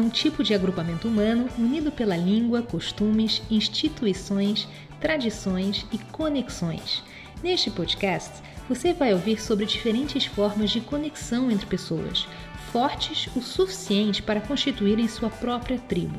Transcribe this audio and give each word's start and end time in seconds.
é 0.00 0.02
um 0.02 0.08
tipo 0.08 0.42
de 0.42 0.54
agrupamento 0.54 1.06
humano 1.06 1.46
unido 1.58 1.92
pela 1.92 2.16
língua, 2.16 2.62
costumes, 2.62 3.42
instituições, 3.50 4.66
tradições 4.98 5.86
e 5.92 5.98
conexões. 5.98 7.02
Neste 7.42 7.70
podcast, 7.70 8.42
você 8.66 8.94
vai 8.94 9.12
ouvir 9.12 9.38
sobre 9.40 9.66
diferentes 9.66 10.24
formas 10.24 10.70
de 10.70 10.80
conexão 10.80 11.50
entre 11.50 11.66
pessoas, 11.66 12.26
fortes 12.72 13.28
o 13.36 13.42
suficiente 13.42 14.22
para 14.22 14.40
constituírem 14.40 15.06
sua 15.06 15.28
própria 15.28 15.78
tribo. 15.78 16.18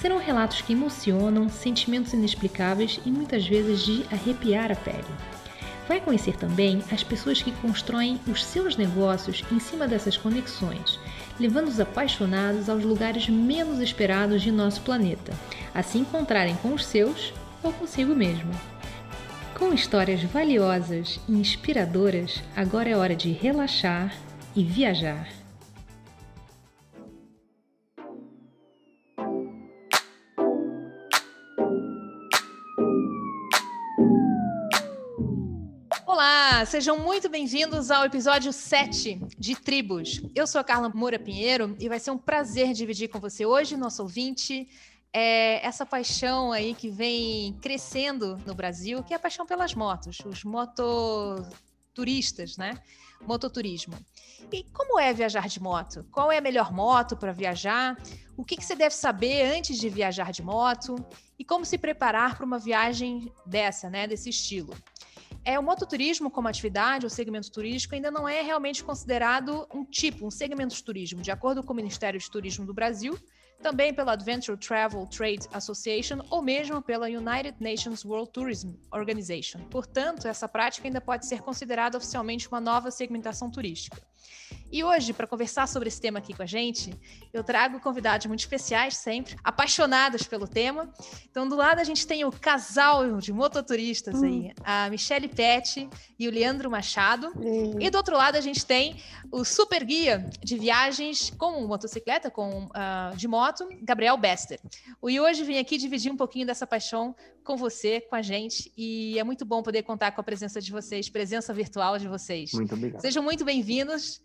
Serão 0.00 0.18
relatos 0.18 0.60
que 0.60 0.72
emocionam, 0.72 1.48
sentimentos 1.48 2.12
inexplicáveis 2.12 2.98
e 3.06 3.10
muitas 3.10 3.46
vezes 3.46 3.84
de 3.84 4.02
arrepiar 4.10 4.72
a 4.72 4.76
pele. 4.76 5.04
Vai 5.86 6.00
conhecer 6.00 6.36
também 6.36 6.82
as 6.90 7.04
pessoas 7.04 7.40
que 7.40 7.52
constroem 7.52 8.18
os 8.26 8.44
seus 8.44 8.76
negócios 8.76 9.44
em 9.52 9.60
cima 9.60 9.86
dessas 9.86 10.16
conexões, 10.16 10.98
levando 11.38 11.68
os 11.68 11.80
apaixonados 11.80 12.68
aos 12.68 12.84
lugares 12.84 13.28
menos 13.28 13.80
esperados 13.80 14.42
de 14.42 14.52
nosso 14.52 14.80
planeta, 14.82 15.32
a 15.74 15.82
se 15.82 15.98
encontrarem 15.98 16.56
com 16.56 16.72
os 16.72 16.84
seus 16.84 17.32
ou 17.62 17.72
consigo 17.72 18.14
mesmo. 18.14 18.50
Com 19.58 19.72
histórias 19.72 20.22
valiosas 20.24 21.20
e 21.28 21.32
inspiradoras, 21.32 22.42
agora 22.56 22.90
é 22.90 22.96
hora 22.96 23.14
de 23.14 23.30
relaxar 23.30 24.12
e 24.56 24.64
viajar. 24.64 25.41
Olá, 36.24 36.64
sejam 36.66 37.00
muito 37.00 37.28
bem-vindos 37.28 37.90
ao 37.90 38.04
episódio 38.04 38.52
7 38.52 39.20
de 39.36 39.56
Tribos. 39.56 40.22
Eu 40.36 40.46
sou 40.46 40.60
a 40.60 40.64
Carla 40.64 40.88
Moura 40.88 41.18
Pinheiro 41.18 41.74
e 41.80 41.88
vai 41.88 41.98
ser 41.98 42.12
um 42.12 42.16
prazer 42.16 42.72
dividir 42.74 43.08
com 43.08 43.18
você 43.18 43.44
hoje, 43.44 43.76
nosso 43.76 44.02
ouvinte, 44.02 44.68
é 45.12 45.66
essa 45.66 45.84
paixão 45.84 46.52
aí 46.52 46.76
que 46.76 46.88
vem 46.88 47.58
crescendo 47.60 48.36
no 48.46 48.54
Brasil, 48.54 49.02
que 49.02 49.12
é 49.12 49.16
a 49.16 49.18
paixão 49.18 49.44
pelas 49.44 49.74
motos, 49.74 50.18
os 50.24 50.44
mototuristas, 50.44 52.56
né? 52.56 52.78
Mototurismo. 53.22 53.98
E 54.52 54.62
como 54.72 55.00
é 55.00 55.12
viajar 55.12 55.48
de 55.48 55.60
moto? 55.60 56.06
Qual 56.12 56.30
é 56.30 56.38
a 56.38 56.40
melhor 56.40 56.72
moto 56.72 57.16
para 57.16 57.32
viajar? 57.32 58.00
O 58.36 58.44
que, 58.44 58.56
que, 58.56 58.64
você 58.64 58.76
deve 58.76 58.94
saber 58.94 59.56
antes 59.56 59.76
de 59.76 59.88
viajar 59.88 60.30
de 60.30 60.40
moto? 60.40 61.04
E 61.36 61.44
como 61.44 61.64
se 61.64 61.78
preparar 61.78 62.36
para 62.36 62.46
uma 62.46 62.60
viagem 62.60 63.28
dessa, 63.44 63.90
né? 63.90 64.06
Desse 64.06 64.30
estilo. 64.30 64.72
É, 65.44 65.58
o 65.58 65.62
mototurismo 65.62 66.30
como 66.30 66.46
atividade, 66.46 67.04
o 67.04 67.10
segmento 67.10 67.50
turístico, 67.50 67.94
ainda 67.94 68.10
não 68.10 68.28
é 68.28 68.42
realmente 68.42 68.84
considerado 68.84 69.66
um 69.74 69.84
tipo, 69.84 70.26
um 70.26 70.30
segmento 70.30 70.74
de 70.74 70.84
turismo. 70.84 71.20
De 71.20 71.32
acordo 71.32 71.64
com 71.64 71.72
o 71.72 71.76
Ministério 71.76 72.18
de 72.18 72.30
Turismo 72.30 72.64
do 72.64 72.72
Brasil, 72.72 73.18
também 73.60 73.94
pela 73.94 74.12
Adventure 74.12 74.58
Travel 74.58 75.06
Trade 75.06 75.48
Association 75.52 76.20
ou 76.30 76.42
mesmo 76.42 76.82
pela 76.82 77.06
United 77.06 77.56
Nations 77.60 78.04
World 78.04 78.30
Tourism 78.30 78.72
Organization. 78.92 79.60
Portanto, 79.70 80.26
essa 80.26 80.48
prática 80.48 80.86
ainda 80.86 81.00
pode 81.00 81.26
ser 81.26 81.40
considerada 81.40 81.96
oficialmente 81.96 82.48
uma 82.48 82.60
nova 82.60 82.90
segmentação 82.90 83.50
turística. 83.50 84.00
E 84.70 84.82
hoje, 84.82 85.12
para 85.12 85.26
conversar 85.26 85.68
sobre 85.68 85.88
esse 85.88 86.00
tema 86.00 86.18
aqui 86.18 86.32
com 86.32 86.42
a 86.42 86.46
gente, 86.46 86.94
eu 87.30 87.44
trago 87.44 87.78
convidados 87.78 88.26
muito 88.26 88.40
especiais, 88.40 88.96
sempre, 88.96 89.36
apaixonados 89.44 90.22
pelo 90.22 90.48
tema. 90.48 90.90
Então, 91.30 91.46
do 91.46 91.54
lado 91.54 91.78
a 91.78 91.84
gente 91.84 92.06
tem 92.06 92.24
o 92.24 92.32
casal 92.32 93.18
de 93.18 93.32
mototuristas 93.34 94.22
hum. 94.22 94.24
aí, 94.24 94.52
a 94.64 94.88
Michele 94.88 95.28
Pet 95.28 95.88
e 96.18 96.26
o 96.26 96.30
Leandro 96.30 96.70
Machado. 96.70 97.32
Hum. 97.36 97.76
E 97.78 97.90
do 97.90 97.96
outro 97.96 98.16
lado 98.16 98.36
a 98.36 98.40
gente 98.40 98.64
tem 98.64 98.96
o 99.30 99.44
super 99.44 99.84
guia 99.84 100.26
de 100.42 100.56
viagens 100.56 101.30
com 101.30 101.66
motocicleta, 101.66 102.30
com 102.30 102.64
uh, 102.64 103.14
de 103.14 103.28
moto, 103.28 103.68
Gabriel 103.82 104.16
Bester. 104.16 104.58
O 105.02 105.10
e 105.10 105.20
hoje 105.20 105.44
vem 105.44 105.58
aqui 105.58 105.76
dividir 105.76 106.10
um 106.10 106.16
pouquinho 106.16 106.46
dessa 106.46 106.66
paixão 106.66 107.14
com 107.42 107.56
você, 107.56 108.00
com 108.00 108.14
a 108.14 108.22
gente, 108.22 108.72
e 108.76 109.18
é 109.18 109.24
muito 109.24 109.44
bom 109.44 109.62
poder 109.62 109.82
contar 109.82 110.12
com 110.12 110.20
a 110.20 110.24
presença 110.24 110.60
de 110.60 110.70
vocês, 110.70 111.08
presença 111.08 111.52
virtual 111.52 111.98
de 111.98 112.08
vocês. 112.08 112.52
Muito 112.52 112.74
obrigado. 112.74 113.00
Sejam 113.00 113.22
muito 113.22 113.44
bem-vindos. 113.44 114.20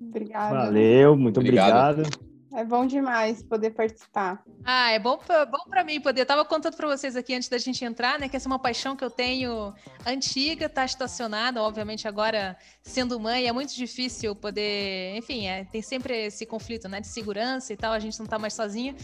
Obrigada. 0.00 0.56
Valeu, 0.56 1.16
muito 1.16 1.40
obrigado. 1.40 2.00
obrigado. 2.00 2.30
É 2.52 2.64
bom 2.64 2.84
demais 2.84 3.44
poder 3.44 3.70
participar. 3.70 4.42
Ah, 4.64 4.90
é 4.90 4.98
bom, 4.98 5.20
bom 5.50 5.70
para 5.70 5.84
mim 5.84 6.00
poder. 6.00 6.22
Eu 6.22 6.26
tava 6.26 6.44
contando 6.44 6.76
para 6.76 6.88
vocês 6.88 7.14
aqui 7.14 7.32
antes 7.32 7.48
da 7.48 7.58
gente 7.58 7.84
entrar, 7.84 8.18
né, 8.18 8.28
que 8.28 8.36
essa 8.36 8.48
é 8.48 8.50
uma 8.50 8.58
paixão 8.58 8.96
que 8.96 9.04
eu 9.04 9.10
tenho 9.10 9.72
antiga, 10.04 10.68
tá 10.68 10.84
estacionada, 10.84 11.62
obviamente 11.62 12.08
agora 12.08 12.56
sendo 12.82 13.20
mãe 13.20 13.46
é 13.46 13.52
muito 13.52 13.72
difícil 13.72 14.34
poder, 14.34 15.16
enfim, 15.16 15.46
é, 15.46 15.64
tem 15.64 15.80
sempre 15.80 16.26
esse 16.26 16.44
conflito, 16.44 16.88
né, 16.88 17.00
de 17.00 17.06
segurança 17.06 17.72
e 17.72 17.76
tal, 17.76 17.92
a 17.92 18.00
gente 18.00 18.18
não 18.18 18.26
tá 18.26 18.36
mais 18.36 18.54
sozinho. 18.54 18.96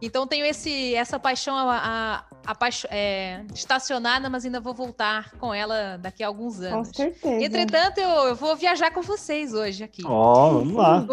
Então 0.00 0.24
tenho 0.24 0.46
esse 0.46 0.94
essa 0.94 1.18
paixão 1.18 1.56
a, 1.56 1.76
a 1.76 2.33
é, 2.90 3.44
estacionada, 3.54 4.28
mas 4.28 4.44
ainda 4.44 4.60
vou 4.60 4.74
voltar 4.74 5.32
com 5.32 5.52
ela 5.52 5.96
daqui 5.98 6.22
a 6.22 6.26
alguns 6.26 6.60
anos. 6.60 6.88
Com 6.88 6.94
certeza. 6.94 7.44
Entretanto, 7.44 7.98
eu, 7.98 8.08
eu 8.08 8.36
vou 8.36 8.56
viajar 8.56 8.90
com 8.90 9.02
vocês 9.02 9.54
hoje 9.54 9.84
aqui. 9.84 10.02
Ó, 10.04 10.48
oh, 10.48 10.58
vamos 10.58 10.74
lá. 10.74 11.06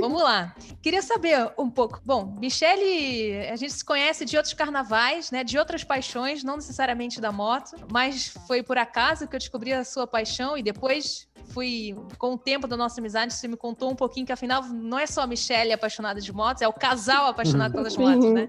Vamos 0.00 0.22
lá. 0.22 0.54
Queria 0.82 1.02
saber 1.02 1.52
um 1.58 1.70
pouco. 1.70 2.00
Bom, 2.04 2.36
Michele, 2.38 3.48
a 3.48 3.56
gente 3.56 3.72
se 3.72 3.84
conhece 3.84 4.24
de 4.24 4.36
outros 4.36 4.54
carnavais, 4.54 5.30
né? 5.30 5.44
De 5.44 5.58
outras 5.58 5.84
paixões, 5.84 6.42
não 6.42 6.56
necessariamente 6.56 7.20
da 7.20 7.30
moto, 7.30 7.76
mas 7.90 8.28
foi 8.46 8.62
por 8.62 8.78
acaso 8.78 9.28
que 9.28 9.36
eu 9.36 9.38
descobri 9.38 9.72
a 9.72 9.84
sua 9.84 10.06
paixão 10.06 10.56
e 10.56 10.62
depois 10.62 11.28
fui, 11.48 11.96
com 12.18 12.34
o 12.34 12.38
tempo 12.38 12.66
da 12.66 12.76
nossa 12.76 13.00
amizade, 13.00 13.34
você 13.34 13.48
me 13.48 13.56
contou 13.56 13.90
um 13.90 13.94
pouquinho 13.94 14.26
que 14.26 14.32
afinal 14.32 14.62
não 14.64 14.98
é 14.98 15.06
só 15.06 15.22
a 15.22 15.26
Michelle 15.26 15.72
apaixonada 15.72 16.20
de 16.20 16.32
motos, 16.32 16.62
é 16.62 16.68
o 16.68 16.72
casal 16.72 17.26
apaixonado 17.26 17.72
pelas 17.72 17.96
motos, 17.96 18.30
né? 18.32 18.48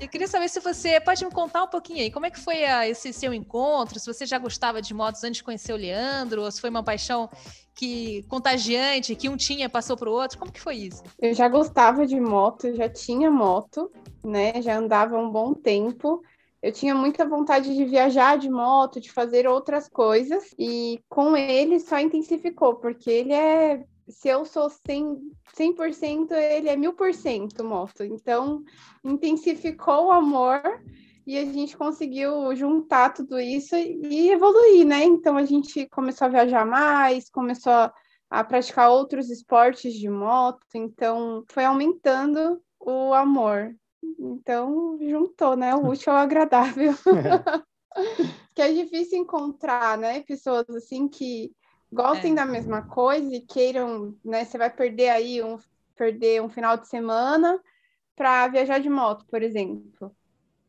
E 0.00 0.06
queria 0.06 0.28
saber 0.28 0.48
se 0.48 0.60
você 0.60 1.00
pode 1.00 1.24
me 1.24 1.30
contar 1.30 1.64
um 1.64 1.68
pouquinho 1.68 2.00
aí, 2.00 2.10
como 2.10 2.26
é 2.26 2.30
que 2.30 2.38
foi 2.38 2.64
a, 2.64 2.88
esse 2.88 3.12
seu 3.12 3.32
encontro, 3.32 3.98
se 3.98 4.06
você 4.06 4.26
já 4.26 4.38
gostava 4.38 4.80
de 4.80 4.92
motos 4.94 5.24
antes 5.24 5.38
de 5.38 5.44
conhecer 5.44 5.72
o 5.72 5.76
Leandro, 5.76 6.42
ou 6.42 6.50
se 6.50 6.60
foi 6.60 6.70
uma 6.70 6.82
paixão 6.82 7.28
que 7.74 8.22
contagiante, 8.28 9.14
que 9.14 9.28
um 9.28 9.36
tinha, 9.36 9.68
passou 9.68 9.96
para 9.96 10.08
o 10.08 10.12
outro? 10.12 10.38
Como 10.38 10.50
que 10.50 10.60
foi 10.60 10.76
isso? 10.76 11.02
Eu 11.20 11.34
já 11.34 11.46
gostava 11.46 12.06
de 12.06 12.18
moto, 12.18 12.74
já 12.74 12.88
tinha 12.88 13.30
moto, 13.30 13.90
né? 14.24 14.60
Já 14.62 14.78
andava 14.78 15.18
um 15.18 15.30
bom 15.30 15.52
tempo. 15.52 16.22
Eu 16.66 16.72
tinha 16.72 16.96
muita 16.96 17.24
vontade 17.24 17.76
de 17.76 17.84
viajar 17.84 18.36
de 18.36 18.50
moto, 18.50 19.00
de 19.00 19.12
fazer 19.12 19.46
outras 19.46 19.88
coisas, 19.88 20.52
e 20.58 21.00
com 21.08 21.36
ele 21.36 21.78
só 21.78 21.96
intensificou, 22.00 22.74
porque 22.74 23.08
ele 23.08 23.32
é. 23.32 23.84
Se 24.08 24.26
eu 24.26 24.44
sou 24.44 24.68
100%, 24.68 25.16
100% 25.56 26.32
ele 26.32 26.68
é 26.68 26.76
1000% 26.76 27.62
moto. 27.62 28.02
Então, 28.02 28.64
intensificou 29.04 30.06
o 30.06 30.10
amor 30.10 30.60
e 31.24 31.38
a 31.38 31.44
gente 31.44 31.76
conseguiu 31.76 32.52
juntar 32.56 33.10
tudo 33.10 33.38
isso 33.38 33.76
e 33.76 34.28
evoluir, 34.28 34.84
né? 34.84 35.04
Então 35.04 35.36
a 35.36 35.44
gente 35.44 35.86
começou 35.90 36.26
a 36.26 36.30
viajar 36.30 36.66
mais, 36.66 37.30
começou 37.30 37.72
a, 37.72 37.94
a 38.28 38.42
praticar 38.42 38.90
outros 38.90 39.30
esportes 39.30 39.94
de 39.94 40.10
moto, 40.10 40.66
então 40.74 41.44
foi 41.48 41.64
aumentando 41.64 42.60
o 42.80 43.14
amor. 43.14 43.72
Então 44.18 44.98
juntou, 45.00 45.56
né? 45.56 45.74
O 45.74 45.88
útil 45.88 46.12
ao 46.12 46.18
agradável. 46.18 46.92
que 48.54 48.62
é 48.62 48.72
difícil 48.72 49.18
encontrar, 49.18 49.96
né? 49.98 50.20
Pessoas 50.20 50.68
assim 50.70 51.08
que 51.08 51.52
gostem 51.92 52.32
é. 52.32 52.36
da 52.36 52.44
mesma 52.44 52.82
coisa 52.82 53.34
e 53.34 53.40
queiram, 53.40 54.14
né? 54.24 54.44
Você 54.44 54.58
vai 54.58 54.70
perder 54.70 55.08
aí 55.10 55.42
um 55.42 55.58
perder 55.96 56.42
um 56.42 56.48
final 56.50 56.76
de 56.76 56.86
semana 56.88 57.58
para 58.14 58.48
viajar 58.48 58.78
de 58.78 58.88
moto, 58.90 59.24
por 59.30 59.42
exemplo 59.42 60.14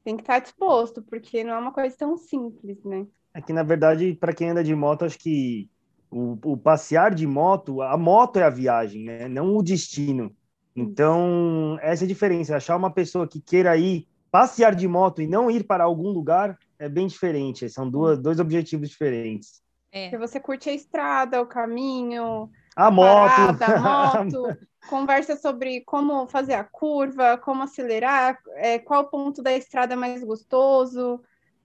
tem 0.07 0.15
que 0.15 0.23
estar 0.23 0.39
disposto, 0.39 1.01
porque 1.01 1.43
não 1.43 1.53
é 1.53 1.57
uma 1.57 1.73
coisa 1.73 1.93
tão 1.97 2.15
simples, 2.15 2.81
né? 2.85 3.05
É 3.33 3.41
que, 3.41 3.51
na 3.51 3.61
verdade, 3.61 4.15
para 4.15 4.31
quem 4.31 4.51
anda 4.51 4.63
de 4.63 4.73
moto, 4.73 5.03
acho 5.03 5.19
que 5.19 5.69
o, 6.09 6.37
o, 6.45 6.55
passear 6.55 7.13
de 7.13 7.27
moto, 7.27 7.81
a 7.81 7.97
moto 7.97 8.39
é 8.39 8.43
a 8.43 8.49
viagem, 8.49 9.03
né? 9.03 9.27
Não 9.27 9.57
o 9.57 9.61
destino. 9.61 10.33
Então, 10.77 11.79
essa 11.81 12.03
é 12.03 12.05
a 12.05 12.07
diferença. 12.07 12.55
Achar 12.55 12.77
uma 12.77 12.91
pessoa 12.91 13.27
que 13.27 13.41
queira 13.41 13.75
ir 13.75 14.07
passear 14.29 14.75
de 14.75 14.87
moto 14.87 15.23
e 15.23 15.27
não 15.27 15.49
ir 15.49 15.63
para 15.63 15.83
algum 15.83 16.09
lugar 16.09 16.57
é 16.77 16.87
bem 16.87 17.07
diferente. 17.07 17.67
São 17.67 17.89
duas, 17.89 18.19
dois 18.19 18.39
objetivos 18.39 18.87
diferentes. 18.87 19.61
É. 19.91 20.11
Se 20.11 20.17
você 20.17 20.39
curte 20.39 20.69
a 20.69 20.73
estrada, 20.73 21.41
o 21.41 21.47
caminho, 21.47 22.51
a, 22.75 22.87
a 22.87 22.91
moto, 22.91 23.57
parada, 23.57 23.65
a 23.65 24.23
moto 24.23 24.57
conversa 24.87 25.35
sobre 25.35 25.81
como 25.81 26.27
fazer 26.27 26.53
a 26.53 26.63
curva, 26.63 27.37
como 27.37 27.63
acelerar, 27.63 28.37
é, 28.55 28.77
qual 28.77 29.09
ponto 29.09 29.41
da 29.41 29.53
estrada 29.53 29.93
é 29.93 29.97
mais 29.97 30.23
gostoso. 30.23 31.19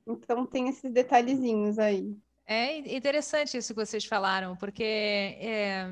Então 0.07 0.47
tem 0.47 0.69
esses 0.69 0.91
detalhezinhos 0.91 1.79
aí. 1.79 2.17
É 2.47 2.77
interessante 2.97 3.57
isso 3.57 3.73
que 3.73 3.81
vocês 3.85 4.05
falaram, 4.05 4.57
porque 4.57 4.83
é, 4.83 5.87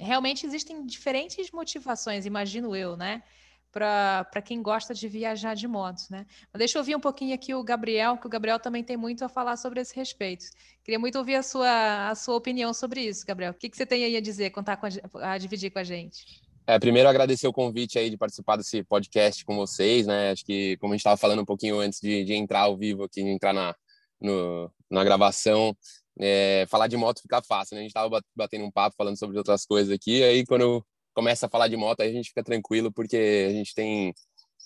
realmente 0.00 0.46
existem 0.46 0.86
diferentes 0.86 1.50
motivações, 1.50 2.24
imagino 2.24 2.74
eu, 2.74 2.96
né? 2.96 3.22
Para 3.70 4.42
quem 4.44 4.62
gosta 4.62 4.92
de 4.92 5.08
viajar 5.08 5.54
de 5.54 5.66
motos, 5.66 6.10
né? 6.10 6.26
Mas 6.52 6.58
deixa 6.58 6.76
eu 6.76 6.80
ouvir 6.80 6.96
um 6.96 7.00
pouquinho 7.00 7.34
aqui 7.34 7.54
o 7.54 7.62
Gabriel, 7.62 8.18
que 8.18 8.26
o 8.26 8.30
Gabriel 8.30 8.58
também 8.58 8.84
tem 8.84 8.96
muito 8.96 9.24
a 9.24 9.28
falar 9.28 9.56
sobre 9.56 9.80
esse 9.80 9.94
respeito. 9.94 10.44
Queria 10.84 10.98
muito 10.98 11.16
ouvir 11.16 11.36
a 11.36 11.42
sua, 11.42 12.10
a 12.10 12.14
sua 12.14 12.36
opinião 12.36 12.74
sobre 12.74 13.00
isso, 13.02 13.24
Gabriel. 13.26 13.52
O 13.52 13.54
que, 13.54 13.70
que 13.70 13.76
você 13.76 13.86
tem 13.86 14.04
aí 14.04 14.16
a 14.16 14.20
dizer, 14.20 14.50
contar 14.50 14.78
a, 15.22 15.32
a 15.32 15.38
dividir 15.38 15.70
com 15.70 15.78
a 15.78 15.84
gente? 15.84 16.42
É, 16.66 16.78
primeiro 16.78 17.08
agradecer 17.08 17.48
o 17.48 17.52
convite 17.52 17.98
aí 17.98 18.08
de 18.08 18.16
participar 18.16 18.56
desse 18.56 18.84
podcast 18.84 19.44
com 19.44 19.56
vocês, 19.56 20.06
né? 20.06 20.30
Acho 20.30 20.44
que, 20.44 20.76
como 20.76 20.92
a 20.92 20.96
gente 20.96 21.00
estava 21.00 21.16
falando 21.16 21.42
um 21.42 21.44
pouquinho 21.44 21.80
antes 21.80 22.00
de, 22.00 22.24
de, 22.24 22.34
entrar 22.34 22.60
ao 22.60 22.76
vivo 22.76 23.02
aqui, 23.04 23.20
entrar 23.20 23.52
na, 23.52 23.74
no, 24.22 24.70
na 24.90 25.04
gravação, 25.04 25.76
é, 26.18 26.66
falar 26.68 26.86
de 26.86 26.96
moto 26.96 27.22
fica 27.22 27.42
fácil, 27.42 27.74
né? 27.74 27.80
A 27.80 27.82
gente 27.82 27.90
estava 27.90 28.20
batendo 28.36 28.64
um 28.64 28.70
papo 28.70 28.96
falando 28.96 29.18
sobre 29.18 29.38
outras 29.38 29.64
coisas 29.64 29.92
aqui, 29.92 30.22
aí 30.22 30.46
quando 30.46 30.84
começa 31.14 31.46
a 31.46 31.48
falar 31.48 31.68
de 31.68 31.76
moto, 31.76 32.00
aí 32.00 32.08
a 32.10 32.12
gente 32.12 32.28
fica 32.28 32.42
tranquilo, 32.42 32.92
porque 32.92 33.46
a 33.48 33.52
gente 33.52 33.74
tem, 33.74 34.14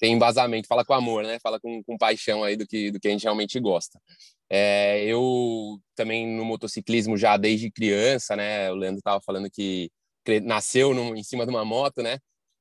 tem 0.01 0.13
embasamento, 0.13 0.69
fala 0.69 0.85
com 0.85 0.95
amor, 0.95 1.25
né? 1.25 1.39
Fala 1.41 1.61
com, 1.61 1.83
com 1.85 1.99
paixão 1.99 2.45
aí 2.45 2.57
do 2.57 2.67
que, 2.67 2.91
do 2.91 3.01
que 3.01 3.09
a 3.09 3.11
gente 3.11 3.25
realmente 3.25 3.59
gosta. 3.61 4.01
É, 4.49 5.05
eu 5.05 5.79
também 5.95 6.27
no 6.27 6.45
motociclismo 6.45 7.17
já 7.17 7.37
desde 7.37 7.71
criança, 7.71 8.37
né? 8.37 8.71
O 8.71 8.77
Leandro 8.77 8.99
estava 8.99 9.21
falando 9.21 9.51
que 9.51 9.91
nasceu 10.45 10.93
no, 10.95 11.17
em 11.17 11.23
cima 11.23 11.45
de 11.45 11.51
uma 11.51 11.65
moto, 11.65 12.03
né? 12.03 12.19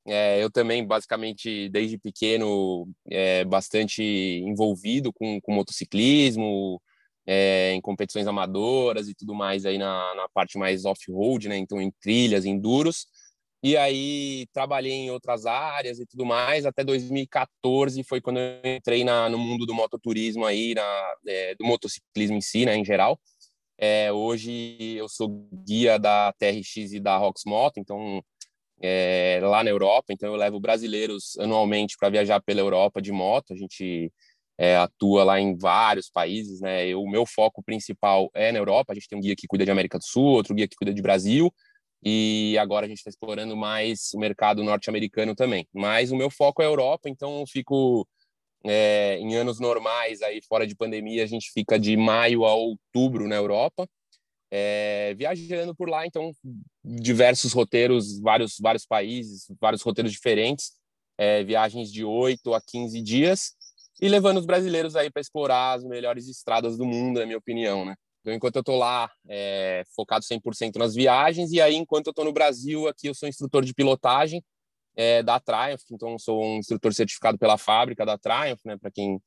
É, 0.08 0.42
eu 0.42 0.50
também, 0.50 0.86
basicamente, 0.86 1.68
desde 1.68 1.98
pequeno, 1.98 2.88
é, 3.10 3.44
bastante 3.44 4.02
envolvido 4.04 5.12
com, 5.12 5.40
com 5.40 5.52
motociclismo, 5.52 6.80
é, 7.26 7.72
em 7.72 7.80
competições 7.80 8.26
amadoras 8.26 9.08
e 9.08 9.14
tudo 9.14 9.34
mais 9.34 9.66
aí 9.66 9.78
na, 9.78 10.14
na 10.14 10.28
parte 10.28 10.56
mais 10.58 10.84
off-road, 10.84 11.48
né? 11.48 11.56
Então, 11.56 11.80
em 11.80 11.90
trilhas, 12.00 12.44
em 12.44 12.58
duros. 12.58 13.06
E 13.62 13.76
aí, 13.76 14.46
trabalhei 14.52 14.92
em 14.92 15.10
outras 15.10 15.44
áreas 15.44 15.98
e 15.98 16.06
tudo 16.06 16.24
mais. 16.24 16.64
Até 16.66 16.84
2014 16.84 18.04
foi 18.04 18.20
quando 18.20 18.38
eu 18.38 18.60
entrei 18.64 19.02
na, 19.04 19.28
no 19.28 19.38
mundo 19.38 19.66
do 19.66 19.74
mototurismo 19.74 20.44
aí, 20.44 20.74
na, 20.74 21.14
é, 21.26 21.54
do 21.56 21.64
motociclismo 21.64 22.36
em 22.36 22.40
si, 22.40 22.64
né? 22.64 22.76
Em 22.76 22.84
geral. 22.84 23.18
É, 23.78 24.10
hoje 24.12 24.94
eu 24.96 25.08
sou 25.08 25.28
guia 25.66 25.98
da 25.98 26.32
TRX 26.38 26.92
e 26.94 27.00
da 27.00 27.16
Rox 27.18 27.42
Moto, 27.44 27.78
então 27.78 28.22
é, 28.80 29.38
lá 29.42 29.62
na 29.62 29.70
Europa, 29.70 30.12
então 30.12 30.30
eu 30.30 30.36
levo 30.36 30.60
brasileiros 30.60 31.36
anualmente 31.38 31.96
para 31.98 32.10
viajar 32.10 32.40
pela 32.42 32.60
Europa 32.60 33.02
de 33.02 33.12
moto. 33.12 33.52
A 33.52 33.56
gente 33.56 34.12
é, 34.58 34.76
atua 34.76 35.24
lá 35.24 35.40
em 35.40 35.56
vários 35.56 36.08
países, 36.10 36.60
né? 36.60 36.94
o 36.94 37.06
meu 37.06 37.26
foco 37.26 37.62
principal 37.62 38.30
é 38.34 38.50
na 38.52 38.58
Europa. 38.58 38.92
A 38.92 38.94
gente 38.94 39.08
tem 39.08 39.18
um 39.18 39.20
guia 39.20 39.36
que 39.36 39.46
cuida 39.46 39.64
de 39.64 39.70
América 39.70 39.98
do 39.98 40.04
Sul, 40.04 40.24
outro 40.24 40.54
guia 40.54 40.66
que 40.66 40.76
cuida 40.76 40.94
de 40.94 41.02
Brasil, 41.02 41.52
e 42.02 42.56
agora 42.58 42.86
a 42.86 42.88
gente 42.88 42.98
está 42.98 43.10
explorando 43.10 43.56
mais 43.56 44.12
o 44.14 44.18
mercado 44.18 44.62
norte-americano 44.62 45.34
também. 45.34 45.66
Mas 45.74 46.10
o 46.10 46.16
meu 46.16 46.30
foco 46.30 46.62
é 46.62 46.66
Europa, 46.66 47.08
então 47.08 47.40
eu 47.40 47.46
fico 47.46 48.06
é, 48.64 49.18
em 49.18 49.34
anos 49.34 49.60
normais, 49.60 50.22
aí 50.22 50.40
fora 50.48 50.66
de 50.66 50.74
pandemia, 50.74 51.22
a 51.22 51.26
gente 51.26 51.50
fica 51.52 51.78
de 51.78 51.96
maio 51.96 52.44
a 52.44 52.54
outubro 52.54 53.28
na 53.28 53.36
Europa, 53.36 53.88
é, 54.50 55.14
viajando 55.14 55.74
por 55.74 55.88
lá. 55.88 56.06
Então, 56.06 56.32
diversos 56.84 57.52
roteiros, 57.52 58.20
vários, 58.20 58.56
vários 58.60 58.86
países, 58.86 59.46
vários 59.60 59.82
roteiros 59.82 60.12
diferentes, 60.12 60.72
é, 61.18 61.42
viagens 61.44 61.90
de 61.90 62.04
8 62.04 62.54
a 62.54 62.60
15 62.60 63.02
dias, 63.02 63.55
e 64.00 64.08
levando 64.08 64.38
os 64.38 64.46
brasileiros 64.46 64.94
aí 64.96 65.10
para 65.10 65.20
explorar 65.20 65.74
as 65.74 65.84
melhores 65.84 66.28
estradas 66.28 66.76
do 66.76 66.84
mundo, 66.84 67.20
na 67.20 67.26
minha 67.26 67.38
opinião, 67.38 67.84
né? 67.84 67.94
Então, 68.20 68.34
enquanto 68.34 68.56
eu 68.56 68.60
estou 68.60 68.76
lá, 68.76 69.10
é, 69.28 69.84
focado 69.94 70.24
100% 70.24 70.76
nas 70.76 70.94
viagens, 70.94 71.52
e 71.52 71.60
aí, 71.60 71.76
enquanto 71.76 72.08
eu 72.08 72.10
estou 72.10 72.24
no 72.24 72.32
Brasil, 72.32 72.88
aqui 72.88 73.06
eu 73.06 73.14
sou 73.14 73.28
instrutor 73.28 73.64
de 73.64 73.72
pilotagem, 73.72 74.42
é, 74.96 75.22
da 75.22 75.38
Triumph, 75.38 75.82
então 75.92 76.18
sou 76.18 76.42
um 76.42 76.56
instrutor 76.56 76.92
certificado 76.92 77.38
pela 77.38 77.58
fábrica 77.58 78.04
da 78.04 78.18
Triumph, 78.18 78.60
né? 78.64 78.76
Para 78.78 78.90
quem 78.90 79.20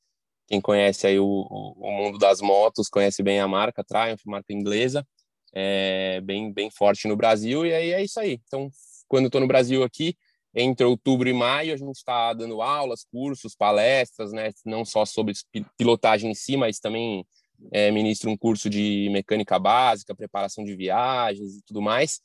quem 0.46 0.60
conhece 0.60 1.06
aí 1.06 1.18
o, 1.20 1.24
o, 1.24 1.92
mundo 1.92 2.18
das 2.18 2.40
motos, 2.40 2.88
conhece 2.88 3.22
bem 3.22 3.38
a 3.38 3.46
marca 3.46 3.84
Triumph, 3.84 4.20
marca 4.26 4.52
inglesa, 4.52 5.06
é 5.54 6.20
bem 6.22 6.52
bem 6.52 6.68
forte 6.70 7.06
no 7.06 7.16
Brasil 7.16 7.64
e 7.64 7.72
aí 7.72 7.92
é 7.92 8.02
isso 8.02 8.18
aí. 8.18 8.40
Então, 8.46 8.68
quando 9.06 9.26
estou 9.26 9.40
no 9.40 9.46
Brasil 9.46 9.84
aqui, 9.84 10.16
entre 10.54 10.84
outubro 10.84 11.28
e 11.28 11.32
maio, 11.32 11.72
a 11.72 11.76
gente 11.76 11.96
está 11.96 12.32
dando 12.32 12.60
aulas, 12.60 13.04
cursos, 13.04 13.54
palestras, 13.54 14.32
né? 14.32 14.50
Não 14.64 14.84
só 14.84 15.04
sobre 15.04 15.32
pilotagem 15.76 16.30
em 16.30 16.34
si, 16.34 16.56
mas 16.56 16.80
também 16.80 17.24
é, 17.72 17.90
ministro 17.90 18.30
um 18.30 18.36
curso 18.36 18.68
de 18.68 19.08
mecânica 19.12 19.58
básica, 19.58 20.14
preparação 20.14 20.64
de 20.64 20.74
viagens 20.74 21.56
e 21.56 21.62
tudo 21.62 21.80
mais. 21.80 22.20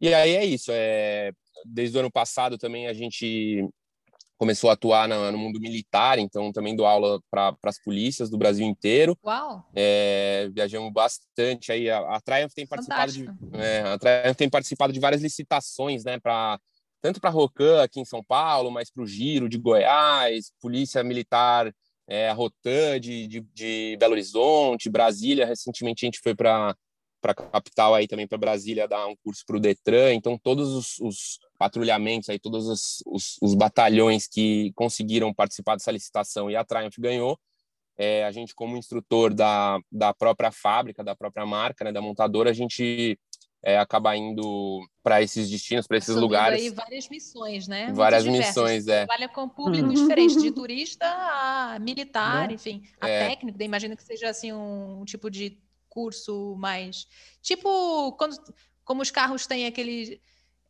E 0.00 0.12
aí 0.12 0.34
é 0.34 0.44
isso. 0.44 0.70
É, 0.72 1.32
desde 1.64 1.96
o 1.96 2.00
ano 2.00 2.10
passado 2.10 2.58
também 2.58 2.88
a 2.88 2.92
gente 2.92 3.68
começou 4.36 4.70
a 4.70 4.72
atuar 4.72 5.06
no, 5.06 5.30
no 5.30 5.38
mundo 5.38 5.60
militar, 5.60 6.18
então 6.18 6.50
também 6.50 6.74
dou 6.74 6.84
aula 6.84 7.20
para 7.30 7.54
as 7.62 7.80
polícias 7.80 8.28
do 8.28 8.36
Brasil 8.36 8.66
inteiro. 8.66 9.16
Uau! 9.24 9.64
É, 9.72 10.50
viajamos 10.52 10.92
bastante 10.92 11.70
aí. 11.70 11.88
A, 11.88 12.16
a 12.16 12.20
Triumph 12.20 12.52
tem 12.52 12.66
participado 12.66 13.12
de, 13.12 13.24
é, 13.52 13.82
a 13.82 13.96
Triumph 13.96 14.36
tem 14.36 14.50
participado 14.50 14.92
de 14.92 14.98
várias 14.98 15.22
licitações, 15.22 16.02
né, 16.02 16.18
para 16.18 16.58
tanto 17.02 17.20
para 17.20 17.28
a 17.28 17.32
Rocan 17.32 17.82
aqui 17.82 18.00
em 18.00 18.04
São 18.04 18.22
Paulo, 18.22 18.70
mas 18.70 18.90
para 18.90 19.02
o 19.02 19.06
Giro 19.06 19.48
de 19.48 19.58
Goiás, 19.58 20.52
Polícia 20.60 21.02
Militar, 21.02 21.74
é, 22.06 22.28
a 22.28 22.32
Rotan 22.32 23.00
de, 23.00 23.26
de, 23.26 23.40
de 23.52 23.96
Belo 23.98 24.12
Horizonte, 24.12 24.88
Brasília. 24.88 25.46
Recentemente 25.46 26.04
a 26.04 26.06
gente 26.06 26.20
foi 26.20 26.34
para 26.34 26.74
para 27.20 27.30
a 27.30 27.34
capital 27.36 27.94
aí 27.94 28.08
também 28.08 28.26
para 28.26 28.36
Brasília 28.36 28.88
dar 28.88 29.06
um 29.06 29.14
curso 29.22 29.44
para 29.46 29.56
o 29.56 29.60
Detran. 29.60 30.12
Então 30.12 30.36
todos 30.36 30.74
os, 30.74 30.98
os 30.98 31.38
patrulhamentos 31.56 32.28
aí, 32.28 32.38
todos 32.38 32.66
os, 32.66 33.02
os, 33.06 33.38
os, 33.40 33.54
batalhões 33.54 34.26
que 34.26 34.72
conseguiram 34.74 35.32
participar 35.32 35.76
dessa 35.76 35.92
licitação 35.92 36.50
e 36.50 36.56
a 36.56 36.64
Triumph 36.64 36.98
ganhou. 36.98 37.38
É, 37.96 38.24
a 38.24 38.32
gente 38.32 38.54
como 38.54 38.76
instrutor 38.76 39.32
da, 39.32 39.78
da 39.90 40.12
própria 40.12 40.50
fábrica, 40.50 41.04
da 41.04 41.14
própria 41.14 41.46
marca, 41.46 41.84
né, 41.84 41.92
da 41.92 42.00
montadora, 42.00 42.50
a 42.50 42.54
gente 42.54 43.16
é, 43.62 43.78
acaba 43.78 44.16
indo 44.16 44.80
para 45.02 45.22
esses 45.22 45.48
destinos, 45.48 45.86
para 45.86 45.96
esses 45.96 46.16
lugares. 46.16 46.60
aí 46.60 46.70
várias 46.70 47.08
missões, 47.08 47.68
né? 47.68 47.92
Várias 47.92 48.26
missões, 48.26 48.88
é. 48.88 49.06
Trabalha 49.06 49.28
com 49.28 49.48
públicos 49.48 50.00
uhum. 50.00 50.06
diferentes, 50.08 50.42
de 50.42 50.50
turista 50.52 51.06
a 51.06 51.78
militar, 51.80 52.48
né? 52.48 52.54
enfim, 52.54 52.82
a 53.00 53.08
é. 53.08 53.28
técnico. 53.28 53.62
Imagino 53.62 53.96
que 53.96 54.02
seja 54.02 54.28
assim 54.28 54.52
um 54.52 55.04
tipo 55.04 55.30
de 55.30 55.58
curso 55.88 56.56
mais. 56.56 57.06
Tipo, 57.40 58.12
quando, 58.12 58.36
como 58.84 59.02
os 59.02 59.10
carros 59.10 59.46
têm 59.46 59.66
aquele. 59.66 60.20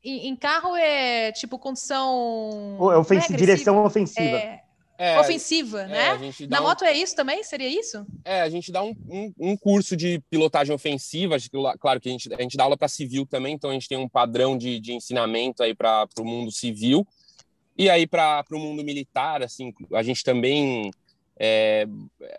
Em, 0.04 0.28
em 0.28 0.36
carro 0.36 0.76
é 0.76 1.32
tipo 1.32 1.58
condição. 1.58 2.76
É 2.92 2.96
ofensiva, 2.96 3.38
direção 3.38 3.84
ofensiva. 3.84 4.36
É, 4.36 4.61
é, 4.98 5.18
ofensiva, 5.18 5.82
é, 5.82 5.86
né? 5.88 6.32
Na 6.48 6.60
um... 6.60 6.64
moto 6.64 6.84
é 6.84 6.92
isso 6.92 7.16
também? 7.16 7.42
Seria 7.42 7.68
isso? 7.68 8.06
É, 8.24 8.42
a 8.42 8.48
gente 8.48 8.70
dá 8.70 8.82
um, 8.82 8.94
um, 9.08 9.32
um 9.38 9.56
curso 9.56 9.96
de 9.96 10.20
pilotagem 10.30 10.74
ofensiva. 10.74 11.36
Claro 11.80 12.00
que 12.00 12.08
a 12.08 12.12
gente, 12.12 12.32
a 12.32 12.42
gente 12.42 12.56
dá 12.56 12.64
aula 12.64 12.76
para 12.76 12.88
civil 12.88 13.26
também, 13.26 13.54
então 13.54 13.70
a 13.70 13.72
gente 13.72 13.88
tem 13.88 13.98
um 13.98 14.08
padrão 14.08 14.56
de, 14.56 14.78
de 14.78 14.92
ensinamento 14.92 15.62
aí 15.62 15.74
para 15.74 16.06
o 16.18 16.24
mundo 16.24 16.50
civil. 16.50 17.06
E 17.76 17.88
aí, 17.88 18.06
para 18.06 18.44
o 18.52 18.58
mundo 18.58 18.84
militar, 18.84 19.42
assim, 19.42 19.72
a 19.92 20.02
gente 20.02 20.22
também 20.22 20.90
é, 21.38 21.86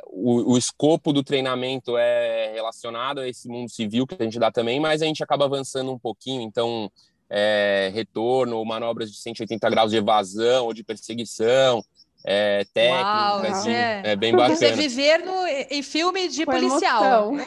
o, 0.07 0.53
o, 0.53 0.57
escopo 0.57 1.11
do 1.11 1.23
treinamento 1.23 1.97
é 1.97 2.51
relacionado 2.53 3.19
a 3.19 3.27
esse 3.27 3.49
mundo 3.49 3.69
civil 3.69 4.05
que 4.05 4.15
a 4.17 4.23
gente 4.23 4.39
dá 4.39 4.51
também, 4.51 4.79
mas 4.79 5.01
a 5.01 5.05
gente 5.05 5.23
acaba 5.23 5.45
avançando 5.45 5.91
um 5.91 5.99
pouquinho, 5.99 6.41
então 6.41 6.89
é, 7.29 7.91
retorno, 7.93 8.63
manobras 8.63 9.11
de 9.11 9.17
180 9.17 9.69
graus 9.69 9.91
de 9.91 9.97
evasão 9.97 10.67
ou 10.67 10.73
de 10.73 10.83
perseguição, 10.83 11.83
é, 12.25 12.65
técnicas, 12.73 13.65
Uau, 13.65 13.67
é. 13.67 14.01
é. 14.05 14.15
bem 14.15 14.31
bacana. 14.33 14.55
Você 14.55 14.71
viver 14.71 15.19
no, 15.19 15.45
em 15.45 15.83
filme 15.83 16.27
de 16.29 16.45
Com 16.45 16.51
policial. 16.51 17.31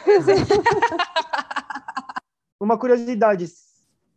Uma 2.59 2.77
curiosidade, 2.77 3.45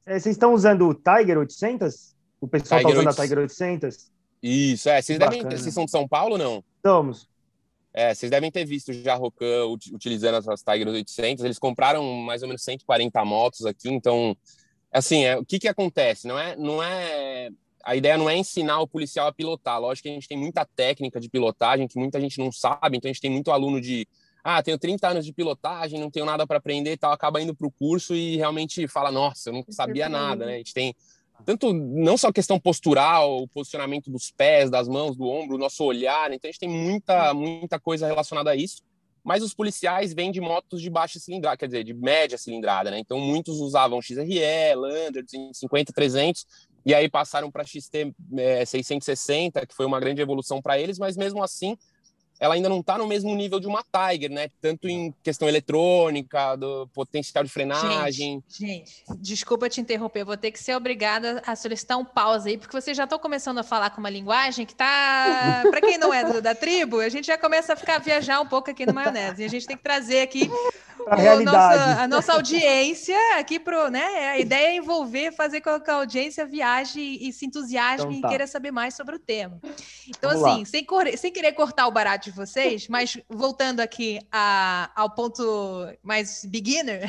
é, 0.06 0.18
vocês 0.18 0.34
estão 0.34 0.52
usando 0.54 0.88
o 0.88 0.94
Tiger 0.94 1.38
800? 1.38 2.14
O 2.40 2.48
pessoal 2.48 2.80
está 2.80 2.90
usando 2.90 3.06
800. 3.06 3.18
a 3.18 3.22
Tiger 3.22 3.38
800? 3.38 4.10
Isso, 4.42 4.88
é. 4.88 5.02
Vocês, 5.02 5.18
devem, 5.18 5.42
vocês 5.42 5.74
são 5.74 5.84
de 5.84 5.90
São 5.90 6.08
Paulo 6.08 6.38
não? 6.38 6.64
Estamos. 6.76 7.28
É, 7.92 8.14
vocês 8.14 8.30
devem 8.30 8.50
ter 8.50 8.64
visto 8.64 8.92
já 8.92 9.14
a 9.14 9.16
Rocan 9.16 9.66
utilizando 9.92 10.38
essas 10.38 10.62
Tiger 10.62 10.88
800. 10.88 11.44
Eles 11.44 11.58
compraram 11.58 12.04
mais 12.04 12.42
ou 12.42 12.48
menos 12.48 12.62
140 12.62 13.24
motos 13.24 13.66
aqui, 13.66 13.90
então, 13.90 14.36
assim, 14.92 15.24
é, 15.24 15.36
o 15.36 15.44
que 15.44 15.58
que 15.58 15.68
acontece? 15.68 16.26
Não 16.26 16.38
é, 16.38 16.56
não 16.56 16.82
é, 16.82 17.50
a 17.84 17.96
ideia 17.96 18.16
não 18.16 18.28
é 18.28 18.36
ensinar 18.36 18.80
o 18.80 18.86
policial 18.86 19.26
a 19.26 19.32
pilotar. 19.32 19.80
Lógico 19.80 20.04
que 20.04 20.10
a 20.10 20.14
gente 20.14 20.28
tem 20.28 20.38
muita 20.38 20.64
técnica 20.64 21.20
de 21.20 21.28
pilotagem 21.28 21.88
que 21.88 21.98
muita 21.98 22.20
gente 22.20 22.38
não 22.38 22.52
sabe, 22.52 22.96
então 22.96 23.08
a 23.08 23.12
gente 23.12 23.22
tem 23.22 23.30
muito 23.30 23.50
aluno 23.50 23.80
de, 23.80 24.06
ah, 24.44 24.62
tenho 24.62 24.78
30 24.78 25.08
anos 25.08 25.24
de 25.24 25.32
pilotagem, 25.32 25.98
não 25.98 26.10
tenho 26.10 26.26
nada 26.26 26.46
para 26.46 26.58
aprender 26.58 26.92
e 26.92 26.96
tal, 26.96 27.12
acaba 27.12 27.40
indo 27.40 27.54
para 27.54 27.66
o 27.66 27.70
curso 27.70 28.14
e 28.14 28.36
realmente 28.36 28.86
fala, 28.86 29.10
nossa, 29.10 29.50
eu 29.50 29.54
não 29.54 29.64
sabia 29.70 30.08
nada, 30.08 30.46
né? 30.46 30.54
A 30.54 30.58
gente 30.58 30.74
tem 30.74 30.94
tanto 31.44 31.72
não 31.72 32.16
só 32.16 32.30
questão 32.30 32.60
postural, 32.60 33.42
o 33.42 33.48
posicionamento 33.48 34.10
dos 34.10 34.30
pés, 34.30 34.70
das 34.70 34.88
mãos, 34.88 35.16
do 35.16 35.26
ombro, 35.26 35.56
o 35.56 35.58
nosso 35.58 35.82
olhar, 35.84 36.32
então 36.32 36.48
a 36.48 36.52
gente 36.52 36.60
tem 36.60 36.68
muita, 36.68 37.32
muita 37.34 37.80
coisa 37.80 38.06
relacionada 38.06 38.50
a 38.50 38.56
isso. 38.56 38.82
Mas 39.22 39.42
os 39.42 39.52
policiais 39.52 40.14
vêm 40.14 40.30
de 40.30 40.40
motos 40.40 40.80
de 40.80 40.88
baixa 40.88 41.18
cilindrada, 41.18 41.56
quer 41.56 41.66
dizer, 41.66 41.84
de 41.84 41.92
média 41.92 42.38
cilindrada, 42.38 42.90
né? 42.90 42.98
Então 42.98 43.18
muitos 43.18 43.60
usavam 43.60 44.00
XRE, 44.00 44.74
Lander, 44.74 45.22
250, 45.22 45.92
300, 45.92 46.46
e 46.84 46.94
aí 46.94 47.08
passaram 47.08 47.50
para 47.50 47.64
XT 47.64 48.14
é, 48.36 48.64
660, 48.64 49.66
que 49.66 49.74
foi 49.74 49.86
uma 49.86 50.00
grande 50.00 50.20
evolução 50.20 50.60
para 50.62 50.78
eles, 50.78 50.98
mas 50.98 51.16
mesmo 51.16 51.42
assim 51.42 51.76
ela 52.40 52.54
ainda 52.54 52.70
não 52.70 52.80
está 52.80 52.96
no 52.96 53.06
mesmo 53.06 53.34
nível 53.36 53.60
de 53.60 53.66
uma 53.66 53.84
Tiger, 53.84 54.30
né? 54.30 54.48
Tanto 54.62 54.88
em 54.88 55.14
questão 55.22 55.46
eletrônica, 55.46 56.56
do 56.56 56.88
potencial 56.88 57.44
de 57.44 57.50
frenagem. 57.50 58.42
Gente, 58.48 59.04
gente 59.04 59.04
desculpa 59.18 59.68
te 59.68 59.80
interromper, 59.80 60.24
vou 60.24 60.36
ter 60.36 60.50
que 60.50 60.58
ser 60.58 60.74
obrigada 60.74 61.42
a 61.46 61.54
solicitar 61.54 61.98
um 61.98 62.04
pause 62.04 62.48
aí, 62.48 62.58
porque 62.58 62.78
vocês 62.78 62.96
já 62.96 63.04
estão 63.04 63.18
começando 63.18 63.58
a 63.58 63.62
falar 63.62 63.90
com 63.90 64.00
uma 64.00 64.08
linguagem 64.08 64.64
que 64.64 64.74
tá, 64.74 65.62
para 65.70 65.82
quem 65.82 65.98
não 65.98 66.14
é 66.14 66.24
do, 66.24 66.40
da 66.40 66.54
tribo, 66.54 67.00
a 67.00 67.08
gente 67.10 67.26
já 67.26 67.36
começa 67.36 67.74
a 67.74 67.76
ficar 67.76 67.98
viajar 67.98 68.40
um 68.40 68.46
pouco 68.46 68.70
aqui 68.70 68.86
no 68.86 68.94
maionese. 68.94 69.42
E 69.42 69.44
a 69.44 69.48
gente 69.48 69.66
tem 69.66 69.76
que 69.76 69.82
trazer 69.82 70.22
aqui 70.22 70.50
a, 71.06 71.16
realidade. 71.16 71.78
Nossa, 71.78 72.02
a 72.02 72.08
nossa 72.08 72.32
audiência 72.32 73.16
aqui 73.38 73.58
pro, 73.58 73.88
né? 73.88 74.30
A 74.30 74.38
ideia 74.38 74.68
é 74.68 74.76
envolver, 74.76 75.32
fazer 75.32 75.60
com 75.60 75.80
que 75.80 75.90
a 75.90 75.94
audiência 75.94 76.46
viaje 76.46 77.00
e 77.00 77.32
se 77.32 77.46
entusiasme 77.46 78.16
então, 78.16 78.20
tá. 78.22 78.28
e 78.28 78.30
queira 78.30 78.46
saber 78.46 78.70
mais 78.70 78.94
sobre 78.94 79.16
o 79.16 79.18
tema. 79.18 79.60
Então, 80.08 80.30
Vamos 80.30 80.44
assim, 80.44 80.64
sem, 80.64 80.86
sem, 81.16 81.32
querer 81.32 81.52
cortar 81.52 81.86
o 81.86 81.90
barato 81.90 82.29
de 82.30 82.36
vocês, 82.36 82.88
mas 82.88 83.18
voltando 83.28 83.80
aqui 83.80 84.20
a, 84.30 84.90
ao 84.94 85.10
ponto 85.10 85.42
mais 86.02 86.44
beginner, 86.44 87.02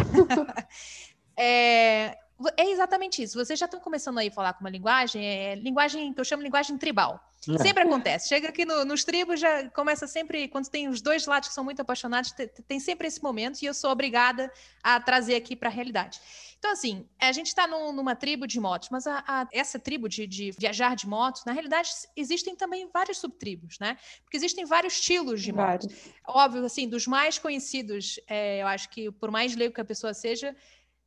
é, 1.37 2.17
é 2.57 2.71
exatamente 2.71 3.21
isso. 3.23 3.37
Vocês 3.37 3.57
já 3.57 3.65
estão 3.65 3.79
começando 3.79 4.17
aí 4.17 4.27
a 4.27 4.31
falar 4.31 4.53
com 4.53 4.61
uma 4.61 4.69
linguagem, 4.69 5.25
é 5.25 5.55
linguagem 5.55 6.13
que 6.13 6.19
eu 6.19 6.25
chamo 6.25 6.41
de 6.41 6.45
linguagem 6.45 6.77
tribal. 6.77 7.19
É. 7.50 7.57
Sempre 7.57 7.83
acontece. 7.83 8.27
Chega 8.27 8.50
aqui 8.50 8.65
no, 8.65 8.86
nos 8.86 9.03
tribos, 9.03 9.39
já 9.39 9.67
começa 9.69 10.05
sempre, 10.05 10.48
quando 10.48 10.69
tem 10.69 10.88
os 10.88 11.01
dois 11.01 11.25
lados 11.25 11.50
que 11.50 11.55
são 11.55 11.63
muito 11.63 11.81
apaixonados, 11.81 12.31
tem, 12.31 12.48
tem 12.48 12.79
sempre 12.79 13.07
esse 13.07 13.21
momento 13.21 13.62
e 13.62 13.65
eu 13.65 13.74
sou 13.74 13.89
obrigada 13.89 14.51
a 14.83 15.00
trazer 15.00 15.36
aqui 15.36 15.55
para 15.55 15.69
a 15.69 15.71
realidade. 15.71 16.19
Então, 16.60 16.71
assim, 16.71 17.07
a 17.19 17.31
gente 17.31 17.48
está 17.48 17.65
num, 17.65 17.91
numa 17.91 18.15
tribo 18.15 18.45
de 18.45 18.60
motos, 18.60 18.89
mas 18.91 19.07
a, 19.07 19.24
a, 19.27 19.48
essa 19.51 19.79
tribo 19.79 20.07
de, 20.07 20.27
de, 20.27 20.51
viajar 20.51 20.95
de 20.95 21.07
moto, 21.07 21.41
na 21.43 21.53
realidade, 21.53 21.89
existem 22.15 22.55
também 22.55 22.88
várias 22.93 23.17
subtribos, 23.17 23.79
né? 23.79 23.98
Porque 24.24 24.38
existem 24.38 24.63
vários 24.63 24.93
estilos 24.93 25.41
de 25.41 25.51
moto. 25.51 25.88
Óbvio, 26.27 26.63
assim, 26.63 26.88
dos 26.88 27.07
mais 27.07 27.39
conhecidos, 27.39 28.19
é, 28.27 28.62
eu 28.62 28.67
acho 28.67 28.89
que 28.89 29.12
por 29.12 29.31
mais 29.31 29.55
leigo 29.55 29.74
que 29.74 29.81
a 29.81 29.86
pessoa 29.86 30.13
seja, 30.13 30.55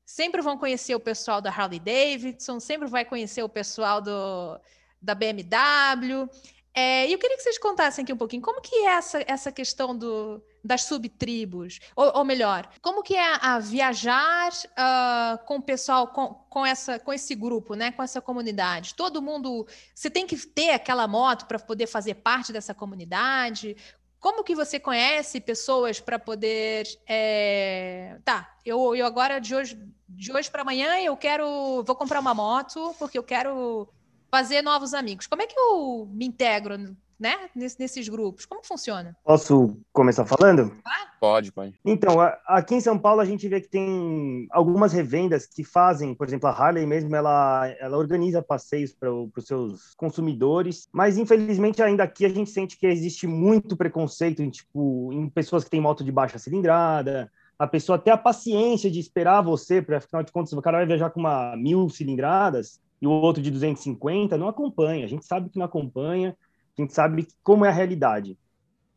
sempre 0.05 0.43
vão 0.43 0.59
conhecer 0.59 0.97
o 0.97 1.01
pessoal 1.01 1.41
da 1.41 1.51
Harley 1.51 1.79
Davidson, 1.79 2.59
sempre 2.59 2.89
vai 2.89 3.05
conhecer 3.05 3.45
o 3.45 3.49
pessoal 3.49 4.01
do, 4.01 4.61
da 5.05 5.15
BMW. 5.15 6.29
É, 6.77 7.07
e 7.07 7.13
eu 7.13 7.19
queria 7.21 7.37
que 7.37 7.43
vocês 7.43 7.57
contassem 7.57 8.03
aqui 8.03 8.13
um 8.13 8.17
pouquinho 8.17 8.43
como 8.43 8.61
que 8.61 8.75
é 8.75 8.97
essa, 8.97 9.25
essa 9.29 9.53
questão 9.53 9.97
do, 9.97 10.43
das 10.65 10.83
subtribos, 10.83 11.79
ou, 11.95 12.19
ou 12.19 12.25
melhor, 12.25 12.69
como 12.83 13.01
que 13.01 13.15
é 13.15 13.39
a, 13.41 13.61
viajar 13.61 14.51
uh, 14.51 15.47
com 15.47 15.59
o 15.59 15.63
pessoal, 15.63 16.09
com, 16.09 16.35
com, 16.51 16.67
essa, 16.67 16.99
com 16.99 17.13
esse 17.13 17.33
grupo, 17.37 17.75
né, 17.75 17.93
com 17.93 18.03
essa 18.03 18.21
comunidade. 18.21 18.97
Todo 18.97 19.23
mundo, 19.23 19.69
você 19.95 20.11
tem 20.11 20.27
que 20.27 20.37
ter 20.37 20.71
aquela 20.71 21.07
moto 21.07 21.47
para 21.47 21.61
poder 21.61 21.87
fazer 21.87 22.15
parte 22.15 22.53
dessa 22.53 22.75
comunidade. 22.75 23.77
Como 24.19 24.43
que 24.43 24.57
você 24.57 24.81
conhece 24.81 25.41
pessoas 25.41 26.01
para 26.01 26.19
poder. 26.19 26.89
É... 27.07 28.19
Tá, 28.25 28.53
eu, 28.65 28.97
eu 28.97 29.07
agora 29.07 29.39
de 29.39 29.55
hoje, 29.55 29.79
de 30.09 30.33
hoje 30.33 30.51
para 30.51 30.63
amanhã 30.63 30.99
eu 30.99 31.17
quero. 31.17 31.85
Vou 31.85 31.95
comprar 31.95 32.19
uma 32.19 32.35
moto 32.35 32.97
porque 32.99 33.19
eu 33.19 33.23
quero 33.23 33.87
fazer 34.35 34.63
novos 34.63 34.95
amigos. 34.95 35.29
Como 35.29 35.43
é 35.43 35.47
que 35.47 35.57
eu 35.57 36.09
me 36.13 36.27
integro 36.27 36.77
né, 37.21 37.37
nesses 37.55 38.09
grupos? 38.09 38.45
Como 38.45 38.65
funciona? 38.65 39.17
Posso 39.23 39.79
começar 39.93 40.27
falando? 40.27 40.73
Pode, 41.21 41.53
pode. 41.53 41.79
Então, 41.85 42.17
aqui 42.45 42.75
em 42.75 42.81
São 42.81 42.99
Paulo 42.99 43.21
a 43.21 43.25
gente 43.25 43.49
vê 43.49 43.61
que 43.61 43.69
tem 43.69 44.49
algumas 44.51 44.93
revendas 44.93 45.47
que 45.47 45.63
fazem, 45.63 46.17
por 46.17 46.27
exemplo, 46.27 46.49
a 46.49 46.53
Harley 46.53 46.85
mesmo, 46.85 47.15
ela, 47.15 47.69
ela 47.79 47.97
organiza 47.97 48.43
passeios 48.43 48.93
para 48.93 49.09
os 49.09 49.47
seus 49.47 49.95
consumidores, 49.95 50.89
mas 50.93 51.17
infelizmente 51.17 51.81
ainda 51.81 52.03
aqui 52.03 52.27
a 52.27 52.29
gente 52.29 52.51
sente 52.51 52.77
que 52.77 52.89
existe 52.89 53.29
muito 53.29 53.77
preconceito 53.77 54.43
em, 54.43 54.51
tipo, 54.51 55.13
em 55.13 55.29
pessoas 55.31 55.63
que 55.63 55.71
têm 55.71 55.81
moto 55.81 56.03
de 56.03 56.11
baixa 56.11 56.41
cilindrada, 56.41 57.31
a 57.57 57.69
pessoa 57.69 58.01
ter 58.01 58.11
a 58.11 58.19
paciência 58.19 58.91
de 58.91 58.99
esperar 58.99 59.43
você, 59.43 59.81
para 59.81 59.99
afinal 59.99 60.25
de 60.25 60.33
contas, 60.33 60.53
o 60.53 60.61
cara 60.61 60.79
vai 60.79 60.87
viajar 60.87 61.11
com 61.11 61.21
uma 61.21 61.57
mil 61.57 61.89
cilindradas 61.89 62.83
e 63.05 63.07
o 63.07 63.11
outro 63.11 63.43
de 63.43 63.51
250, 63.51 64.39
não 64.39 64.49
acompanha. 64.49 65.05
A 65.05 65.09
gente 65.09 65.27
sabe 65.27 65.51
que 65.51 65.59
não 65.59 65.67
acompanha, 65.67 66.35
a 66.77 66.81
gente 66.81 66.95
sabe 66.95 67.29
como 67.43 67.67
é 67.67 67.69
a 67.69 67.73
realidade. 67.73 68.39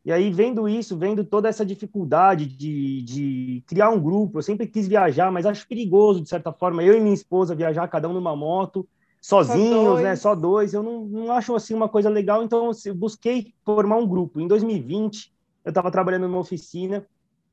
E 0.05 0.13
aí, 0.13 0.31
vendo 0.31 0.69
isso, 0.69 0.97
vendo 0.97 1.25
toda 1.25 1.49
essa 1.49 1.65
dificuldade 1.65 2.45
de, 2.45 3.01
de 3.01 3.63
criar 3.67 3.89
um 3.89 3.99
grupo, 3.99 4.37
eu 4.37 4.41
sempre 4.41 4.65
quis 4.65 4.87
viajar, 4.87 5.29
mas 5.29 5.45
acho 5.45 5.67
perigoso, 5.67 6.21
de 6.21 6.29
certa 6.29 6.53
forma, 6.53 6.81
eu 6.81 6.95
e 6.95 7.01
minha 7.01 7.13
esposa 7.13 7.53
viajar 7.53 7.85
cada 7.89 8.07
um 8.07 8.13
numa 8.13 8.33
moto, 8.33 8.87
sozinhos, 9.21 9.97
só 9.97 10.01
né, 10.01 10.15
só 10.15 10.33
dois, 10.33 10.73
eu 10.73 10.81
não, 10.81 11.03
não 11.03 11.31
acho 11.33 11.53
assim 11.53 11.73
uma 11.73 11.89
coisa 11.89 12.07
legal, 12.07 12.41
então 12.41 12.71
eu 12.85 12.95
busquei 12.95 13.53
formar 13.65 13.97
um 13.97 14.07
grupo. 14.07 14.39
Em 14.39 14.47
2020, 14.47 15.33
eu 15.65 15.69
estava 15.69 15.91
trabalhando 15.91 16.29
numa 16.29 16.39
oficina 16.39 17.05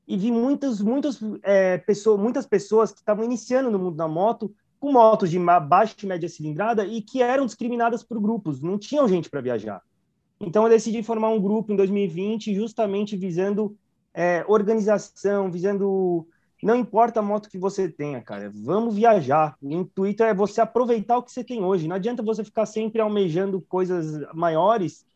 e 0.06 0.16
vi 0.16 0.30
muitas, 0.30 0.80
muitas, 0.80 1.18
é, 1.42 1.78
pessoas, 1.78 2.20
muitas 2.20 2.46
pessoas 2.46 2.92
que 2.92 3.00
estavam 3.00 3.24
iniciando 3.24 3.72
no 3.72 3.78
mundo 3.80 3.96
da 3.96 4.06
moto, 4.06 4.54
com 4.84 4.92
motos 4.92 5.30
de 5.30 5.38
baixa 5.38 5.94
e 6.02 6.06
média 6.06 6.28
cilindrada 6.28 6.84
e 6.84 7.00
que 7.00 7.22
eram 7.22 7.46
discriminadas 7.46 8.02
por 8.02 8.20
grupos, 8.20 8.60
não 8.60 8.78
tinham 8.78 9.08
gente 9.08 9.30
para 9.30 9.40
viajar. 9.40 9.80
Então, 10.38 10.64
eu 10.64 10.68
decidi 10.68 11.02
formar 11.02 11.30
um 11.30 11.40
grupo 11.40 11.72
em 11.72 11.76
2020, 11.76 12.54
justamente 12.54 13.16
visando 13.16 13.74
é, 14.12 14.44
organização, 14.46 15.50
visando. 15.50 16.28
Não 16.62 16.76
importa 16.76 17.20
a 17.20 17.22
moto 17.22 17.48
que 17.48 17.56
você 17.56 17.88
tenha, 17.88 18.20
cara, 18.20 18.52
vamos 18.54 18.94
viajar. 18.94 19.56
O 19.62 19.72
intuito 19.72 20.22
é 20.22 20.34
você 20.34 20.60
aproveitar 20.60 21.16
o 21.16 21.22
que 21.22 21.32
você 21.32 21.42
tem 21.42 21.64
hoje. 21.64 21.88
Não 21.88 21.96
adianta 21.96 22.22
você 22.22 22.44
ficar 22.44 22.66
sempre 22.66 23.00
almejando 23.00 23.62
coisas 23.62 24.22
maiores 24.34 25.06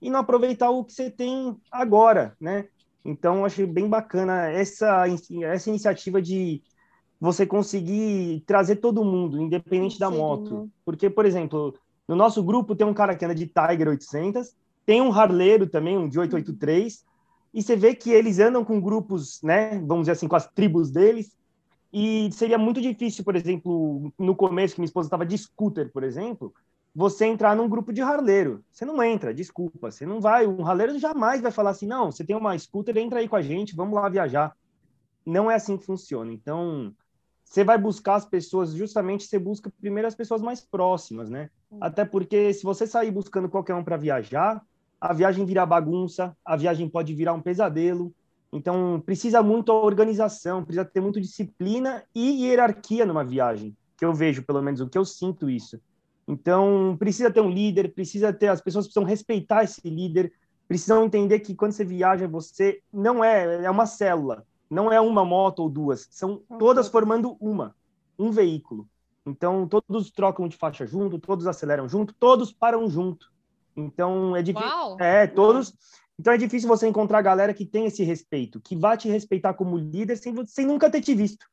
e 0.00 0.08
não 0.08 0.20
aproveitar 0.20 0.70
o 0.70 0.82
que 0.82 0.94
você 0.94 1.10
tem 1.10 1.54
agora, 1.70 2.34
né? 2.40 2.66
Então, 3.04 3.44
achei 3.44 3.66
bem 3.66 3.90
bacana 3.90 4.48
essa, 4.48 5.04
essa 5.42 5.68
iniciativa 5.68 6.22
de 6.22 6.62
você 7.20 7.44
conseguir 7.46 8.42
trazer 8.46 8.76
todo 8.76 9.04
mundo, 9.04 9.40
independente 9.40 9.98
da 9.98 10.10
moto. 10.10 10.70
Porque, 10.84 11.10
por 11.10 11.26
exemplo, 11.26 11.74
no 12.06 12.14
nosso 12.14 12.42
grupo 12.42 12.76
tem 12.76 12.86
um 12.86 12.94
cara 12.94 13.14
que 13.14 13.24
anda 13.24 13.34
de 13.34 13.46
Tiger 13.46 13.88
800, 13.88 14.54
tem 14.86 15.02
um 15.02 15.12
harleiro 15.12 15.66
também, 15.66 15.98
um 15.98 16.08
de 16.08 16.18
883, 16.18 17.04
e 17.52 17.62
você 17.62 17.76
vê 17.76 17.94
que 17.94 18.10
eles 18.10 18.38
andam 18.38 18.64
com 18.64 18.80
grupos, 18.80 19.42
né, 19.42 19.78
vamos 19.80 20.02
dizer 20.02 20.12
assim, 20.12 20.28
com 20.28 20.36
as 20.36 20.46
tribos 20.46 20.90
deles, 20.90 21.36
e 21.92 22.30
seria 22.32 22.58
muito 22.58 22.80
difícil, 22.80 23.24
por 23.24 23.34
exemplo, 23.34 24.12
no 24.18 24.36
começo, 24.36 24.74
que 24.74 24.80
minha 24.80 24.86
esposa 24.86 25.06
estava 25.06 25.26
de 25.26 25.36
scooter, 25.36 25.90
por 25.90 26.04
exemplo, 26.04 26.54
você 26.94 27.26
entrar 27.26 27.56
num 27.56 27.68
grupo 27.68 27.92
de 27.92 28.02
harleiro. 28.02 28.62
Você 28.70 28.84
não 28.84 29.02
entra, 29.02 29.32
desculpa, 29.32 29.90
você 29.90 30.04
não 30.04 30.20
vai. 30.20 30.46
Um 30.46 30.66
harleiro 30.66 30.98
jamais 30.98 31.40
vai 31.40 31.50
falar 31.50 31.70
assim, 31.70 31.86
não, 31.86 32.10
você 32.10 32.24
tem 32.24 32.36
uma 32.36 32.58
scooter, 32.58 32.96
entra 32.98 33.20
aí 33.20 33.28
com 33.28 33.36
a 33.36 33.42
gente, 33.42 33.76
vamos 33.76 33.94
lá 33.94 34.08
viajar. 34.08 34.54
Não 35.24 35.50
é 35.50 35.54
assim 35.54 35.76
que 35.76 35.86
funciona. 35.86 36.32
Então, 36.32 36.94
você 37.48 37.64
vai 37.64 37.78
buscar 37.78 38.16
as 38.16 38.26
pessoas, 38.26 38.74
justamente 38.74 39.24
você 39.24 39.38
busca 39.38 39.72
primeiro 39.80 40.06
as 40.06 40.14
pessoas 40.14 40.42
mais 40.42 40.60
próximas, 40.60 41.30
né? 41.30 41.48
Até 41.80 42.04
porque 42.04 42.52
se 42.52 42.62
você 42.62 42.86
sair 42.86 43.10
buscando 43.10 43.48
qualquer 43.48 43.74
um 43.74 43.82
para 43.82 43.96
viajar, 43.96 44.62
a 45.00 45.14
viagem 45.14 45.46
vira 45.46 45.64
bagunça, 45.64 46.36
a 46.44 46.56
viagem 46.56 46.86
pode 46.88 47.14
virar 47.14 47.32
um 47.32 47.40
pesadelo. 47.40 48.12
Então, 48.52 49.02
precisa 49.04 49.42
muito 49.42 49.72
organização, 49.72 50.62
precisa 50.62 50.84
ter 50.84 51.00
muito 51.00 51.20
disciplina 51.20 52.04
e 52.14 52.44
hierarquia 52.44 53.06
numa 53.06 53.24
viagem, 53.24 53.74
que 53.96 54.04
eu 54.04 54.12
vejo, 54.12 54.42
pelo 54.42 54.62
menos, 54.62 54.80
o 54.80 54.88
que 54.88 54.98
eu 54.98 55.04
sinto 55.04 55.48
isso. 55.48 55.80
Então, 56.26 56.96
precisa 56.98 57.30
ter 57.30 57.40
um 57.40 57.50
líder, 57.50 57.94
precisa 57.94 58.30
ter, 58.30 58.48
as 58.48 58.60
pessoas 58.60 58.86
precisam 58.86 59.04
respeitar 59.04 59.64
esse 59.64 59.88
líder, 59.88 60.32
precisam 60.66 61.04
entender 61.04 61.40
que 61.40 61.54
quando 61.54 61.72
você 61.72 61.84
viaja, 61.84 62.28
você 62.28 62.80
não 62.92 63.24
é, 63.24 63.64
é 63.64 63.70
uma 63.70 63.86
célula, 63.86 64.44
não 64.70 64.92
é 64.92 65.00
uma 65.00 65.24
moto 65.24 65.60
ou 65.60 65.70
duas, 65.70 66.08
são 66.10 66.42
todas 66.58 66.88
formando 66.88 67.36
uma, 67.40 67.74
um 68.18 68.30
veículo. 68.30 68.88
Então, 69.26 69.68
todos 69.68 70.10
trocam 70.10 70.48
de 70.48 70.56
faixa 70.56 70.86
junto, 70.86 71.18
todos 71.18 71.46
aceleram 71.46 71.88
junto, 71.88 72.14
todos 72.14 72.52
param 72.52 72.88
junto. 72.88 73.30
Então 73.78 74.34
é 74.34 74.42
difícil. 74.42 74.68
É, 74.98 75.26
todos. 75.26 75.74
Então 76.18 76.32
é 76.32 76.36
difícil 76.36 76.68
você 76.68 76.88
encontrar 76.88 77.22
galera 77.22 77.54
que 77.54 77.64
tem 77.64 77.86
esse 77.86 78.02
respeito, 78.02 78.60
que 78.60 78.74
vá 78.74 78.96
te 78.96 79.08
respeitar 79.08 79.54
como 79.54 79.78
líder 79.78 80.16
sem, 80.16 80.34
sem 80.46 80.66
nunca 80.66 80.90
ter 80.90 81.00
te 81.00 81.14
visto. 81.14 81.46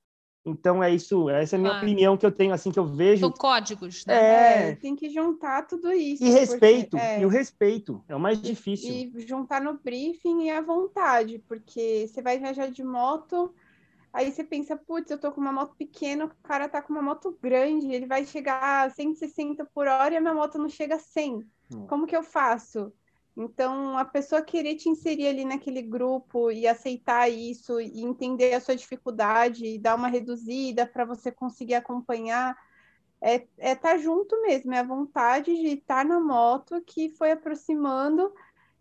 Então 0.46 0.84
é 0.84 0.94
isso, 0.94 1.28
essa 1.28 1.56
é 1.56 1.58
a 1.58 1.60
minha 1.60 1.74
ah. 1.74 1.78
opinião 1.78 2.16
que 2.16 2.24
eu 2.24 2.32
tenho, 2.32 2.54
assim, 2.54 2.72
que 2.72 2.78
eu 2.78 2.86
vejo. 2.86 3.22
São 3.22 3.32
códigos, 3.32 4.06
né? 4.06 4.14
É, 4.14 4.70
é 4.70 4.76
tem 4.76 4.96
que 4.96 5.10
juntar 5.10 5.64
tudo 5.64 5.92
isso. 5.92 6.24
E 6.24 6.30
respeito, 6.30 6.92
porque, 6.92 7.06
é... 7.06 7.22
e 7.22 7.26
o 7.26 7.30
respeito, 7.30 8.04
é 8.08 8.16
o 8.16 8.20
mais 8.20 8.40
difícil. 8.40 8.92
E, 8.92 9.12
e 9.16 9.28
juntar 9.28 9.60
no 9.60 9.74
briefing 9.74 10.44
e 10.44 10.52
à 10.52 10.62
vontade, 10.62 11.44
porque 11.48 12.08
você 12.08 12.22
vai 12.22 12.38
viajar 12.38 12.70
de 12.70 12.84
moto, 12.84 13.52
aí 14.14 14.32
você 14.32 14.44
pensa, 14.44 14.78
putz, 14.78 15.10
eu 15.10 15.18
tô 15.18 15.32
com 15.32 15.42
uma 15.42 15.52
moto 15.52 15.76
pequena, 15.76 16.26
o 16.26 16.32
cara 16.44 16.70
tá 16.70 16.80
com 16.80 16.94
uma 16.94 17.02
moto 17.02 17.36
grande, 17.42 17.92
ele 17.92 18.06
vai 18.06 18.24
chegar 18.24 18.86
a 18.86 18.90
160 18.92 19.66
por 19.74 19.88
hora 19.88 20.14
e 20.14 20.18
a 20.18 20.22
minha 20.22 20.36
moto 20.36 20.60
não 20.60 20.70
chega 20.70 20.96
a 20.96 21.00
100. 21.00 21.44
Hum. 21.74 21.88
Como 21.88 22.06
que 22.06 22.16
eu 22.16 22.22
faço? 22.22 22.94
Então, 23.38 23.98
a 23.98 24.06
pessoa 24.06 24.42
querer 24.42 24.76
te 24.76 24.88
inserir 24.88 25.28
ali 25.28 25.44
naquele 25.44 25.82
grupo 25.82 26.50
e 26.50 26.66
aceitar 26.66 27.30
isso 27.30 27.82
e 27.82 28.02
entender 28.02 28.54
a 28.54 28.62
sua 28.62 28.76
dificuldade 28.76 29.66
e 29.66 29.78
dar 29.78 29.96
uma 29.96 30.08
reduzida 30.08 30.86
para 30.86 31.04
você 31.04 31.32
conseguir 31.32 31.76
acompanhar, 31.76 32.58
é 33.22 33.36
estar 33.36 33.50
é 33.58 33.76
tá 33.76 33.98
junto 33.98 34.42
mesmo, 34.42 34.74
é 34.74 34.80
a 34.80 34.84
vontade 34.84 35.54
de 35.54 35.68
estar 35.68 36.06
na 36.06 36.20
moto 36.20 36.82
que 36.86 37.10
foi 37.10 37.32
aproximando 37.32 38.32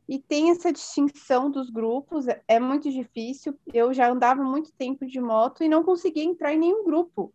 e 0.09 0.19
tem 0.19 0.51
essa 0.51 0.73
distinção 0.73 1.51
dos 1.51 1.71
grupos, 1.71 2.29
é, 2.29 2.43
é 2.47 2.61
muito 2.61 2.91
difícil. 2.91 3.59
Eu 3.73 3.93
já 3.93 4.11
andava 4.11 4.43
muito 4.43 4.71
tempo 4.73 5.07
de 5.07 5.21
moto 5.21 5.65
e 5.65 5.69
não 5.69 5.83
conseguia 5.83 6.25
entrar 6.25 6.53
em 6.53 6.59
nenhum 6.59 6.85
grupo, 6.85 7.33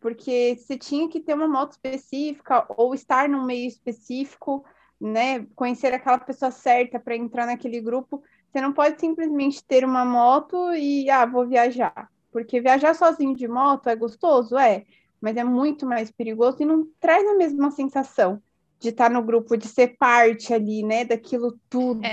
porque 0.00 0.56
você 0.58 0.76
tinha 0.76 1.08
que 1.08 1.20
ter 1.20 1.34
uma 1.34 1.48
moto 1.48 1.72
específica 1.72 2.66
ou 2.76 2.94
estar 2.94 3.28
num 3.28 3.44
meio 3.44 3.68
específico, 3.68 4.64
né? 5.00 5.46
Conhecer 5.54 5.92
aquela 5.92 6.18
pessoa 6.18 6.50
certa 6.50 6.98
para 6.98 7.16
entrar 7.16 7.46
naquele 7.46 7.80
grupo. 7.80 8.22
Você 8.50 8.60
não 8.60 8.72
pode 8.72 9.00
simplesmente 9.00 9.62
ter 9.64 9.84
uma 9.84 10.04
moto 10.04 10.72
e, 10.74 11.08
ah, 11.10 11.26
vou 11.26 11.46
viajar. 11.46 12.10
Porque 12.32 12.60
viajar 12.60 12.94
sozinho 12.94 13.34
de 13.34 13.48
moto 13.48 13.88
é 13.88 13.96
gostoso, 13.96 14.56
é, 14.56 14.84
mas 15.20 15.36
é 15.36 15.44
muito 15.44 15.86
mais 15.86 16.10
perigoso 16.10 16.58
e 16.60 16.66
não 16.66 16.86
traz 17.00 17.26
a 17.26 17.34
mesma 17.34 17.70
sensação 17.70 18.42
de 18.80 18.90
estar 18.90 19.10
no 19.10 19.22
grupo, 19.22 19.56
de 19.56 19.66
ser 19.66 19.96
parte 19.98 20.54
ali, 20.54 20.84
né, 20.84 21.04
daquilo 21.04 21.58
tudo. 21.68 22.04
É, 22.04 22.12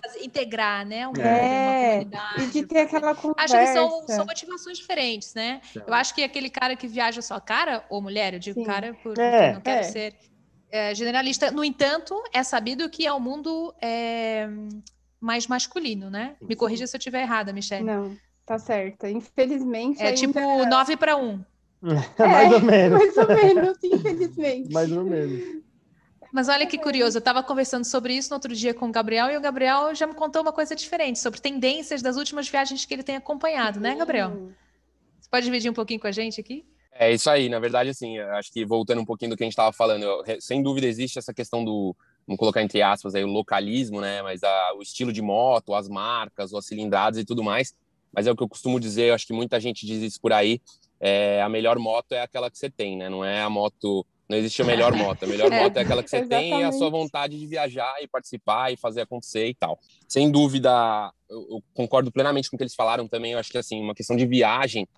fazer, 0.00 0.24
integrar, 0.24 0.86
né? 0.86 1.08
Uma, 1.08 1.20
é, 1.20 2.00
uma 2.02 2.44
e 2.44 2.46
de 2.46 2.64
ter 2.64 2.80
aquela 2.80 3.14
conversa. 3.14 3.58
Acho 3.58 3.66
que 3.66 3.72
são, 3.72 4.06
são 4.06 4.24
motivações 4.24 4.78
diferentes, 4.78 5.34
né? 5.34 5.60
Eu 5.74 5.92
acho 5.92 6.14
que 6.14 6.22
aquele 6.22 6.48
cara 6.48 6.76
que 6.76 6.86
viaja 6.86 7.20
só, 7.20 7.40
cara 7.40 7.84
ou 7.90 8.00
mulher, 8.00 8.34
eu 8.34 8.38
digo 8.38 8.60
Sim. 8.60 8.66
cara 8.66 8.96
porque 9.02 9.20
é, 9.20 9.54
não 9.54 9.60
quero 9.60 9.80
é. 9.80 9.82
ser 9.82 10.16
é, 10.76 10.94
generalista. 10.94 11.50
No 11.50 11.64
entanto, 11.64 12.14
é 12.32 12.42
sabido 12.42 12.88
que 12.88 13.06
é 13.06 13.12
um 13.12 13.20
mundo 13.20 13.74
é, 13.80 14.48
mais 15.20 15.46
masculino, 15.46 16.10
né? 16.10 16.36
Me 16.40 16.54
corrija 16.54 16.86
se 16.86 16.96
eu 16.96 16.98
estiver 16.98 17.22
errada, 17.22 17.52
Michelle. 17.52 17.84
Não, 17.84 18.16
tá 18.44 18.58
certa. 18.58 19.10
Infelizmente. 19.10 20.00
É 20.00 20.08
ainda... 20.08 20.16
tipo 20.16 20.38
9 20.38 20.96
para 20.96 21.16
1. 21.16 21.44
mais 22.18 22.52
ou 22.52 22.60
menos. 22.60 22.98
Mais 22.98 23.16
ou 23.16 23.28
menos, 23.28 23.78
infelizmente. 23.82 24.72
mais 24.72 24.92
ou 24.92 25.04
menos. 25.04 25.66
Mas 26.32 26.48
olha 26.48 26.66
que 26.66 26.76
curioso, 26.76 27.16
eu 27.16 27.20
estava 27.20 27.42
conversando 27.42 27.84
sobre 27.84 28.14
isso 28.14 28.30
no 28.30 28.34
outro 28.36 28.54
dia 28.54 28.74
com 28.74 28.88
o 28.88 28.92
Gabriel 28.92 29.30
e 29.30 29.36
o 29.36 29.40
Gabriel 29.40 29.94
já 29.94 30.06
me 30.06 30.14
contou 30.14 30.42
uma 30.42 30.52
coisa 30.52 30.74
diferente 30.74 31.18
sobre 31.18 31.40
tendências 31.40 32.02
das 32.02 32.16
últimas 32.16 32.48
viagens 32.48 32.84
que 32.84 32.92
ele 32.92 33.02
tem 33.02 33.16
acompanhado, 33.16 33.80
né, 33.80 33.94
Gabriel? 33.94 34.30
Hum. 34.30 34.52
Você 35.18 35.30
pode 35.30 35.46
dividir 35.46 35.70
um 35.70 35.74
pouquinho 35.74 35.98
com 35.98 36.06
a 36.06 36.12
gente 36.12 36.40
aqui? 36.40 36.64
É 36.98 37.12
isso 37.12 37.28
aí, 37.28 37.48
na 37.48 37.58
verdade, 37.58 37.90
assim, 37.90 38.18
acho 38.18 38.52
que 38.52 38.64
voltando 38.64 39.00
um 39.00 39.04
pouquinho 39.04 39.30
do 39.30 39.36
que 39.36 39.42
a 39.42 39.46
gente 39.46 39.52
estava 39.52 39.72
falando, 39.72 40.02
eu, 40.02 40.24
sem 40.40 40.62
dúvida 40.62 40.86
existe 40.86 41.18
essa 41.18 41.32
questão 41.32 41.64
do, 41.64 41.94
vamos 42.26 42.38
colocar 42.38 42.62
entre 42.62 42.80
aspas 42.82 43.14
aí, 43.14 43.22
o 43.22 43.28
localismo, 43.28 44.00
né, 44.00 44.22
mas 44.22 44.42
a, 44.42 44.72
o 44.76 44.82
estilo 44.82 45.12
de 45.12 45.20
moto, 45.20 45.74
as 45.74 45.88
marcas, 45.88 46.54
as 46.54 46.66
cilindradas 46.66 47.18
e 47.18 47.24
tudo 47.24 47.42
mais, 47.42 47.74
mas 48.12 48.26
é 48.26 48.32
o 48.32 48.36
que 48.36 48.42
eu 48.42 48.48
costumo 48.48 48.80
dizer, 48.80 49.10
eu 49.10 49.14
acho 49.14 49.26
que 49.26 49.32
muita 49.32 49.60
gente 49.60 49.86
diz 49.86 50.02
isso 50.02 50.20
por 50.20 50.32
aí, 50.32 50.60
é, 50.98 51.42
a 51.42 51.48
melhor 51.48 51.78
moto 51.78 52.12
é 52.12 52.22
aquela 52.22 52.50
que 52.50 52.58
você 52.58 52.70
tem, 52.70 52.96
né, 52.96 53.08
não 53.08 53.24
é 53.24 53.42
a 53.42 53.50
moto 53.50 54.06
não 54.28 54.36
existe 54.36 54.60
a 54.60 54.64
melhor 54.64 54.92
moto. 54.96 55.22
A 55.22 55.26
melhor 55.26 55.52
é, 55.52 55.62
moto 55.62 55.76
é 55.76 55.80
aquela 55.82 56.02
que 56.02 56.10
você 56.10 56.16
exatamente. 56.16 56.50
tem 56.50 56.60
e 56.60 56.64
a 56.64 56.72
sua 56.72 56.90
vontade 56.90 57.38
de 57.38 57.46
viajar 57.46 57.94
e 58.02 58.08
participar 58.08 58.72
e 58.72 58.76
fazer 58.76 59.02
acontecer 59.02 59.46
e 59.46 59.54
tal. 59.54 59.78
Sem 60.08 60.30
dúvida, 60.30 61.12
eu, 61.28 61.46
eu 61.48 61.64
concordo 61.74 62.10
plenamente 62.10 62.50
com 62.50 62.56
o 62.56 62.58
que 62.58 62.64
eles 62.64 62.74
falaram 62.74 63.06
também. 63.06 63.32
Eu 63.32 63.38
acho 63.38 63.50
que, 63.50 63.58
assim, 63.58 63.80
uma 63.80 63.94
questão 63.94 64.16
de 64.16 64.26
viagem, 64.26 64.88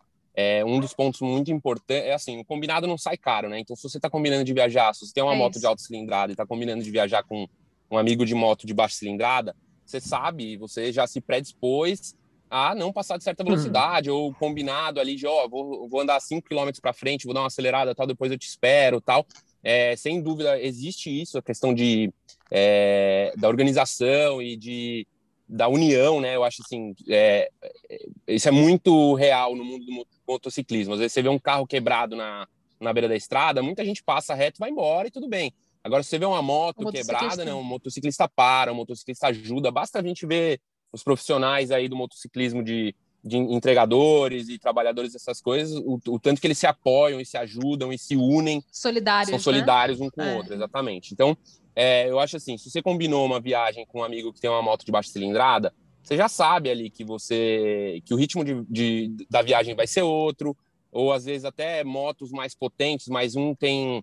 é 0.41 0.65
um 0.65 0.79
dos 0.79 0.95
pontos 0.95 1.21
muito 1.21 1.51
importantes 1.51 2.07
é 2.07 2.15
assim, 2.15 2.39
o 2.39 2.45
combinado 2.45 2.87
não 2.87 2.97
sai 2.97 3.17
caro, 3.17 3.49
né? 3.49 3.59
Então, 3.59 3.75
se 3.75 3.83
você 3.83 3.99
está 3.99 4.09
combinando 4.09 4.45
de 4.45 4.55
viajar, 4.55 4.95
se 4.95 5.05
você 5.05 5.13
tem 5.13 5.25
uma 5.25 5.35
é 5.35 5.37
moto 5.37 5.55
isso. 5.55 5.61
de 5.61 5.67
alta 5.67 5.83
cilindrada 5.83 6.31
e 6.31 6.35
está 6.35 6.47
combinando 6.47 6.85
de 6.85 6.91
viajar 6.93 7.25
com 7.25 7.49
um 7.91 7.99
amigo 7.99 8.25
de 8.25 8.37
moto 8.37 8.65
de 8.65 8.73
baixa 8.73 8.95
cilindrada, 8.95 9.57
você 9.85 10.01
sabe, 10.01 10.57
você 10.57 10.93
já 10.93 11.09
se 11.09 11.21
predispôs 11.21 12.15
a 12.49 12.73
não 12.73 12.93
passar 12.93 13.19
de 13.19 13.25
certa 13.25 13.43
uhum. 13.43 13.49
velocidade, 13.49 14.11
ou 14.11 14.33
combinado 14.33 15.01
ali 15.01 15.17
de, 15.17 15.27
ó, 15.27 15.45
oh, 15.45 15.49
vou, 15.49 15.89
vou 15.89 16.01
andar 16.03 16.21
5 16.21 16.49
km 16.49 16.71
para 16.81 16.93
frente, 16.93 17.25
vou 17.25 17.35
dar 17.35 17.41
uma 17.41 17.49
acelerada 17.49 17.93
tal, 17.93 18.07
depois 18.07 18.31
eu 18.31 18.39
te 18.39 18.47
espero 18.47 19.01
tal. 19.01 19.27
É, 19.61 19.97
sem 19.97 20.23
dúvida, 20.23 20.61
existe 20.63 21.11
isso, 21.11 21.37
a 21.37 21.43
questão 21.43 21.75
de, 21.75 22.13
é, 22.49 23.33
da 23.37 23.49
organização 23.49 24.41
e 24.41 24.57
de, 24.57 25.05
da 25.49 25.67
união, 25.67 26.21
né? 26.21 26.37
Eu 26.37 26.45
acho 26.45 26.63
assim, 26.63 26.95
é, 27.09 27.51
é 27.91 28.35
isso 28.35 28.49
é 28.49 28.53
muito 28.53 29.15
real 29.15 29.57
no 29.57 29.65
mundo 29.65 29.85
do 29.85 29.93
motociclismo. 30.29 30.95
Às 30.95 31.01
vezes 31.01 31.13
você 31.13 31.23
vê 31.23 31.29
um 31.29 31.39
carro 31.39 31.67
quebrado 31.67 32.15
na, 32.15 32.47
na 32.81 32.93
beira 32.93 33.09
da 33.09 33.17
estrada, 33.17 33.63
muita 33.63 33.85
gente 33.85 34.03
passa 34.03 34.35
reto, 34.35 34.59
vai 34.59 34.71
embora 34.71 35.09
e 35.09 35.11
tudo 35.11 35.29
bem. 35.29 35.53
Agora, 35.83 36.03
se 36.03 36.11
você 36.11 36.19
vê 36.19 36.27
uma 36.27 36.43
moto 36.43 36.91
quebrada, 36.91 37.45
né, 37.45 37.55
um 37.55 37.63
motociclista 37.63 38.29
para, 38.29 38.73
um 38.73 38.77
motociclista 38.77 39.29
ajuda, 39.29 39.71
basta 39.71 39.99
a 39.99 40.03
gente 40.03 40.27
ver 40.27 40.61
os 40.93 41.03
profissionais 41.03 41.71
aí 41.71 41.89
do 41.89 41.97
motociclismo 41.97 42.63
de, 42.63 42.95
de 43.25 43.37
entregadores 43.37 44.49
e 44.49 44.59
trabalhadores 44.59 45.13
dessas 45.13 45.41
coisas, 45.41 45.77
o, 45.77 46.01
o, 46.09 46.19
tanto 46.19 46.41
que 46.41 46.47
eles 46.47 46.59
se 46.59 46.67
apoiam 46.67 47.21
e 47.21 47.27
se 47.27 47.37
ajudam 47.37 47.93
e 47.93 47.99
se 47.99 48.17
unem. 48.17 48.63
Solidários. 48.73 49.31
São 49.31 49.39
solidários 49.39 50.01
né? 50.01 50.07
um 50.07 50.11
com 50.11 50.23
é. 50.23 50.35
o 50.35 50.37
outro, 50.37 50.55
exatamente. 50.55 51.13
Então, 51.13 51.37
é, 51.75 52.11
eu 52.11 52.19
acho 52.19 52.37
assim, 52.37 52.59
se 52.59 52.71
você 52.71 52.83
combinou 52.83 53.25
uma 53.25 53.41
viagem 53.41 53.87
com 53.87 54.01
um 54.01 54.05
amigo 54.05 54.33
que 54.33 54.41
tem 54.41 54.51
uma 54.51 54.63
moto 54.63 54.85
de 54.85 54.93
baixa 54.93 55.11
cilindrada, 55.11 55.73
você 56.09 56.17
já 56.17 56.29
sabe 56.29 56.71
ali 56.71 56.89
que 56.89 57.05
você 57.05 58.01
que 58.03 58.15
o 58.15 58.17
ritmo 58.17 58.43
de, 58.43 58.65
de, 58.65 59.27
da 59.29 59.43
viagem 59.43 59.75
vai 59.75 59.87
ser 59.87 60.01
outro, 60.01 60.57
ou 60.91 61.13
às 61.13 61.27
vezes 61.27 61.45
até 61.45 61.85
motos 61.85 62.31
mais 62.33 62.55
potentes, 62.55 63.09
mas 63.09 63.37
um 63.37 63.55
tem 63.55 64.03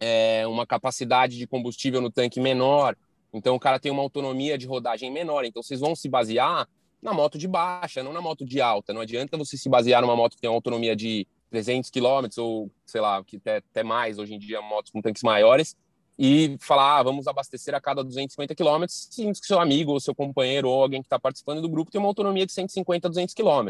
é, 0.00 0.46
uma 0.46 0.66
capacidade 0.66 1.36
de 1.36 1.46
combustível 1.46 2.00
no 2.00 2.10
tanque 2.10 2.40
menor, 2.40 2.96
então 3.34 3.54
o 3.54 3.60
cara 3.60 3.78
tem 3.78 3.92
uma 3.92 4.02
autonomia 4.02 4.56
de 4.56 4.66
rodagem 4.66 5.12
menor. 5.12 5.44
Então 5.44 5.62
vocês 5.62 5.78
vão 5.78 5.94
se 5.94 6.08
basear 6.08 6.66
na 7.02 7.12
moto 7.12 7.36
de 7.36 7.46
baixa, 7.46 8.02
não 8.02 8.14
na 8.14 8.22
moto 8.22 8.42
de 8.42 8.58
alta. 8.62 8.94
Não 8.94 9.02
adianta 9.02 9.36
você 9.36 9.58
se 9.58 9.68
basear 9.68 10.00
numa 10.00 10.16
moto 10.16 10.36
que 10.36 10.40
tem 10.40 10.48
uma 10.48 10.56
autonomia 10.56 10.96
de 10.96 11.26
300 11.50 11.90
km 11.90 12.28
ou, 12.38 12.70
sei 12.86 13.02
lá, 13.02 13.22
que 13.22 13.36
até, 13.36 13.58
até 13.58 13.82
mais 13.82 14.18
hoje 14.18 14.34
em 14.34 14.38
dia, 14.38 14.62
motos 14.62 14.90
com 14.90 15.02
tanques 15.02 15.22
maiores, 15.22 15.76
e 16.18 16.56
falar, 16.60 16.98
ah, 16.98 17.02
vamos 17.02 17.26
abastecer 17.26 17.74
a 17.74 17.80
cada 17.80 18.02
250 18.02 18.54
km, 18.54 18.84
sendo 18.88 19.38
que 19.38 19.46
seu 19.46 19.60
amigo 19.60 19.92
ou 19.92 20.00
seu 20.00 20.14
companheiro 20.14 20.68
ou 20.68 20.82
alguém 20.82 21.02
que 21.02 21.06
está 21.06 21.18
participando 21.18 21.60
do 21.60 21.68
grupo 21.68 21.90
tem 21.90 21.98
uma 21.98 22.08
autonomia 22.08 22.46
de 22.46 22.52
150 22.52 23.06
a 23.06 23.10
200 23.10 23.34
km. 23.34 23.68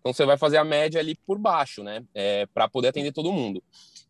Então 0.00 0.12
você 0.12 0.24
vai 0.24 0.36
fazer 0.36 0.56
a 0.56 0.64
média 0.64 1.00
ali 1.00 1.16
por 1.26 1.38
baixo, 1.38 1.82
né, 1.82 2.04
é, 2.14 2.46
para 2.46 2.68
poder 2.68 2.88
atender 2.88 3.12
todo 3.12 3.32
mundo. 3.32 3.62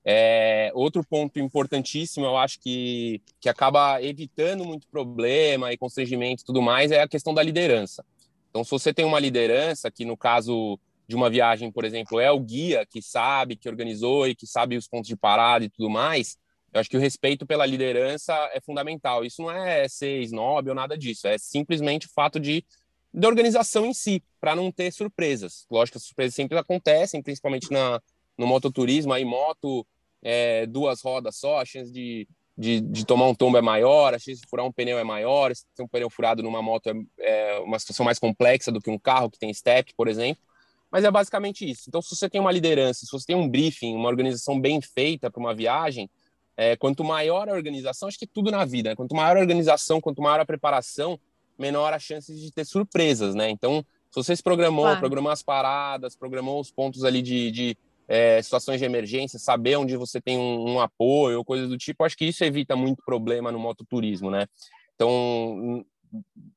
É, 0.05 0.71
outro 0.75 1.05
ponto 1.05 1.39
importantíssimo, 1.39 2.27
eu 2.27 2.37
acho 2.37 2.59
que, 2.61 3.23
que 3.41 3.49
acaba 3.49 4.03
evitando 4.03 4.65
muito 4.65 4.87
problema 4.89 5.73
e 5.73 5.79
constrangimento 5.79 6.43
e 6.43 6.47
tudo 6.47 6.61
mais, 6.61 6.91
é 6.91 7.03
a 7.03 7.09
questão 7.09 7.33
da 7.33 7.43
liderança. 7.43 8.05
Então, 8.51 8.65
se 8.65 8.71
você 8.71 8.93
tem 8.93 9.05
uma 9.05 9.21
liderança, 9.21 9.91
que 9.91 10.05
no 10.05 10.17
caso 10.17 10.79
de 11.07 11.15
uma 11.15 11.31
viagem, 11.31 11.71
por 11.71 11.85
exemplo, 11.85 12.21
é 12.21 12.31
o 12.31 12.41
guia 12.41 12.87
que 12.87 13.01
sabe, 13.01 13.57
que 13.57 13.69
organizou 13.69 14.27
e 14.27 14.35
que 14.35 14.47
sabe 14.47 14.77
os 14.77 14.89
pontos 14.89 15.09
de 15.09 15.17
parada 15.17 15.65
e 15.65 15.71
tudo 15.71 15.89
mais, 15.89 16.37
eu 16.73 16.81
acho 16.81 16.89
que 16.89 16.97
o 16.97 17.01
respeito 17.01 17.47
pela 17.47 17.67
liderança 17.67 18.35
é 18.53 18.61
fundamental. 18.61 19.25
Isso 19.25 19.43
não 19.43 19.51
é 19.51 19.87
ser 19.89 20.23
snob 20.23 20.69
ou 20.69 20.75
nada 20.75 20.97
disso, 20.97 21.27
é 21.27 21.37
simplesmente 21.39 22.07
o 22.07 22.11
fato 22.11 22.41
de 22.41 22.65
da 23.15 23.29
organização 23.29 23.85
em 23.85 23.93
si, 23.93 24.23
para 24.41 24.57
não 24.57 24.73
ter 24.73 24.91
surpresas. 24.91 25.67
Lógico 25.71 25.95
que 25.95 25.99
as 25.99 26.05
surpresas 26.05 26.35
sempre 26.35 26.57
acontecem, 26.57 27.23
principalmente 27.23 27.71
na, 27.71 28.01
no 28.39 28.47
mototurismo, 28.47 29.13
aí 29.13 29.25
moto 29.25 29.87
é, 30.23 30.65
duas 30.67 31.03
rodas 31.03 31.37
só, 31.37 31.61
a 31.61 31.65
chance 31.65 31.93
de, 31.93 32.27
de, 32.57 32.81
de, 32.81 33.05
tomar 33.05 33.27
um 33.27 33.35
tombo 33.35 33.59
é 33.59 33.61
maior, 33.61 34.15
a 34.15 34.19
chance 34.19 34.41
de 34.41 34.49
furar 34.49 34.65
um 34.65 34.73
pneu 34.73 34.99
é 34.99 35.05
maior, 35.05 35.55
se 35.55 35.67
tem 35.75 35.85
um 35.85 35.89
pneu 35.89 36.09
furado 36.09 36.43
numa 36.43 36.63
moto 36.63 36.89
é, 36.89 36.95
é 37.19 37.59
uma 37.59 37.79
situação 37.79 38.05
mais 38.05 38.19
complexa 38.19 38.73
do 38.73 38.81
que 38.81 38.89
um 38.89 38.99
carro 38.99 39.31
que 39.31 39.39
tem 39.39 39.53
step, 39.53 39.93
por 39.95 40.09
exemplo, 40.09 40.43
mas 40.91 41.05
é 41.05 41.11
basicamente 41.11 41.69
isso. 41.69 41.85
Então, 41.89 42.01
se 42.01 42.15
você 42.15 42.31
tem 42.31 42.41
uma 42.41 42.53
liderança, 42.53 43.05
se 43.05 43.13
você 43.13 43.27
tem 43.27 43.37
um 43.37 43.49
briefing, 43.49 43.95
uma 43.95 44.09
organização 44.09 44.61
bem 44.61 44.81
feita 44.81 45.31
para 45.31 45.41
uma 45.41 45.55
viagem, 45.55 46.09
é, 46.57 46.77
quanto 46.77 47.03
maior 47.03 47.49
a 47.49 47.53
organização, 47.53 48.09
acho 48.09 48.19
que 48.19 48.27
tudo 48.27 48.51
na 48.51 48.65
vida, 48.65 48.91
né? 48.91 48.97
quanto 48.97 49.15
maior 49.15 49.37
a 49.37 49.41
organização, 49.41 50.01
quanto 50.01 50.23
maior 50.23 50.41
a 50.41 50.45
preparação, 50.45 51.19
menor 51.59 51.93
a 51.93 51.99
chance 51.99 52.35
de 52.35 52.51
ter 52.51 52.65
surpresas, 52.65 53.35
né? 53.35 53.51
Então, 53.51 53.85
se 54.11 54.17
você 54.17 54.37
se 54.37 54.43
programou, 54.43 54.85
claro. 54.85 55.01
programou 55.01 55.33
as 55.33 55.43
paradas, 55.43 56.17
programou 56.17 56.61
os 56.61 56.71
pontos 56.71 57.05
ali 57.05 57.23
de, 57.23 57.51
de 57.51 57.77
é, 58.09 58.43
situações 58.43 58.79
de 58.79 58.85
emergência, 58.85 59.39
saber 59.39 59.77
onde 59.77 59.97
você 59.97 60.21
tem 60.21 60.39
um, 60.39 60.75
um 60.75 60.81
apoio 60.81 61.39
ou 61.39 61.45
coisas 61.45 61.69
do 61.69 61.79
tipo, 61.79 62.05
acho 62.05 62.17
que 62.17 62.27
isso 62.27 62.45
evita 62.45 62.77
muito 62.77 63.03
problema 63.05 63.51
no 63.51 63.59
mototurismo, 63.59 64.31
né? 64.31 64.47
Então, 64.95 65.85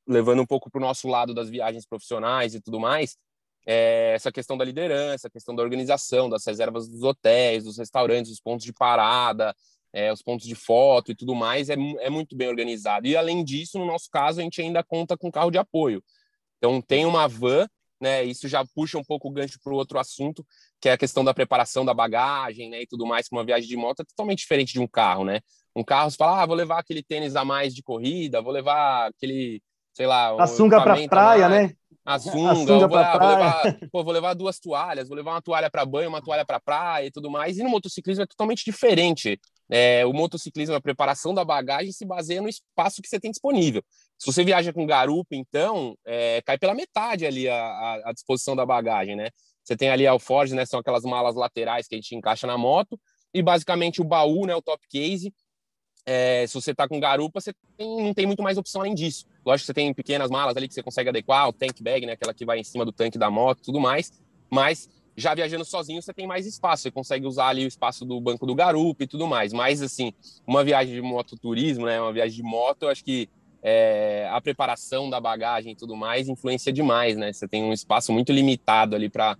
levando 0.06 0.42
um 0.42 0.46
pouco 0.46 0.70
para 0.70 0.78
o 0.78 0.82
nosso 0.82 1.08
lado 1.08 1.32
das 1.32 1.48
viagens 1.48 1.86
profissionais 1.86 2.54
e 2.54 2.60
tudo 2.60 2.78
mais, 2.78 3.16
é, 3.66 4.12
essa 4.14 4.30
questão 4.30 4.56
da 4.56 4.64
liderança, 4.64 5.26
a 5.26 5.30
questão 5.30 5.54
da 5.54 5.62
organização, 5.62 6.28
das 6.28 6.44
reservas 6.44 6.86
dos 6.88 7.02
hotéis, 7.02 7.64
dos 7.64 7.78
restaurantes, 7.78 8.30
os 8.30 8.40
pontos 8.40 8.64
de 8.64 8.72
parada, 8.72 9.54
é, 9.96 10.12
os 10.12 10.20
pontos 10.20 10.46
de 10.46 10.54
foto 10.54 11.10
e 11.10 11.14
tudo 11.14 11.34
mais, 11.34 11.70
é, 11.70 11.76
é 12.00 12.10
muito 12.10 12.36
bem 12.36 12.48
organizado. 12.48 13.06
E, 13.06 13.16
além 13.16 13.42
disso, 13.42 13.78
no 13.78 13.86
nosso 13.86 14.10
caso, 14.10 14.40
a 14.40 14.42
gente 14.42 14.60
ainda 14.60 14.84
conta 14.84 15.16
com 15.16 15.32
carro 15.32 15.50
de 15.50 15.56
apoio. 15.56 16.04
Então, 16.58 16.82
tem 16.82 17.06
uma 17.06 17.26
van 17.26 17.66
né? 17.98 18.22
Isso 18.22 18.46
já 18.46 18.62
puxa 18.74 18.98
um 18.98 19.04
pouco 19.04 19.28
o 19.28 19.30
gancho 19.30 19.58
para 19.62 19.72
o 19.72 19.76
outro 19.76 19.98
assunto, 19.98 20.44
que 20.78 20.88
é 20.88 20.92
a 20.92 20.98
questão 20.98 21.24
da 21.24 21.32
preparação 21.32 21.82
da 21.82 21.94
bagagem, 21.94 22.68
né? 22.68 22.82
E 22.82 22.86
tudo 22.86 23.06
mais, 23.06 23.26
uma 23.32 23.42
viagem 23.42 23.66
de 23.66 23.74
moto 23.74 24.00
é 24.00 24.04
totalmente 24.04 24.40
diferente 24.40 24.74
de 24.74 24.80
um 24.80 24.86
carro, 24.86 25.24
né? 25.24 25.40
Um 25.74 25.82
carro, 25.82 26.10
você 26.10 26.16
fala, 26.18 26.42
ah, 26.42 26.46
vou 26.46 26.54
levar 26.54 26.78
aquele 26.78 27.02
tênis 27.02 27.36
a 27.36 27.44
mais 27.44 27.74
de 27.74 27.82
corrida, 27.82 28.42
vou 28.42 28.52
levar 28.52 29.08
aquele, 29.08 29.62
sei 29.94 30.06
lá... 30.06 30.34
Um 30.34 30.40
a 30.40 30.46
sunga 30.46 30.82
para 30.82 31.08
praia, 31.08 31.48
né? 31.48 31.72
A 32.04 32.18
sunga, 32.18 32.52
a 32.52 32.54
sunga 32.54 32.86
vou, 32.86 32.98
ah, 32.98 33.18
vou, 33.18 33.28
levar, 33.28 33.62
pô, 33.90 34.04
vou 34.04 34.12
levar 34.12 34.34
duas 34.34 34.58
toalhas, 34.58 35.08
vou 35.08 35.16
levar 35.16 35.32
uma 35.32 35.42
toalha 35.42 35.70
para 35.70 35.84
banho, 35.84 36.08
uma 36.08 36.22
toalha 36.22 36.44
para 36.44 36.60
praia 36.60 37.06
e 37.06 37.10
tudo 37.10 37.30
mais. 37.30 37.58
E 37.58 37.62
no 37.62 37.70
motociclismo 37.70 38.22
é 38.22 38.26
totalmente 38.26 38.62
diferente 38.62 39.40
é, 39.68 40.06
o 40.06 40.12
motociclismo, 40.12 40.74
a 40.74 40.80
preparação 40.80 41.34
da 41.34 41.44
bagagem 41.44 41.92
se 41.92 42.04
baseia 42.04 42.40
no 42.40 42.48
espaço 42.48 43.02
que 43.02 43.08
você 43.08 43.18
tem 43.18 43.30
disponível. 43.30 43.82
Se 44.18 44.26
você 44.26 44.44
viaja 44.44 44.72
com 44.72 44.86
garupa, 44.86 45.34
então, 45.34 45.96
é, 46.04 46.40
cai 46.42 46.56
pela 46.56 46.74
metade 46.74 47.26
ali 47.26 47.48
a, 47.48 47.56
a, 47.56 48.10
a, 48.10 48.12
disposição 48.12 48.54
da 48.54 48.64
bagagem, 48.64 49.16
né? 49.16 49.28
Você 49.62 49.76
tem 49.76 49.90
ali 49.90 50.06
a 50.06 50.12
alforge, 50.12 50.54
né? 50.54 50.64
São 50.64 50.80
aquelas 50.80 51.04
malas 51.04 51.34
laterais 51.34 51.88
que 51.88 51.94
a 51.94 51.98
gente 51.98 52.14
encaixa 52.14 52.46
na 52.46 52.56
moto, 52.56 52.98
e 53.34 53.42
basicamente 53.42 54.00
o 54.00 54.04
baú, 54.04 54.46
né? 54.46 54.54
O 54.54 54.62
top 54.62 54.86
case. 54.88 55.32
É, 56.08 56.46
se 56.46 56.54
você 56.54 56.72
tá 56.72 56.86
com 56.86 57.00
garupa, 57.00 57.40
você 57.40 57.52
tem, 57.76 58.04
não 58.04 58.14
tem 58.14 58.26
muito 58.26 58.42
mais 58.42 58.56
opção 58.56 58.80
além 58.80 58.94
disso. 58.94 59.26
Lógico 59.44 59.62
que 59.62 59.66
você 59.66 59.74
tem 59.74 59.92
pequenas 59.92 60.30
malas 60.30 60.56
ali 60.56 60.68
que 60.68 60.74
você 60.74 60.82
consegue 60.82 61.08
adequar, 61.08 61.48
o 61.48 61.52
tank 61.52 61.82
bag, 61.82 62.06
né? 62.06 62.12
Aquela 62.12 62.32
que 62.32 62.44
vai 62.44 62.60
em 62.60 62.64
cima 62.64 62.84
do 62.84 62.92
tanque 62.92 63.18
da 63.18 63.28
moto, 63.28 63.60
tudo 63.62 63.80
mais. 63.80 64.12
Mas 64.48 64.88
já 65.16 65.34
viajando 65.34 65.64
sozinho, 65.64 66.02
você 66.02 66.12
tem 66.12 66.26
mais 66.26 66.46
espaço, 66.46 66.82
você 66.82 66.90
consegue 66.90 67.26
usar 67.26 67.48
ali 67.48 67.64
o 67.64 67.68
espaço 67.68 68.04
do 68.04 68.20
banco 68.20 68.44
do 68.44 68.54
garupa 68.54 69.04
e 69.04 69.06
tudo 69.06 69.26
mais. 69.26 69.52
Mas, 69.52 69.80
assim, 69.80 70.12
uma 70.46 70.62
viagem 70.62 70.94
de 70.94 71.00
mototurismo, 71.00 71.86
né, 71.86 72.00
uma 72.00 72.12
viagem 72.12 72.36
de 72.36 72.42
moto, 72.42 72.82
eu 72.82 72.90
acho 72.90 73.02
que 73.02 73.28
é, 73.62 74.28
a 74.30 74.40
preparação 74.40 75.08
da 75.08 75.18
bagagem 75.18 75.72
e 75.72 75.74
tudo 75.74 75.96
mais 75.96 76.28
influencia 76.28 76.72
demais, 76.72 77.16
né? 77.16 77.32
Você 77.32 77.48
tem 77.48 77.64
um 77.64 77.72
espaço 77.72 78.12
muito 78.12 78.30
limitado 78.30 78.94
ali 78.94 79.08
para 79.08 79.36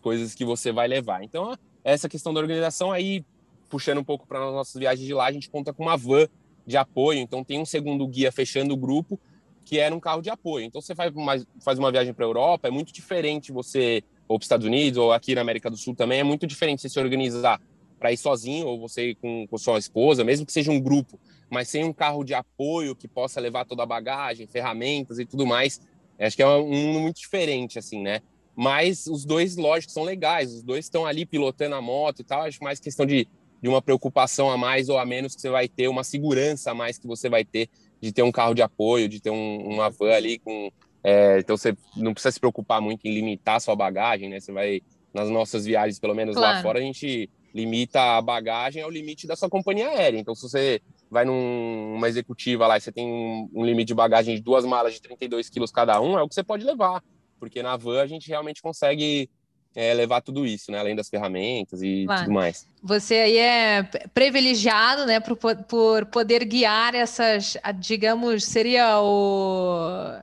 coisas 0.00 0.34
que 0.34 0.44
você 0.44 0.72
vai 0.72 0.88
levar. 0.88 1.22
Então, 1.22 1.56
essa 1.84 2.08
questão 2.08 2.34
da 2.34 2.40
organização 2.40 2.90
aí, 2.90 3.24
puxando 3.70 3.98
um 3.98 4.04
pouco 4.04 4.26
para 4.26 4.44
as 4.44 4.52
nossas 4.52 4.78
viagens 4.78 5.06
de 5.06 5.14
lá, 5.14 5.26
a 5.26 5.32
gente 5.32 5.48
conta 5.48 5.72
com 5.72 5.84
uma 5.84 5.96
van 5.96 6.26
de 6.66 6.76
apoio, 6.76 7.20
então 7.20 7.42
tem 7.42 7.60
um 7.60 7.64
segundo 7.64 8.06
guia 8.06 8.30
fechando 8.30 8.74
o 8.74 8.76
grupo, 8.76 9.18
que 9.64 9.78
era 9.78 9.94
um 9.94 10.00
carro 10.00 10.20
de 10.20 10.28
apoio. 10.28 10.66
Então, 10.66 10.80
você 10.80 10.94
faz, 10.94 11.14
uma, 11.14 11.34
faz 11.64 11.78
uma 11.78 11.90
viagem 11.92 12.12
para 12.12 12.26
a 12.26 12.28
Europa, 12.28 12.68
é 12.68 12.70
muito 12.70 12.92
diferente 12.92 13.52
você 13.52 14.02
ou 14.28 14.38
para 14.38 14.42
os 14.42 14.46
Estados 14.46 14.66
Unidos, 14.66 14.98
ou 14.98 15.12
aqui 15.12 15.34
na 15.34 15.40
América 15.40 15.70
do 15.70 15.76
Sul 15.76 15.94
também, 15.94 16.20
é 16.20 16.24
muito 16.24 16.46
diferente 16.46 16.82
você 16.82 16.88
se 16.88 16.98
organizar 16.98 17.60
para 17.98 18.12
ir 18.12 18.16
sozinho 18.16 18.66
ou 18.66 18.80
você 18.80 19.10
ir 19.10 19.14
com, 19.14 19.46
com 19.46 19.58
sua 19.58 19.78
esposa, 19.78 20.24
mesmo 20.24 20.44
que 20.44 20.52
seja 20.52 20.72
um 20.72 20.80
grupo, 20.80 21.20
mas 21.48 21.68
sem 21.68 21.84
um 21.84 21.92
carro 21.92 22.24
de 22.24 22.34
apoio 22.34 22.96
que 22.96 23.06
possa 23.06 23.40
levar 23.40 23.64
toda 23.64 23.82
a 23.82 23.86
bagagem, 23.86 24.46
ferramentas 24.46 25.18
e 25.18 25.24
tudo 25.24 25.46
mais. 25.46 25.80
Acho 26.18 26.36
que 26.36 26.42
é 26.42 26.46
um 26.46 26.68
mundo 26.68 27.00
muito 27.00 27.20
diferente, 27.20 27.78
assim, 27.78 28.00
né? 28.00 28.20
Mas 28.54 29.06
os 29.06 29.24
dois, 29.24 29.56
lógico, 29.56 29.92
são 29.92 30.02
legais, 30.02 30.52
os 30.52 30.62
dois 30.62 30.84
estão 30.84 31.06
ali 31.06 31.24
pilotando 31.24 31.74
a 31.74 31.80
moto 31.80 32.20
e 32.20 32.24
tal. 32.24 32.42
Acho 32.42 32.62
mais 32.62 32.80
questão 32.80 33.06
de, 33.06 33.26
de 33.62 33.68
uma 33.68 33.80
preocupação 33.80 34.50
a 34.50 34.56
mais 34.56 34.88
ou 34.88 34.98
a 34.98 35.06
menos 35.06 35.34
que 35.34 35.40
você 35.40 35.48
vai 35.48 35.68
ter, 35.68 35.88
uma 35.88 36.04
segurança 36.04 36.70
a 36.70 36.74
mais 36.74 36.98
que 36.98 37.06
você 37.06 37.28
vai 37.28 37.44
ter 37.44 37.68
de 38.00 38.12
ter 38.12 38.22
um 38.22 38.32
carro 38.32 38.52
de 38.52 38.62
apoio, 38.62 39.08
de 39.08 39.20
ter 39.20 39.30
um, 39.30 39.74
uma 39.74 39.88
van 39.88 40.12
ali 40.12 40.38
com 40.38 40.70
é, 41.04 41.38
então 41.38 41.56
você 41.56 41.76
não 41.96 42.12
precisa 42.12 42.32
se 42.32 42.40
preocupar 42.40 42.80
muito 42.80 43.06
em 43.06 43.12
limitar 43.12 43.56
a 43.56 43.60
sua 43.60 43.74
bagagem, 43.74 44.28
né? 44.28 44.38
Você 44.40 44.52
vai 44.52 44.80
nas 45.12 45.28
nossas 45.28 45.64
viagens, 45.64 45.98
pelo 45.98 46.14
menos 46.14 46.34
claro. 46.34 46.56
lá 46.56 46.62
fora, 46.62 46.78
a 46.78 46.82
gente 46.82 47.28
limita 47.54 48.00
a 48.16 48.22
bagagem 48.22 48.82
ao 48.82 48.90
limite 48.90 49.26
da 49.26 49.36
sua 49.36 49.48
companhia 49.48 49.88
aérea. 49.88 50.18
Então, 50.18 50.34
se 50.34 50.42
você 50.42 50.80
vai 51.10 51.24
numa 51.24 52.08
executiva 52.08 52.66
lá 52.66 52.78
e 52.78 52.80
você 52.80 52.90
tem 52.90 53.06
um, 53.06 53.48
um 53.52 53.64
limite 53.64 53.88
de 53.88 53.94
bagagem 53.94 54.34
de 54.34 54.40
duas 54.40 54.64
malas 54.64 54.94
de 54.94 55.02
32 55.02 55.50
quilos 55.50 55.70
cada 55.70 56.00
um, 56.00 56.18
é 56.18 56.22
o 56.22 56.28
que 56.28 56.34
você 56.34 56.42
pode 56.42 56.64
levar, 56.64 57.02
porque 57.38 57.62
na 57.62 57.76
van 57.76 58.00
a 58.00 58.06
gente 58.06 58.28
realmente 58.28 58.62
consegue 58.62 59.28
é, 59.74 59.92
levar 59.92 60.22
tudo 60.22 60.46
isso, 60.46 60.70
né? 60.70 60.78
Além 60.78 60.96
das 60.96 61.08
ferramentas 61.08 61.82
e 61.82 62.04
claro. 62.06 62.22
tudo 62.22 62.32
mais. 62.32 62.66
Você 62.82 63.14
aí 63.16 63.36
é 63.36 63.82
privilegiado, 64.14 65.04
né, 65.04 65.20
por, 65.20 65.36
por 65.36 66.06
poder 66.06 66.44
guiar 66.44 66.94
essas, 66.94 67.56
digamos, 67.78 68.44
seria 68.44 69.00
o 69.00 70.22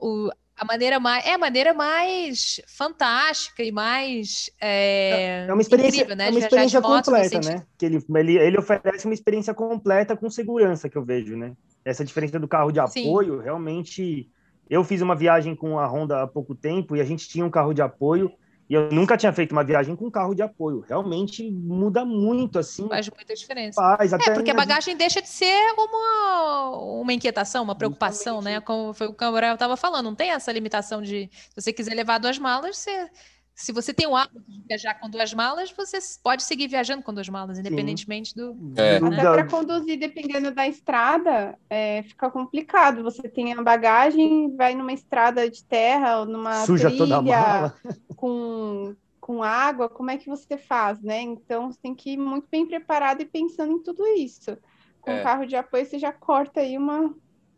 o, 0.00 0.30
a 0.56 0.64
maneira 0.64 0.98
mais 0.98 1.26
é 1.26 1.34
a 1.34 1.38
maneira 1.38 1.74
mais 1.74 2.60
fantástica 2.66 3.62
e 3.62 3.70
mais 3.70 4.50
é, 4.60 5.46
é 5.48 5.52
uma 5.52 5.60
experiência, 5.60 5.96
incrível, 5.96 6.16
né? 6.16 6.28
É 6.28 6.30
uma 6.30 6.38
experiência 6.38 6.80
completa, 6.80 7.40
né? 7.40 7.66
Que 7.76 7.86
ele, 7.86 8.04
ele, 8.14 8.38
ele 8.38 8.58
oferece 8.58 9.04
uma 9.04 9.14
experiência 9.14 9.52
completa 9.52 10.16
com 10.16 10.30
segurança 10.30 10.88
que 10.88 10.96
eu 10.96 11.04
vejo, 11.04 11.36
né? 11.36 11.54
Essa 11.84 12.04
diferença 12.04 12.38
do 12.38 12.48
carro 12.48 12.72
de 12.72 12.80
apoio, 12.80 13.38
Sim. 13.38 13.44
realmente. 13.44 14.30
Eu 14.68 14.82
fiz 14.82 15.00
uma 15.00 15.14
viagem 15.14 15.54
com 15.54 15.78
a 15.78 15.86
Honda 15.86 16.22
há 16.22 16.26
pouco 16.26 16.52
tempo 16.52 16.96
e 16.96 17.00
a 17.00 17.04
gente 17.04 17.28
tinha 17.28 17.44
um 17.44 17.50
carro 17.50 17.72
de 17.72 17.80
apoio 17.80 18.32
e 18.68 18.74
eu 18.74 18.90
nunca 18.90 19.16
tinha 19.16 19.32
feito 19.32 19.52
uma 19.52 19.62
viagem 19.62 19.94
com 19.94 20.10
carro 20.10 20.34
de 20.34 20.42
apoio. 20.42 20.84
Realmente 20.88 21.48
muda 21.50 22.04
muito, 22.04 22.58
assim. 22.58 22.88
Faz 22.88 23.08
muita 23.08 23.34
diferença. 23.34 23.80
Faz, 23.80 24.12
é, 24.12 24.34
porque 24.34 24.50
a 24.50 24.54
bagagem 24.54 24.96
deixa 24.96 25.22
de 25.22 25.28
ser 25.28 25.72
uma, 25.76 26.70
uma 27.00 27.12
inquietação, 27.12 27.62
uma 27.62 27.76
preocupação, 27.76 28.42
né? 28.42 28.60
Como 28.60 28.92
foi 28.92 29.06
o 29.06 29.12
Gabriel 29.12 29.54
estava 29.54 29.76
falando. 29.76 30.06
Não 30.06 30.14
tem 30.14 30.30
essa 30.30 30.50
limitação 30.50 31.00
de, 31.00 31.30
se 31.32 31.60
você 31.60 31.72
quiser 31.72 31.94
levar 31.94 32.18
duas 32.18 32.38
malas, 32.38 32.76
você 32.76 33.08
se 33.56 33.72
você 33.72 33.94
tem 33.94 34.06
o 34.06 34.14
hábito 34.14 34.44
de 34.46 34.62
viajar 34.68 35.00
com 35.00 35.08
duas 35.08 35.32
malas, 35.32 35.72
você 35.72 35.96
pode 36.22 36.42
seguir 36.42 36.68
viajando 36.68 37.02
com 37.02 37.14
duas 37.14 37.26
malas, 37.26 37.58
independentemente 37.58 38.34
Sim. 38.34 38.36
do. 38.36 38.78
É. 38.78 38.98
Até 38.98 39.22
para 39.22 39.46
conduzir, 39.46 39.98
dependendo 39.98 40.50
da 40.50 40.68
estrada, 40.68 41.58
é, 41.70 42.02
fica 42.02 42.30
complicado. 42.30 43.02
Você 43.02 43.26
tem 43.30 43.54
a 43.54 43.62
bagagem, 43.62 44.54
vai 44.54 44.74
numa 44.74 44.92
estrada 44.92 45.48
de 45.48 45.64
terra 45.64 46.20
ou 46.20 46.26
numa 46.26 46.66
Suja 46.66 46.88
trilha, 46.88 46.98
toda 46.98 47.16
a 47.16 47.22
mala. 47.22 47.74
com, 48.14 48.94
com 49.18 49.42
água, 49.42 49.88
como 49.88 50.10
é 50.10 50.18
que 50.18 50.28
você 50.28 50.58
faz, 50.58 51.00
né? 51.00 51.22
Então 51.22 51.72
você 51.72 51.78
tem 51.80 51.94
que 51.94 52.10
ir 52.10 52.18
muito 52.18 52.46
bem 52.50 52.66
preparado 52.66 53.22
e 53.22 53.24
pensando 53.24 53.72
em 53.72 53.82
tudo 53.82 54.06
isso. 54.18 54.54
Com 55.00 55.12
é. 55.12 55.22
carro 55.22 55.46
de 55.46 55.56
apoio, 55.56 55.86
você 55.86 55.98
já 55.98 56.12
corta 56.12 56.60
aí 56.60 56.76
uma, 56.76 57.14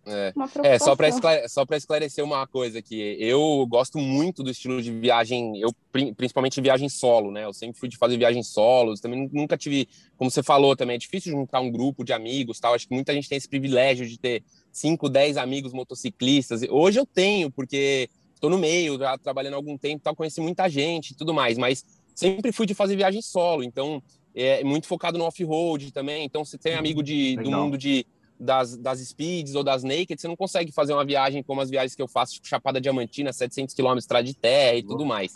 é, 0.09 0.33
é 0.62 0.79
só 0.79 0.97
para 0.97 1.09
esclarecer, 1.09 1.49
só 1.49 1.64
esclarecer 1.73 2.25
uma 2.25 2.47
coisa 2.47 2.79
aqui. 2.79 3.16
Eu 3.21 3.66
gosto 3.68 3.99
muito 3.99 4.42
do 4.42 4.51
estilo 4.51 4.81
de 4.83 4.90
viagem, 4.90 5.61
eu 5.61 5.71
principalmente 6.16 6.61
viagem 6.61 6.88
solo, 6.88 7.31
né? 7.31 7.44
Eu 7.44 7.53
sempre 7.53 7.79
fui 7.79 7.88
de 7.88 7.97
fazer 7.97 8.16
viagem 8.16 8.42
solos, 8.42 9.01
também 9.01 9.29
nunca 9.33 9.57
tive, 9.57 9.88
como 10.16 10.31
você 10.31 10.42
falou 10.42 10.75
também, 10.75 10.97
é 10.97 10.99
difícil 10.99 11.33
juntar 11.33 11.61
um 11.61 11.71
grupo 11.71 12.05
de 12.05 12.12
amigos, 12.12 12.59
tal. 12.59 12.75
Acho 12.75 12.88
que 12.88 12.94
muita 12.94 13.12
gente 13.12 13.29
tem 13.29 13.37
esse 13.37 13.49
privilégio 13.49 14.07
de 14.07 14.18
ter 14.18 14.42
5, 14.73 15.09
10 15.09 15.37
amigos 15.37 15.73
motociclistas. 15.73 16.62
Hoje 16.71 16.99
eu 16.99 17.07
tenho, 17.07 17.51
porque 17.51 18.09
estou 18.35 18.49
no 18.49 18.59
meio, 18.59 18.99
já 18.99 19.18
trabalhando 19.18 19.55
há 19.55 19.57
algum 19.57 19.77
tempo, 19.77 20.03
tal, 20.03 20.16
conheci 20.16 20.40
muita 20.40 20.68
gente 20.68 21.11
e 21.11 21.14
tudo 21.14 21.35
mais, 21.35 21.59
mas 21.59 21.85
sempre 22.14 22.53
fui 22.53 22.66
de 22.66 22.75
fazer 22.75 22.97
viagem 22.97 23.21
solo, 23.21 23.62
então 23.62 24.03
é 24.35 24.62
muito 24.62 24.87
focado 24.87 25.18
no 25.18 25.25
off-road 25.25 25.92
também. 25.92 26.25
Então 26.25 26.44
você 26.44 26.57
tem 26.57 26.75
amigo 26.75 27.03
de, 27.03 27.37
do 27.37 27.51
mundo 27.51 27.77
de 27.77 28.07
das, 28.38 28.77
das 28.77 29.01
speeds 29.01 29.55
ou 29.55 29.64
das 29.64 29.83
naked, 29.83 30.20
você 30.20 30.29
não 30.29 30.37
consegue 30.37 30.72
fazer 30.72 30.92
uma 30.92 31.05
viagem 31.05 31.42
como 31.42 31.61
as 31.61 31.70
viagens 31.70 31.94
que 31.94 32.03
eu 32.03 32.09
faço, 32.09 32.35
tipo 32.35 32.46
Chapada 32.46 32.81
Diamantina, 32.81 33.33
700 33.33 33.74
km 33.74 33.96
estrada 33.96 34.24
de 34.24 34.35
terra 34.35 34.77
e 34.77 34.83
tudo 34.83 35.05
mais. 35.05 35.35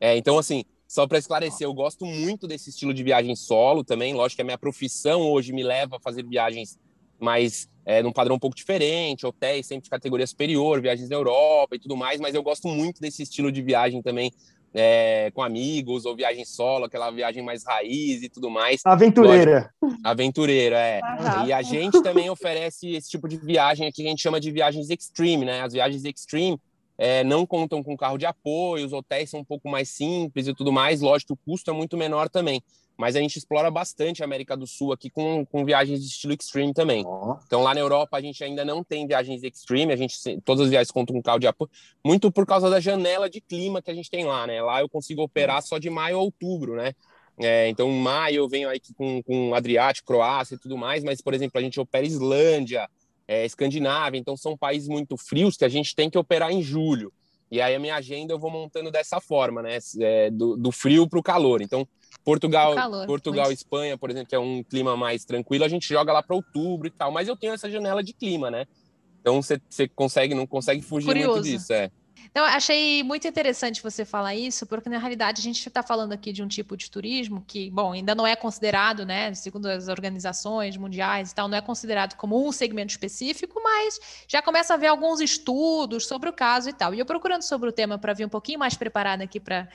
É, 0.00 0.16
então, 0.16 0.38
assim, 0.38 0.64
só 0.86 1.06
para 1.06 1.18
esclarecer, 1.18 1.66
eu 1.66 1.74
gosto 1.74 2.04
muito 2.04 2.46
desse 2.46 2.70
estilo 2.70 2.94
de 2.94 3.02
viagem 3.02 3.34
solo 3.34 3.82
também. 3.82 4.14
Lógico 4.14 4.36
que 4.36 4.42
a 4.42 4.44
minha 4.44 4.58
profissão 4.58 5.22
hoje 5.22 5.52
me 5.52 5.62
leva 5.62 5.96
a 5.96 6.00
fazer 6.00 6.24
viagens 6.24 6.78
mais 7.18 7.68
é, 7.84 8.02
num 8.02 8.12
padrão 8.12 8.36
um 8.36 8.38
pouco 8.38 8.56
diferente, 8.56 9.26
hotéis 9.26 9.66
sempre 9.66 9.84
de 9.84 9.90
categoria 9.90 10.26
superior, 10.26 10.80
viagens 10.80 11.08
na 11.08 11.16
Europa 11.16 11.76
e 11.76 11.78
tudo 11.78 11.96
mais, 11.96 12.20
mas 12.20 12.34
eu 12.34 12.42
gosto 12.42 12.68
muito 12.68 13.00
desse 13.00 13.22
estilo 13.22 13.50
de 13.50 13.62
viagem 13.62 14.02
também 14.02 14.30
é, 14.74 15.30
com 15.34 15.42
amigos 15.42 16.04
ou 16.04 16.14
viagem 16.14 16.44
solo, 16.44 16.84
aquela 16.84 17.10
viagem 17.10 17.42
mais 17.42 17.64
raiz 17.64 18.22
e 18.22 18.28
tudo 18.28 18.50
mais. 18.50 18.80
Aventureira. 18.84 19.70
Lógico, 19.80 20.00
aventureira, 20.04 20.78
é. 20.78 21.00
E 21.46 21.52
a 21.52 21.62
gente 21.62 22.02
também 22.02 22.28
oferece 22.28 22.90
esse 22.90 23.08
tipo 23.08 23.28
de 23.28 23.36
viagem 23.36 23.86
aqui 23.86 24.02
que 24.02 24.06
a 24.06 24.10
gente 24.10 24.22
chama 24.22 24.40
de 24.40 24.50
viagens 24.50 24.90
extreme, 24.90 25.44
né? 25.44 25.62
As 25.62 25.72
viagens 25.72 26.04
extreme 26.04 26.58
é, 26.98 27.24
não 27.24 27.46
contam 27.46 27.82
com 27.82 27.96
carro 27.96 28.18
de 28.18 28.26
apoio, 28.26 28.86
os 28.86 28.92
hotéis 28.92 29.30
são 29.30 29.40
um 29.40 29.44
pouco 29.44 29.68
mais 29.68 29.88
simples 29.88 30.46
e 30.46 30.54
tudo 30.54 30.72
mais. 30.72 31.00
Lógico, 31.00 31.34
o 31.34 31.36
custo 31.36 31.70
é 31.70 31.74
muito 31.74 31.96
menor 31.96 32.28
também 32.28 32.62
mas 32.96 33.16
a 33.16 33.20
gente 33.20 33.36
explora 33.36 33.70
bastante 33.70 34.22
a 34.22 34.24
América 34.24 34.56
do 34.56 34.66
Sul 34.66 34.92
aqui 34.92 35.10
com, 35.10 35.44
com 35.44 35.64
viagens 35.64 36.00
de 36.00 36.06
estilo 36.06 36.32
extreme 36.32 36.72
também. 36.72 37.04
Oh. 37.06 37.36
Então 37.46 37.62
lá 37.62 37.74
na 37.74 37.80
Europa 37.80 38.16
a 38.16 38.20
gente 38.20 38.42
ainda 38.42 38.64
não 38.64 38.82
tem 38.82 39.06
viagens 39.06 39.42
extreme, 39.42 39.92
a 39.92 39.96
gente 39.96 40.16
todas 40.44 40.64
as 40.64 40.70
viagens 40.70 40.90
contam 40.90 41.14
com 41.14 41.22
carro 41.22 41.38
de 41.38 41.46
apoio, 41.46 41.70
muito 42.04 42.30
por 42.32 42.46
causa 42.46 42.70
da 42.70 42.80
janela 42.80 43.28
de 43.28 43.40
clima 43.40 43.82
que 43.82 43.90
a 43.90 43.94
gente 43.94 44.10
tem 44.10 44.24
lá, 44.24 44.46
né? 44.46 44.62
Lá 44.62 44.80
eu 44.80 44.88
consigo 44.88 45.22
operar 45.22 45.62
só 45.62 45.78
de 45.78 45.90
maio 45.90 46.16
a 46.16 46.20
outubro, 46.20 46.76
né? 46.76 46.94
É, 47.38 47.68
então, 47.68 47.90
em 47.90 48.00
maio 48.00 48.36
eu 48.36 48.48
venho 48.48 48.68
aí 48.68 48.80
com, 48.96 49.22
com 49.22 49.54
Adriático, 49.54 50.06
Croácia 50.06 50.54
e 50.54 50.58
tudo 50.58 50.76
mais, 50.76 51.04
mas, 51.04 51.20
por 51.20 51.34
exemplo, 51.34 51.58
a 51.58 51.62
gente 51.62 51.78
opera 51.78 52.06
Islândia, 52.06 52.88
é, 53.28 53.44
Escandinávia, 53.44 54.18
então 54.18 54.36
são 54.36 54.56
países 54.56 54.88
muito 54.88 55.16
frios 55.16 55.56
que 55.56 55.64
a 55.64 55.68
gente 55.68 55.94
tem 55.94 56.08
que 56.08 56.16
operar 56.16 56.50
em 56.50 56.62
julho. 56.62 57.12
E 57.50 57.60
aí 57.60 57.74
a 57.74 57.78
minha 57.78 57.94
agenda 57.94 58.32
eu 58.32 58.38
vou 58.38 58.50
montando 58.50 58.90
dessa 58.90 59.20
forma, 59.20 59.62
né? 59.62 59.78
É, 60.00 60.30
do, 60.30 60.56
do 60.56 60.72
frio 60.72 61.08
para 61.08 61.18
o 61.18 61.22
calor. 61.22 61.62
Então, 61.62 61.86
Portugal, 62.24 62.74
calor, 62.74 63.06
Portugal, 63.06 63.52
Espanha, 63.52 63.96
por 63.96 64.10
exemplo, 64.10 64.28
que 64.28 64.34
é 64.34 64.38
um 64.38 64.62
clima 64.64 64.96
mais 64.96 65.24
tranquilo, 65.24 65.64
a 65.64 65.68
gente 65.68 65.88
joga 65.88 66.12
lá 66.12 66.22
para 66.22 66.34
outubro 66.34 66.88
e 66.88 66.90
tal. 66.90 67.12
Mas 67.12 67.28
eu 67.28 67.36
tenho 67.36 67.52
essa 67.52 67.70
janela 67.70 68.02
de 68.02 68.12
clima, 68.12 68.50
né? 68.50 68.66
Então 69.20 69.42
você 69.42 69.60
consegue, 69.94 70.34
não 70.34 70.46
consegue 70.46 70.82
fugir 70.82 71.06
Curioso. 71.06 71.32
muito 71.32 71.44
disso, 71.44 71.72
é. 71.72 71.90
Então, 72.30 72.44
achei 72.44 73.02
muito 73.02 73.26
interessante 73.26 73.82
você 73.82 74.04
falar 74.04 74.34
isso, 74.34 74.66
porque 74.66 74.88
na 74.88 74.98
realidade 74.98 75.40
a 75.40 75.42
gente 75.42 75.66
está 75.66 75.82
falando 75.82 76.12
aqui 76.12 76.32
de 76.32 76.42
um 76.42 76.48
tipo 76.48 76.76
de 76.76 76.90
turismo 76.90 77.44
que, 77.46 77.70
bom, 77.70 77.92
ainda 77.92 78.14
não 78.14 78.26
é 78.26 78.36
considerado, 78.36 79.06
né, 79.06 79.32
segundo 79.34 79.66
as 79.66 79.88
organizações 79.88 80.76
mundiais 80.76 81.30
e 81.30 81.34
tal, 81.34 81.48
não 81.48 81.56
é 81.56 81.60
considerado 81.60 82.14
como 82.16 82.46
um 82.46 82.52
segmento 82.52 82.90
específico, 82.90 83.60
mas 83.62 83.98
já 84.28 84.42
começa 84.42 84.74
a 84.74 84.76
haver 84.76 84.88
alguns 84.88 85.20
estudos 85.20 86.06
sobre 86.06 86.28
o 86.28 86.32
caso 86.32 86.68
e 86.68 86.72
tal. 86.72 86.94
E 86.94 86.98
eu 86.98 87.06
procurando 87.06 87.42
sobre 87.42 87.68
o 87.68 87.72
tema 87.72 87.98
para 87.98 88.12
vir 88.12 88.26
um 88.26 88.28
pouquinho 88.28 88.58
mais 88.58 88.74
preparada 88.74 89.24
aqui 89.24 89.40
para 89.40 89.68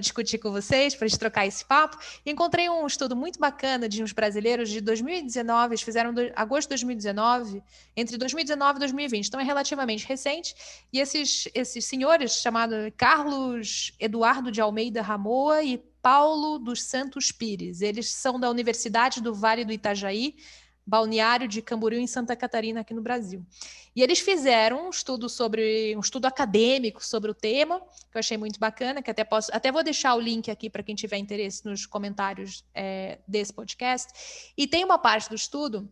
discutir 0.00 0.38
com 0.38 0.50
vocês, 0.50 0.94
para 0.94 1.08
trocar 1.16 1.46
esse 1.46 1.64
papo, 1.64 1.98
encontrei 2.24 2.68
um 2.68 2.86
estudo 2.86 3.14
muito 3.14 3.38
bacana 3.38 3.88
de 3.88 4.02
uns 4.02 4.12
brasileiros 4.12 4.68
de 4.68 4.80
2019, 4.80 5.74
eles 5.74 5.82
fizeram 5.82 6.12
do, 6.12 6.20
agosto 6.34 6.68
de 6.68 6.70
2019, 6.70 7.62
entre 7.96 8.16
2019 8.16 8.76
e 8.76 8.80
2020, 8.80 9.26
então 9.26 9.40
é 9.40 9.44
relativamente 9.44 10.06
recente, 10.06 10.54
e 10.92 11.00
esses, 11.00 11.48
esses 11.66 11.76
esses 11.76 11.84
senhores 11.84 12.36
chamados 12.36 12.76
Carlos 12.96 13.92
Eduardo 13.98 14.52
de 14.52 14.60
Almeida 14.60 15.02
Ramoa 15.02 15.62
e 15.64 15.78
Paulo 16.00 16.58
dos 16.58 16.84
Santos 16.84 17.32
Pires. 17.32 17.82
Eles 17.82 18.12
são 18.12 18.38
da 18.38 18.48
Universidade 18.48 19.20
do 19.20 19.34
Vale 19.34 19.64
do 19.64 19.72
Itajaí, 19.72 20.36
balneário 20.86 21.48
de 21.48 21.60
Camboriú, 21.60 22.00
em 22.00 22.06
Santa 22.06 22.36
Catarina, 22.36 22.80
aqui 22.80 22.94
no 22.94 23.02
Brasil. 23.02 23.44
E 23.94 24.02
eles 24.02 24.20
fizeram 24.20 24.86
um 24.86 24.90
estudo 24.90 25.28
sobre 25.28 25.96
um 25.96 26.00
estudo 26.00 26.26
acadêmico 26.26 27.04
sobre 27.04 27.30
o 27.30 27.34
tema, 27.34 27.80
que 27.80 28.16
eu 28.16 28.20
achei 28.20 28.36
muito 28.36 28.60
bacana, 28.60 29.02
que 29.02 29.10
até 29.10 29.24
posso, 29.24 29.50
até 29.52 29.72
vou 29.72 29.82
deixar 29.82 30.14
o 30.14 30.20
link 30.20 30.48
aqui 30.48 30.70
para 30.70 30.84
quem 30.84 30.94
tiver 30.94 31.16
interesse 31.16 31.64
nos 31.64 31.84
comentários 31.84 32.64
é, 32.72 33.18
desse 33.26 33.52
podcast. 33.52 34.52
E 34.56 34.68
tem 34.68 34.84
uma 34.84 34.98
parte 34.98 35.28
do 35.28 35.34
estudo 35.34 35.90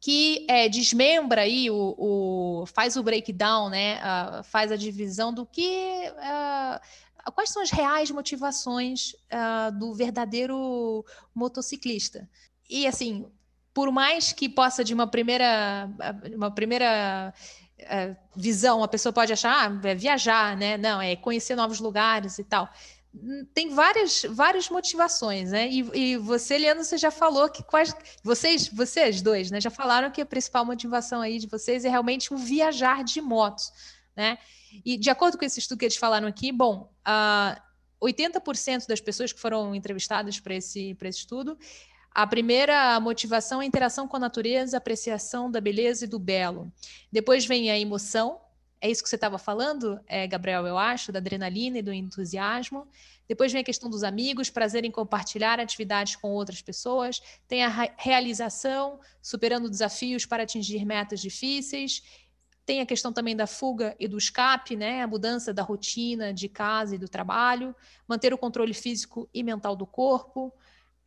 que 0.00 0.46
é, 0.48 0.68
desmembra 0.68 1.42
aí 1.42 1.70
o, 1.70 1.94
o, 1.98 2.66
faz 2.66 2.96
o 2.96 3.02
breakdown, 3.02 3.68
né? 3.68 3.98
Uh, 3.98 4.44
faz 4.44 4.70
a 4.70 4.76
divisão 4.76 5.32
do 5.32 5.44
que 5.44 6.12
uh, 6.12 7.32
quais 7.32 7.50
são 7.50 7.62
as 7.62 7.70
reais 7.70 8.10
motivações 8.10 9.12
uh, 9.32 9.76
do 9.76 9.92
verdadeiro 9.94 11.04
motociclista. 11.34 12.28
E 12.70 12.86
assim, 12.86 13.26
por 13.74 13.90
mais 13.90 14.32
que 14.32 14.48
possa 14.48 14.84
de 14.84 14.94
uma 14.94 15.06
primeira 15.06 15.90
uma 16.34 16.50
primeira 16.50 17.32
visão, 18.34 18.82
a 18.82 18.88
pessoa 18.88 19.12
pode 19.12 19.32
achar 19.32 19.70
ah, 19.70 19.88
é 19.88 19.94
viajar, 19.94 20.56
né? 20.56 20.76
Não, 20.76 21.00
é 21.00 21.16
conhecer 21.16 21.54
novos 21.54 21.80
lugares 21.80 22.38
e 22.38 22.44
tal 22.44 22.68
tem 23.54 23.70
várias, 23.70 24.22
várias 24.28 24.68
motivações, 24.68 25.50
né? 25.50 25.68
E, 25.68 25.80
e, 25.94 26.16
você, 26.16 26.58
Leandro, 26.58 26.84
você 26.84 26.98
já 26.98 27.10
falou 27.10 27.48
que 27.48 27.62
quais. 27.62 27.94
Vocês, 28.22 28.68
vocês 28.68 29.22
dois, 29.22 29.50
né? 29.50 29.60
Já 29.60 29.70
falaram 29.70 30.10
que 30.10 30.20
a 30.20 30.26
principal 30.26 30.64
motivação 30.64 31.20
aí 31.20 31.38
de 31.38 31.46
vocês 31.46 31.84
é 31.84 31.88
realmente 31.88 32.32
o 32.32 32.36
viajar 32.36 33.02
de 33.02 33.20
moto, 33.20 33.62
né? 34.16 34.38
E 34.84 34.96
de 34.96 35.10
acordo 35.10 35.38
com 35.38 35.44
esse 35.44 35.58
estudo 35.58 35.78
que 35.78 35.86
eles 35.86 35.96
falaram 35.96 36.28
aqui, 36.28 36.52
bom, 36.52 36.92
uh, 37.06 37.60
80% 38.06 38.86
das 38.86 39.00
pessoas 39.00 39.32
que 39.32 39.40
foram 39.40 39.74
entrevistadas 39.74 40.38
para 40.38 40.54
esse, 40.54 40.96
esse 41.00 41.18
estudo, 41.18 41.58
a 42.10 42.26
primeira 42.26 42.98
motivação 43.00 43.60
é 43.60 43.64
a 43.64 43.66
interação 43.66 44.06
com 44.08 44.16
a 44.16 44.20
natureza, 44.20 44.76
apreciação 44.76 45.50
da 45.50 45.60
beleza 45.60 46.04
e 46.04 46.08
do 46.08 46.18
belo. 46.18 46.70
Depois 47.12 47.46
vem 47.46 47.70
a 47.70 47.78
emoção, 47.78 48.40
é 48.80 48.90
isso 48.90 49.02
que 49.02 49.08
você 49.08 49.16
estava 49.16 49.38
falando, 49.38 50.00
é, 50.06 50.26
Gabriel, 50.26 50.66
eu 50.66 50.78
acho, 50.78 51.10
da 51.10 51.18
adrenalina 51.18 51.78
e 51.78 51.82
do 51.82 51.92
entusiasmo. 51.92 52.86
Depois 53.26 53.52
vem 53.52 53.60
a 53.60 53.64
questão 53.64 53.90
dos 53.90 54.04
amigos, 54.04 54.48
prazer 54.48 54.84
em 54.84 54.90
compartilhar 54.90 55.58
atividades 55.58 56.16
com 56.16 56.30
outras 56.30 56.62
pessoas. 56.62 57.20
Tem 57.46 57.64
a 57.64 57.92
realização, 57.96 59.00
superando 59.20 59.68
desafios 59.68 60.24
para 60.24 60.44
atingir 60.44 60.84
metas 60.84 61.20
difíceis. 61.20 62.02
Tem 62.64 62.80
a 62.80 62.86
questão 62.86 63.12
também 63.12 63.34
da 63.34 63.46
fuga 63.46 63.96
e 63.98 64.06
do 64.06 64.16
escape, 64.16 64.76
né? 64.76 65.02
a 65.02 65.06
mudança 65.06 65.52
da 65.52 65.62
rotina 65.62 66.32
de 66.32 66.48
casa 66.48 66.94
e 66.94 66.98
do 66.98 67.08
trabalho. 67.08 67.74
Manter 68.06 68.32
o 68.32 68.38
controle 68.38 68.74
físico 68.74 69.28
e 69.34 69.42
mental 69.42 69.74
do 69.74 69.86
corpo. 69.86 70.52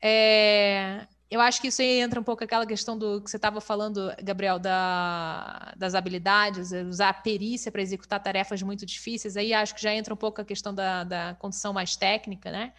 É, 0.02 1.08
eu 1.32 1.40
acho 1.40 1.62
que 1.62 1.70
isso 1.70 1.82
aí 1.82 2.02
entra 2.02 2.20
um 2.20 2.24
pouco 2.24 2.44
aquela 2.44 2.66
questão 2.66 2.98
do 2.98 3.22
que 3.22 3.32
você 3.32 3.38
estava 3.38 3.62
falando, 3.62 4.14
Gabriel, 4.22 4.60
da, 4.60 5.74
das 5.78 5.96
habilidades, 5.96 6.74
usar 6.74 7.08
a 7.08 7.14
perícia 7.14 7.72
para 7.72 7.82
executar 7.82 8.22
tarefas 8.22 8.62
muito 8.62 8.86
difíceis. 8.86 9.38
Aí 9.38 9.54
acho 9.54 9.74
que 9.74 9.82
já 9.82 9.94
entra 9.96 10.14
um 10.14 10.18
pouco 10.18 10.42
a 10.42 10.46
questão 10.46 10.76
da, 10.76 11.06
da 11.06 11.36
condição 11.40 11.72
mais 11.72 11.96
técnica, 11.96 12.52
né? 12.52 12.74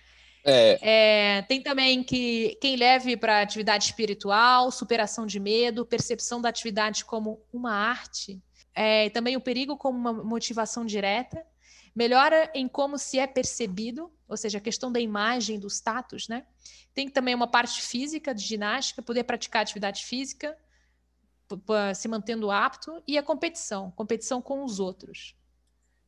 É. 0.45 1.38
É, 1.38 1.43
tem 1.43 1.62
também 1.62 2.03
que 2.03 2.59
quem 2.61 2.77
leve 2.77 3.17
para 3.17 3.41
atividade 3.41 3.85
espiritual, 3.85 4.71
superação 4.71 5.25
de 5.25 5.41
medo, 5.41 5.87
percepção 5.87 6.38
da 6.38 6.51
atividade 6.51 7.07
como 7.07 7.41
uma 7.51 7.73
arte, 7.73 8.38
é, 8.75 9.09
também 9.11 9.35
o 9.35 9.41
perigo 9.41 9.79
como 9.79 9.97
uma 9.97 10.12
motivação 10.12 10.85
direta, 10.85 11.43
melhora 11.97 12.51
em 12.55 12.69
como 12.69 12.99
se 12.99 13.19
é 13.19 13.27
percebido, 13.27 14.12
ou 14.33 14.37
seja, 14.37 14.59
a 14.59 14.61
questão 14.61 14.90
da 14.90 14.99
imagem, 14.99 15.59
do 15.61 15.68
status, 15.68 16.27
né? 16.27 16.45
Tem 16.95 17.09
também 17.09 17.35
uma 17.35 17.47
parte 17.47 17.83
física 17.83 18.35
de 18.35 18.42
ginástica, 18.42 19.03
poder 19.03 19.25
praticar 19.25 19.62
atividade 19.62 20.05
física, 20.05 20.57
se 21.95 22.09
mantendo 22.09 22.51
apto, 22.51 23.03
e 23.07 23.18
a 23.18 23.23
competição, 23.23 23.90
competição 23.90 24.40
com 24.40 24.64
os 24.64 24.81
outros. 24.81 25.37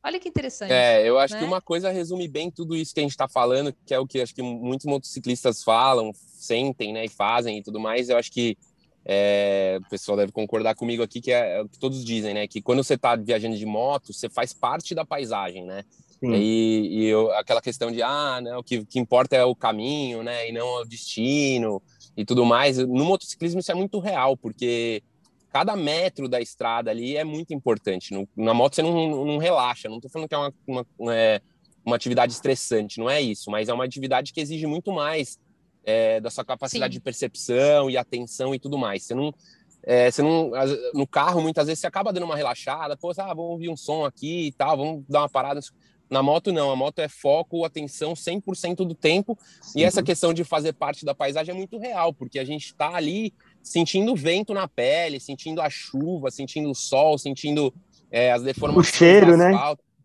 Olha 0.03 0.19
que 0.19 0.27
interessante. 0.27 0.71
É, 0.71 1.07
eu 1.07 1.19
acho 1.19 1.35
né? 1.35 1.39
que 1.39 1.45
uma 1.45 1.61
coisa 1.61 1.91
resume 1.91 2.27
bem 2.27 2.49
tudo 2.49 2.75
isso 2.75 2.93
que 2.93 2.99
a 2.99 3.03
gente 3.03 3.11
está 3.11 3.27
falando, 3.27 3.73
que 3.85 3.93
é 3.93 3.99
o 3.99 4.07
que 4.07 4.21
acho 4.21 4.33
que 4.33 4.41
muitos 4.41 4.85
motociclistas 4.85 5.63
falam, 5.63 6.11
sentem, 6.13 6.93
né, 6.93 7.05
e 7.05 7.09
fazem 7.09 7.59
e 7.59 7.63
tudo 7.63 7.79
mais. 7.79 8.09
Eu 8.09 8.17
acho 8.17 8.31
que 8.31 8.57
é, 9.03 9.79
o 9.85 9.89
pessoal 9.89 10.17
deve 10.17 10.31
concordar 10.31 10.73
comigo 10.73 11.03
aqui 11.03 11.21
que 11.21 11.31
é, 11.31 11.57
é 11.57 11.61
o 11.61 11.69
que 11.69 11.77
todos 11.77 12.03
dizem, 12.03 12.33
né? 12.33 12.47
Que 12.47 12.59
quando 12.59 12.83
você 12.83 12.95
está 12.95 13.15
viajando 13.15 13.55
de 13.55 13.65
moto, 13.65 14.11
você 14.11 14.27
faz 14.27 14.51
parte 14.51 14.95
da 14.95 15.05
paisagem, 15.05 15.63
né? 15.63 15.83
E, 16.21 16.87
e 16.91 17.05
eu, 17.05 17.31
aquela 17.33 17.61
questão 17.61 17.91
de 17.91 18.01
ah, 18.01 18.39
né, 18.41 18.55
o 18.57 18.63
que, 18.63 18.85
que 18.85 18.99
importa 18.99 19.35
é 19.35 19.43
o 19.43 19.55
caminho, 19.55 20.23
né? 20.23 20.49
E 20.49 20.51
não 20.51 20.81
o 20.81 20.85
destino 20.85 21.81
e 22.15 22.25
tudo 22.25 22.45
mais. 22.45 22.77
No 22.77 23.05
motociclismo 23.05 23.59
isso 23.59 23.71
é 23.71 23.75
muito 23.75 23.99
real, 23.99 24.37
porque 24.37 25.03
cada 25.51 25.75
metro 25.75 26.27
da 26.27 26.41
estrada 26.41 26.91
ali 26.91 27.15
é 27.15 27.23
muito 27.23 27.53
importante. 27.53 28.13
No, 28.13 28.27
na 28.35 28.53
moto 28.53 28.75
você 28.75 28.81
não, 28.81 29.25
não 29.25 29.37
relaxa. 29.37 29.89
Não 29.89 29.97
estou 29.97 30.11
falando 30.11 30.27
que 30.27 30.35
é 30.35 30.37
uma, 30.37 30.53
uma, 30.67 30.87
uma, 30.97 31.15
é, 31.15 31.41
uma 31.85 31.95
atividade 31.95 32.33
estressante, 32.33 32.99
não 32.99 33.09
é 33.09 33.21
isso, 33.21 33.51
mas 33.51 33.69
é 33.69 33.73
uma 33.73 33.85
atividade 33.85 34.33
que 34.33 34.41
exige 34.41 34.65
muito 34.65 34.91
mais 34.91 35.39
é, 35.85 36.19
da 36.19 36.31
sua 36.31 36.43
capacidade 36.43 36.93
Sim. 36.93 36.99
de 36.99 37.03
percepção 37.03 37.89
e 37.89 37.95
atenção 37.95 38.55
e 38.55 38.59
tudo 38.59 38.77
mais. 38.77 39.03
Você 39.03 39.13
não, 39.13 39.33
é, 39.83 40.09
você 40.09 40.23
não, 40.23 40.51
no 40.93 41.05
carro, 41.05 41.41
muitas 41.41 41.67
vezes, 41.67 41.79
você 41.79 41.87
acaba 41.87 42.11
dando 42.11 42.25
uma 42.25 42.35
relaxada, 42.35 42.97
pô, 42.97 43.11
ah, 43.11 43.27
vamos 43.27 43.51
ouvir 43.51 43.69
um 43.69 43.77
som 43.77 44.03
aqui 44.03 44.47
e 44.47 44.51
tal, 44.51 44.75
vamos 44.75 45.03
dar 45.07 45.21
uma 45.21 45.29
parada. 45.29 45.59
Na 46.09 46.21
moto, 46.21 46.53
não, 46.53 46.69
a 46.69 46.75
moto 46.75 46.99
é 46.99 47.07
foco, 47.07 47.65
atenção 47.65 48.13
100% 48.13 48.77
do 48.77 48.93
tempo, 48.93 49.37
Sim. 49.61 49.79
e 49.79 49.83
essa 49.83 50.03
questão 50.03 50.33
de 50.33 50.43
fazer 50.43 50.73
parte 50.73 51.03
da 51.03 51.15
paisagem 51.15 51.53
é 51.53 51.57
muito 51.57 51.77
real, 51.79 52.13
porque 52.13 52.37
a 52.37 52.45
gente 52.45 52.67
está 52.67 52.95
ali 52.95 53.33
sentindo 53.63 54.13
o 54.13 54.15
vento 54.15 54.53
na 54.53 54.67
pele, 54.67 55.19
sentindo 55.19 55.61
a 55.61 55.69
chuva, 55.69 56.29
sentindo 56.29 56.69
o 56.69 56.75
sol, 56.75 57.17
sentindo 57.17 57.73
é, 58.11 58.31
as 58.31 58.43
deformações. 58.43 58.87
O 58.87 58.97
cheiro, 58.97 59.37
né? 59.37 59.51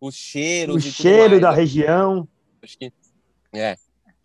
Os 0.00 0.14
cheiros. 0.14 0.76
O 0.76 0.90
cheiro 0.90 1.30
mais. 1.30 1.42
da 1.42 1.50
região. 1.50 2.26
Acho 2.62 2.78
que, 2.78 2.92
é, 3.52 3.60
é, 3.62 3.76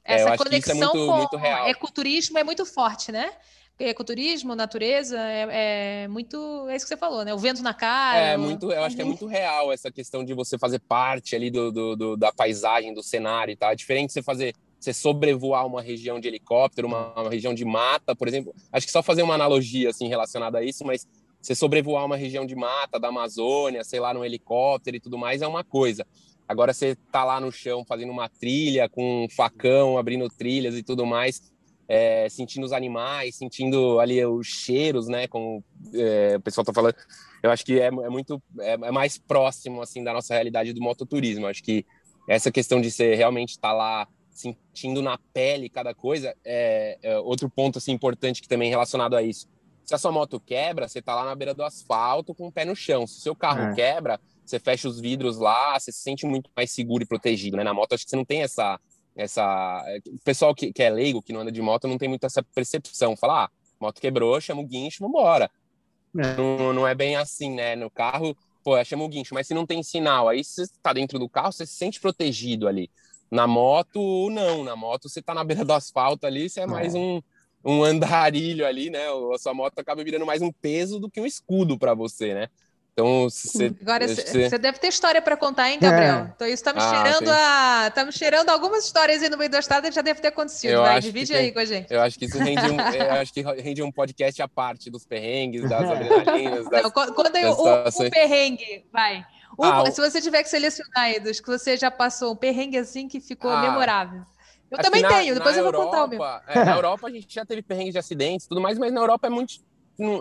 essa 0.06 0.30
é, 0.30 0.38
conexão 0.38 0.78
muito, 0.78 0.92
com 0.92 1.18
muito 1.18 1.38
real. 1.38 1.68
ecoturismo 1.68 2.38
é 2.38 2.44
muito 2.44 2.66
forte, 2.66 3.12
né? 3.12 3.32
Ecoturismo, 3.78 4.56
natureza, 4.56 5.20
é, 5.20 6.04
é, 6.04 6.08
muito. 6.08 6.68
É 6.70 6.76
isso 6.78 6.86
que 6.86 6.90
você 6.90 6.98
falou, 6.98 7.26
né? 7.26 7.34
O 7.34 7.38
vento 7.38 7.62
na 7.62 7.74
cara. 7.74 8.20
É, 8.20 8.38
muito, 8.38 8.72
eu 8.72 8.84
acho 8.84 8.96
que 8.96 9.02
é 9.02 9.06
muito 9.06 9.26
real 9.26 9.72
essa 9.72 9.92
questão 9.92 10.24
de 10.24 10.34
você 10.34 10.58
fazer 10.58 10.80
parte 10.80 11.36
ali 11.36 11.52
do, 11.52 11.72
do, 11.72 11.96
do 11.96 12.18
da 12.18 12.32
paisagem, 12.32 12.94
do 12.94 13.04
cenário 13.04 13.52
e 13.52 13.56
tal. 13.56 13.72
É 13.72 13.76
diferente 13.76 14.14
você 14.14 14.24
fazer. 14.24 14.54
Você 14.80 14.94
sobrevoar 14.94 15.66
uma 15.66 15.82
região 15.82 16.20
de 16.20 16.28
helicóptero, 16.28 16.88
uma, 16.88 17.12
uma 17.20 17.30
região 17.30 17.56
de 17.56 17.66
mata, 17.66 18.16
por 18.16 18.28
exemplo. 18.28 18.54
Acho 18.72 18.86
que 18.86 18.92
só 18.92 19.02
fazer 19.02 19.24
uma 19.24 19.34
analogia 19.34 19.90
assim 19.90 20.08
relacionada 20.08 20.60
a 20.60 20.64
isso, 20.64 20.86
mas 20.86 21.08
você 21.42 21.56
sobrevoar 21.56 22.06
uma 22.06 22.16
região 22.16 22.46
de 22.46 22.56
mata 22.56 23.00
da 23.00 23.10
Amazônia, 23.10 23.84
sei 23.84 24.00
lá, 24.00 24.14
num 24.14 24.24
helicóptero 24.24 24.98
e 24.98 25.00
tudo 25.00 25.18
mais, 25.18 25.42
é 25.42 25.48
uma 25.48 25.64
coisa. 25.64 26.06
Agora 26.48 26.74
você 26.74 26.96
tá 27.12 27.24
lá 27.24 27.40
no 27.40 27.52
chão 27.52 27.84
fazendo 27.84 28.12
uma 28.12 28.30
trilha 28.30 28.88
com 28.88 29.26
um 29.26 29.30
facão, 29.30 29.98
abrindo 29.98 30.30
trilhas 30.30 30.76
e 30.76 30.84
tudo 30.84 31.06
mais, 31.06 31.42
é, 31.88 32.28
sentindo 32.30 32.66
os 32.66 32.72
animais, 32.72 33.36
sentindo 33.36 34.00
ali 34.00 34.24
os 34.26 34.48
cheiros, 34.48 35.08
né? 35.08 35.28
Como 35.28 35.64
é, 35.94 36.36
o 36.38 36.42
pessoal 36.42 36.66
tá 36.66 36.74
falando, 36.74 36.96
eu 37.44 37.52
acho 37.52 37.64
que 37.66 37.80
é, 37.80 37.88
é 37.88 38.10
muito 38.10 38.42
é, 38.60 38.74
é, 38.74 38.92
mais 38.92 39.18
próximo 39.18 39.82
assim 39.82 40.04
da 40.04 40.14
nossa 40.14 40.34
realidade 40.34 40.74
do 40.74 40.82
mototurismo. 40.82 41.48
Acho 41.48 41.64
que 41.64 41.86
essa 42.28 42.52
questão 42.52 42.82
de 42.82 42.90
você 42.90 43.14
realmente 43.14 43.52
estar 43.52 43.70
tá 43.70 43.74
lá 43.74 44.08
sentindo 44.32 45.02
na 45.02 45.18
pele 45.34 45.70
cada 45.70 45.94
coisa 45.94 46.36
é, 46.44 46.98
é, 47.02 47.18
outro 47.20 47.50
ponto 47.50 47.78
assim 47.78 47.94
importante 47.94 48.42
que 48.42 48.48
também 48.48 48.68
é 48.68 48.72
relacionado 48.72 49.16
a 49.16 49.22
isso. 49.22 49.48
Se 49.86 49.94
a 49.94 49.98
sua 50.00 50.12
moto 50.12 50.40
quebra, 50.40 50.88
você 50.88 51.00
tá 51.00 51.14
lá 51.14 51.24
na 51.24 51.36
beira 51.36 51.54
do 51.54 51.64
asfalto 51.64 52.34
com 52.34 52.48
o 52.48 52.52
pé 52.52 52.66
no 52.66 52.76
chão. 52.76 53.06
Se 53.06 53.20
o 53.20 53.22
seu 53.22 53.36
carro 53.36 53.76
quebra, 53.76 54.20
você 54.44 54.60
fecha 54.60 54.88
os 54.88 55.00
vidros 55.00 55.38
lá, 55.38 55.80
você 55.80 55.92
se 55.92 56.00
sente 56.00 56.26
muito 56.26 56.50
mais 56.56 56.72
seguro 56.72 57.04
e 57.04 57.08
protegido, 57.08 57.56
né? 57.58 57.64
Na 57.64 57.74
moto, 57.74 57.94
acho 57.94 58.04
que 58.04 58.10
você 58.10 58.16
não 58.16 58.26
tem 58.26 58.42
essa. 58.42 58.80
Essa... 59.16 59.84
O 60.08 60.20
pessoal 60.24 60.54
que, 60.54 60.74
que 60.74 60.84
é 60.84 60.90
leigo, 60.90 61.22
que 61.22 61.32
não 61.32 61.42
anda 61.42 61.52
de 61.52 61.62
moto, 61.62 61.88
não 61.88 61.98
tem 61.98 62.10
muito 62.10 62.26
essa 62.26 62.44
percepção. 62.44 63.16
Falar, 63.16 63.46
ah, 63.46 63.50
moto 63.80 64.02
quebrou, 64.02 64.40
chama 64.42 64.62
o 64.62 64.68
guincho, 64.68 65.04
vambora. 65.04 65.50
É. 66.18 66.36
Não, 66.36 66.74
não 66.74 66.88
é 66.88 66.96
bem 66.96 67.16
assim, 67.16 67.54
né? 67.54 67.76
No 67.76 67.90
carro, 67.90 68.36
pô, 68.64 68.82
chama 68.84 69.04
o 69.04 69.10
guincho, 69.10 69.34
mas 69.34 69.48
se 69.48 69.54
não 69.54 69.66
tem 69.66 69.84
sinal, 69.84 70.30
aí 70.30 70.44
você 70.44 70.64
está 70.64 70.94
dentro 70.94 71.20
do 71.20 71.30
carro, 71.30 71.52
você 71.52 71.66
se 71.66 71.74
sente 71.74 72.00
protegido 72.00 72.68
ali. 72.68 72.90
Na 73.30 73.48
moto, 73.48 74.30
não. 74.30 74.64
Na 74.64 74.76
moto, 74.76 75.10
você 75.10 75.20
está 75.20 75.34
na 75.34 75.44
beira 75.44 75.66
do 75.66 75.74
asfalto 75.74 76.26
ali, 76.26 76.50
você 76.50 76.62
é 76.62 76.66
mais 76.66 76.96
é. 76.96 76.98
um, 76.98 77.22
um 77.64 77.84
andarilho 77.84 78.66
ali, 78.66 78.90
né? 78.90 79.06
A 79.34 79.38
sua 79.38 79.54
moto 79.54 79.80
acaba 79.80 80.04
virando 80.04 80.26
mais 80.26 80.42
um 80.42 80.52
peso 80.52 81.00
do 81.00 81.10
que 81.10 81.20
um 81.20 81.26
escudo 81.26 81.78
para 81.78 81.94
você, 81.94 82.34
né? 82.34 82.48
Então, 82.98 83.30
você. 83.30 83.76
Agora, 83.82 84.08
você 84.08 84.58
deve 84.58 84.80
ter 84.80 84.88
história 84.88 85.22
para 85.22 85.36
contar, 85.36 85.70
hein, 85.70 85.78
Gabriel? 85.82 86.16
É. 86.16 86.32
Então, 86.34 86.48
isso 86.48 86.56
está 86.56 86.72
me 86.72 86.80
ah, 86.80 86.90
cheirando 86.90 87.30
a. 87.30 87.92
Tá 87.94 88.06
me 88.06 88.12
cheirando 88.14 88.50
algumas 88.50 88.86
histórias 88.86 89.22
aí 89.22 89.30
no 89.30 89.38
meio 89.38 89.52
da 89.52 89.60
estrada 89.60 89.90
que 89.90 89.94
já 89.94 90.02
deve 90.02 90.22
ter 90.22 90.30
acontecido. 90.30 90.72
Eu 90.72 90.82
Vai, 90.82 91.02
divide 91.02 91.34
aí 91.34 91.44
tem... 91.46 91.54
com 91.54 91.60
a 91.60 91.66
gente. 91.66 91.94
Eu 91.94 92.02
acho 92.02 92.18
que 92.18 92.24
isso 92.24 92.38
rende 92.38 92.72
um, 92.72 92.80
acho 93.20 93.34
que 93.34 93.42
rende 93.42 93.84
um 93.84 93.92
podcast 93.92 94.42
à 94.42 94.48
parte 94.48 94.90
dos 94.90 95.06
perrengues, 95.06 95.70
das 95.70 95.92
adrenalinas. 95.92 96.70
Das, 96.70 96.84
Não, 96.84 96.92
quando 96.92 97.36
eu, 97.36 97.52
o, 97.52 97.88
o 97.90 98.10
perrengue, 98.10 98.86
vai. 98.94 99.26
O, 99.58 99.64
ah, 99.66 99.92
se 99.92 100.00
você 100.00 100.22
tiver 100.22 100.42
que 100.42 100.50
selecionar 100.50 101.04
aí 101.04 101.20
dos 101.20 101.42
que 101.42 101.48
você 101.48 101.76
já 101.76 101.92
passou, 101.92 102.32
um 102.32 102.36
perrengue 102.38 102.78
assim 102.78 103.10
que 103.10 103.20
ficou 103.20 103.52
ah, 103.52 103.62
memorável. 103.62 104.22
Eu 104.72 104.78
também 104.78 105.02
na, 105.02 105.10
tenho, 105.10 105.36
depois 105.36 105.58
eu 105.58 105.64
vou 105.64 105.74
Europa, 105.74 105.86
contar 105.86 106.06
o 106.06 106.08
meu. 106.08 106.24
É, 106.48 106.66
na 106.66 106.76
Europa 106.76 107.08
a 107.08 107.12
gente 107.12 107.34
já 107.34 107.46
teve 107.46 107.62
perrengues 107.62 107.94
de 107.94 108.00
acidentes 108.00 108.46
e 108.46 108.50
tudo 108.50 108.62
mais, 108.62 108.78
mas 108.78 108.94
na 108.94 109.02
Europa 109.02 109.28
é 109.28 109.30
muito 109.30 109.56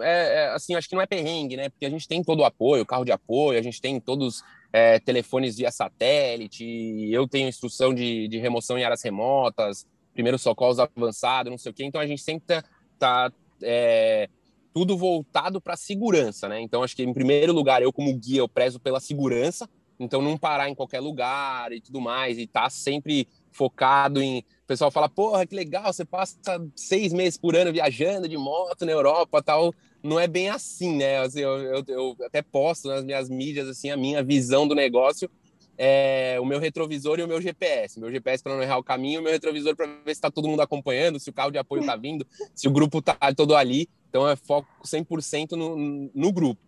é, 0.03 0.45
é, 0.45 0.49
assim, 0.51 0.75
acho 0.75 0.89
que 0.89 0.95
não 0.95 1.03
é 1.03 1.07
perrengue, 1.07 1.57
né? 1.57 1.69
Porque 1.69 1.87
a 1.87 1.91
gente 1.91 2.07
tem 2.07 2.23
todo 2.23 2.41
o 2.41 2.45
apoio, 2.45 2.87
carro 2.87 3.05
de 3.05 3.13
apoio, 3.13 3.59
a 3.59 3.63
gente 3.63 3.81
tem 3.81 4.01
todos 4.01 4.43
é, 4.73 4.99
telefones 4.99 5.57
via 5.57 5.71
satélite, 5.71 6.65
eu 7.11 7.27
tenho 7.29 7.49
instrução 7.49 7.93
de, 7.93 8.29
de 8.29 8.39
remoção 8.39 8.79
em 8.79 8.85
áreas 8.85 9.03
remotas, 9.03 9.87
primeiro 10.13 10.39
socorros 10.39 10.79
avançado, 10.79 11.51
não 11.51 11.59
sei 11.59 11.71
o 11.71 11.75
quê. 11.75 11.85
Então 11.85 12.01
a 12.01 12.07
gente 12.07 12.23
sempre 12.23 12.47
tá, 12.47 12.63
tá 12.99 13.33
é, 13.63 14.29
tudo 14.73 14.97
voltado 14.97 15.61
para 15.61 15.77
segurança, 15.77 16.49
né? 16.49 16.61
Então 16.61 16.83
acho 16.83 16.97
que 16.97 17.03
em 17.03 17.15
primeiro 17.15 17.53
lugar 17.53 17.83
eu 17.83 17.93
como 17.93 18.15
guia 18.15 18.41
eu 18.41 18.49
prezo 18.49 18.81
pela 18.81 19.01
segurança, 19.01 19.69
então 19.99 20.21
não 20.21 20.37
parar 20.37 20.69
em 20.69 20.75
qualquer 20.75 21.01
lugar 21.01 21.73
e 21.73 21.81
tudo 21.81 22.01
mais 22.01 22.39
e 22.39 22.47
tá 22.47 22.69
sempre 22.69 23.29
focado 23.55 24.21
em. 24.21 24.41
O 24.41 24.67
pessoal 24.67 24.91
fala, 24.91 25.09
porra, 25.09 25.47
que 25.47 25.55
legal, 25.55 25.93
você 25.93 26.05
passa 26.05 26.37
seis 26.75 27.13
meses 27.13 27.39
por 27.39 27.55
ano 27.57 27.73
viajando 27.73 28.29
de 28.29 28.37
moto 28.37 28.85
na 28.85 28.93
Europa 28.93 29.43
tal. 29.43 29.73
Não 30.03 30.21
é 30.21 30.27
bem 30.27 30.51
assim, 30.51 30.97
né? 30.97 31.19
Assim, 31.19 31.41
eu, 31.41 31.59
eu, 31.59 31.85
eu, 31.89 32.17
até 32.27 32.43
posto 32.43 32.89
nas 32.89 33.05
minhas 33.05 33.31
mídias 33.31 33.69
assim, 33.69 33.91
a 33.91 33.97
minha 33.97 34.23
visão 34.23 34.69
do 34.69 34.75
negócio. 34.75 35.31
É, 35.77 36.37
o 36.41 36.45
meu 36.45 36.61
retrovisor 36.61 37.19
e 37.19 37.23
o 37.23 37.29
meu 37.29 37.41
GPS. 37.41 37.99
Meu 37.99 38.11
GPS 38.11 38.43
para 38.43 38.55
não 38.55 38.63
errar 38.63 38.79
o 38.79 38.85
caminho, 38.85 39.21
o 39.21 39.23
meu 39.23 39.33
retrovisor 39.33 39.75
para 39.75 39.87
ver 39.87 40.03
se 40.07 40.13
está 40.13 40.31
todo 40.31 40.49
mundo 40.49 40.61
acompanhando, 40.61 41.19
se 41.19 41.31
o 41.31 41.33
carro 41.33 41.51
de 41.51 41.59
apoio 41.59 41.81
está 41.81 41.97
vindo, 41.97 42.27
se 42.55 42.69
o 42.69 42.71
grupo 42.71 42.99
está 42.99 43.17
todo 43.35 43.57
ali. 43.57 43.89
Então 44.09 44.29
é 44.29 44.37
foco 44.37 44.69
100% 44.85 45.53
no, 45.53 46.11
no 46.15 46.33
grupo. 46.33 46.61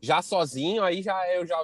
Já 0.00 0.22
sozinho, 0.22 0.82
aí 0.82 1.02
já 1.02 1.18
eu 1.34 1.46
já 1.46 1.58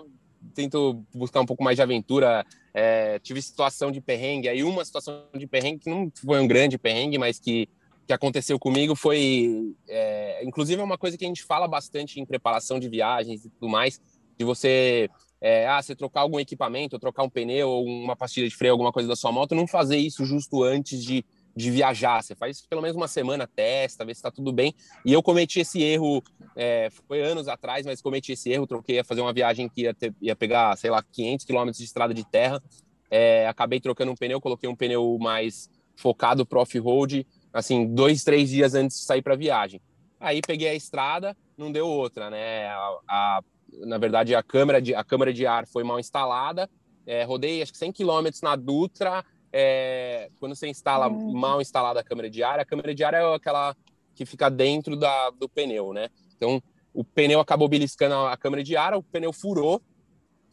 tento 0.55 1.05
buscar 1.15 1.41
um 1.41 1.47
pouco 1.47 1.63
mais 1.63 1.77
de 1.77 1.83
aventura. 1.83 2.45
É, 2.73 3.19
tive 3.19 3.43
situação 3.43 3.91
de 3.91 4.01
perrengue, 4.01 4.49
aí 4.49 4.63
uma 4.63 4.85
situação 4.85 5.25
de 5.37 5.47
perrengue 5.47 5.81
que 5.81 5.91
não 5.91 6.11
foi 6.15 6.41
um 6.41 6.47
grande 6.47 6.79
perrengue, 6.79 7.19
mas 7.19 7.39
que, 7.39 7.69
que 8.07 8.13
aconteceu 8.13 8.59
comigo 8.59 8.95
foi, 8.95 9.75
é, 9.89 10.45
inclusive 10.45 10.81
é 10.81 10.85
uma 10.85 10.99
coisa 10.99 11.19
que 11.19 11.25
a 11.25 11.29
gente 11.29 11.43
fala 11.43 11.67
bastante 11.67 12.21
em 12.21 12.27
preparação 12.27 12.79
de 12.79 12.89
viagens 12.89 13.45
e 13.45 13.51
tudo 13.51 13.69
mais, 13.69 14.01
de 14.39 14.45
você, 14.45 15.11
é, 15.41 15.67
ah, 15.67 15.83
você 15.83 15.97
trocar 15.97 16.21
algum 16.21 16.39
equipamento, 16.39 16.99
trocar 16.99 17.25
um 17.25 17.31
pneu 17.31 17.69
ou 17.69 17.85
uma 17.85 18.15
pastilha 18.15 18.49
de 18.49 18.57
freio, 18.57 18.73
alguma 18.73 18.93
coisa 18.93 19.09
da 19.09 19.17
sua 19.17 19.33
moto, 19.33 19.55
não 19.55 19.67
fazer 19.67 19.97
isso 19.97 20.25
justo 20.25 20.63
antes 20.63 21.03
de 21.05 21.25
de 21.55 21.71
viajar. 21.71 22.23
Você 22.23 22.35
faz 22.35 22.63
pelo 22.67 22.83
menos 22.83 22.97
uma 22.97 23.09
semana, 23.09 23.47
testa, 23.47 24.05
vê 24.05 24.15
se 24.15 24.19
está 24.19 24.31
tudo 24.31 24.53
bem. 24.53 24.75
E 25.05 25.13
eu 25.13 25.23
cometi 25.23 25.61
esse 25.61 25.83
erro, 25.83 26.23
é, 26.57 26.89
foi 27.07 27.21
anos 27.23 27.49
atrás, 27.49 27.85
mas 27.85 28.01
cometi 28.01 28.33
esse 28.33 28.51
erro. 28.51 28.67
Troquei 28.67 29.01
a 29.01 29.05
fazer 29.05 29.21
uma 29.21 29.33
viagem 29.33 29.69
que 29.69 29.83
ia, 29.83 29.95
ter, 29.95 30.15
ia 30.21 30.37
pegar, 30.37 30.77
sei 30.77 30.91
lá, 30.91 31.03
500 31.03 31.45
quilômetros 31.45 31.79
de 31.79 31.85
estrada 31.85 32.15
de 32.15 32.25
terra. 32.25 32.63
É, 33.11 33.47
acabei 33.49 33.81
trocando 33.81 34.13
um 34.13 34.17
pneu, 34.17 34.41
coloquei 34.41 34.69
um 34.69 34.77
pneu 34.77 35.19
mais 35.21 35.69
focado 35.97 36.47
pro 36.47 36.61
off-road, 36.61 37.27
assim, 37.53 37.87
dois, 37.87 38.25
três 38.25 38.49
dias 38.49 38.75
antes 38.75 38.99
de 38.99 39.05
sair 39.05 39.21
para 39.21 39.37
viagem. 39.37 39.81
Aí 40.19 40.41
peguei 40.41 40.69
a 40.69 40.75
estrada, 40.75 41.37
não 41.57 41.73
deu 41.73 41.87
outra, 41.87 42.31
né? 42.31 42.69
A, 42.69 42.99
a, 43.09 43.41
na 43.87 43.99
verdade, 43.99 44.35
a 44.35 44.43
câmera 44.43 44.81
de, 44.81 44.95
a 44.95 45.03
câmera 45.03 45.33
de 45.33 45.47
ar 45.47 45.67
foi 45.67 45.83
mal 45.83 45.99
instalada. 45.99 46.69
É, 47.07 47.25
rodei 47.25 47.63
acho 47.63 47.73
que 47.73 47.79
100 47.79 47.93
quilômetros 47.93 48.43
na 48.43 48.55
Dutra, 48.55 49.25
é, 49.53 50.31
quando 50.39 50.55
você 50.55 50.69
instala 50.69 51.09
uhum. 51.09 51.33
mal 51.33 51.61
instalada 51.61 52.01
a 52.01 52.05
câmera 52.05 52.31
de 52.31 52.43
ar, 52.43 52.61
a 52.61 52.65
câmera 52.65 52.95
de 52.95 53.03
ar 53.03 53.15
é 53.15 53.35
aquela 53.35 53.77
que 54.15 54.25
fica 54.25 54.51
dentro 54.51 54.97
da, 54.97 55.31
do 55.31 55.49
pneu, 55.49 55.93
né? 55.93 56.09
Então, 56.37 56.63
o 56.93 57.05
pneu 57.05 57.41
acabou 57.41 57.69
beliscando 57.69 58.15
a, 58.15 58.37
câmera 58.37 58.63
de 58.63 58.77
ar, 58.77 58.95
o 58.95 59.03
pneu 59.03 59.33
furou, 59.33 59.81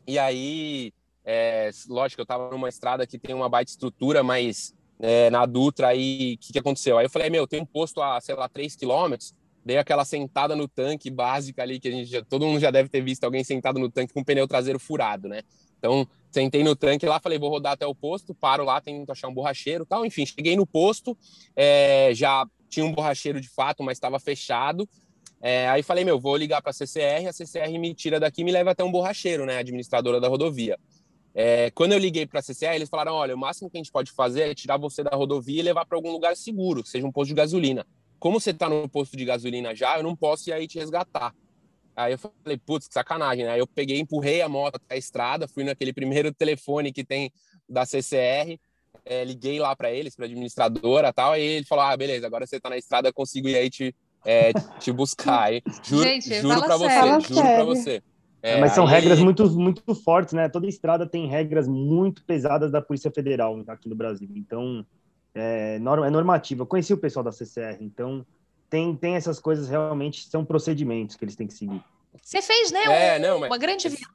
e 0.08 0.18
aí, 0.18 0.94
é, 1.26 1.70
lógico, 1.88 2.22
eu 2.22 2.26
tava 2.26 2.50
numa 2.50 2.70
estrada 2.70 3.06
que 3.06 3.20
tem 3.20 3.36
uma 3.36 3.50
baita 3.50 3.72
estrutura, 3.72 4.24
mas 4.24 4.74
é, 5.00 5.30
na 5.30 5.46
Dutra, 5.46 5.90
aí, 5.90 6.36
o 6.36 6.38
que, 6.38 6.54
que 6.54 6.60
aconteceu? 6.60 6.98
Aí 6.98 7.06
eu 7.06 7.10
falei, 7.10 7.30
meu, 7.30 7.48
tem 7.48 7.62
um 7.62 7.66
posto 7.66 8.02
a, 8.02 8.20
sei 8.22 8.36
lá, 8.36 8.48
3 8.48 8.76
quilômetros, 8.76 9.34
dei 9.66 9.78
aquela 9.78 10.06
sentada 10.06 10.56
no 10.56 10.68
tanque 10.68 11.10
básica 11.10 11.62
ali, 11.62 11.80
que 11.80 11.90
a 11.90 11.92
gente 11.92 12.10
já, 12.10 12.24
todo 12.24 12.46
mundo 12.46 12.60
já 12.60 12.72
deve 12.72 12.88
ter 12.88 13.02
visto 13.02 13.26
alguém 13.26 13.44
sentado 13.44 13.80
no 13.80 13.92
tanque 13.92 14.14
com 14.14 14.22
o 14.22 14.26
pneu 14.26 14.48
traseiro 14.48 14.80
furado, 14.80 15.28
né? 15.28 15.42
Então, 15.78 16.08
sentei 16.32 16.64
no 16.64 16.76
tanque 16.76 17.06
lá, 17.06 17.20
falei, 17.20 17.38
vou 17.38 17.50
rodar 17.50 17.74
até 17.74 17.86
o 17.86 17.96
posto, 17.96 18.34
paro 18.34 18.64
lá, 18.64 18.80
tento 18.82 19.12
achar 19.12 19.28
um 19.28 19.34
borracheiro 19.34 19.86
tal. 19.86 20.06
Enfim, 20.06 20.26
cheguei 20.26 20.56
no 20.56 20.66
posto, 20.66 21.18
é, 21.56 22.12
já 22.14 22.46
tinha 22.70 22.86
um 22.86 22.92
borracheiro 22.92 23.40
de 23.40 23.50
fato, 23.50 23.84
mas 23.84 23.98
estava 23.98 24.20
fechado. 24.20 24.88
É, 25.42 25.68
aí 25.70 25.84
falei, 25.84 26.04
meu, 26.04 26.20
vou 26.20 26.36
ligar 26.36 26.62
para 26.62 26.72
a 26.72 26.74
CCR, 26.74 27.28
a 27.28 27.34
CCR 27.34 27.78
me 27.80 27.94
tira 27.94 28.20
daqui 28.20 28.42
e 28.42 28.44
me 28.44 28.52
leva 28.52 28.72
até 28.72 28.84
um 28.84 28.92
borracheiro, 28.92 29.46
né, 29.46 29.58
administradora 29.58 30.20
da 30.20 30.28
rodovia. 30.28 30.78
É, 31.34 31.70
quando 31.72 31.92
eu 31.92 32.00
liguei 32.00 32.26
para 32.26 32.40
a 32.40 32.42
CCR, 32.42 32.74
eles 32.74 32.90
falaram, 32.90 33.14
olha, 33.14 33.36
o 33.36 33.38
máximo 33.38 33.70
que 33.70 33.78
a 33.78 33.80
gente 33.80 33.92
pode 33.92 34.12
fazer 34.12 34.50
é 34.50 34.56
tirar 34.56 34.78
você 34.78 35.04
da 35.04 35.16
rodovia 35.16 35.60
e 35.60 35.64
levar 35.64 35.86
para 35.86 35.96
algum 35.96 36.12
lugar 36.12 36.36
seguro, 36.36 36.84
seja 36.84 37.06
um 37.06 37.12
posto 37.12 37.30
de 37.30 37.36
gasolina. 37.36 37.86
Como 38.20 38.40
você 38.40 38.50
está 38.50 38.68
no 38.68 38.90
posto 38.90 39.16
de 39.16 39.24
gasolina 39.24 39.76
já, 39.76 39.98
eu 39.98 40.04
não 40.04 40.16
posso 40.16 40.50
ir 40.50 40.54
aí 40.54 40.68
te 40.68 40.80
resgatar. 40.80 41.36
Aí 41.98 42.14
eu 42.14 42.20
falei, 42.20 42.58
putz, 42.64 42.88
que 42.88 42.94
sacanagem, 42.94 43.44
né? 43.44 43.54
Aí 43.54 43.60
eu 43.60 43.66
peguei, 43.66 44.00
empurrei 44.00 44.44
a 44.44 44.48
moto 44.48 44.76
até 44.76 44.94
a 44.94 44.98
estrada, 44.98 45.48
fui 45.48 45.64
naquele 45.64 45.92
primeiro 45.92 46.32
telefone 46.32 46.94
que 46.94 47.04
tem 47.04 47.32
da 47.68 47.88
CCR, 47.88 48.60
é, 49.04 49.26
liguei 49.26 49.60
lá 49.60 49.76
para 49.76 49.90
eles, 49.90 50.16
para 50.16 50.26
administradora 50.26 51.12
tal, 51.12 51.32
aí 51.32 51.42
ele 51.42 51.66
falou, 51.66 51.86
ah, 51.86 51.98
beleza, 51.98 52.28
agora 52.28 52.46
você 52.46 52.60
tá 52.60 52.70
na 52.70 52.78
estrada, 52.78 53.10
eu 53.10 53.14
consigo 53.14 53.48
ir 53.48 53.56
aí 53.56 53.68
te, 53.68 53.96
é, 54.24 54.54
te 54.80 54.92
buscar. 54.92 55.46
Aí, 55.46 55.64
juro 55.84 56.04
Gente, 56.04 56.36
juro 56.36 56.62
para 56.62 56.78
você, 56.78 57.34
juro 57.34 57.42
para 57.42 57.64
você. 57.64 58.04
É, 58.44 58.60
Mas 58.60 58.74
são 58.74 58.86
aí... 58.86 58.94
regras 58.94 59.20
muito, 59.20 59.50
muito 59.60 59.96
fortes, 59.96 60.36
né? 60.36 60.48
Toda 60.48 60.68
estrada 60.68 61.08
tem 61.08 61.28
regras 61.28 61.68
muito 61.68 62.24
pesadas 62.24 62.72
da 62.72 62.80
Polícia 62.80 63.10
Federal 63.10 63.60
aqui 63.68 63.90
no 63.90 63.96
Brasil. 63.96 64.30
Então, 64.36 64.86
é, 65.34 65.78
é 65.78 65.80
normativa. 65.80 66.62
Eu 66.62 66.68
conheci 66.68 66.94
o 66.94 66.98
pessoal 66.98 67.24
da 67.24 67.32
CCR, 67.32 67.78
então 67.82 68.24
tem, 68.70 68.96
tem 68.96 69.16
essas 69.16 69.40
coisas 69.40 69.70
realmente, 69.70 70.28
são 70.30 70.44
procedimentos 70.44 71.16
que 71.16 71.24
eles 71.24 71.36
têm 71.36 71.48
que 71.48 71.54
seguir. 71.54 71.84
Você 72.22 72.42
fez, 72.42 72.72
né? 72.72 72.84
É, 72.86 73.18
um, 73.18 73.22
não, 73.22 73.40
mas... 73.40 73.50
Uma 73.50 73.58
grande 73.58 73.88
viagem, 73.90 74.08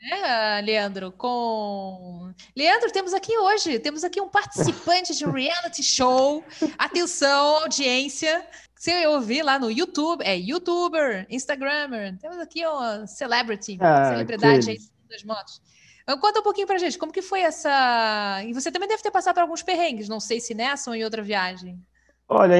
né, 0.00 0.60
Leandro? 0.62 1.12
Com. 1.12 2.32
Leandro, 2.56 2.90
temos 2.90 3.14
aqui 3.14 3.36
hoje, 3.36 3.78
temos 3.78 4.02
aqui 4.02 4.20
um 4.20 4.28
participante 4.28 5.14
de 5.14 5.24
um 5.24 5.30
reality 5.30 5.82
show. 5.82 6.42
Atenção, 6.78 7.58
audiência. 7.58 8.46
Você 8.74 9.06
ouvir 9.06 9.42
lá 9.42 9.60
no 9.60 9.70
YouTube, 9.70 10.24
é 10.24 10.36
youtuber, 10.36 11.24
Instagrammer. 11.30 12.18
Temos 12.18 12.38
aqui 12.38 12.66
uma 12.66 13.06
celebrity, 13.06 13.78
ah, 13.80 14.10
celebridade 14.10 14.70
aí 14.70 14.78
das 15.08 15.22
motos. 15.22 15.62
Então, 16.02 16.18
conta 16.18 16.40
um 16.40 16.42
pouquinho 16.42 16.66
pra 16.66 16.78
gente, 16.78 16.98
como 16.98 17.12
que 17.12 17.22
foi 17.22 17.42
essa. 17.42 18.42
E 18.44 18.52
você 18.52 18.72
também 18.72 18.88
deve 18.88 19.02
ter 19.02 19.12
passado 19.12 19.34
por 19.34 19.42
alguns 19.42 19.62
perrengues, 19.62 20.08
não 20.08 20.18
sei 20.18 20.40
se 20.40 20.52
nessa 20.52 20.90
ou 20.90 20.96
em 20.96 21.04
outra 21.04 21.22
viagem. 21.22 21.80
Olha, 22.28 22.56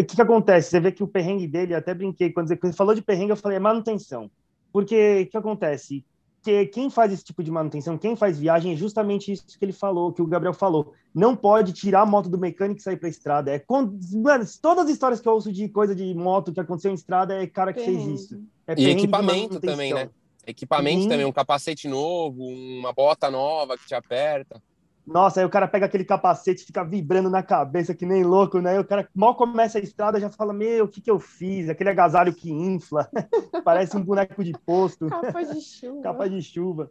o 0.00 0.04
que, 0.04 0.16
que 0.16 0.22
acontece? 0.22 0.70
Você 0.70 0.80
vê 0.80 0.90
que 0.90 1.02
o 1.02 1.08
perrengue 1.08 1.46
dele, 1.46 1.74
até 1.74 1.94
brinquei, 1.94 2.32
quando 2.32 2.50
ele 2.50 2.72
falou 2.72 2.94
de 2.94 3.02
perrengue, 3.02 3.30
eu 3.30 3.36
falei, 3.36 3.56
é 3.56 3.60
manutenção. 3.60 4.30
Porque 4.72 5.22
o 5.22 5.30
que 5.30 5.36
acontece? 5.36 6.04
Que 6.42 6.66
quem 6.66 6.90
faz 6.90 7.12
esse 7.12 7.24
tipo 7.24 7.42
de 7.42 7.50
manutenção, 7.50 7.96
quem 7.96 8.14
faz 8.14 8.38
viagem, 8.38 8.72
é 8.72 8.76
justamente 8.76 9.32
isso 9.32 9.58
que 9.58 9.64
ele 9.64 9.72
falou, 9.72 10.12
que 10.12 10.22
o 10.22 10.26
Gabriel 10.26 10.52
falou. 10.52 10.92
Não 11.14 11.34
pode 11.34 11.72
tirar 11.72 12.02
a 12.02 12.06
moto 12.06 12.28
do 12.28 12.38
mecânico 12.38 12.80
e 12.80 12.82
sair 12.82 12.96
para 12.96 13.08
a 13.08 13.10
estrada. 13.10 13.50
É 13.50 13.58
quando, 13.58 13.98
mano, 14.14 14.44
todas 14.60 14.84
as 14.84 14.90
histórias 14.90 15.20
que 15.20 15.28
eu 15.28 15.32
ouço 15.32 15.52
de 15.52 15.68
coisa 15.68 15.94
de 15.94 16.14
moto 16.14 16.52
que 16.52 16.60
aconteceu 16.60 16.90
em 16.90 16.94
estrada 16.94 17.34
é 17.34 17.46
cara 17.46 17.72
que 17.72 17.80
perrengue. 17.80 18.04
fez 18.04 18.20
isso. 18.20 18.42
É 18.66 18.74
e 18.76 18.90
equipamento 18.90 19.60
também, 19.60 19.94
né? 19.94 20.10
Equipamento 20.46 21.02
Sim. 21.02 21.08
também, 21.08 21.26
um 21.26 21.32
capacete 21.32 21.88
novo, 21.88 22.42
uma 22.44 22.92
bota 22.92 23.30
nova 23.30 23.76
que 23.76 23.86
te 23.86 23.94
aperta. 23.94 24.62
Nossa, 25.06 25.38
aí 25.38 25.46
o 25.46 25.50
cara 25.50 25.68
pega 25.68 25.86
aquele 25.86 26.04
capacete 26.04 26.64
fica 26.64 26.84
vibrando 26.84 27.30
na 27.30 27.40
cabeça 27.40 27.94
que 27.94 28.04
nem 28.04 28.24
louco, 28.24 28.60
né? 28.60 28.72
Aí 28.72 28.78
o 28.78 28.84
cara 28.84 29.08
mal 29.14 29.36
começa 29.36 29.78
a 29.78 29.80
estrada 29.80 30.18
já 30.18 30.28
fala: 30.28 30.52
Meu, 30.52 30.86
o 30.86 30.88
que, 30.88 31.00
que 31.00 31.10
eu 31.10 31.20
fiz? 31.20 31.68
Aquele 31.68 31.90
agasalho 31.90 32.34
que 32.34 32.50
infla, 32.50 33.08
parece 33.64 33.96
um 33.96 34.02
boneco 34.02 34.42
de 34.42 34.52
posto. 34.66 35.06
Capa 35.08 35.44
de 35.44 35.60
chuva. 35.62 36.02
Capa 36.02 36.28
de 36.28 36.42
chuva. 36.42 36.90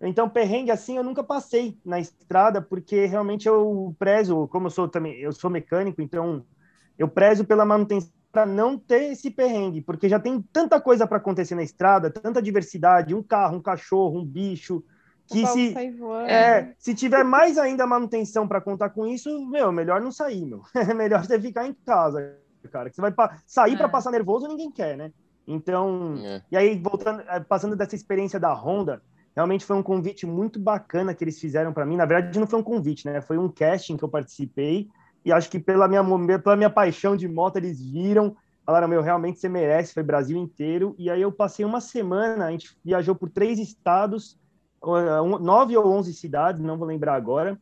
Então, 0.00 0.28
perrengue 0.28 0.70
assim 0.70 0.98
eu 0.98 1.04
nunca 1.04 1.24
passei 1.24 1.78
na 1.84 1.98
estrada, 1.98 2.60
porque 2.60 3.06
realmente 3.06 3.48
eu 3.48 3.94
prezo, 3.98 4.46
como 4.48 4.66
eu 4.66 4.70
sou 4.70 4.86
também, 4.86 5.14
eu 5.14 5.32
sou 5.32 5.48
mecânico, 5.48 6.02
então 6.02 6.44
eu 6.98 7.08
prezo 7.08 7.44
pela 7.44 7.64
manutenção 7.64 8.12
para 8.30 8.44
não 8.44 8.76
ter 8.76 9.12
esse 9.12 9.30
perrengue, 9.30 9.80
porque 9.80 10.08
já 10.08 10.18
tem 10.18 10.42
tanta 10.52 10.80
coisa 10.80 11.06
para 11.06 11.18
acontecer 11.18 11.54
na 11.54 11.62
estrada, 11.62 12.10
tanta 12.10 12.42
diversidade, 12.42 13.14
um 13.14 13.22
carro, 13.22 13.56
um 13.56 13.62
cachorro, 13.62 14.18
um 14.18 14.24
bicho, 14.24 14.84
que 15.26 15.46
se 15.46 15.74
é, 16.28 16.74
se 16.78 16.94
tiver 16.94 17.24
mais 17.24 17.56
ainda 17.56 17.86
manutenção 17.86 18.46
para 18.46 18.60
contar 18.60 18.90
com 18.90 19.06
isso, 19.06 19.46
meu, 19.46 19.72
melhor 19.72 20.00
não 20.00 20.12
sair, 20.12 20.44
meu. 20.44 20.62
É 20.74 20.92
melhor 20.92 21.24
você 21.24 21.40
ficar 21.40 21.66
em 21.66 21.72
casa, 21.72 22.36
cara. 22.70 22.90
Que 22.90 22.96
você 22.96 23.02
vai 23.02 23.12
pa 23.12 23.38
sair 23.46 23.74
é. 23.74 23.76
para 23.76 23.88
passar 23.88 24.10
nervoso, 24.10 24.46
ninguém 24.46 24.70
quer, 24.70 24.96
né? 24.96 25.12
Então, 25.46 26.14
é. 26.18 26.42
e 26.50 26.56
aí 26.56 26.78
voltando, 26.78 27.22
é, 27.22 27.40
passando 27.40 27.76
dessa 27.76 27.94
experiência 27.94 28.38
da 28.38 28.52
Honda, 28.52 29.02
realmente 29.34 29.64
foi 29.64 29.76
um 29.76 29.82
convite 29.82 30.26
muito 30.26 30.58
bacana 30.58 31.14
que 31.14 31.24
eles 31.24 31.38
fizeram 31.38 31.72
para 31.72 31.86
mim. 31.86 31.96
Na 31.96 32.06
verdade, 32.06 32.38
não 32.38 32.46
foi 32.46 32.60
um 32.60 32.64
convite, 32.64 33.06
né? 33.06 33.20
Foi 33.20 33.38
um 33.38 33.48
casting 33.48 33.96
que 33.96 34.04
eu 34.04 34.08
participei 34.08 34.88
e 35.24 35.32
acho 35.32 35.50
que 35.50 35.58
pela 35.58 35.88
minha 35.88 36.04
pela 36.38 36.56
minha 36.56 36.70
paixão 36.70 37.16
de 37.16 37.26
moto 37.26 37.56
eles 37.56 37.80
viram, 37.80 38.36
falaram 38.64 38.88
meu, 38.88 39.00
realmente 39.00 39.38
você 39.38 39.48
merece, 39.48 39.94
foi 39.94 40.02
Brasil 40.02 40.36
inteiro. 40.36 40.94
E 40.98 41.10
aí 41.10 41.22
eu 41.22 41.32
passei 41.32 41.64
uma 41.64 41.80
semana, 41.80 42.46
a 42.46 42.50
gente 42.50 42.76
viajou 42.84 43.14
por 43.14 43.30
três 43.30 43.58
estados 43.58 44.38
nove 45.40 45.76
ou 45.76 45.86
onze 45.86 46.12
cidades, 46.12 46.60
não 46.60 46.78
vou 46.78 46.86
lembrar 46.86 47.14
agora. 47.14 47.58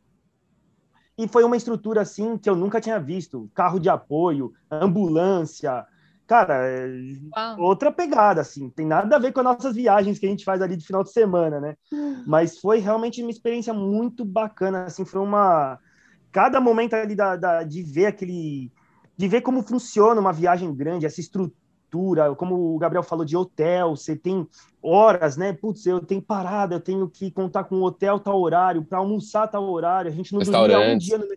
E 1.17 1.27
foi 1.27 1.43
uma 1.43 1.55
estrutura 1.55 2.01
assim 2.01 2.37
que 2.37 2.49
eu 2.49 2.55
nunca 2.55 2.81
tinha 2.81 2.99
visto: 2.99 3.49
carro 3.53 3.79
de 3.79 3.89
apoio, 3.89 4.51
ambulância. 4.69 5.85
Cara, 6.25 6.67
é 6.67 6.87
Uau. 7.35 7.61
outra 7.61 7.91
pegada, 7.91 8.41
assim, 8.41 8.69
tem 8.69 8.85
nada 8.85 9.15
a 9.15 9.19
ver 9.19 9.33
com 9.33 9.41
as 9.41 9.45
nossas 9.45 9.75
viagens 9.75 10.17
que 10.17 10.25
a 10.25 10.29
gente 10.29 10.45
faz 10.45 10.61
ali 10.61 10.77
de 10.77 10.85
final 10.85 11.03
de 11.03 11.11
semana, 11.11 11.59
né? 11.59 11.75
Mas 12.25 12.57
foi 12.59 12.79
realmente 12.79 13.21
uma 13.21 13.29
experiência 13.29 13.73
muito 13.73 14.23
bacana, 14.25 14.85
assim, 14.85 15.05
foi 15.05 15.21
uma. 15.21 15.77
Cada 16.31 16.59
momento 16.59 16.95
ali 16.95 17.15
da, 17.15 17.35
da 17.35 17.63
de 17.63 17.83
ver 17.83 18.07
aquele. 18.07 18.71
de 19.17 19.27
ver 19.27 19.41
como 19.41 19.61
funciona 19.61 20.19
uma 20.19 20.33
viagem 20.33 20.73
grande, 20.73 21.05
essa 21.05 21.19
estrutura 21.19 21.62
estrutura, 21.93 22.33
como 22.35 22.75
o 22.75 22.77
Gabriel 22.77 23.03
falou 23.03 23.23
de 23.23 23.37
hotel, 23.37 23.95
você 23.95 24.15
tem 24.15 24.47
horas, 24.81 25.37
né? 25.37 25.53
Putz, 25.53 25.85
eu 25.85 26.01
tenho 26.01 26.21
parada, 26.21 26.75
eu 26.75 26.79
tenho 26.79 27.07
que 27.07 27.29
contar 27.29 27.63
com 27.65 27.75
o 27.75 27.83
hotel 27.83 28.19
tal 28.19 28.41
horário, 28.41 28.83
para 28.83 28.97
almoçar 28.97 29.47
tal 29.47 29.69
horário, 29.69 30.09
a 30.09 30.13
gente 30.13 30.33
não 30.33 30.41
dormia 30.41 30.79
um 30.79 30.97
dia 30.97 31.17
no 31.17 31.27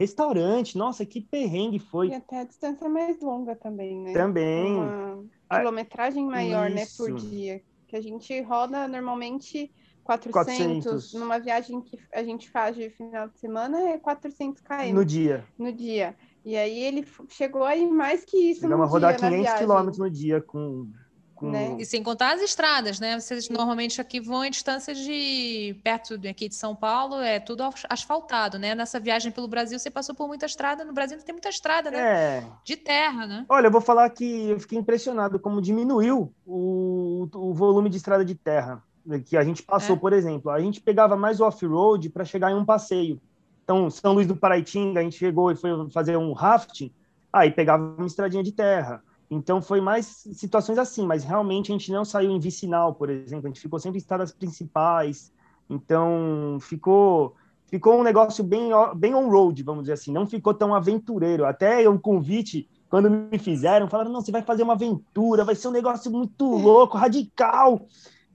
restaurante, 0.00 0.78
nossa, 0.78 1.04
que 1.04 1.20
perrengue 1.20 1.78
foi. 1.78 2.08
E 2.08 2.14
até 2.14 2.40
a 2.40 2.44
distância 2.44 2.88
mais 2.88 3.20
longa 3.20 3.54
também, 3.54 4.00
né? 4.00 4.12
Também. 4.12 4.76
Uma 4.76 5.58
quilometragem 5.58 6.24
maior, 6.26 6.70
Isso. 6.70 6.76
né, 6.76 6.86
por 7.10 7.20
dia. 7.20 7.62
Que 7.86 7.96
a 7.96 8.02
gente 8.02 8.40
roda 8.42 8.86
normalmente 8.86 9.70
400, 10.04 10.32
400, 10.32 11.14
numa 11.14 11.38
viagem 11.38 11.80
que 11.80 11.98
a 12.14 12.22
gente 12.22 12.48
faz 12.50 12.76
de 12.76 12.90
final 12.90 13.28
de 13.28 13.38
semana 13.38 13.80
é 13.80 13.98
400 13.98 14.62
km. 14.62 14.94
No 14.94 15.04
dia. 15.04 15.44
No 15.58 15.72
dia. 15.72 16.14
E 16.44 16.56
aí 16.56 16.82
ele 16.82 17.06
chegou 17.28 17.64
aí 17.64 17.86
mais 17.86 18.24
que 18.24 18.36
isso 18.36 18.62
Chegamos 18.62 18.86
a 18.86 18.90
rodar 18.90 19.16
500 19.16 19.52
quilômetros 19.54 19.98
no 19.98 20.10
dia 20.10 20.40
com... 20.40 20.88
com... 21.34 21.50
Né? 21.50 21.76
E 21.78 21.84
sem 21.84 22.02
contar 22.02 22.34
as 22.34 22.40
estradas, 22.40 22.98
né? 23.00 23.18
Vocês 23.18 23.48
normalmente 23.48 24.00
aqui 24.00 24.20
vão 24.20 24.44
em 24.44 24.50
distâncias 24.50 24.98
de 24.98 25.78
perto 25.84 26.14
aqui 26.28 26.48
de 26.48 26.54
São 26.54 26.74
Paulo, 26.74 27.16
é 27.16 27.38
tudo 27.38 27.62
asfaltado, 27.88 28.58
né? 28.58 28.74
Nessa 28.74 28.98
viagem 28.98 29.30
pelo 29.30 29.48
Brasil, 29.48 29.78
você 29.78 29.90
passou 29.90 30.14
por 30.14 30.26
muita 30.26 30.46
estrada. 30.46 30.84
No 30.84 30.92
Brasil 30.92 31.18
não 31.18 31.24
tem 31.24 31.34
muita 31.34 31.48
estrada, 31.48 31.90
né? 31.90 31.98
É. 31.98 32.44
De 32.64 32.76
terra, 32.76 33.26
né? 33.26 33.44
Olha, 33.48 33.66
eu 33.66 33.72
vou 33.72 33.80
falar 33.80 34.08
que 34.10 34.48
eu 34.48 34.60
fiquei 34.60 34.78
impressionado 34.78 35.38
como 35.38 35.60
diminuiu 35.60 36.32
o, 36.46 37.28
o 37.34 37.52
volume 37.52 37.90
de 37.90 37.98
estrada 37.98 38.24
de 38.24 38.34
terra 38.34 38.82
que 39.24 39.36
a 39.36 39.42
gente 39.42 39.62
passou, 39.62 39.96
é. 39.96 39.98
por 39.98 40.12
exemplo. 40.12 40.50
A 40.50 40.60
gente 40.60 40.80
pegava 40.80 41.16
mais 41.16 41.40
off-road 41.40 42.10
para 42.10 42.24
chegar 42.24 42.50
em 42.50 42.54
um 42.54 42.64
passeio. 42.64 43.20
Então, 43.68 43.90
São 43.90 44.14
Luís 44.14 44.26
do 44.26 44.34
Paraitinga, 44.34 44.98
a 44.98 45.02
gente 45.02 45.18
chegou 45.18 45.50
e 45.52 45.54
foi 45.54 45.70
fazer 45.90 46.16
um 46.16 46.32
rafting, 46.32 46.90
aí 47.30 47.50
pegava 47.50 47.84
uma 47.98 48.06
estradinha 48.06 48.42
de 48.42 48.50
terra. 48.50 49.04
Então, 49.30 49.60
foi 49.60 49.78
mais 49.78 50.06
situações 50.32 50.78
assim, 50.78 51.06
mas 51.06 51.22
realmente 51.22 51.70
a 51.70 51.74
gente 51.76 51.92
não 51.92 52.02
saiu 52.02 52.30
em 52.30 52.40
vicinal, 52.40 52.94
por 52.94 53.10
exemplo, 53.10 53.44
a 53.44 53.48
gente 53.48 53.60
ficou 53.60 53.78
sempre 53.78 53.98
em 53.98 54.00
estradas 54.00 54.32
principais. 54.32 55.30
Então, 55.68 56.56
ficou 56.62 57.36
ficou 57.66 58.00
um 58.00 58.02
negócio 58.02 58.42
bem, 58.42 58.70
bem 58.96 59.14
on-road, 59.14 59.62
vamos 59.62 59.82
dizer 59.82 59.92
assim, 59.92 60.14
não 60.14 60.26
ficou 60.26 60.54
tão 60.54 60.74
aventureiro. 60.74 61.44
Até 61.44 61.86
um 61.90 61.98
convite, 61.98 62.66
quando 62.88 63.10
me 63.10 63.38
fizeram, 63.38 63.86
falaram: 63.86 64.10
não, 64.10 64.22
você 64.22 64.32
vai 64.32 64.40
fazer 64.40 64.62
uma 64.62 64.72
aventura, 64.72 65.44
vai 65.44 65.54
ser 65.54 65.68
um 65.68 65.72
negócio 65.72 66.10
muito 66.10 66.46
louco, 66.46 66.96
radical. 66.96 67.86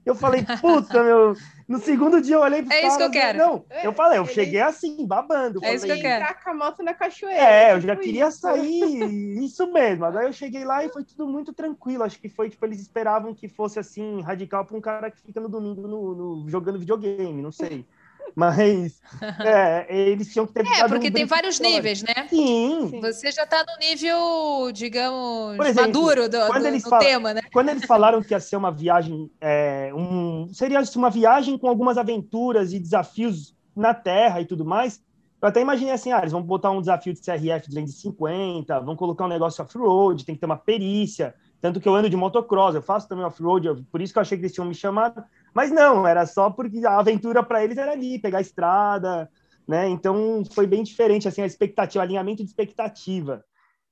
Eu 0.04 0.14
falei, 0.14 0.44
puta, 0.60 1.02
meu. 1.02 1.34
No 1.66 1.78
segundo 1.78 2.20
dia 2.20 2.34
eu 2.34 2.40
olhei 2.40 2.62
pro 2.62 2.72
É 2.72 2.86
isso 2.86 2.98
que 2.98 3.02
eu 3.02 3.10
quero. 3.10 3.38
Não, 3.38 3.64
eu 3.82 3.92
falei, 3.94 4.18
eu 4.18 4.26
cheguei 4.26 4.60
assim, 4.60 5.06
babando. 5.06 5.64
É 5.64 5.74
isso 5.74 5.86
que 5.86 5.92
eu 5.92 6.00
quero. 6.00 6.26
com 6.44 6.50
a 6.50 6.54
moto 6.54 6.82
na 6.82 6.92
cachoeira. 6.92 7.42
É, 7.42 7.72
eu 7.72 7.80
já 7.80 7.94
tipo 7.94 8.02
queria 8.02 8.28
isso. 8.28 8.38
sair, 8.40 9.02
isso 9.42 9.72
mesmo. 9.72 10.04
Agora 10.04 10.26
eu 10.26 10.32
cheguei 10.32 10.62
lá 10.62 10.84
e 10.84 10.90
foi 10.90 11.04
tudo 11.04 11.26
muito 11.26 11.54
tranquilo. 11.54 12.04
Acho 12.04 12.20
que 12.20 12.28
foi, 12.28 12.50
tipo, 12.50 12.64
eles 12.66 12.80
esperavam 12.80 13.34
que 13.34 13.48
fosse 13.48 13.78
assim, 13.78 14.20
radical 14.20 14.66
para 14.66 14.76
um 14.76 14.80
cara 14.80 15.10
que 15.10 15.22
fica 15.22 15.40
no 15.40 15.48
domingo 15.48 15.88
no, 15.88 16.14
no, 16.14 16.50
jogando 16.50 16.78
videogame, 16.78 17.40
não 17.40 17.52
sei. 17.52 17.86
Mas 18.34 19.00
é, 19.40 19.86
eles 19.88 20.32
tinham 20.32 20.46
que 20.46 20.54
ter. 20.54 20.66
É, 20.66 20.88
porque 20.88 21.08
um 21.08 21.12
tem 21.12 21.24
vários 21.24 21.60
níveis, 21.60 22.02
né? 22.02 22.26
Sim. 22.28 22.98
Você 23.00 23.30
já 23.30 23.44
está 23.44 23.64
no 23.64 23.78
nível, 23.78 24.72
digamos, 24.72 25.58
exemplo, 25.60 25.82
maduro 25.82 26.28
do, 26.28 26.38
do, 26.38 26.70
do 26.70 26.80
falam, 26.80 26.98
tema, 26.98 27.34
né? 27.34 27.42
Quando 27.52 27.68
eles 27.68 27.84
falaram 27.84 28.22
que 28.22 28.34
ia 28.34 28.40
ser 28.40 28.56
uma 28.56 28.72
viagem, 28.72 29.30
é, 29.40 29.92
um, 29.94 30.48
seria 30.52 30.80
uma 30.96 31.10
viagem 31.10 31.56
com 31.56 31.68
algumas 31.68 31.96
aventuras 31.96 32.72
e 32.72 32.80
desafios 32.80 33.54
na 33.76 33.94
Terra 33.94 34.40
e 34.40 34.46
tudo 34.46 34.64
mais, 34.64 35.00
eu 35.44 35.48
até 35.48 35.60
imaginei 35.60 35.92
assim, 35.92 36.10
ah, 36.10 36.20
eles 36.20 36.32
vão 36.32 36.42
botar 36.42 36.70
um 36.70 36.80
desafio 36.80 37.12
de 37.12 37.20
CRF 37.20 37.68
250, 37.68 38.80
vão 38.80 38.96
colocar 38.96 39.26
um 39.26 39.28
negócio 39.28 39.62
off-road, 39.62 40.24
tem 40.24 40.34
que 40.34 40.40
ter 40.40 40.46
uma 40.46 40.56
perícia. 40.56 41.34
Tanto 41.60 41.80
que 41.80 41.86
eu 41.86 41.94
ando 41.94 42.08
de 42.08 42.16
motocross, 42.16 42.74
eu 42.74 42.80
faço 42.80 43.06
também 43.06 43.26
off-road, 43.26 43.84
por 43.92 44.00
isso 44.00 44.10
que 44.10 44.18
eu 44.18 44.22
achei 44.22 44.38
que 44.38 44.44
eles 44.44 44.54
tinham 44.54 44.66
me 44.66 44.74
chamado. 44.74 45.22
Mas 45.54 45.70
não, 45.70 46.06
era 46.06 46.26
só 46.26 46.50
porque 46.50 46.84
a 46.84 46.98
aventura 46.98 47.42
para 47.42 47.62
eles 47.62 47.78
era 47.78 47.92
ali, 47.92 48.18
pegar 48.18 48.38
a 48.38 48.42
estrada, 48.42 49.30
né? 49.66 49.88
Então 49.88 50.42
foi 50.52 50.66
bem 50.66 50.82
diferente, 50.82 51.28
assim, 51.28 51.42
a 51.42 51.46
expectativa, 51.46 52.02
o 52.02 52.06
alinhamento 52.06 52.42
de 52.42 52.48
expectativa. 52.48 53.44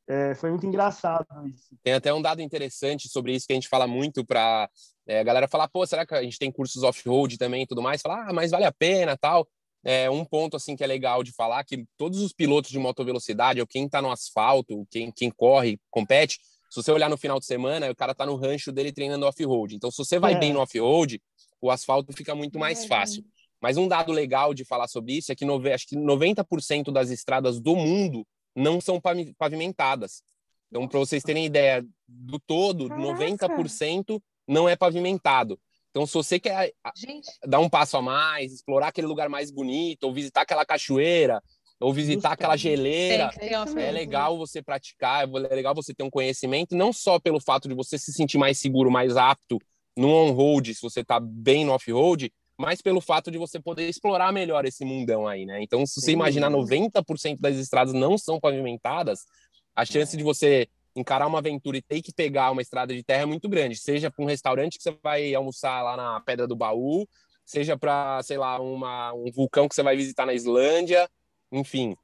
É, 0.08 0.34
foi 0.34 0.50
muito 0.50 0.66
engraçado 0.66 1.26
isso. 1.46 1.76
Tem 1.82 1.92
até 1.92 2.12
um 2.12 2.20
dado 2.20 2.42
interessante 2.42 3.08
sobre 3.08 3.34
isso 3.34 3.46
que 3.46 3.52
a 3.52 3.56
gente 3.56 3.68
fala 3.68 3.86
muito 3.86 4.24
para 4.24 4.68
é, 5.06 5.20
a 5.20 5.22
galera 5.22 5.46
falar, 5.46 5.68
pô, 5.68 5.86
será 5.86 6.04
que 6.04 6.14
a 6.14 6.22
gente 6.22 6.38
tem 6.38 6.50
cursos 6.50 6.82
off-road 6.82 7.38
também 7.38 7.62
e 7.62 7.66
tudo 7.66 7.80
mais? 7.80 8.02
Falar, 8.02 8.28
ah, 8.28 8.32
mas 8.32 8.50
vale 8.50 8.64
a 8.64 8.72
pena 8.72 9.16
tal. 9.16 9.46
É, 9.84 10.10
um 10.10 10.24
ponto 10.24 10.56
assim 10.56 10.76
que 10.76 10.84
é 10.84 10.86
legal 10.86 11.24
de 11.24 11.32
falar 11.32 11.64
que 11.64 11.84
todos 11.96 12.20
os 12.20 12.32
pilotos 12.32 12.70
de 12.70 12.78
motovelocidade, 12.78 13.60
ou 13.60 13.66
quem 13.66 13.86
está 13.86 14.02
no 14.02 14.10
asfalto, 14.10 14.86
quem, 14.90 15.10
quem 15.10 15.30
corre, 15.30 15.80
compete, 15.90 16.38
se 16.72 16.82
você 16.82 16.90
olhar 16.90 17.10
no 17.10 17.18
final 17.18 17.38
de 17.38 17.44
semana, 17.44 17.90
o 17.90 17.94
cara 17.94 18.14
tá 18.14 18.24
no 18.24 18.34
rancho 18.34 18.72
dele 18.72 18.92
treinando 18.92 19.26
off-road. 19.26 19.76
Então, 19.76 19.90
se 19.90 19.98
você 19.98 20.18
vai 20.18 20.34
é. 20.34 20.38
bem 20.38 20.54
no 20.54 20.60
off-road, 20.60 21.20
o 21.62 21.70
asfalto 21.70 22.12
fica 22.12 22.34
muito 22.34 22.58
mais 22.58 22.84
fácil. 22.84 23.24
Mas 23.60 23.76
um 23.76 23.86
dado 23.86 24.10
legal 24.10 24.52
de 24.52 24.64
falar 24.64 24.88
sobre 24.88 25.16
isso 25.16 25.30
é 25.30 25.36
que 25.36 25.44
acho 25.72 25.86
que 25.86 25.96
90% 25.96 26.90
das 26.90 27.10
estradas 27.10 27.60
do 27.60 27.76
mundo 27.76 28.26
não 28.54 28.80
são 28.80 29.00
pavimentadas. 29.38 30.22
Então, 30.68 30.88
para 30.88 30.98
vocês 30.98 31.22
terem 31.22 31.46
ideia 31.46 31.86
do 32.08 32.40
todo, 32.40 32.88
Caraca. 32.88 33.48
90% 33.48 34.20
não 34.48 34.68
é 34.68 34.74
pavimentado. 34.74 35.58
Então, 35.90 36.04
se 36.06 36.14
você 36.14 36.40
quer 36.40 36.72
Gente. 36.96 37.30
dar 37.46 37.60
um 37.60 37.68
passo 37.68 37.96
a 37.96 38.02
mais, 38.02 38.52
explorar 38.52 38.88
aquele 38.88 39.06
lugar 39.06 39.28
mais 39.28 39.50
bonito, 39.52 40.04
ou 40.04 40.12
visitar 40.12 40.40
aquela 40.40 40.64
cachoeira, 40.64 41.40
ou 41.78 41.92
visitar 41.92 42.32
aquela 42.32 42.56
geleira, 42.56 43.30
é 43.76 43.90
legal 43.92 44.36
você 44.36 44.62
praticar, 44.62 45.28
é 45.28 45.54
legal 45.54 45.74
você 45.74 45.94
ter 45.94 46.02
um 46.02 46.10
conhecimento, 46.10 46.74
não 46.74 46.92
só 46.92 47.20
pelo 47.20 47.40
fato 47.40 47.68
de 47.68 47.74
você 47.74 47.98
se 47.98 48.12
sentir 48.12 48.38
mais 48.38 48.58
seguro, 48.58 48.90
mais 48.90 49.16
apto 49.16 49.58
no 49.96 50.08
on-road, 50.08 50.74
se 50.74 50.82
você 50.82 51.00
está 51.00 51.20
bem 51.20 51.64
no 51.64 51.72
off-road, 51.72 52.32
mas 52.56 52.80
pelo 52.80 53.00
fato 53.00 53.30
de 53.30 53.38
você 53.38 53.58
poder 53.58 53.88
explorar 53.88 54.32
melhor 54.32 54.64
esse 54.64 54.84
mundão 54.84 55.26
aí, 55.26 55.44
né? 55.44 55.62
Então, 55.62 55.84
se 55.86 56.00
você 56.00 56.12
imaginar 56.12 56.50
90% 56.50 57.40
das 57.40 57.56
estradas 57.56 57.92
não 57.92 58.16
são 58.16 58.38
pavimentadas, 58.38 59.26
a 59.74 59.84
chance 59.84 60.16
de 60.16 60.22
você 60.22 60.68
encarar 60.94 61.26
uma 61.26 61.38
aventura 61.38 61.78
e 61.78 61.82
ter 61.82 62.02
que 62.02 62.12
pegar 62.12 62.50
uma 62.50 62.62
estrada 62.62 62.94
de 62.94 63.02
terra 63.02 63.22
é 63.22 63.26
muito 63.26 63.48
grande, 63.48 63.76
seja 63.76 64.10
para 64.10 64.22
um 64.22 64.28
restaurante 64.28 64.76
que 64.76 64.82
você 64.82 64.96
vai 65.02 65.34
almoçar 65.34 65.82
lá 65.82 65.96
na 65.96 66.20
Pedra 66.20 66.46
do 66.46 66.54
Baú, 66.54 67.08
seja 67.44 67.76
para, 67.76 68.22
sei 68.22 68.38
lá, 68.38 68.60
uma, 68.60 69.12
um 69.14 69.30
vulcão 69.32 69.68
que 69.68 69.74
você 69.74 69.82
vai 69.82 69.96
visitar 69.96 70.26
na 70.26 70.34
Islândia, 70.34 71.08
enfim, 71.50 71.96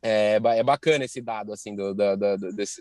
é, 0.00 0.36
é 0.42 0.62
bacana 0.62 1.04
esse 1.04 1.20
dado, 1.20 1.52
assim, 1.52 1.74
do, 1.74 1.94
do, 1.94 2.16
do, 2.16 2.52
desse, 2.54 2.80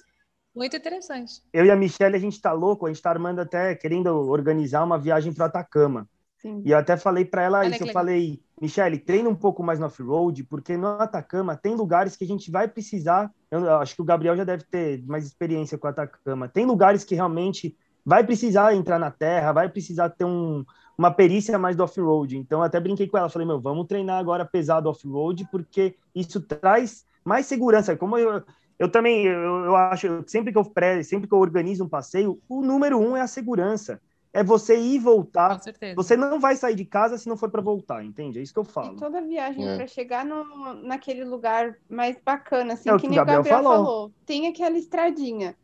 muito 0.57 0.75
interessante. 0.75 1.41
Eu 1.53 1.65
e 1.65 1.71
a 1.71 1.75
Michelle, 1.75 2.15
a 2.15 2.19
gente 2.19 2.33
está 2.33 2.51
louco, 2.51 2.85
a 2.85 2.89
gente 2.89 2.97
está 2.97 3.11
armando 3.11 3.39
até, 3.39 3.75
querendo 3.75 4.07
organizar 4.07 4.83
uma 4.83 4.97
viagem 4.97 5.31
para 5.31 5.45
Atacama. 5.45 6.07
Sim. 6.39 6.61
E 6.65 6.71
eu 6.71 6.77
até 6.77 6.97
falei 6.97 7.25
para 7.25 7.43
ela 7.43 7.59
Olha 7.59 7.75
isso, 7.75 7.83
eu 7.83 7.93
falei, 7.93 8.41
Michelle, 8.61 8.97
treina 8.97 9.29
um 9.29 9.35
pouco 9.35 9.63
mais 9.63 9.79
no 9.79 9.85
off-road, 9.85 10.43
porque 10.43 10.75
no 10.75 10.87
Atacama 10.87 11.55
tem 11.55 11.75
lugares 11.75 12.15
que 12.15 12.23
a 12.23 12.27
gente 12.27 12.51
vai 12.51 12.67
precisar, 12.67 13.31
eu 13.49 13.77
acho 13.77 13.95
que 13.95 14.01
o 14.01 14.05
Gabriel 14.05 14.35
já 14.35 14.43
deve 14.43 14.63
ter 14.63 15.03
mais 15.05 15.25
experiência 15.25 15.77
com 15.77 15.87
o 15.87 15.89
Atacama, 15.89 16.47
tem 16.47 16.65
lugares 16.65 17.03
que 17.03 17.15
realmente 17.15 17.75
vai 18.05 18.23
precisar 18.23 18.73
entrar 18.73 18.99
na 18.99 19.11
terra, 19.11 19.51
vai 19.51 19.67
precisar 19.67 20.09
ter 20.09 20.25
um, 20.25 20.63
uma 20.97 21.11
perícia 21.11 21.57
mais 21.59 21.75
do 21.75 21.83
off-road. 21.83 22.37
Então, 22.37 22.63
até 22.63 22.79
brinquei 22.79 23.07
com 23.07 23.17
ela, 23.17 23.29
falei, 23.29 23.47
meu, 23.47 23.59
vamos 23.59 23.87
treinar 23.87 24.17
agora 24.17 24.45
pesado 24.45 24.89
off-road, 24.89 25.47
porque 25.51 25.95
isso 26.15 26.39
traz 26.39 27.05
mais 27.25 27.45
segurança. 27.45 27.97
Como 27.97 28.17
eu, 28.17 28.43
Eu 28.79 28.89
também, 28.91 29.25
eu, 29.25 29.65
eu 29.65 29.75
acho, 29.75 30.23
sempre 30.27 30.51
que 30.51 30.57
eu 30.57 30.65
pré, 30.65 31.01
sempre 31.03 31.27
que 31.27 31.33
eu 31.33 31.39
organizo 31.39 31.83
um 31.83 31.89
passeio, 31.89 32.41
o 32.47 32.61
número 32.61 32.99
um 32.99 33.15
é 33.17 33.21
a 33.21 33.27
segurança. 33.27 34.01
É 34.33 34.43
você 34.43 34.77
ir 34.77 34.95
e 34.95 34.99
voltar. 34.99 35.55
Com 35.55 35.63
certeza. 35.63 35.95
Você 35.95 36.15
não 36.17 36.39
vai 36.39 36.55
sair 36.55 36.75
de 36.75 36.85
casa 36.85 37.17
se 37.17 37.27
não 37.27 37.37
for 37.37 37.49
para 37.49 37.61
voltar, 37.61 38.03
entende? 38.03 38.39
É 38.39 38.41
isso 38.41 38.53
que 38.53 38.59
eu 38.59 38.63
E 38.63 38.71
falo. 38.71 38.95
toda 38.95 39.21
viagem 39.21 39.67
É. 39.67 39.75
para 39.75 39.87
chegar 39.87 40.25
no, 40.25 40.73
naquele 40.83 41.23
lugar 41.23 41.77
mais 41.89 42.17
bacana, 42.23 42.73
assim, 42.73 42.89
É 42.89 42.93
o 42.93 42.97
que 42.97 43.07
que 43.07 43.07
nem 43.07 43.19
o 43.19 43.21
o 43.21 43.25
Gabriel, 43.25 43.43
Gabriel 43.43 43.63
falou. 43.63 43.85
falou. 43.85 44.13
Tem 44.25 44.47
aquela 44.47 44.77
estradinha. 44.77 45.57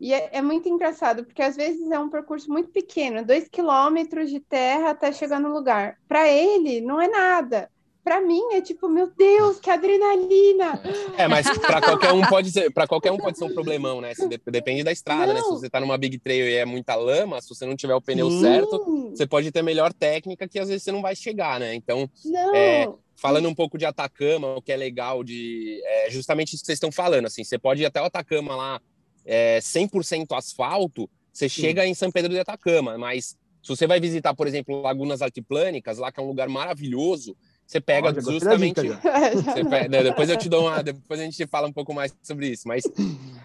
E 0.00 0.14
é, 0.14 0.30
é 0.38 0.42
muito 0.42 0.68
engraçado, 0.68 1.24
porque 1.24 1.42
às 1.42 1.56
vezes 1.56 1.90
é 1.90 1.98
um 1.98 2.08
percurso 2.08 2.50
muito 2.50 2.70
pequeno, 2.70 3.24
dois 3.24 3.48
quilômetros 3.48 4.30
de 4.30 4.40
terra 4.40 4.90
até 4.90 5.12
chegar 5.12 5.38
no 5.40 5.52
lugar. 5.52 5.98
Para 6.08 6.26
ele, 6.28 6.80
não 6.80 7.00
é 7.00 7.08
nada. 7.08 7.70
Para 8.02 8.20
mim, 8.20 8.40
é 8.52 8.62
tipo, 8.62 8.88
meu 8.88 9.10
Deus, 9.14 9.60
que 9.60 9.68
adrenalina! 9.68 10.80
É, 11.18 11.28
mas 11.28 11.46
para 11.58 11.82
qualquer 11.82 12.12
um 12.12 12.22
pode 12.22 12.50
ser, 12.50 12.72
para 12.72 12.86
qualquer 12.86 13.12
um 13.12 13.18
pode 13.18 13.36
ser 13.36 13.44
um 13.44 13.52
problemão, 13.52 14.00
né? 14.00 14.12
Depende 14.46 14.82
da 14.82 14.90
estrada, 14.90 15.34
né? 15.34 15.40
Se 15.42 15.50
Não. 15.50 15.58
você 15.58 15.68
tá 15.68 15.78
numa 15.80 15.98
big 15.98 16.18
trail 16.18 16.48
e 16.48 16.54
é 16.54 16.64
muita 16.64 16.94
lama, 16.94 17.40
se 17.42 17.48
você 17.48 17.66
não 17.66 17.76
tiver 17.76 17.94
o 17.94 18.00
pneu 18.00 18.30
Sim. 18.30 18.40
certo, 18.40 18.84
Sim, 18.84 19.10
você 19.10 19.26
pode 19.26 19.52
ter 19.52 19.62
melhor 19.62 19.92
técnica 19.92 20.48
que 20.48 20.58
às 20.58 20.68
vezes 20.68 20.82
você 20.82 20.92
não 20.92 21.02
vai 21.02 21.14
chegar, 21.14 21.60
né? 21.60 21.74
Então, 21.74 22.08
não. 22.24 22.54
É, 22.54 22.90
falando 23.16 23.48
um 23.48 23.54
pouco 23.54 23.76
de 23.76 23.84
Atacama, 23.84 24.56
o 24.56 24.62
que 24.62 24.72
é 24.72 24.76
legal 24.76 25.22
de 25.22 25.82
é 25.84 26.10
justamente 26.10 26.54
isso 26.54 26.62
que 26.62 26.66
vocês 26.66 26.76
estão 26.76 26.90
falando, 26.90 27.26
assim, 27.26 27.44
você 27.44 27.58
pode 27.58 27.82
ir 27.82 27.86
até 27.86 28.00
o 28.00 28.06
Atacama 28.06 28.56
lá, 28.56 28.80
é, 29.26 29.58
100% 29.60 30.32
asfalto, 30.32 31.08
você 31.32 31.48
chega 31.48 31.86
em 31.86 31.94
São 31.94 32.10
Pedro 32.10 32.32
de 32.32 32.40
Atacama, 32.40 32.96
mas 32.96 33.36
se 33.62 33.68
você 33.68 33.86
vai 33.86 34.00
visitar, 34.00 34.34
por 34.34 34.46
exemplo, 34.46 34.80
Lagunas 34.80 35.20
Altiplânicas, 35.20 35.98
lá 35.98 36.10
que 36.10 36.18
é 36.18 36.22
um 36.22 36.26
lugar 36.26 36.48
maravilhoso, 36.48 37.36
você 37.70 37.80
pega 37.80 38.08
Olha, 38.08 38.20
justamente 38.20 38.80
você 38.82 39.62
não. 39.62 40.02
depois 40.02 40.28
eu 40.28 40.36
te 40.36 40.48
dou 40.48 40.66
uma, 40.66 40.82
depois 40.82 41.20
a 41.20 41.22
gente 41.22 41.46
fala 41.46 41.68
um 41.68 41.72
pouco 41.72 41.94
mais 41.94 42.12
sobre 42.20 42.48
isso, 42.48 42.66
mas 42.66 42.82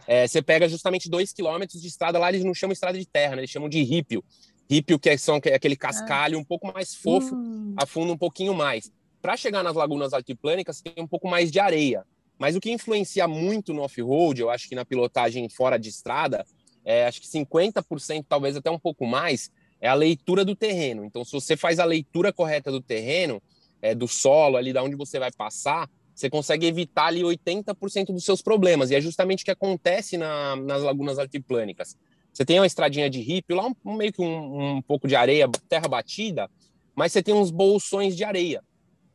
é, 0.07 0.27
você 0.27 0.41
pega 0.41 0.67
justamente 0.67 1.07
dois 1.07 1.31
quilômetros 1.31 1.79
de 1.79 1.87
estrada 1.87 2.17
lá, 2.17 2.29
eles 2.29 2.43
não 2.43 2.51
chamam 2.51 2.73
estrada 2.73 2.97
de 2.97 3.05
terra, 3.05 3.35
né? 3.35 3.41
Eles 3.41 3.51
chamam 3.51 3.69
de 3.69 3.83
rípio. 3.83 4.23
Rípio, 4.67 4.97
que 4.97 5.11
é, 5.11 5.17
são 5.17 5.39
que 5.39 5.49
é 5.49 5.53
aquele 5.53 5.75
cascalho 5.75 6.39
um 6.39 6.43
pouco 6.43 6.73
mais 6.73 6.95
fofo, 6.95 7.35
Hum, 7.35 7.75
afunda 7.77 8.13
um 8.13 8.17
pouquinho 8.17 8.55
mais. 8.55 8.91
Para 9.21 9.37
chegar 9.37 9.61
nas 9.61 9.75
lagunas 9.75 10.11
altiplânicas, 10.11 10.81
tem 10.81 10.93
um 10.97 11.07
pouco 11.07 11.27
mais 11.27 11.51
de 11.51 11.59
areia. 11.59 12.03
Mas 12.39 12.55
o 12.55 12.59
que 12.59 12.71
influencia 12.71 13.27
muito 13.27 13.75
no 13.75 13.83
off-road, 13.83 14.41
eu 14.41 14.49
acho 14.49 14.67
que 14.67 14.73
na 14.73 14.83
pilotagem 14.83 15.47
fora 15.49 15.77
de 15.77 15.89
estrada, 15.89 16.43
é, 16.83 17.05
acho 17.05 17.21
que 17.21 17.27
50%, 17.27 18.25
talvez 18.27 18.55
até 18.55 18.71
um 18.71 18.79
pouco 18.79 19.05
mais, 19.05 19.51
é 19.79 19.87
a 19.87 19.93
leitura 19.93 20.43
do 20.43 20.55
terreno. 20.55 21.05
Então, 21.05 21.23
se 21.23 21.31
você 21.31 21.55
faz 21.55 21.77
a 21.77 21.85
leitura 21.85 22.33
correta 22.33 22.71
do 22.71 22.81
terreno, 22.81 23.39
é, 23.81 23.93
do 23.95 24.07
solo, 24.07 24.57
ali 24.57 24.71
da 24.73 24.83
onde 24.83 24.95
você 24.95 25.19
vai 25.19 25.31
passar, 25.31 25.89
você 26.13 26.29
consegue 26.29 26.65
evitar 26.65 27.07
ali 27.07 27.21
80% 27.21 28.13
dos 28.13 28.23
seus 28.23 28.41
problemas. 28.41 28.89
E 28.89 28.95
é 28.95 29.01
justamente 29.01 29.41
o 29.41 29.45
que 29.45 29.51
acontece 29.51 30.17
na- 30.17 30.55
nas 30.55 30.81
lagunas 30.81 31.19
altiplânicas. 31.19 31.97
Você 32.31 32.45
tem 32.45 32.59
uma 32.59 32.65
estradinha 32.67 33.09
de 33.09 33.19
rípio, 33.21 33.55
lá 33.55 33.67
um, 33.67 33.95
meio 33.95 34.11
que 34.11 34.21
um, 34.21 34.77
um 34.77 34.81
pouco 34.81 35.07
de 35.07 35.15
areia, 35.15 35.47
terra 35.69 35.87
batida, 35.87 36.49
mas 36.95 37.11
você 37.11 37.21
tem 37.21 37.33
uns 37.33 37.51
bolsões 37.51 38.15
de 38.15 38.23
areia, 38.23 38.61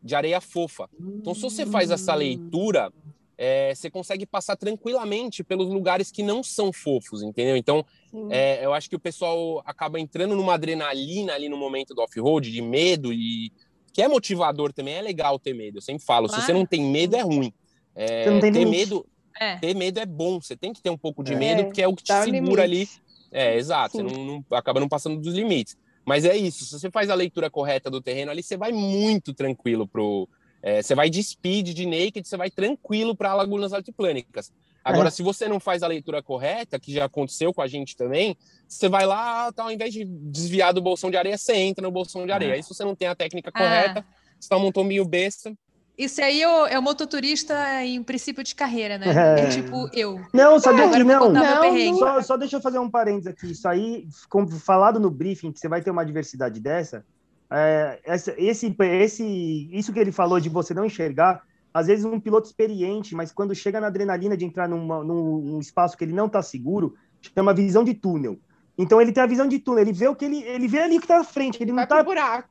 de 0.02 0.14
areia 0.14 0.40
fofa. 0.40 0.88
Então, 1.20 1.34
se 1.34 1.42
você 1.42 1.64
faz 1.66 1.90
essa 1.90 2.14
leitura, 2.14 2.92
é, 3.36 3.74
você 3.74 3.90
consegue 3.90 4.26
passar 4.26 4.54
tranquilamente 4.56 5.42
pelos 5.42 5.68
lugares 5.68 6.10
que 6.10 6.22
não 6.22 6.42
são 6.42 6.70
fofos, 6.72 7.22
entendeu? 7.22 7.56
Então, 7.56 7.84
é, 8.30 8.64
eu 8.64 8.74
acho 8.74 8.88
que 8.88 8.96
o 8.96 9.00
pessoal 9.00 9.62
acaba 9.64 9.98
entrando 9.98 10.34
numa 10.36 10.54
adrenalina 10.54 11.32
ali 11.34 11.48
no 11.48 11.56
momento 11.56 11.94
do 11.94 12.02
off-road, 12.02 12.50
de 12.50 12.60
medo, 12.60 13.12
e 13.12 13.50
que 13.92 14.02
é 14.02 14.08
motivador 14.08 14.72
também, 14.72 14.94
é 14.94 15.02
legal 15.02 15.38
ter 15.38 15.54
medo. 15.54 15.78
Eu 15.78 15.82
sempre 15.82 16.04
falo, 16.04 16.28
se 16.28 16.34
você 16.36 16.46
Claro. 16.46 16.58
não 16.58 16.66
tem 16.66 16.82
medo, 16.82 17.16
é 17.16 17.20
ruim. 17.22 17.52
É, 17.94 18.24
Você 18.24 18.30
não 18.30 18.40
tem 18.40 18.52
ter 18.52 18.58
limite. 18.60 18.78
medo, 18.78 19.06
é. 19.40 19.56
ter 19.56 19.74
medo 19.74 19.98
é 20.00 20.06
bom, 20.06 20.40
você 20.40 20.56
tem 20.56 20.72
que 20.72 20.80
ter 20.80 20.90
um 20.90 20.96
pouco 20.98 21.22
de 21.24 21.32
É. 21.34 21.36
medo, 21.36 21.64
porque 21.64 21.82
é 21.82 21.88
o 21.88 21.94
que 21.94 22.04
te 22.04 22.12
o 22.12 22.22
segura 22.24 22.62
ali 22.62 22.88
é, 23.32 23.56
exato. 23.56 23.96
Você 23.96 24.08
Sim. 24.08 24.14
não, 24.14 24.24
não- 24.24 24.44
acaba 24.58 24.80
não 24.80 24.88
passando 24.88 25.20
dos 25.20 25.34
limites. 25.34 25.76
Mas 26.04 26.24
é 26.24 26.36
isso. 26.36 26.64
Se 26.64 26.78
você 26.78 26.90
faz 26.90 27.10
a 27.10 27.14
leitura 27.14 27.48
correta 27.50 27.88
do 27.90 28.00
terreno 28.00 28.30
ali, 28.30 28.42
você 28.42 28.56
vai 28.56 28.72
muito 28.72 29.32
tranquilo 29.34 29.86
pro. 29.86 30.28
é, 30.62 30.82
você 30.82 30.94
vai 30.94 31.08
de 31.08 31.22
speed, 31.22 31.68
de 31.72 31.86
naked, 31.86 32.26
você 32.26 32.36
vai 32.36 32.50
tranquilo 32.50 33.14
para 33.16 33.32
lagunas 33.34 33.72
altiplânicas. 33.72 34.52
Agora, 34.84 35.08
É. 35.08 35.10
se 35.10 35.22
você 35.22 35.46
não 35.46 35.60
faz 35.60 35.82
a 35.82 35.86
leitura 35.86 36.22
correta, 36.22 36.78
que 36.78 36.92
já 36.92 37.04
aconteceu 37.04 37.52
com 37.52 37.60
a 37.62 37.66
gente 37.66 37.96
também, 37.96 38.36
você 38.66 38.88
vai 38.88 39.04
lá, 39.06 39.52
tá, 39.52 39.62
ao 39.64 39.70
invés 39.70 39.92
de 39.92 40.04
desviar 40.04 40.72
do 40.72 40.80
bolsão 40.80 41.10
de 41.10 41.16
areia, 41.16 41.36
você 41.36 41.54
entra 41.54 41.82
no 41.82 41.90
bolsão 41.90 42.24
de 42.24 42.32
areia. 42.32 42.52
É. 42.52 42.54
Aí, 42.54 42.62
se 42.62 42.68
você 42.72 42.84
não 42.84 42.94
tem 42.94 43.08
a 43.08 43.14
técnica 43.14 43.52
correta, 43.52 44.04
você 44.38 44.48
tá 44.48 44.56
um 44.56 44.72
tombinho 44.72 45.04
besta. 45.04 45.52
Isso 45.98 46.22
aí 46.22 46.40
é 46.40 46.48
o, 46.48 46.66
é 46.66 46.78
o 46.78 46.82
mototurista 46.82 47.84
em 47.84 48.02
princípio 48.02 48.42
de 48.42 48.54
carreira, 48.54 48.96
né? 48.96 49.08
É. 49.38 49.40
É 49.44 49.48
tipo 49.50 49.86
eu. 49.92 50.18
Não, 50.32 50.58
sabia 50.58 50.84
Agora 50.84 50.96
que 50.98 51.04
não. 51.04 51.30
Não. 51.30 51.98
Só, 51.98 52.22
só 52.22 52.36
deixa 52.38 52.56
eu 52.56 52.60
fazer 52.62 52.78
um 52.78 52.90
parênteses 52.90 53.26
aqui. 53.26 53.50
Isso 53.50 53.68
aí, 53.68 54.06
como 54.30 54.48
falado 54.50 54.98
no 54.98 55.10
briefing, 55.10 55.52
que 55.52 55.60
você 55.60 55.68
vai 55.68 55.82
ter 55.82 55.90
uma 55.90 56.04
diversidade 56.06 56.58
dessa, 56.58 57.04
é, 57.50 57.98
essa- 58.04 58.34
esse, 58.38 58.74
esse, 58.80 59.68
isso 59.72 59.92
que 59.92 59.98
ele 59.98 60.10
falou 60.12 60.40
de 60.40 60.48
você 60.48 60.72
não 60.72 60.86
enxergar, 60.86 61.42
às 61.72 61.86
vezes 61.86 62.04
um 62.04 62.20
piloto 62.20 62.46
experiente, 62.46 63.14
mas 63.14 63.32
quando 63.32 63.54
chega 63.54 63.80
na 63.80 63.86
adrenalina 63.86 64.36
de 64.36 64.44
entrar 64.44 64.68
numa, 64.68 65.04
num, 65.04 65.38
num 65.38 65.60
espaço 65.60 65.96
que 65.96 66.04
ele 66.04 66.12
não 66.12 66.26
está 66.26 66.42
seguro, 66.42 66.94
chama 67.20 67.54
visão 67.54 67.84
de 67.84 67.94
túnel. 67.94 68.38
Então 68.76 69.00
ele 69.00 69.12
tem 69.12 69.22
a 69.22 69.26
visão 69.26 69.46
de 69.46 69.58
túnel, 69.58 69.82
ele 69.82 69.92
vê 69.92 70.08
o 70.08 70.16
que 70.16 70.24
ele, 70.24 70.42
ele 70.42 70.66
vê 70.66 70.78
ali 70.78 70.96
o 70.96 71.00
que 71.00 71.04
está 71.04 71.20
à 71.20 71.24
frente, 71.24 71.62
ele 71.62 71.70
não 71.70 71.82
está 71.82 72.02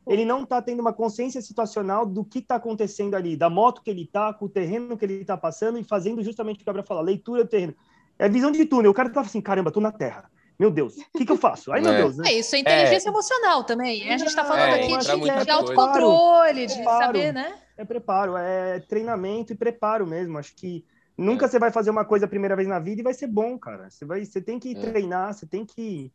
ele 0.05 0.25
não 0.25 0.43
está 0.43 0.61
tendo 0.61 0.79
uma 0.79 0.93
consciência 0.93 1.41
situacional 1.41 2.05
do 2.05 2.23
que 2.23 2.39
está 2.39 2.55
acontecendo 2.55 3.15
ali, 3.15 3.35
da 3.35 3.49
moto 3.49 3.81
que 3.81 3.89
ele 3.89 4.03
está, 4.03 4.31
com 4.31 4.45
o 4.45 4.49
terreno 4.49 4.95
que 4.95 5.05
ele 5.05 5.21
está 5.21 5.35
passando 5.35 5.79
e 5.79 5.83
fazendo 5.83 6.23
justamente 6.23 6.55
o 6.55 6.57
que 6.59 6.63
o 6.63 6.65
Gabriel 6.67 6.85
fala, 6.85 7.01
leitura 7.01 7.43
do 7.43 7.49
terreno. 7.49 7.73
É 8.19 8.29
visão 8.29 8.51
de 8.51 8.63
túnel. 8.65 8.91
O 8.91 8.93
cara 8.93 9.09
tá 9.09 9.21
assim, 9.21 9.41
caramba, 9.41 9.71
tô 9.71 9.79
na 9.79 9.91
terra. 9.91 10.29
Meu 10.59 10.69
Deus, 10.69 10.97
o 10.97 11.17
que, 11.17 11.25
que 11.25 11.31
eu 11.31 11.37
faço? 11.37 11.71
Ai, 11.71 11.79
meu 11.79 11.93
É. 11.93 11.97
Deus, 11.97 12.17
né? 12.17 12.29
É 12.29 12.33
isso, 12.33 12.53
é 12.53 12.59
inteligência 12.59 13.07
emocional 13.07 13.63
também. 13.63 14.11
A 14.11 14.17
gente 14.17 14.27
está 14.27 14.43
falando 14.43 14.73
É, 14.73 14.83
aqui 14.83 14.97
de, 14.97 15.15
muita 15.15 15.45
de 15.45 15.51
autocontrole, 15.51 16.65
de 16.67 16.83
saber, 16.83 17.33
né? 17.33 17.55
É 17.79 17.85
preparo, 17.85 18.35
é 18.35 18.81
treinamento 18.81 19.53
e 19.53 19.55
preparo 19.55 20.05
mesmo. 20.05 20.37
Acho 20.37 20.53
que 20.53 20.85
nunca 21.17 21.47
você 21.47 21.57
vai 21.57 21.71
fazer 21.71 21.89
uma 21.89 22.03
coisa 22.03 22.25
a 22.25 22.29
primeira 22.29 22.53
vez 22.53 22.67
na 22.67 22.77
vida 22.77 22.99
e 22.99 23.03
vai 23.05 23.13
ser 23.13 23.27
bom, 23.27 23.57
cara. 23.57 23.89
Você, 23.89 24.03
vai, 24.05 24.25
você 24.25 24.41
tem 24.41 24.59
que 24.59 24.71
É. 24.75 24.75
treinar, 24.75 25.33
você 25.33 25.47
tem 25.47 25.65
que 25.65 26.11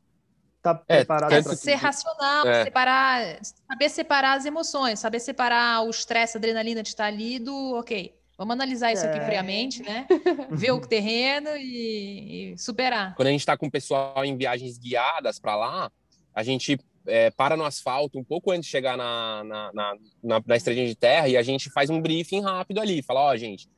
estar 0.59 0.75
É, 0.87 0.99
preparado 0.99 1.31
para 1.43 1.57
Ser 1.57 1.77
racional, 1.77 2.47
É. 2.47 2.65
separar, 2.65 3.39
saber 3.67 3.89
separar 3.89 4.35
as 4.37 4.45
emoções, 4.45 5.01
saber 5.01 5.21
separar 5.21 5.81
o 5.87 5.89
estresse, 5.89 6.37
a 6.37 6.39
adrenalina 6.39 6.83
de 6.83 6.91
estar 6.91 7.07
ali 7.07 7.39
do, 7.39 7.73
ok, 7.79 8.15
vamos 8.37 8.53
analisar 8.53 8.93
isso 8.93 9.07
aqui 9.07 9.19
É. 9.19 9.25
friamente, 9.25 9.83
né? 9.83 10.07
Ver 10.51 10.73
o 10.73 10.83
terreno 10.83 11.49
e, 11.57 12.53
e 12.53 12.59
superar. 12.59 13.15
quando 13.15 13.29
a 13.29 13.31
gente 13.31 13.41
está 13.41 13.57
com 13.57 13.69
o 13.69 13.71
pessoal 13.71 14.23
em 14.23 14.37
viagens 14.37 14.77
guiadas 14.77 15.39
para 15.39 15.57
lá, 15.57 15.91
a 16.35 16.43
gente 16.43 16.79
é, 17.07 17.31
para 17.31 17.57
no 17.57 17.65
asfalto 17.65 18.19
um 18.19 18.25
pouco 18.25 18.51
antes 18.51 18.67
de 18.67 18.71
chegar 18.71 18.97
na, 18.97 19.45
na, 19.45 19.73
na, 19.73 19.97
na, 20.23 20.43
na 20.47 20.57
estradinha 20.57 20.87
de 20.87 20.95
terra 20.95 21.29
e 21.29 21.37
a 21.37 21.43
gente 21.43 21.71
faz 21.71 21.91
um 21.91 22.01
briefing 22.01 22.41
rápido 22.41 22.81
ali. 22.81 23.03
Fala, 23.03 23.21
ó, 23.21 23.37
gente, 23.37 23.69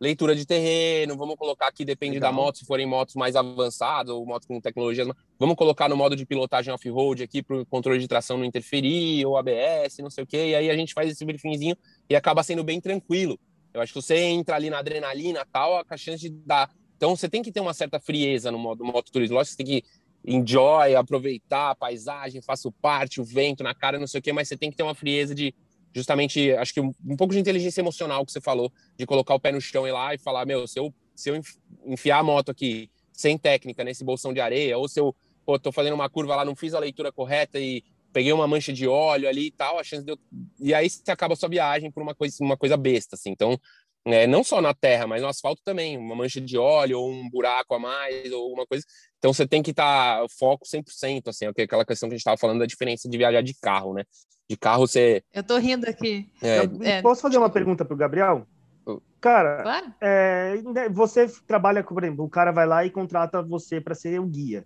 leitura 0.00 0.34
de 0.34 0.44
terreno, 0.44 1.16
vamos 1.16 1.36
colocar 1.36 1.68
aqui, 1.68 1.84
depende 1.84 2.14
Legal. 2.14 2.32
da 2.32 2.36
moto, 2.36 2.58
se 2.58 2.64
forem 2.64 2.84
motos 2.84 3.14
mais 3.14 3.36
avançadas 3.36 4.12
ou 4.12 4.26
motos 4.26 4.48
com 4.48 4.60
tecnologias, 4.60 5.06
vamos 5.38 5.54
colocar 5.54 5.88
no 5.88 5.96
modo 5.96 6.16
de 6.16 6.26
pilotagem 6.26 6.74
off-road 6.74 7.22
aqui 7.22 7.40
para 7.40 7.60
o 7.60 7.66
controle 7.66 8.00
de 8.00 8.08
tração 8.08 8.36
não 8.36 8.44
interferir, 8.44 9.24
ou 9.24 9.36
ABS, 9.36 9.98
não 10.00 10.10
sei 10.10 10.24
o 10.24 10.26
quê, 10.26 10.48
e 10.48 10.54
aí 10.56 10.70
a 10.70 10.76
gente 10.76 10.92
faz 10.92 11.08
esse 11.08 11.24
briefingzinho 11.24 11.76
e 12.10 12.16
acaba 12.16 12.42
sendo 12.42 12.64
bem 12.64 12.80
tranquilo. 12.80 13.38
Eu 13.72 13.80
acho 13.80 13.92
que 13.92 14.02
você 14.02 14.16
entra 14.16 14.56
ali 14.56 14.68
na 14.68 14.80
adrenalina 14.80 15.46
tal, 15.50 15.82
a 15.88 15.96
chance 15.96 16.28
de 16.28 16.30
dar. 16.30 16.68
Então 16.96 17.16
você 17.16 17.28
tem 17.28 17.42
que 17.42 17.50
ter 17.50 17.60
uma 17.60 17.72
certa 17.72 17.98
frieza 17.98 18.50
no 18.50 18.58
modo 18.58 18.84
mototurismo. 18.84 19.36
Lógico 19.36 19.56
que 19.56 19.64
você 19.64 19.64
tem 19.64 19.80
que 19.80 19.88
enjoy, 20.24 20.94
aproveitar 20.94 21.70
a 21.70 21.74
paisagem, 21.74 22.40
faço 22.40 22.70
parte, 22.70 23.20
o 23.20 23.24
vento 23.24 23.62
na 23.62 23.74
cara, 23.74 23.98
não 23.98 24.06
sei 24.06 24.20
o 24.20 24.22
quê, 24.22 24.32
mas 24.32 24.48
você 24.48 24.56
tem 24.56 24.70
que 24.70 24.76
ter 24.76 24.82
uma 24.82 24.94
frieza 24.94 25.34
de 25.34 25.54
justamente, 25.94 26.52
acho 26.52 26.72
que 26.72 26.80
um, 26.80 26.92
um 27.06 27.16
pouco 27.16 27.34
de 27.34 27.40
inteligência 27.40 27.80
emocional 27.80 28.24
que 28.24 28.32
você 28.32 28.40
falou, 28.40 28.72
de 28.96 29.04
colocar 29.04 29.34
o 29.34 29.40
pé 29.40 29.52
no 29.52 29.60
chão 29.60 29.86
e 29.86 29.92
lá 29.92 30.14
e 30.14 30.18
falar, 30.18 30.46
meu, 30.46 30.66
se 30.66 30.78
eu, 30.78 30.92
se 31.14 31.30
eu 31.30 31.36
enf- 31.36 31.58
enfiar 31.84 32.18
a 32.18 32.22
moto 32.22 32.50
aqui 32.50 32.90
sem 33.12 33.36
técnica 33.36 33.84
nesse 33.84 34.02
bolsão 34.02 34.32
de 34.32 34.40
areia, 34.40 34.78
ou 34.78 34.88
se 34.88 34.98
eu, 34.98 35.14
pô, 35.44 35.58
tô 35.58 35.70
fazendo 35.70 35.94
uma 35.94 36.08
curva 36.08 36.36
lá, 36.36 36.44
não 36.44 36.56
fiz 36.56 36.72
a 36.72 36.78
leitura 36.78 37.12
correta 37.12 37.60
e 37.60 37.84
peguei 38.12 38.32
uma 38.32 38.46
mancha 38.46 38.72
de 38.72 38.86
óleo 38.86 39.28
ali 39.28 39.46
e 39.46 39.50
tal, 39.50 39.78
a 39.78 39.84
chance 39.84 40.04
de 40.04 40.12
eu... 40.12 40.18
E 40.60 40.72
aí 40.72 40.88
você 40.88 41.10
acaba 41.10 41.34
a 41.34 41.36
sua 41.36 41.48
viagem 41.48 41.90
por 41.90 42.02
uma 42.02 42.14
coisa, 42.14 42.36
uma 42.40 42.56
coisa 42.56 42.76
besta, 42.76 43.16
assim. 43.16 43.30
Então, 43.30 43.58
é, 44.04 44.26
não 44.26 44.42
só 44.42 44.60
na 44.60 44.74
terra, 44.74 45.06
mas 45.06 45.22
no 45.22 45.28
asfalto 45.28 45.60
também, 45.64 45.96
uma 45.96 46.14
mancha 46.16 46.40
de 46.40 46.58
óleo 46.58 46.98
ou 47.00 47.10
um 47.10 47.28
buraco 47.30 47.74
a 47.74 47.78
mais 47.78 48.32
ou 48.32 48.42
alguma 48.44 48.66
coisa. 48.66 48.84
Então 49.18 49.32
você 49.32 49.46
tem 49.46 49.62
que 49.62 49.70
estar 49.70 50.24
foco 50.38 50.66
100%, 50.66 51.28
assim, 51.28 51.46
é 51.46 51.62
aquela 51.62 51.84
questão 51.84 52.08
que 52.08 52.14
a 52.14 52.16
gente 52.16 52.22
estava 52.22 52.36
falando 52.36 52.58
da 52.58 52.66
diferença 52.66 53.08
de 53.08 53.16
viajar 53.16 53.42
de 53.42 53.54
carro, 53.54 53.94
né? 53.94 54.04
De 54.50 54.56
carro 54.56 54.86
você 54.86 55.22
Eu 55.32 55.42
tô 55.44 55.56
rindo 55.58 55.88
aqui. 55.88 56.28
é, 56.42 56.58
Eu- 56.60 56.82
é. 56.82 57.00
Posso 57.02 57.22
fazer 57.22 57.38
uma 57.38 57.48
pergunta 57.50 57.84
pro 57.84 57.96
Gabriel? 57.96 58.46
Oh. 58.84 59.00
Cara, 59.20 59.62
Claro. 59.62 59.94
é, 60.00 60.60
né, 60.74 60.88
você 60.88 61.28
trabalha 61.46 61.84
com, 61.84 61.94
por 61.94 62.02
exemplo, 62.02 62.24
o 62.24 62.28
cara 62.28 62.50
vai 62.50 62.66
lá 62.66 62.84
e 62.84 62.90
contrata 62.90 63.40
você 63.40 63.80
para 63.80 63.94
ser 63.94 64.20
o 64.20 64.26
guia. 64.26 64.64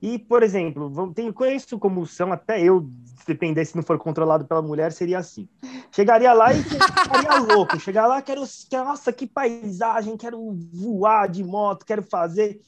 E, 0.00 0.18
por 0.18 0.42
exemplo, 0.42 1.12
tem, 1.14 1.32
conheço 1.32 1.78
como 1.78 2.06
são, 2.06 2.30
até 2.30 2.62
eu, 2.62 2.88
se 3.04 3.26
depender 3.26 3.64
se 3.64 3.74
não 3.74 3.82
for 3.82 3.98
controlado 3.98 4.44
pela 4.44 4.60
mulher, 4.60 4.92
seria 4.92 5.18
assim. 5.18 5.48
Chegaria 5.90 6.32
lá 6.34 6.52
e 6.52 6.62
ficaria 6.62 7.40
louco. 7.54 7.80
Chegar 7.80 8.06
lá, 8.06 8.20
quero, 8.20 8.42
nossa, 8.72 9.12
que 9.12 9.26
paisagem, 9.26 10.16
quero 10.16 10.38
voar 10.72 11.28
de 11.28 11.42
moto, 11.42 11.86
quero 11.86 12.02
fazer. 12.02 12.60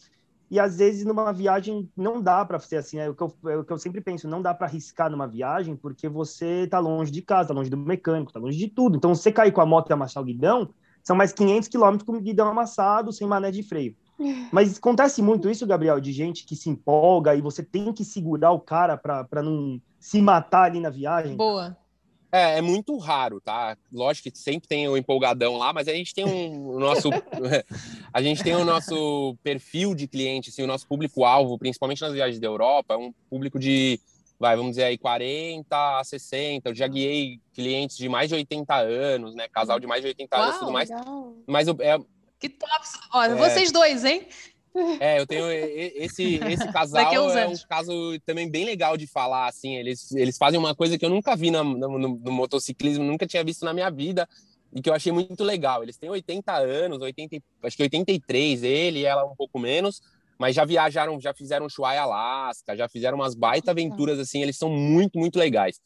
E 0.50 0.58
às 0.58 0.78
vezes 0.78 1.04
numa 1.04 1.30
viagem 1.30 1.90
não 1.94 2.22
dá 2.22 2.42
para 2.44 2.58
ser 2.58 2.76
assim, 2.76 2.98
é 2.98 3.10
o, 3.10 3.14
que 3.14 3.22
eu, 3.22 3.34
é 3.48 3.56
o 3.58 3.64
que 3.64 3.72
eu 3.72 3.78
sempre 3.78 4.00
penso, 4.00 4.26
não 4.26 4.40
dá 4.40 4.54
para 4.54 4.66
arriscar 4.66 5.10
numa 5.10 5.28
viagem 5.28 5.76
porque 5.76 6.08
você 6.08 6.66
tá 6.66 6.78
longe 6.78 7.12
de 7.12 7.20
casa, 7.20 7.48
tá 7.48 7.54
longe 7.54 7.68
do 7.68 7.76
mecânico, 7.76 8.32
tá 8.32 8.40
longe 8.40 8.56
de 8.56 8.68
tudo. 8.68 8.96
Então, 8.96 9.14
se 9.14 9.22
você 9.22 9.30
cair 9.30 9.52
com 9.52 9.60
a 9.60 9.66
moto 9.66 9.90
e 9.90 9.92
amassar 9.92 10.22
o 10.22 10.26
guidão, 10.26 10.70
são 11.04 11.14
mais 11.14 11.32
500 11.32 11.68
quilômetros 11.68 12.06
com 12.06 12.16
o 12.16 12.20
guidão 12.20 12.48
amassado, 12.48 13.12
sem 13.12 13.26
mané 13.26 13.50
de 13.50 13.62
freio. 13.62 13.94
Mas 14.52 14.76
acontece 14.76 15.22
muito 15.22 15.48
isso, 15.48 15.66
Gabriel, 15.66 16.00
de 16.00 16.12
gente 16.12 16.44
que 16.44 16.56
se 16.56 16.68
empolga 16.68 17.34
e 17.34 17.40
você 17.40 17.62
tem 17.62 17.92
que 17.92 18.04
segurar 18.04 18.52
o 18.52 18.60
cara 18.60 18.96
para 18.96 19.42
não 19.42 19.80
se 20.00 20.20
matar 20.20 20.64
ali 20.64 20.80
na 20.80 20.90
viagem. 20.90 21.36
Boa. 21.36 21.76
É, 22.30 22.58
é 22.58 22.60
muito 22.60 22.96
raro, 22.98 23.40
tá? 23.40 23.76
Lógico 23.90 24.30
que 24.30 24.38
sempre 24.38 24.68
tem 24.68 24.86
o 24.86 24.96
empolgadão 24.96 25.56
lá, 25.56 25.72
mas 25.72 25.88
a 25.88 25.92
gente 25.94 26.14
tem 26.14 26.26
um 26.26 26.68
o 26.68 26.78
nosso 26.78 27.08
a 28.12 28.20
gente 28.20 28.42
tem 28.42 28.54
o 28.54 28.64
nosso 28.64 29.34
perfil 29.42 29.94
de 29.94 30.06
cliente, 30.06 30.50
assim, 30.50 30.62
o 30.62 30.66
nosso 30.66 30.86
público-alvo, 30.86 31.58
principalmente 31.58 32.02
nas 32.02 32.12
viagens 32.12 32.38
da 32.38 32.46
Europa, 32.46 32.94
é 32.94 32.96
um 32.98 33.14
público 33.30 33.58
de, 33.58 33.98
vai, 34.38 34.56
vamos 34.56 34.72
dizer 34.72 34.84
aí 34.84 34.98
40 34.98 35.98
a 35.98 36.04
60. 36.04 36.68
Eu 36.68 36.74
já 36.74 36.86
guiei 36.86 37.40
clientes 37.54 37.96
de 37.96 38.08
mais 38.10 38.28
de 38.28 38.34
80 38.34 38.74
anos, 38.76 39.34
né? 39.34 39.48
Casal 39.48 39.80
de 39.80 39.86
mais 39.86 40.02
de 40.02 40.08
80 40.08 40.36
anos 40.36 40.48
e 40.48 40.50
Uau, 40.50 40.58
tudo 40.60 40.72
mais. 40.72 40.90
Legal. 40.90 41.34
Mas 41.46 41.68
é, 41.68 41.98
Que 42.38 42.48
top. 42.48 42.70
Olha, 43.12 43.32
É. 43.32 43.36
vocês 43.36 43.72
dois, 43.72 44.04
hein? 44.04 44.26
É, 45.00 45.18
eu 45.18 45.26
tenho 45.26 45.50
esse 45.50 46.36
esse 46.36 46.72
casal 46.72 47.12
é 47.36 47.46
um 47.48 47.56
caso 47.68 47.92
também 48.24 48.48
bem 48.48 48.64
legal 48.64 48.96
de 48.96 49.06
falar 49.06 49.48
assim. 49.48 49.76
Eles 49.76 50.12
eles 50.12 50.36
fazem 50.38 50.58
uma 50.58 50.74
coisa 50.74 50.96
que 50.98 51.04
eu 51.04 51.10
nunca 51.10 51.34
vi 51.34 51.50
no, 51.50 51.64
no- 51.64 51.98
no 51.98 52.32
motociclismo, 52.32 53.02
nunca 53.04 53.26
tinha 53.26 53.42
visto 53.42 53.64
na 53.64 53.72
minha 53.72 53.90
vida 53.90 54.28
e 54.72 54.80
que 54.80 54.88
eu 54.88 54.94
achei 54.94 55.10
muito 55.10 55.42
legal. 55.42 55.82
Eles 55.82 55.96
têm 55.96 56.10
80 56.10 56.52
anos, 56.56 57.00
80, 57.00 57.36
e- 57.36 57.42
acho 57.62 57.76
que 57.76 57.82
83, 57.82 58.62
ele 58.62 59.00
e 59.00 59.04
ela 59.06 59.24
um 59.24 59.34
pouco 59.34 59.58
menos, 59.58 60.00
mas 60.38 60.54
já 60.54 60.64
viajaram, 60.64 61.18
já 61.20 61.34
fizeram 61.34 61.66
Ushuaia 61.66 62.02
Alaska, 62.02 62.76
já 62.76 62.88
fizeram 62.88 63.16
umas 63.18 63.34
baita 63.34 63.70
aventuras 63.72 64.18
assim. 64.20 64.42
Eles 64.42 64.56
são 64.56 64.68
muito 64.70 65.18
muito 65.18 65.38
legais. 65.38 65.80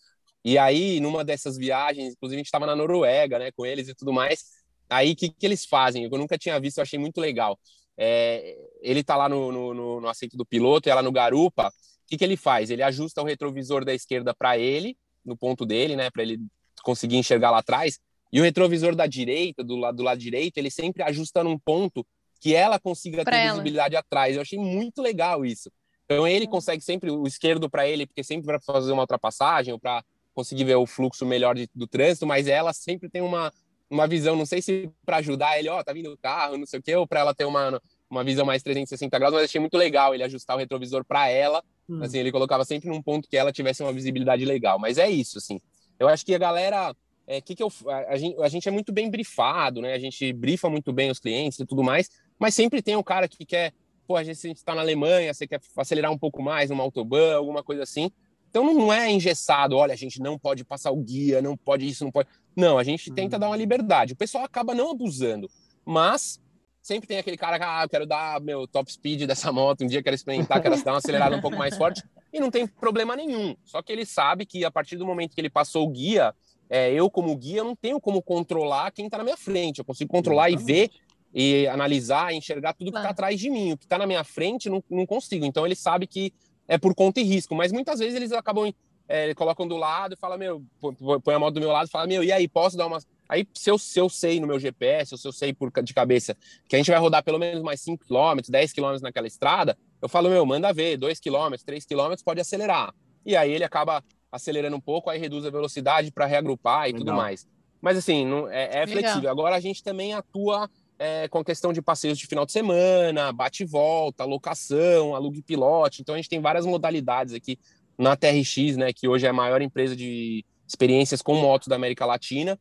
E 0.44 0.58
aí 0.58 1.00
numa 1.00 1.24
dessas 1.24 1.56
viagens, 1.56 2.12
inclusive 2.14 2.36
a 2.36 2.40
gente 2.40 2.46
estava 2.46 2.66
na 2.66 2.76
Noruega, 2.76 3.38
né, 3.38 3.50
com 3.52 3.64
eles 3.64 3.88
e 3.88 3.94
tudo 3.94 4.12
mais. 4.12 4.60
Aí 4.92 5.12
o 5.12 5.16
que 5.16 5.28
que 5.28 5.46
eles 5.46 5.64
fazem? 5.64 6.04
Eu 6.04 6.10
nunca 6.10 6.36
tinha 6.36 6.58
visto, 6.60 6.78
eu 6.78 6.82
achei 6.82 6.98
muito 6.98 7.20
legal. 7.20 7.58
É, 7.96 8.56
ele 8.80 9.02
tá 9.02 9.16
lá 9.16 9.28
no, 9.28 9.52
no, 9.52 10.00
no, 10.00 10.08
assento 10.08 10.36
do 10.36 10.44
piloto 10.44 10.88
e 10.88 10.90
ela 10.90 11.02
no 11.02 11.12
garupa. 11.12 11.68
O 11.68 11.72
que, 12.06 12.16
que 12.16 12.24
ele 12.24 12.36
faz? 12.36 12.70
Ele 12.70 12.82
ajusta 12.82 13.22
o 13.22 13.24
retrovisor 13.24 13.84
da 13.84 13.94
esquerda 13.94 14.34
para 14.34 14.58
ele, 14.58 14.96
no 15.24 15.36
ponto 15.36 15.64
dele, 15.64 15.96
né, 15.96 16.10
para 16.10 16.22
ele 16.22 16.38
conseguir 16.82 17.16
enxergar 17.16 17.50
lá 17.50 17.58
atrás. 17.58 17.98
E 18.32 18.40
o 18.40 18.44
retrovisor 18.44 18.94
da 18.94 19.06
direita, 19.06 19.62
do 19.62 19.76
lado 19.76 19.96
do 19.96 20.02
lado 20.02 20.18
direito, 20.18 20.58
ele 20.58 20.70
sempre 20.70 21.02
ajusta 21.02 21.44
num 21.44 21.58
ponto 21.58 22.06
que 22.40 22.54
ela 22.54 22.78
consiga 22.78 23.22
Pra 23.22 23.36
ter 23.36 23.42
ela. 23.42 23.52
visibilidade 23.52 23.94
atrás. 23.94 24.34
Eu 24.34 24.42
achei 24.42 24.58
muito 24.58 25.00
legal 25.00 25.44
isso. 25.44 25.70
Então 26.04 26.26
ele 26.26 26.46
consegue 26.46 26.82
sempre 26.82 27.10
o 27.10 27.26
esquerdo 27.26 27.70
para 27.70 27.86
ele, 27.86 28.06
porque 28.06 28.24
sempre 28.24 28.46
para 28.46 28.60
fazer 28.60 28.92
uma 28.92 29.02
ultrapassagem 29.02 29.72
ou 29.72 29.78
para 29.78 30.04
conseguir 30.34 30.64
ver 30.64 30.74
o 30.76 30.86
fluxo 30.86 31.24
melhor 31.24 31.54
de- 31.54 31.68
do 31.74 31.86
trânsito, 31.86 32.26
mas 32.26 32.48
ela 32.48 32.72
sempre 32.72 33.08
tem 33.08 33.22
uma 33.22 33.52
uma 33.92 34.06
visão, 34.06 34.34
não 34.34 34.46
sei 34.46 34.62
se 34.62 34.90
para 35.04 35.18
ajudar 35.18 35.58
ele, 35.58 35.68
ó, 35.68 35.82
tá 35.82 35.92
vindo 35.92 36.10
o 36.10 36.16
carro, 36.16 36.56
não 36.56 36.66
sei 36.66 36.80
o 36.80 36.82
quê, 36.82 36.96
ou 36.96 37.06
para 37.06 37.20
ela 37.20 37.34
ter 37.34 37.44
uma 37.44 37.80
uma 38.12 38.22
visão 38.22 38.44
mais 38.44 38.62
360 38.62 39.18
graus, 39.18 39.32
mas 39.32 39.44
achei 39.44 39.58
muito 39.58 39.76
legal 39.76 40.14
ele 40.14 40.22
ajustar 40.22 40.54
o 40.54 40.58
retrovisor 40.58 41.02
para 41.02 41.30
ela. 41.30 41.64
Hum. 41.88 42.02
Assim, 42.02 42.18
ele 42.18 42.30
colocava 42.30 42.62
sempre 42.62 42.90
num 42.90 43.00
ponto 43.00 43.26
que 43.26 43.36
ela 43.36 43.50
tivesse 43.50 43.82
uma 43.82 43.92
visibilidade 43.92 44.44
legal. 44.44 44.78
Mas 44.78 44.98
é 44.98 45.08
isso, 45.08 45.38
assim. 45.38 45.58
Eu 45.98 46.08
acho 46.08 46.24
que 46.24 46.34
a 46.34 46.38
galera. 46.38 46.94
É, 47.26 47.40
que 47.40 47.54
que 47.54 47.62
eu, 47.62 47.72
a, 47.86 48.12
a 48.12 48.16
gente, 48.16 48.42
a 48.42 48.48
gente 48.48 48.68
é 48.68 48.70
muito 48.70 48.92
bem 48.92 49.10
brifado, 49.10 49.80
né? 49.80 49.94
A 49.94 49.98
gente 49.98 50.30
brifa 50.32 50.68
muito 50.68 50.92
bem 50.92 51.10
os 51.10 51.18
clientes 51.18 51.58
e 51.58 51.64
tudo 51.64 51.82
mais, 51.82 52.10
mas 52.38 52.54
sempre 52.54 52.82
tem 52.82 52.96
o 52.96 53.04
cara 53.04 53.26
que 53.26 53.46
quer. 53.46 53.72
Pô, 54.06 54.16
a 54.16 54.24
gente 54.24 54.50
está 54.50 54.74
na 54.74 54.82
Alemanha, 54.82 55.32
você 55.32 55.46
quer 55.46 55.60
acelerar 55.76 56.12
um 56.12 56.18
pouco 56.18 56.42
mais 56.42 56.68
numa 56.68 56.82
autobahn, 56.82 57.36
alguma 57.36 57.62
coisa 57.62 57.84
assim. 57.84 58.10
Então 58.50 58.74
não 58.74 58.92
é 58.92 59.10
engessado, 59.10 59.76
olha, 59.76 59.94
a 59.94 59.96
gente 59.96 60.20
não 60.20 60.38
pode 60.38 60.62
passar 60.62 60.90
o 60.90 60.96
guia, 60.96 61.40
não 61.40 61.56
pode 61.56 61.88
isso, 61.88 62.04
não 62.04 62.12
pode. 62.12 62.28
Não, 62.56 62.78
a 62.78 62.84
gente 62.84 63.10
tenta 63.10 63.38
dar 63.38 63.48
uma 63.48 63.56
liberdade. 63.56 64.12
O 64.12 64.16
pessoal 64.16 64.44
acaba 64.44 64.74
não 64.74 64.90
abusando, 64.90 65.50
mas 65.84 66.40
sempre 66.82 67.06
tem 67.06 67.18
aquele 67.18 67.36
cara 67.36 67.58
que, 67.58 67.64
ah, 67.64 67.82
eu 67.84 67.88
quero 67.88 68.06
dar 68.06 68.40
meu 68.40 68.66
top 68.66 68.92
speed 68.92 69.22
dessa 69.26 69.52
moto, 69.52 69.84
um 69.84 69.86
dia 69.86 70.02
quero 70.02 70.16
experimentar, 70.16 70.60
quero 70.60 70.82
dar 70.82 70.92
uma 70.92 70.98
acelerada 70.98 71.36
um 71.36 71.40
pouco 71.40 71.56
mais 71.56 71.76
forte, 71.76 72.02
e 72.32 72.40
não 72.40 72.50
tem 72.50 72.66
problema 72.66 73.14
nenhum. 73.14 73.54
Só 73.64 73.80
que 73.82 73.92
ele 73.92 74.04
sabe 74.04 74.44
que 74.44 74.64
a 74.64 74.70
partir 74.70 74.96
do 74.96 75.06
momento 75.06 75.34
que 75.34 75.40
ele 75.40 75.50
passou 75.50 75.86
o 75.86 75.90
guia, 75.90 76.34
é, 76.68 76.92
eu 76.92 77.10
como 77.10 77.36
guia 77.36 77.62
não 77.62 77.76
tenho 77.76 78.00
como 78.00 78.22
controlar 78.22 78.90
quem 78.90 79.04
está 79.04 79.18
na 79.18 79.24
minha 79.24 79.36
frente. 79.36 79.78
Eu 79.78 79.84
consigo 79.84 80.10
controlar 80.10 80.50
e 80.50 80.56
ver 80.56 80.90
e 81.34 81.66
analisar, 81.68 82.32
e 82.32 82.36
enxergar 82.36 82.72
tudo 82.72 82.90
que 82.90 82.96
está 82.96 83.10
atrás 83.10 83.38
de 83.38 83.50
mim. 83.50 83.72
O 83.72 83.78
que 83.78 83.84
está 83.84 83.98
na 83.98 84.06
minha 84.06 84.24
frente 84.24 84.70
não, 84.70 84.82
não 84.90 85.06
consigo. 85.06 85.44
Então 85.44 85.66
ele 85.66 85.74
sabe 85.74 86.06
que 86.06 86.32
é 86.66 86.78
por 86.78 86.94
conta 86.94 87.20
e 87.20 87.24
risco. 87.24 87.54
Mas 87.54 87.72
muitas 87.72 87.98
vezes 87.98 88.14
eles 88.14 88.32
acabam 88.32 88.72
é, 89.08 89.34
colocam 89.34 89.66
do 89.66 89.76
lado 89.76 90.14
e 90.14 90.16
fala 90.16 90.36
meu, 90.36 90.62
põe- 90.80 91.34
a 91.34 91.38
moto 91.38 91.54
do 91.54 91.60
meu 91.60 91.70
lado 91.70 91.88
e 91.88 91.90
fala 91.90 92.06
meu, 92.06 92.22
e 92.22 92.32
aí 92.32 92.48
posso 92.48 92.76
dar 92.76 92.86
umas 92.86 93.06
Aí, 93.32 93.48
se 93.54 93.70
eu, 93.70 93.78
se 93.78 93.98
eu 93.98 94.10
sei 94.10 94.38
no 94.38 94.46
meu 94.46 94.58
GPS, 94.58 95.14
ou 95.14 95.18
se 95.18 95.26
eu 95.26 95.32
sei 95.32 95.54
por, 95.54 95.72
de 95.82 95.94
cabeça 95.94 96.36
que 96.68 96.76
a 96.76 96.78
gente 96.78 96.90
vai 96.90 97.00
rodar 97.00 97.24
pelo 97.24 97.38
menos 97.38 97.62
mais 97.62 97.80
5 97.80 98.04
km, 98.04 98.42
10 98.46 98.72
km 98.74 99.00
naquela 99.00 99.26
estrada, 99.26 99.74
eu 100.02 100.08
falo, 100.08 100.28
meu, 100.28 100.44
manda 100.44 100.70
ver, 100.70 100.98
2 100.98 101.18
km, 101.18 101.54
3 101.64 101.86
km, 101.86 102.12
pode 102.22 102.42
acelerar. 102.42 102.92
E 103.24 103.34
aí 103.34 103.50
ele 103.50 103.64
acaba 103.64 104.04
acelerando 104.30 104.76
um 104.76 104.80
pouco, 104.80 105.08
aí 105.08 105.18
reduz 105.18 105.46
a 105.46 105.50
velocidade 105.50 106.10
para 106.10 106.26
reagrupar 106.26 106.90
e 106.90 106.92
tudo 106.92 107.06
Legal. 107.06 107.16
mais. 107.16 107.46
Mas 107.80 107.96
assim, 107.96 108.26
não, 108.26 108.50
é, 108.50 108.82
é 108.82 108.86
flexível. 108.86 109.30
Agora 109.30 109.56
a 109.56 109.60
gente 109.60 109.82
também 109.82 110.12
atua 110.12 110.68
é, 110.98 111.26
com 111.28 111.38
a 111.38 111.44
questão 111.44 111.72
de 111.72 111.80
passeios 111.80 112.18
de 112.18 112.26
final 112.26 112.44
de 112.44 112.52
semana, 112.52 113.32
bate 113.32 113.62
e 113.62 113.66
volta, 113.66 114.24
locação, 114.24 115.14
alugue 115.14 115.40
pilote. 115.40 116.02
Então 116.02 116.14
a 116.14 116.18
gente 116.18 116.28
tem 116.28 116.40
várias 116.40 116.66
modalidades 116.66 117.32
aqui 117.32 117.58
na 117.98 118.16
TRX, 118.16 118.76
né, 118.76 118.92
que 118.92 119.08
hoje 119.08 119.26
é 119.26 119.28
a 119.28 119.32
maior 119.32 119.62
empresa 119.62 119.94
de 119.94 120.44
experiências 120.66 121.22
com 121.22 121.34
motos 121.36 121.68
da 121.68 121.76
América 121.76 122.06
Latina. 122.06 122.58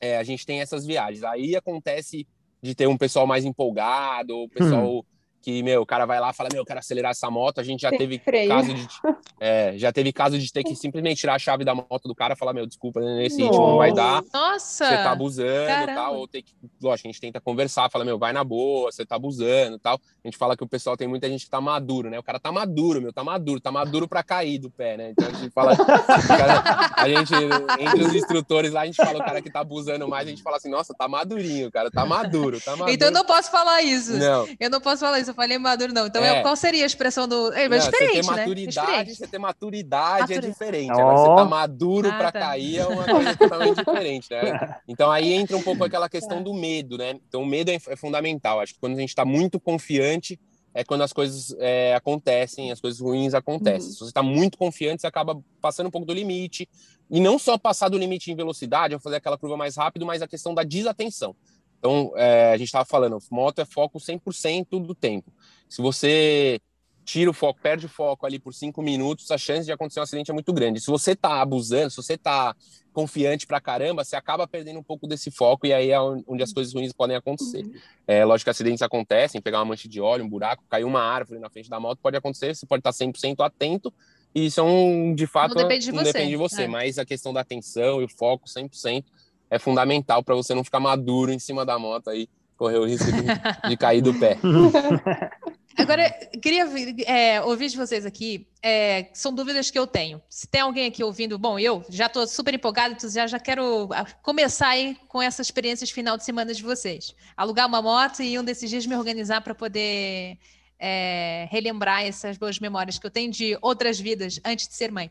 É, 0.00 0.16
a 0.16 0.22
gente 0.22 0.46
tem 0.46 0.60
essas 0.60 0.86
viagens. 0.86 1.22
Aí 1.24 1.54
acontece 1.56 2.26
de 2.62 2.74
ter 2.74 2.86
um 2.86 2.96
pessoal 2.96 3.26
mais 3.26 3.44
empolgado, 3.44 4.36
o 4.36 4.48
pessoal 4.48 5.04
que, 5.42 5.62
meu, 5.62 5.82
o 5.82 5.86
cara 5.86 6.06
vai 6.06 6.20
lá 6.20 6.30
e 6.30 6.34
fala, 6.34 6.48
meu, 6.52 6.62
eu 6.62 6.64
quero 6.64 6.78
acelerar 6.78 7.10
essa 7.10 7.30
moto. 7.30 7.58
A 7.58 7.62
gente 7.64 7.80
já 7.80 7.90
teve 7.90 8.18
freio. 8.18 8.48
caso 8.48 8.72
de 8.72 8.86
é, 9.40 9.74
já 9.76 9.92
teve 9.92 10.12
caso 10.12 10.38
de 10.38 10.52
ter 10.52 10.62
que 10.62 10.76
simplesmente 10.76 11.18
tirar 11.18 11.34
a 11.34 11.38
chave 11.38 11.64
da 11.64 11.74
moto 11.74 12.02
do 12.04 12.14
cara 12.14 12.34
e 12.34 12.36
falar, 12.36 12.52
meu, 12.52 12.66
desculpa, 12.66 13.00
nesse 13.00 13.42
ritmo 13.42 13.66
não 13.66 13.76
vai 13.78 13.92
dar 13.92 14.22
Nossa! 14.32 14.86
você 14.86 14.96
tá 14.96 15.10
abusando 15.12 15.66
Caramba. 15.66 15.94
tal, 15.94 16.16
ou 16.16 16.28
tem 16.28 16.42
que, 16.42 16.52
lógico, 16.80 17.08
a 17.08 17.10
gente 17.10 17.20
tenta 17.20 17.40
conversar, 17.40 17.90
fala, 17.90 18.04
meu, 18.04 18.18
vai 18.18 18.32
na 18.32 18.44
boa, 18.44 18.90
você 18.90 19.04
tá 19.04 19.16
abusando 19.16 19.78
tal. 19.78 19.98
A 20.24 20.28
gente 20.28 20.36
fala 20.38 20.56
que 20.56 20.62
o 20.62 20.68
pessoal 20.68 20.96
tem 20.96 21.08
muita 21.08 21.28
gente 21.28 21.44
que 21.44 21.50
tá 21.50 21.60
maduro, 21.60 22.08
né? 22.08 22.18
O 22.18 22.22
cara 22.22 22.38
tá 22.38 22.52
maduro, 22.52 23.02
meu, 23.02 23.12
tá 23.12 23.24
maduro, 23.24 23.60
tá 23.60 23.72
maduro 23.72 24.06
pra 24.06 24.22
cair 24.22 24.58
do 24.58 24.70
pé, 24.70 24.96
né? 24.96 25.10
Então 25.10 25.28
a 25.28 25.32
gente 25.32 25.50
fala, 25.50 25.76
cara- 25.76 26.92
a 26.96 27.08
gente, 27.08 27.32
entre 27.80 28.02
os 28.04 28.14
instrutores 28.14 28.72
lá, 28.72 28.82
a 28.82 28.86
gente 28.86 28.96
fala, 28.96 29.18
o 29.18 29.24
cara 29.24 29.42
que 29.42 29.50
tá 29.50 29.60
abusando 29.60 30.06
mais, 30.08 30.26
a 30.26 30.30
gente 30.30 30.42
fala 30.42 30.56
assim, 30.56 30.70
nossa, 30.70 30.94
tá 30.94 31.08
madurinho, 31.08 31.70
cara, 31.70 31.90
tá 31.90 32.06
maduro, 32.06 32.60
tá 32.60 32.72
maduro. 32.72 32.90
Então 32.92 33.08
eu 33.08 33.12
não 33.12 33.24
posso 33.24 33.50
falar 33.50 33.82
isso. 33.82 34.12
Não, 34.16 34.46
Eu 34.60 34.70
não 34.70 34.80
posso 34.80 35.00
falar 35.00 35.18
isso, 35.18 35.31
eu 35.32 35.34
falei 35.34 35.58
maduro, 35.58 35.92
não. 35.92 36.06
Então, 36.06 36.24
É. 36.24 36.38
eu- 36.38 36.42
qual 36.42 36.54
seria 36.56 36.84
a 36.84 36.86
expressão 36.86 37.26
do. 37.26 37.52
É, 37.52 37.64
não, 37.64 37.70
mas 37.70 37.84
você 37.84 37.90
diferente, 37.90 38.12
ter 38.12 38.26
né? 38.26 38.32
É 38.32 38.36
maturidade, 38.36 38.86
diferente. 38.86 39.14
você 39.16 39.26
ter 39.26 39.38
maturidade 39.38 40.32
é 40.32 40.36
Maturi- 40.36 40.52
diferente. 40.52 40.90
Agora, 40.90 41.16
você 41.16 41.36
tá 41.36 41.44
maduro 41.44 42.08
Ah, 42.08 42.16
pra 42.18 42.32
tá. 42.32 42.40
cair 42.40 42.78
é 42.78 42.86
uma 42.86 43.04
coisa 43.04 43.36
totalmente 43.36 43.76
diferente, 43.76 44.28
né? 44.30 44.40
Então 44.88 45.10
aí 45.10 45.32
entra 45.32 45.56
um 45.56 45.62
pouco 45.62 45.84
aquela 45.84 46.08
questão 46.08 46.42
do 46.42 46.52
medo, 46.54 46.96
né? 46.98 47.18
Então 47.28 47.42
o 47.42 47.46
medo 47.46 47.70
é, 47.70 47.74
é 47.88 47.96
fundamental. 47.96 48.60
Acho 48.60 48.74
que 48.74 48.80
quando 48.80 48.96
a 48.96 49.00
gente 49.00 49.08
está 49.10 49.24
muito 49.24 49.58
confiante 49.60 50.38
é 50.74 50.82
quando 50.82 51.02
as 51.02 51.12
coisas 51.12 51.54
é, 51.58 51.94
acontecem, 51.94 52.72
as 52.72 52.80
coisas 52.80 52.98
ruins 52.98 53.34
acontecem. 53.34 53.88
Uhum. 53.88 53.92
Se 53.92 53.98
você 53.98 54.04
está 54.10 54.22
muito 54.22 54.56
confiante, 54.56 55.02
você 55.02 55.06
acaba 55.06 55.38
passando 55.60 55.88
um 55.88 55.90
pouco 55.90 56.06
do 56.06 56.14
limite. 56.14 56.66
E 57.10 57.20
não 57.20 57.38
só 57.38 57.58
passar 57.58 57.90
do 57.90 57.98
limite 57.98 58.32
em 58.32 58.34
velocidade, 58.34 58.94
ou 58.94 59.00
fazer 59.00 59.16
aquela 59.16 59.36
curva 59.36 59.54
mais 59.54 59.76
rápido, 59.76 60.06
mas 60.06 60.22
a 60.22 60.26
questão 60.26 60.54
da 60.54 60.62
desatenção. 60.62 61.36
Então, 61.82 62.12
é, 62.14 62.52
a 62.52 62.56
gente 62.56 62.68
estava 62.68 62.84
falando, 62.84 63.18
moto 63.28 63.58
é 63.58 63.64
foco 63.64 63.98
100% 63.98 64.78
do 64.78 64.94
tempo. 64.94 65.32
Se 65.68 65.82
você 65.82 66.60
tira 67.04 67.28
o 67.28 67.34
foco, 67.34 67.58
perde 67.60 67.86
o 67.86 67.88
foco 67.88 68.24
ali 68.24 68.38
por 68.38 68.54
cinco 68.54 68.80
minutos, 68.80 69.28
a 69.32 69.36
chance 69.36 69.66
de 69.66 69.72
acontecer 69.72 69.98
um 69.98 70.04
acidente 70.04 70.30
é 70.30 70.34
muito 70.34 70.52
grande. 70.52 70.80
Se 70.80 70.86
você 70.86 71.16
tá 71.16 71.42
abusando, 71.42 71.90
se 71.90 71.96
você 71.96 72.16
tá 72.16 72.54
confiante 72.92 73.48
pra 73.48 73.60
caramba, 73.60 74.04
você 74.04 74.14
acaba 74.14 74.46
perdendo 74.46 74.78
um 74.78 74.82
pouco 74.82 75.08
desse 75.08 75.28
foco 75.28 75.66
e 75.66 75.72
aí 75.72 75.90
é 75.90 76.00
onde 76.00 76.44
as 76.44 76.52
coisas 76.52 76.72
ruins 76.72 76.92
podem 76.92 77.16
acontecer. 77.16 77.66
É, 78.06 78.24
lógico 78.24 78.44
que 78.44 78.50
acidentes 78.50 78.82
acontecem, 78.82 79.40
pegar 79.40 79.58
uma 79.58 79.64
mancha 79.64 79.88
de 79.88 80.00
óleo, 80.00 80.24
um 80.24 80.28
buraco, 80.28 80.62
cair 80.68 80.84
uma 80.84 81.02
árvore 81.02 81.40
na 81.40 81.50
frente 81.50 81.68
da 81.68 81.80
moto 81.80 81.98
pode 82.00 82.16
acontecer, 82.16 82.54
você 82.54 82.64
pode 82.64 82.78
estar 82.78 82.92
100% 82.92 83.44
atento 83.44 83.92
e 84.32 84.46
isso 84.46 84.60
é 84.60 84.62
um, 84.62 85.14
de 85.16 85.26
fato, 85.26 85.56
Não 85.56 85.62
depende 85.62 85.86
de 85.86 85.92
não 85.92 85.98
você, 85.98 86.12
depende 86.12 86.30
de 86.30 86.36
você 86.36 86.62
é. 86.62 86.68
mas 86.68 86.96
a 86.96 87.04
questão 87.04 87.32
da 87.32 87.40
atenção 87.40 88.00
e 88.00 88.04
o 88.04 88.08
foco 88.08 88.46
100% 88.46 89.04
é 89.52 89.58
fundamental 89.58 90.24
para 90.24 90.34
você 90.34 90.54
não 90.54 90.64
ficar 90.64 90.80
maduro 90.80 91.30
em 91.30 91.38
cima 91.38 91.62
da 91.66 91.78
moto 91.78 92.08
aí, 92.08 92.26
correr 92.56 92.78
o 92.78 92.86
risco 92.86 93.12
de, 93.12 93.68
de 93.68 93.76
cair 93.76 94.00
do 94.00 94.14
pé. 94.14 94.38
Agora, 95.76 96.10
queria 96.40 96.66
é, 97.06 97.40
ouvir 97.42 97.68
de 97.68 97.76
vocês 97.76 98.06
aqui, 98.06 98.46
é, 98.62 99.10
são 99.12 99.32
dúvidas 99.32 99.70
que 99.70 99.78
eu 99.78 99.86
tenho. 99.86 100.22
Se 100.28 100.46
tem 100.46 100.62
alguém 100.62 100.86
aqui 100.86 101.04
ouvindo, 101.04 101.38
bom, 101.38 101.58
eu 101.58 101.84
já 101.90 102.06
estou 102.06 102.26
super 102.26 102.54
empolgado, 102.54 102.94
então 102.94 103.10
já, 103.10 103.26
já 103.26 103.38
quero 103.38 103.90
ah, 103.92 104.06
começar 104.22 104.68
aí 104.68 104.96
com 105.06 105.20
essas 105.20 105.46
experiências 105.46 105.90
final 105.90 106.16
de 106.16 106.24
semana 106.24 106.54
de 106.54 106.62
vocês. 106.62 107.14
Alugar 107.36 107.66
uma 107.66 107.82
moto 107.82 108.22
e 108.22 108.38
um 108.38 108.44
desses 108.44 108.70
dias 108.70 108.86
me 108.86 108.96
organizar 108.96 109.42
para 109.42 109.54
poder 109.54 110.38
é, 110.78 111.46
relembrar 111.50 112.04
essas 112.04 112.36
boas 112.36 112.58
memórias 112.58 112.98
que 112.98 113.06
eu 113.06 113.10
tenho 113.10 113.30
de 113.30 113.56
outras 113.62 114.00
vidas 114.00 114.40
antes 114.44 114.66
de 114.66 114.74
ser 114.74 114.90
mãe. 114.90 115.10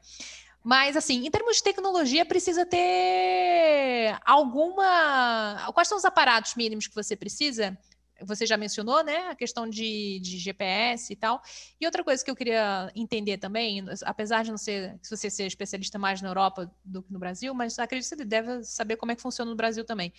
Mas, 0.63 0.95
assim, 0.95 1.25
em 1.25 1.31
termos 1.31 1.57
de 1.57 1.63
tecnologia, 1.63 2.23
precisa 2.23 2.65
ter 2.65 4.17
alguma. 4.23 5.71
Quais 5.73 5.87
são 5.87 5.97
os 5.97 6.05
aparatos 6.05 6.55
mínimos 6.55 6.87
que 6.87 6.93
você 6.93 7.15
precisa? 7.15 7.77
Você 8.23 8.45
já 8.45 8.55
mencionou, 8.55 9.03
né? 9.03 9.29
A 9.29 9.35
questão 9.35 9.67
de, 9.67 10.19
de 10.19 10.37
GPS 10.37 11.11
e 11.11 11.15
tal. 11.15 11.41
E 11.79 11.85
outra 11.87 12.03
coisa 12.03 12.23
que 12.23 12.29
eu 12.29 12.35
queria 12.35 12.91
entender 12.95 13.39
também, 13.39 13.83
apesar 14.03 14.43
de 14.43 14.51
não 14.51 14.57
ser, 14.57 14.99
se 15.01 15.17
você 15.17 15.27
ser 15.31 15.47
especialista 15.47 15.97
mais 15.97 16.21
na 16.21 16.29
Europa 16.29 16.71
do 16.85 17.01
que 17.01 17.11
no 17.11 17.17
Brasil, 17.17 17.51
mas 17.55 17.79
acredito 17.79 18.09
que 18.09 18.15
você 18.17 18.25
deve 18.25 18.63
saber 18.63 18.97
como 18.97 19.11
é 19.11 19.15
que 19.15 19.21
funciona 19.21 19.49
no 19.49 19.57
Brasil 19.57 19.83
também. 19.83 20.13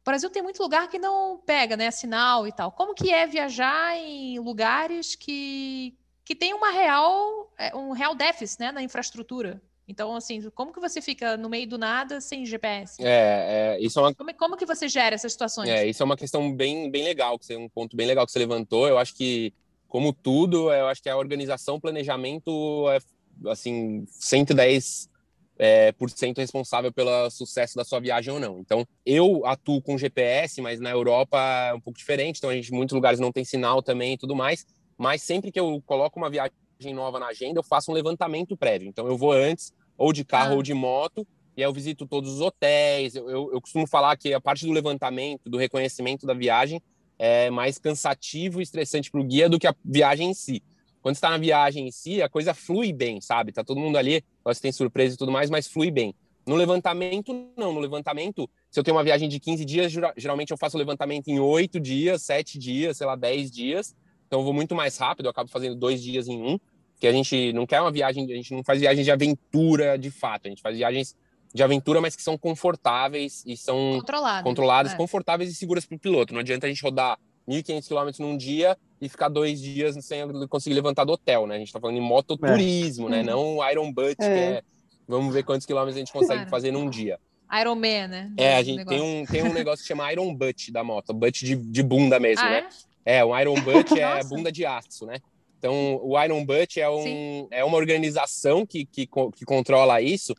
O 0.00 0.04
Brasil 0.04 0.30
tem 0.30 0.42
muito 0.42 0.62
lugar 0.62 0.88
que 0.88 0.98
não 0.98 1.38
pega, 1.44 1.76
né? 1.76 1.90
Sinal 1.90 2.46
e 2.48 2.52
tal. 2.52 2.72
Como 2.72 2.94
que 2.94 3.12
é 3.12 3.26
viajar 3.26 3.94
em 3.98 4.38
lugares 4.38 5.14
que, 5.14 5.94
que 6.24 6.34
tem 6.34 6.54
uma 6.54 6.70
real, 6.70 7.52
é, 7.58 7.76
um 7.76 7.92
real 7.92 8.14
déficit 8.14 8.60
né, 8.60 8.72
na 8.72 8.82
infraestrutura? 8.82 9.62
Então, 9.92 10.16
assim, 10.16 10.40
como 10.54 10.72
que 10.72 10.80
você 10.80 11.02
fica 11.02 11.36
no 11.36 11.50
meio 11.50 11.68
do 11.68 11.76
nada 11.76 12.18
sem 12.18 12.46
GPS? 12.46 12.96
É, 12.98 13.76
é 13.76 13.78
isso 13.78 13.98
é 13.98 14.02
uma... 14.02 14.14
Como, 14.14 14.34
como, 14.34 14.56
que 14.56 14.64
você 14.64 14.88
gera 14.88 15.14
essas 15.14 15.32
situações? 15.32 15.68
É, 15.68 15.86
isso 15.86 16.02
é 16.02 16.06
uma 16.06 16.16
questão 16.16 16.50
bem, 16.50 16.90
bem 16.90 17.04
legal, 17.04 17.38
que 17.38 17.52
é 17.52 17.58
um 17.58 17.68
ponto 17.68 17.94
bem 17.94 18.06
legal 18.06 18.24
que 18.24 18.32
você 18.32 18.38
levantou. 18.38 18.88
Eu 18.88 18.96
acho 18.96 19.14
que, 19.14 19.52
como 19.86 20.10
tudo, 20.10 20.72
eu 20.72 20.86
acho 20.86 21.02
que 21.02 21.10
a 21.10 21.16
organização, 21.16 21.78
planejamento 21.78 22.88
é, 22.88 23.50
assim, 23.50 24.06
110 24.08 25.10
é, 25.58 25.92
por 25.92 26.08
cento 26.08 26.38
responsável 26.38 26.90
pelo 26.90 27.28
sucesso 27.28 27.76
da 27.76 27.84
sua 27.84 28.00
viagem 28.00 28.32
ou 28.32 28.40
não. 28.40 28.60
Então, 28.60 28.86
eu 29.04 29.44
atuo 29.44 29.82
com 29.82 29.98
GPS, 29.98 30.62
mas 30.62 30.80
na 30.80 30.90
Europa 30.90 31.38
é 31.68 31.74
um 31.74 31.80
pouco 31.80 31.98
diferente. 31.98 32.38
Então, 32.38 32.48
a 32.48 32.54
gente, 32.54 32.72
em 32.72 32.74
muitos 32.74 32.94
lugares 32.94 33.20
não 33.20 33.30
tem 33.30 33.44
sinal 33.44 33.82
também 33.82 34.14
e 34.14 34.18
tudo 34.18 34.34
mais. 34.34 34.64
Mas 34.96 35.22
sempre 35.22 35.52
que 35.52 35.60
eu 35.60 35.82
coloco 35.84 36.18
uma 36.18 36.30
viagem 36.30 36.52
nova 36.90 37.20
na 37.20 37.26
agenda, 37.26 37.60
eu 37.60 37.62
faço 37.62 37.92
um 37.92 37.94
levantamento 37.94 38.56
prévio. 38.56 38.88
Então 38.88 39.06
eu 39.06 39.16
vou 39.16 39.30
antes, 39.30 39.72
ou 39.96 40.12
de 40.12 40.24
carro 40.24 40.52
ah. 40.52 40.56
ou 40.56 40.62
de 40.62 40.74
moto, 40.74 41.26
e 41.56 41.62
aí 41.62 41.68
eu 41.68 41.72
visito 41.72 42.06
todos 42.06 42.32
os 42.32 42.40
hotéis. 42.40 43.14
Eu, 43.14 43.28
eu, 43.28 43.50
eu, 43.52 43.60
costumo 43.60 43.86
falar 43.86 44.16
que 44.16 44.32
a 44.32 44.40
parte 44.40 44.66
do 44.66 44.72
levantamento, 44.72 45.50
do 45.50 45.58
reconhecimento 45.58 46.26
da 46.26 46.34
viagem, 46.34 46.80
é 47.18 47.50
mais 47.50 47.78
cansativo 47.78 48.60
e 48.60 48.62
estressante 48.62 49.10
para 49.10 49.20
o 49.20 49.24
guia 49.24 49.48
do 49.48 49.58
que 49.58 49.66
a 49.66 49.74
viagem 49.84 50.30
em 50.30 50.34
si. 50.34 50.62
Quando 51.02 51.16
está 51.16 51.28
na 51.30 51.36
viagem 51.36 51.88
em 51.88 51.90
si, 51.90 52.22
a 52.22 52.28
coisa 52.28 52.54
flui 52.54 52.92
bem, 52.92 53.20
sabe? 53.20 53.52
Tá 53.52 53.62
todo 53.62 53.80
mundo 53.80 53.96
ali, 53.96 54.24
você 54.44 54.62
tem 54.62 54.72
surpresa 54.72 55.14
e 55.14 55.18
tudo 55.18 55.32
mais, 55.32 55.50
mas 55.50 55.66
flui 55.66 55.90
bem. 55.90 56.14
No 56.46 56.56
levantamento, 56.56 57.52
não. 57.56 57.72
No 57.72 57.80
levantamento, 57.80 58.48
se 58.70 58.78
eu 58.80 58.84
tenho 58.84 58.96
uma 58.96 59.04
viagem 59.04 59.28
de 59.28 59.38
15 59.38 59.64
dias, 59.64 59.92
geralmente 60.16 60.50
eu 60.50 60.56
faço 60.56 60.76
o 60.76 60.78
levantamento 60.78 61.28
em 61.28 61.38
8 61.38 61.78
dias, 61.78 62.22
7 62.22 62.58
dias, 62.58 62.96
sei 62.96 63.06
lá, 63.06 63.14
10 63.14 63.50
dias. 63.50 63.94
Então 64.26 64.40
eu 64.40 64.44
vou 64.44 64.54
muito 64.54 64.74
mais 64.74 64.96
rápido, 64.96 65.26
eu 65.26 65.30
acabo 65.30 65.50
fazendo 65.50 65.76
dois 65.76 66.02
dias 66.02 66.26
em 66.26 66.40
um 66.40 66.58
que 67.02 67.06
a 67.08 67.12
gente 67.12 67.52
não 67.52 67.66
quer 67.66 67.80
uma 67.80 67.90
viagem, 67.90 68.30
a 68.30 68.36
gente 68.36 68.54
não 68.54 68.62
faz 68.62 68.78
viagens 68.78 69.04
de 69.04 69.10
aventura 69.10 69.98
de 69.98 70.08
fato, 70.08 70.46
a 70.46 70.48
gente 70.48 70.62
faz 70.62 70.76
viagens 70.76 71.16
de 71.52 71.60
aventura, 71.60 72.00
mas 72.00 72.14
que 72.14 72.22
são 72.22 72.38
confortáveis 72.38 73.42
e 73.44 73.56
são 73.56 73.94
controladas, 73.96 74.44
controladas 74.44 74.92
é. 74.92 74.96
confortáveis 74.96 75.50
e 75.50 75.54
seguras 75.56 75.84
para 75.84 75.96
o 75.96 75.98
piloto. 75.98 76.32
Não 76.32 76.38
adianta 76.38 76.66
a 76.66 76.68
gente 76.68 76.80
rodar 76.80 77.18
1.500 77.48 77.88
quilômetros 77.88 78.20
num 78.20 78.36
dia 78.36 78.78
e 79.00 79.08
ficar 79.08 79.28
dois 79.28 79.60
dias 79.60 79.96
sem 80.04 80.46
conseguir 80.46 80.76
levantar 80.76 81.02
do 81.02 81.14
hotel, 81.14 81.44
né? 81.44 81.56
A 81.56 81.58
gente 81.58 81.66
está 81.66 81.80
falando 81.80 81.96
em 81.96 82.00
mototurismo, 82.00 83.08
é. 83.08 83.10
né? 83.10 83.22
Não 83.24 83.58
Iron 83.68 83.92
Butt, 83.92 84.14
é. 84.20 84.24
que 84.24 84.24
é 84.24 84.62
vamos 85.08 85.34
ver 85.34 85.42
quantos 85.42 85.66
quilômetros 85.66 85.96
a 85.96 85.98
gente 85.98 86.12
consegue 86.12 86.34
claro. 86.34 86.50
fazer 86.50 86.70
num 86.70 86.88
dia. 86.88 87.18
Iron 87.60 87.74
Man, 87.74 88.06
né? 88.06 88.32
É, 88.36 88.58
a 88.58 88.62
gente 88.62 88.84
tem 88.84 89.00
um, 89.00 89.26
tem 89.26 89.42
um 89.42 89.52
negócio 89.52 89.82
que 89.82 89.88
chama 89.88 90.10
Iron 90.12 90.32
Butt 90.32 90.70
da 90.70 90.84
moto, 90.84 91.12
butt 91.12 91.44
de, 91.44 91.56
de 91.56 91.82
bunda 91.82 92.20
mesmo, 92.20 92.46
ah, 92.46 92.50
né? 92.50 92.68
É, 93.04 93.16
é 93.16 93.24
o 93.24 93.36
Iron 93.36 93.60
Butt 93.60 93.90
é 93.98 94.22
bunda 94.22 94.52
de 94.52 94.64
aço, 94.64 95.04
né? 95.04 95.16
Então, 95.62 96.00
o 96.02 96.20
Iron 96.20 96.44
Butt 96.44 96.80
é, 96.80 96.90
um, 96.90 97.46
é 97.52 97.64
uma 97.64 97.76
organização 97.76 98.66
que, 98.66 98.84
que, 98.84 99.06
que 99.06 99.44
controla 99.44 100.02
isso, 100.02 100.34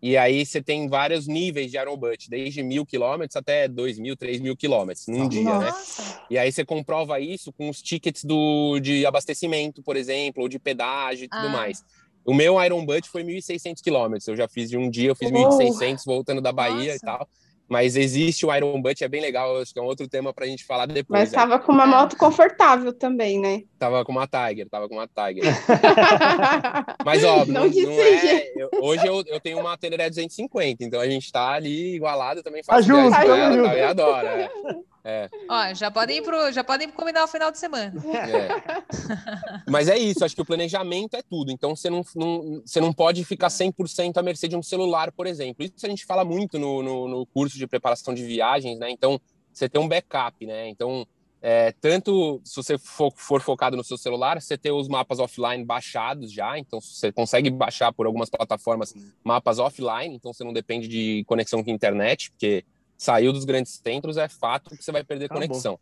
e 0.00 0.16
aí 0.16 0.46
você 0.46 0.62
tem 0.62 0.86
vários 0.88 1.26
níveis 1.26 1.72
de 1.72 1.76
Iron 1.76 1.96
Butt, 1.96 2.30
desde 2.30 2.62
mil 2.62 2.86
quilômetros 2.86 3.34
até 3.34 3.66
dois 3.66 3.98
mil, 3.98 4.16
três 4.16 4.40
mil 4.40 4.56
quilômetros 4.56 5.08
num 5.08 5.28
dia, 5.28 5.58
né? 5.58 5.74
E 6.30 6.38
aí 6.38 6.52
você 6.52 6.64
comprova 6.64 7.18
isso 7.18 7.52
com 7.52 7.68
os 7.68 7.82
tickets 7.82 8.22
do, 8.22 8.78
de 8.78 9.04
abastecimento, 9.04 9.82
por 9.82 9.96
exemplo, 9.96 10.44
ou 10.44 10.48
de 10.48 10.60
pedágio 10.60 11.24
e 11.24 11.28
tudo 11.28 11.48
ah. 11.48 11.50
mais. 11.50 11.84
O 12.24 12.32
meu 12.32 12.62
Iron 12.62 12.86
Butt 12.86 13.08
foi 13.08 13.24
1.600 13.24 13.82
quilômetros. 13.82 14.28
Eu 14.28 14.36
já 14.36 14.46
fiz 14.46 14.70
de 14.70 14.78
um 14.78 14.88
dia, 14.88 15.08
eu 15.08 15.16
fiz 15.16 15.32
1.600 15.32 16.04
voltando 16.06 16.40
da 16.40 16.52
Bahia 16.52 16.92
Nossa. 16.92 16.96
e 16.96 17.00
tal. 17.00 17.28
Mas 17.68 17.96
existe 17.96 18.46
o 18.46 18.54
Iron 18.54 18.80
Butt, 18.80 19.04
é 19.04 19.08
bem 19.08 19.20
legal, 19.20 19.60
acho 19.60 19.72
que 19.72 19.78
é 19.78 19.82
um 19.82 19.86
outro 19.86 20.08
tema 20.08 20.32
para 20.32 20.46
a 20.46 20.48
gente 20.48 20.64
falar 20.64 20.86
depois. 20.86 21.20
Mas 21.20 21.28
estava 21.28 21.58
né? 21.58 21.62
com 21.64 21.70
uma 21.70 21.86
moto 21.86 22.16
confortável 22.16 22.92
também, 22.92 23.38
né? 23.38 23.62
Tava 23.78 24.04
com 24.04 24.12
uma 24.12 24.26
Tiger, 24.26 24.68
tava 24.70 24.88
com 24.88 24.94
uma 24.94 25.06
Tiger. 25.06 25.44
Mas, 27.04 27.22
ó, 27.24 27.44
não, 27.44 27.66
não, 27.66 27.70
não 27.70 27.92
é... 27.92 28.52
Eu, 28.56 28.70
hoje 28.80 29.06
eu, 29.06 29.22
eu 29.26 29.38
tenho 29.38 29.60
uma 29.60 29.76
Teneré 29.76 30.08
250, 30.08 30.82
então 30.82 30.98
a 30.98 31.08
gente 31.08 31.24
está 31.24 31.50
ali 31.50 31.96
igualado, 31.96 32.42
também 32.42 32.62
faz 32.64 32.86
tá 32.86 32.94
junto, 32.94 33.10
tá 33.10 33.76
e 33.76 33.82
adora. 33.82 34.28
É. 34.28 34.48
É. 35.04 35.28
Ó, 35.48 35.74
já 35.74 35.90
podem 35.90 36.18
ir 36.18 36.22
pro, 36.22 36.52
já 36.52 36.62
podem 36.62 36.90
combinar 36.90 37.24
o 37.24 37.28
final 37.28 37.50
de 37.50 37.58
semana. 37.58 37.94
É. 38.14 38.82
Mas 39.70 39.88
é 39.88 39.98
isso, 39.98 40.24
acho 40.24 40.34
que 40.34 40.42
o 40.42 40.44
planejamento 40.44 41.14
é 41.14 41.22
tudo. 41.22 41.50
Então 41.50 41.74
você 41.74 41.88
não, 41.88 42.02
não, 42.14 42.62
você 42.64 42.80
não 42.80 42.92
pode 42.92 43.24
ficar 43.24 43.48
100% 43.48 44.16
à 44.16 44.22
mercê 44.22 44.48
de 44.48 44.56
um 44.56 44.62
celular, 44.62 45.12
por 45.12 45.26
exemplo. 45.26 45.64
Isso 45.64 45.86
a 45.86 45.88
gente 45.88 46.04
fala 46.04 46.24
muito 46.24 46.58
no, 46.58 46.82
no, 46.82 47.08
no 47.08 47.26
curso 47.26 47.56
de 47.56 47.66
preparação 47.66 48.12
de 48.12 48.24
viagens, 48.24 48.78
né? 48.78 48.90
Então 48.90 49.20
você 49.52 49.68
tem 49.68 49.80
um 49.80 49.88
backup, 49.88 50.46
né? 50.46 50.68
Então, 50.68 51.06
é, 51.40 51.72
tanto 51.80 52.40
se 52.44 52.56
você 52.56 52.76
for, 52.76 53.12
for, 53.14 53.40
focado 53.40 53.76
no 53.76 53.84
seu 53.84 53.96
celular, 53.96 54.40
você 54.40 54.58
tem 54.58 54.72
os 54.72 54.88
mapas 54.88 55.20
offline 55.20 55.64
baixados 55.64 56.32
já, 56.32 56.58
então 56.58 56.80
você 56.80 57.12
consegue 57.12 57.48
baixar 57.48 57.92
por 57.92 58.06
algumas 58.06 58.28
plataformas 58.28 58.92
mapas 59.22 59.58
offline, 59.58 60.14
então 60.14 60.32
você 60.32 60.42
não 60.42 60.52
depende 60.52 60.88
de 60.88 61.24
conexão 61.26 61.62
com 61.62 61.70
internet, 61.70 62.30
porque 62.32 62.64
saiu 62.98 63.32
dos 63.32 63.44
grandes 63.44 63.80
centros, 63.82 64.16
é 64.16 64.28
fato 64.28 64.76
que 64.76 64.84
você 64.84 64.92
vai 64.92 65.04
perder 65.04 65.26
Acabou. 65.26 65.46
conexão. 65.46 65.78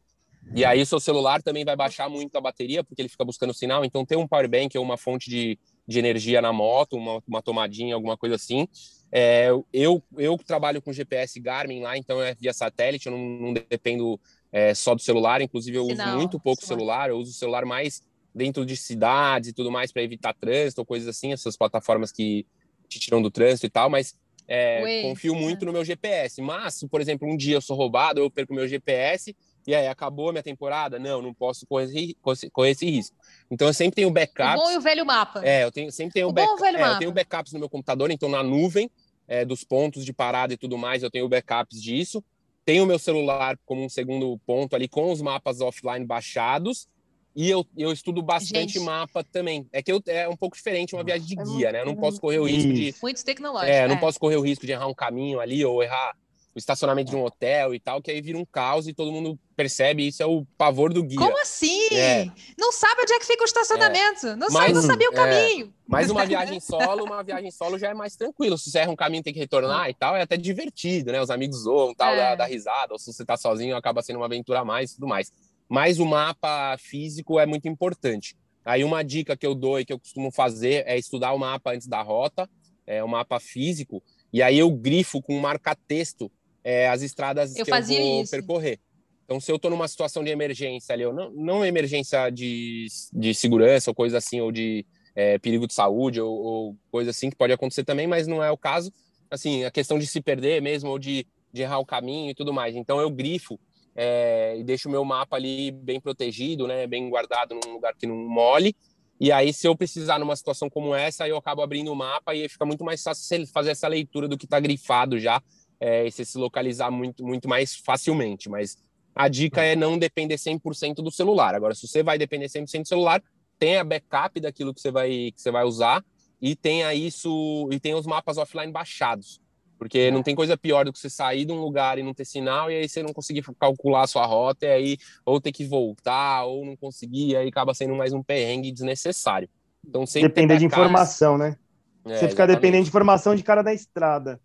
E 0.54 0.64
aí 0.64 0.80
o 0.80 0.86
seu 0.86 1.00
celular 1.00 1.42
também 1.42 1.64
vai 1.64 1.74
baixar 1.74 2.08
muito 2.08 2.36
a 2.36 2.40
bateria, 2.40 2.84
porque 2.84 3.02
ele 3.02 3.08
fica 3.08 3.24
buscando 3.24 3.52
sinal. 3.52 3.84
Então, 3.84 4.04
ter 4.04 4.16
um 4.16 4.28
power 4.28 4.48
bank 4.48 4.78
ou 4.78 4.84
uma 4.84 4.96
fonte 4.96 5.28
de, 5.28 5.58
de 5.88 5.98
energia 5.98 6.40
na 6.40 6.52
moto, 6.52 6.96
uma, 6.96 7.20
uma 7.26 7.42
tomadinha, 7.42 7.94
alguma 7.94 8.16
coisa 8.16 8.36
assim. 8.36 8.68
É, 9.10 9.48
eu, 9.72 10.02
eu 10.16 10.38
trabalho 10.38 10.80
com 10.80 10.92
GPS 10.92 11.40
Garmin 11.40 11.80
lá, 11.80 11.96
então 11.96 12.22
é 12.22 12.34
via 12.34 12.52
satélite, 12.52 13.06
eu 13.06 13.12
não, 13.12 13.18
não 13.18 13.52
dependo 13.52 14.20
é, 14.52 14.72
só 14.74 14.94
do 14.94 15.00
celular. 15.00 15.40
Inclusive, 15.40 15.78
eu 15.78 15.86
Sinal, 15.86 16.08
uso 16.08 16.16
muito 16.16 16.38
pouco 16.38 16.62
o 16.62 16.66
celular, 16.66 17.10
eu 17.10 17.16
uso 17.16 17.32
o 17.32 17.34
celular 17.34 17.64
mais 17.64 18.02
dentro 18.32 18.64
de 18.66 18.76
cidades 18.76 19.50
e 19.50 19.52
tudo 19.52 19.70
mais 19.70 19.90
para 19.90 20.02
evitar 20.02 20.34
trânsito 20.34 20.80
ou 20.82 20.86
coisas 20.86 21.08
assim, 21.08 21.32
essas 21.32 21.56
plataformas 21.56 22.12
que 22.12 22.46
te 22.88 23.00
tiram 23.00 23.20
do 23.20 23.30
trânsito 23.30 23.66
e 23.66 23.70
tal, 23.70 23.88
mas 23.88 24.14
é, 24.48 25.02
confio 25.02 25.34
muito 25.34 25.64
no 25.64 25.72
meu 25.72 25.84
GPS. 25.84 26.40
Mas, 26.40 26.74
se, 26.74 26.88
por 26.88 27.00
exemplo, 27.00 27.28
um 27.28 27.36
dia 27.36 27.56
eu 27.56 27.60
sou 27.60 27.76
roubado, 27.76 28.20
eu 28.20 28.30
perco 28.30 28.54
meu 28.54 28.66
GPS 28.66 29.34
e 29.66 29.74
aí 29.74 29.88
acabou 29.88 30.28
a 30.28 30.32
minha 30.32 30.42
temporada, 30.42 30.98
não, 30.98 31.20
não 31.20 31.34
posso 31.34 31.66
correr, 31.66 32.14
correr 32.52 32.70
esse 32.70 32.88
risco. 32.88 33.16
Então 33.50 33.66
eu 33.66 33.74
sempre 33.74 33.96
tenho 33.96 34.10
backups. 34.10 34.54
O 34.54 34.64
bom 34.64 34.70
e 34.70 34.76
o 34.76 34.80
velho 34.80 35.04
mapa. 35.04 35.44
É, 35.44 35.64
eu 35.64 35.72
tenho, 35.72 35.90
sempre 35.90 36.14
tenho, 36.14 36.28
o 36.28 36.32
back, 36.32 36.48
é, 36.62 36.92
eu 36.92 36.98
tenho 36.98 37.12
backups 37.12 37.52
no 37.52 37.58
meu 37.58 37.68
computador, 37.68 38.10
então 38.10 38.28
na 38.28 38.42
nuvem 38.42 38.90
é, 39.26 39.44
dos 39.44 39.64
pontos 39.64 40.04
de 40.04 40.12
parada 40.12 40.54
e 40.54 40.56
tudo 40.56 40.78
mais, 40.78 41.02
eu 41.02 41.10
tenho 41.10 41.28
backups 41.28 41.82
disso. 41.82 42.22
Tenho 42.64 42.84
o 42.84 42.86
meu 42.86 42.98
celular 42.98 43.58
como 43.64 43.84
um 43.84 43.88
segundo 43.88 44.38
ponto 44.46 44.74
ali 44.74 44.88
com 44.88 45.12
os 45.12 45.20
mapas 45.20 45.60
offline 45.60 46.04
baixados 46.04 46.88
e 47.36 47.50
eu, 47.50 47.66
eu 47.76 47.92
estudo 47.92 48.22
bastante 48.22 48.72
Gente. 48.72 48.80
mapa 48.80 49.22
também. 49.22 49.68
É 49.70 49.82
que 49.82 49.92
eu, 49.92 50.02
é 50.06 50.26
um 50.26 50.36
pouco 50.36 50.56
diferente 50.56 50.94
uma 50.94 51.04
viagem 51.04 51.26
de 51.26 51.38
é 51.38 51.44
guia, 51.44 51.70
né? 51.70 51.82
Eu 51.82 51.86
não 51.86 51.94
posso 51.94 52.18
correr 52.18 52.38
o 52.38 52.44
risco 52.44 52.72
de. 52.72 52.94
Muito 53.02 53.22
tecnológico. 53.22 53.70
É, 53.70 53.86
não 53.86 53.96
é. 53.96 54.00
posso 54.00 54.18
correr 54.18 54.36
o 54.36 54.40
risco 54.40 54.64
de 54.64 54.72
errar 54.72 54.86
um 54.86 54.94
caminho 54.94 55.38
ali 55.38 55.62
ou 55.62 55.82
errar 55.82 56.16
o 56.54 56.58
estacionamento 56.58 57.10
de 57.10 57.16
um 57.16 57.22
hotel 57.22 57.74
e 57.74 57.78
tal, 57.78 58.00
que 58.00 58.10
aí 58.10 58.22
vira 58.22 58.38
um 58.38 58.44
caos 58.46 58.88
e 58.88 58.94
todo 58.94 59.12
mundo 59.12 59.38
percebe. 59.54 60.08
Isso 60.08 60.22
é 60.22 60.26
o 60.26 60.46
pavor 60.56 60.94
do 60.94 61.02
guia. 61.02 61.18
Como 61.18 61.38
assim? 61.42 61.94
É. 61.94 62.26
Não 62.58 62.72
sabe 62.72 63.02
onde 63.02 63.12
é 63.12 63.18
que 63.18 63.26
fica 63.26 63.42
o 63.42 63.44
estacionamento. 63.44 64.28
É. 64.28 64.36
Não, 64.36 64.48
sabe, 64.48 64.72
não 64.72 64.80
sabia 64.80 65.10
o 65.10 65.12
é. 65.12 65.16
caminho. 65.16 65.74
Mas 65.86 66.08
uma 66.08 66.24
viagem 66.24 66.58
solo, 66.58 67.04
uma 67.04 67.22
viagem 67.22 67.50
solo 67.50 67.78
já 67.78 67.90
é 67.90 67.94
mais 67.94 68.16
tranquilo. 68.16 68.56
Se 68.56 68.70
você 68.70 68.78
erra 68.78 68.92
um 68.92 68.96
caminho 68.96 69.22
tem 69.22 69.34
que 69.34 69.38
retornar 69.38 69.90
e 69.90 69.94
tal, 69.94 70.16
é 70.16 70.22
até 70.22 70.38
divertido, 70.38 71.12
né? 71.12 71.20
Os 71.20 71.28
amigos 71.28 71.64
zoam, 71.64 71.94
tal, 71.94 72.16
da, 72.16 72.34
da 72.34 72.46
risada. 72.46 72.94
Ou 72.94 72.98
se 72.98 73.12
você 73.12 73.26
tá 73.26 73.36
sozinho, 73.36 73.76
acaba 73.76 74.00
sendo 74.00 74.16
uma 74.16 74.24
aventura 74.24 74.60
a 74.60 74.64
mais 74.64 74.92
e 74.92 74.94
tudo 74.94 75.06
mais 75.06 75.30
mas 75.68 75.98
o 75.98 76.06
mapa 76.06 76.76
físico 76.78 77.38
é 77.38 77.46
muito 77.46 77.68
importante. 77.68 78.36
Aí 78.64 78.82
uma 78.82 79.02
dica 79.02 79.36
que 79.36 79.46
eu 79.46 79.54
dou 79.54 79.78
e 79.78 79.84
que 79.84 79.92
eu 79.92 79.98
costumo 79.98 80.30
fazer 80.32 80.84
é 80.86 80.98
estudar 80.98 81.32
o 81.32 81.38
mapa 81.38 81.72
antes 81.72 81.86
da 81.86 82.02
rota, 82.02 82.48
é 82.86 83.02
o 83.02 83.08
mapa 83.08 83.38
físico, 83.38 84.02
e 84.32 84.42
aí 84.42 84.58
eu 84.58 84.70
grifo 84.70 85.22
com 85.22 85.38
marca-texto 85.38 86.30
é, 86.62 86.88
as 86.88 87.02
estradas 87.02 87.56
eu 87.56 87.64
que 87.64 87.70
eu 87.70 87.82
vou 87.82 88.22
isso. 88.22 88.30
percorrer. 88.30 88.80
Então, 89.24 89.40
se 89.40 89.50
eu 89.50 89.56
estou 89.56 89.70
numa 89.70 89.88
situação 89.88 90.22
de 90.22 90.30
emergência 90.30 90.92
ali, 90.92 91.04
não, 91.04 91.30
não 91.30 91.64
emergência 91.64 92.30
de, 92.30 92.86
de 93.12 93.34
segurança 93.34 93.90
ou 93.90 93.94
coisa 93.94 94.18
assim, 94.18 94.40
ou 94.40 94.52
de 94.52 94.86
é, 95.14 95.38
perigo 95.38 95.66
de 95.66 95.74
saúde 95.74 96.20
ou, 96.20 96.32
ou, 96.32 96.76
coisa 96.90 97.10
assim 97.10 97.30
que 97.30 97.36
pode 97.36 97.52
acontecer 97.52 97.84
também, 97.84 98.06
mas 98.06 98.26
não 98.26 98.42
é 98.42 98.50
o 98.50 98.56
caso. 98.56 98.92
Assim, 99.28 99.64
a 99.64 99.70
questão 99.70 99.98
de 99.98 100.06
se 100.06 100.20
perder 100.20 100.62
mesmo 100.62 100.90
ou 100.90 100.98
de, 100.98 101.26
de 101.52 101.62
errar 101.62 101.78
o 101.78 101.86
caminho 101.86 102.30
e 102.30 102.34
tudo 102.34 102.52
mais. 102.52 102.76
Então, 102.76 103.00
eu 103.00 103.10
grifo 103.10 103.58
é, 103.96 104.56
e 104.58 104.62
deixo 104.62 104.88
o 104.88 104.92
meu 104.92 105.04
mapa 105.04 105.36
ali 105.36 105.70
bem 105.70 105.98
protegido, 105.98 106.68
né, 106.68 106.86
bem 106.86 107.08
guardado 107.08 107.54
num 107.54 107.72
lugar 107.72 107.94
que 107.96 108.06
não 108.06 108.16
mole. 108.16 108.76
E 109.18 109.32
aí, 109.32 109.50
se 109.52 109.66
eu 109.66 109.74
precisar 109.74 110.18
numa 110.18 110.36
situação 110.36 110.68
como 110.68 110.94
essa, 110.94 111.26
eu 111.26 111.38
acabo 111.38 111.62
abrindo 111.62 111.90
o 111.90 111.96
mapa 111.96 112.34
e 112.34 112.46
fica 112.48 112.66
muito 112.66 112.84
mais 112.84 113.02
fácil 113.02 113.46
fazer 113.46 113.70
essa 113.70 113.88
leitura 113.88 114.28
do 114.28 114.36
que 114.36 114.44
está 114.44 114.60
grifado 114.60 115.18
já, 115.18 115.42
é, 115.80 116.06
e 116.06 116.10
você 116.10 116.24
se 116.24 116.36
localizar 116.36 116.90
muito, 116.90 117.24
muito 117.24 117.48
mais 117.48 117.74
facilmente. 117.74 118.50
Mas 118.50 118.76
a 119.14 119.28
dica 119.28 119.62
é 119.64 119.74
não 119.74 119.98
depender 119.98 120.36
100% 120.36 120.96
do 120.96 121.10
celular. 121.10 121.54
Agora, 121.54 121.74
se 121.74 121.88
você 121.88 122.02
vai 122.02 122.18
depender 122.18 122.46
100% 122.46 122.82
do 122.82 122.88
celular, 122.88 123.22
tenha 123.58 123.82
backup 123.82 124.38
daquilo 124.38 124.74
que 124.74 124.80
você 124.82 124.90
vai, 124.90 125.32
que 125.34 125.40
você 125.40 125.50
vai 125.50 125.64
usar 125.64 126.04
e 126.40 126.54
tenha 126.54 126.92
isso 126.92 127.66
e 127.72 127.80
tenha 127.80 127.96
os 127.96 128.06
mapas 128.06 128.36
offline 128.36 128.70
baixados. 128.70 129.40
Porque 129.78 130.10
não 130.10 130.22
tem 130.22 130.34
coisa 130.34 130.56
pior 130.56 130.84
do 130.84 130.92
que 130.92 130.98
você 130.98 131.10
sair 131.10 131.44
de 131.44 131.52
um 131.52 131.60
lugar 131.60 131.98
e 131.98 132.02
não 132.02 132.14
ter 132.14 132.24
sinal, 132.24 132.70
e 132.70 132.76
aí 132.76 132.88
você 132.88 133.02
não 133.02 133.12
conseguir 133.12 133.42
calcular 133.58 134.02
a 134.02 134.06
sua 134.06 134.24
rota, 134.24 134.66
e 134.66 134.70
aí 134.70 134.98
ou 135.24 135.40
ter 135.40 135.52
que 135.52 135.66
voltar, 135.66 136.44
ou 136.44 136.64
não 136.64 136.76
conseguir, 136.76 137.28
e 137.28 137.36
aí 137.36 137.48
acaba 137.48 137.74
sendo 137.74 137.94
mais 137.94 138.12
um 138.12 138.22
perrengue 138.22 138.72
desnecessário. 138.72 139.48
Então, 139.86 140.06
sempre 140.06 140.28
Depender 140.28 140.58
de 140.58 140.64
informação, 140.64 141.36
né? 141.36 141.56
É, 142.04 142.18
você 142.18 142.28
ficar 142.28 142.46
dependendo 142.46 142.84
de 142.84 142.88
informação 142.88 143.34
de 143.34 143.42
cara 143.42 143.62
da 143.62 143.74
estrada. 143.74 144.40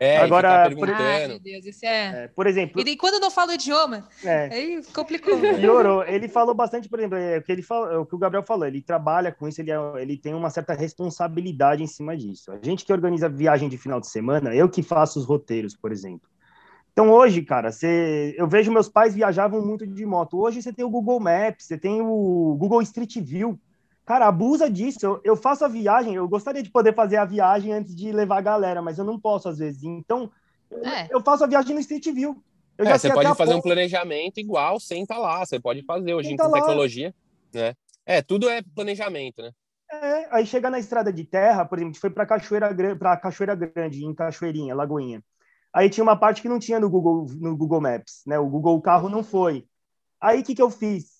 É, 0.00 0.18
Agora, 0.18 0.70
por... 0.74 0.88
Ai, 0.90 1.26
meu 1.26 1.40
Deus, 1.40 1.64
isso 1.66 1.84
é... 1.84 2.24
é... 2.24 2.28
Por 2.28 2.46
exemplo... 2.46 2.80
E 2.80 2.96
quando 2.96 3.20
não 3.20 3.30
fala 3.30 3.52
o 3.52 3.54
idioma, 3.54 4.08
é. 4.24 4.48
aí 4.52 4.82
complicou. 4.94 5.38
Piorou. 5.58 6.04
Ele 6.04 6.28
falou 6.28 6.54
bastante, 6.54 6.88
por 6.88 6.98
exemplo, 6.98 7.18
é, 7.18 7.38
o, 7.38 7.42
que 7.42 7.50
ele 7.50 7.62
fala, 7.62 7.92
é 7.92 7.96
o 7.96 8.06
que 8.06 8.14
o 8.14 8.18
Gabriel 8.18 8.44
falou, 8.44 8.66
ele 8.66 8.80
trabalha 8.80 9.32
com 9.32 9.48
isso, 9.48 9.60
ele, 9.60 9.70
é, 9.70 9.76
ele 9.98 10.16
tem 10.16 10.34
uma 10.34 10.50
certa 10.50 10.74
responsabilidade 10.74 11.82
em 11.82 11.86
cima 11.86 12.16
disso. 12.16 12.52
A 12.52 12.58
gente 12.62 12.84
que 12.84 12.92
organiza 12.92 13.28
viagem 13.28 13.68
de 13.68 13.76
final 13.76 14.00
de 14.00 14.08
semana, 14.08 14.54
eu 14.54 14.68
que 14.68 14.82
faço 14.82 15.18
os 15.18 15.24
roteiros, 15.24 15.74
por 15.74 15.90
exemplo. 15.90 16.28
Então 16.92 17.10
hoje, 17.10 17.42
cara, 17.42 17.70
você, 17.70 18.34
eu 18.36 18.48
vejo 18.48 18.72
meus 18.72 18.88
pais 18.88 19.14
viajavam 19.14 19.64
muito 19.64 19.86
de 19.86 20.04
moto. 20.04 20.36
Hoje 20.36 20.60
você 20.60 20.72
tem 20.72 20.84
o 20.84 20.90
Google 20.90 21.20
Maps, 21.20 21.64
você 21.66 21.78
tem 21.78 22.00
o 22.02 22.56
Google 22.58 22.82
Street 22.82 23.18
View, 23.18 23.56
Cara, 24.08 24.26
abusa 24.26 24.70
disso. 24.70 25.00
Eu, 25.02 25.20
eu, 25.22 25.36
faço 25.36 25.66
a 25.66 25.68
viagem, 25.68 26.14
eu 26.14 26.26
gostaria 26.26 26.62
de 26.62 26.70
poder 26.70 26.94
fazer 26.94 27.18
a 27.18 27.26
viagem 27.26 27.74
antes 27.74 27.94
de 27.94 28.10
levar 28.10 28.38
a 28.38 28.40
galera, 28.40 28.80
mas 28.80 28.96
eu 28.96 29.04
não 29.04 29.20
posso 29.20 29.50
às 29.50 29.58
vezes. 29.58 29.82
Então, 29.82 30.30
é. 30.72 31.14
eu 31.14 31.20
faço 31.20 31.44
a 31.44 31.46
viagem 31.46 31.74
no 31.74 31.80
Street 31.80 32.06
View. 32.06 32.42
Eu 32.78 32.86
é, 32.86 32.96
você 32.96 33.12
pode 33.12 33.36
fazer 33.36 33.52
um 33.52 33.60
planejamento 33.60 34.40
igual 34.40 34.80
sem 34.80 35.02
estar 35.02 35.16
tá 35.16 35.20
lá. 35.20 35.44
Você 35.44 35.60
pode 35.60 35.82
fazer 35.82 36.14
hoje 36.14 36.32
em 36.32 36.36
tá 36.36 36.50
tecnologia. 36.50 37.14
Né? 37.52 37.74
É, 38.06 38.22
tudo 38.22 38.48
é 38.48 38.62
planejamento, 38.74 39.42
né? 39.42 39.50
É, 39.92 40.34
aí 40.34 40.46
chega 40.46 40.70
na 40.70 40.78
estrada 40.78 41.12
de 41.12 41.24
terra, 41.24 41.66
por 41.66 41.76
exemplo, 41.76 41.90
a 41.90 41.92
gente 41.92 42.00
foi 42.00 42.08
para 42.08 42.24
Cachoeira, 42.24 42.96
para 42.96 43.16
Cachoeira 43.18 43.54
Grande, 43.54 44.06
em 44.06 44.14
Cachoeirinha, 44.14 44.74
Lagoinha. 44.74 45.22
Aí 45.70 45.90
tinha 45.90 46.02
uma 46.02 46.16
parte 46.16 46.40
que 46.40 46.48
não 46.48 46.58
tinha 46.58 46.80
no 46.80 46.88
Google, 46.88 47.26
no 47.38 47.54
Google 47.54 47.82
Maps, 47.82 48.22
né? 48.26 48.38
O 48.38 48.48
Google 48.48 48.80
Carro 48.80 49.10
não 49.10 49.22
foi. 49.22 49.66
Aí 50.18 50.40
o 50.40 50.42
que, 50.42 50.54
que 50.54 50.62
eu 50.62 50.70
fiz? 50.70 51.17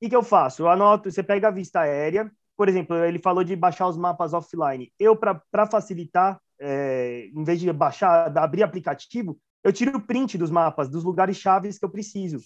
Que, 0.00 0.08
que 0.08 0.16
eu 0.16 0.22
faço? 0.22 0.62
Eu 0.62 0.68
anoto, 0.68 1.10
você 1.10 1.22
pega 1.22 1.48
a 1.48 1.50
vista 1.50 1.80
aérea, 1.80 2.30
por 2.56 2.68
exemplo, 2.68 2.96
ele 2.96 3.18
falou 3.18 3.42
de 3.42 3.56
baixar 3.56 3.88
os 3.88 3.96
mapas 3.96 4.32
offline. 4.32 4.92
Eu, 4.98 5.16
para 5.16 5.66
facilitar, 5.70 6.40
é, 6.60 7.28
em 7.34 7.44
vez 7.44 7.58
de 7.58 7.72
baixar, 7.72 8.36
abrir 8.38 8.62
aplicativo, 8.62 9.38
eu 9.62 9.72
tiro 9.72 9.96
o 9.96 10.00
print 10.00 10.38
dos 10.38 10.50
mapas, 10.50 10.88
dos 10.88 11.02
lugares 11.02 11.36
chaves 11.36 11.78
que 11.78 11.84
eu 11.84 11.90
preciso. 11.90 12.38